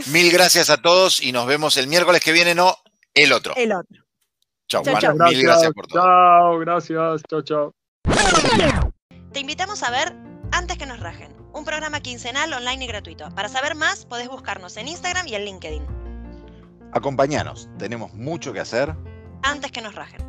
Mil 0.07 0.31
gracias 0.31 0.69
a 0.69 0.77
todos 0.81 1.21
y 1.21 1.31
nos 1.31 1.47
vemos 1.47 1.77
el 1.77 1.87
miércoles 1.87 2.21
que 2.21 2.31
viene, 2.31 2.53
no, 2.53 2.77
el 3.13 3.33
otro. 3.33 3.55
El 3.55 3.71
otro. 3.71 4.03
Chau, 4.67 4.83
chau, 4.83 4.93
Juan. 4.99 5.17
chau. 5.17 5.27
Mil 5.29 5.43
gracias 5.43 5.71
por 5.73 5.87
todo. 5.87 6.01
Chao, 6.01 6.59
gracias. 6.59 7.21
Chao, 7.29 7.41
chao. 7.41 7.73
Te 9.31 9.39
invitamos 9.39 9.81
a 9.83 9.89
ver 9.89 10.15
Antes 10.51 10.77
que 10.77 10.85
nos 10.85 10.99
rajen, 10.99 11.35
un 11.51 11.65
programa 11.65 11.99
quincenal 12.01 12.53
online 12.53 12.85
y 12.85 12.87
gratuito. 12.87 13.33
Para 13.33 13.49
saber 13.49 13.73
más, 13.73 14.05
podés 14.05 14.27
buscarnos 14.27 14.77
en 14.77 14.87
Instagram 14.87 15.27
y 15.27 15.33
en 15.33 15.45
LinkedIn. 15.45 15.83
Acompañanos, 16.93 17.67
tenemos 17.79 18.13
mucho 18.13 18.53
que 18.53 18.59
hacer. 18.59 18.93
Antes 19.41 19.71
que 19.71 19.81
nos 19.81 19.95
rajen. 19.95 20.21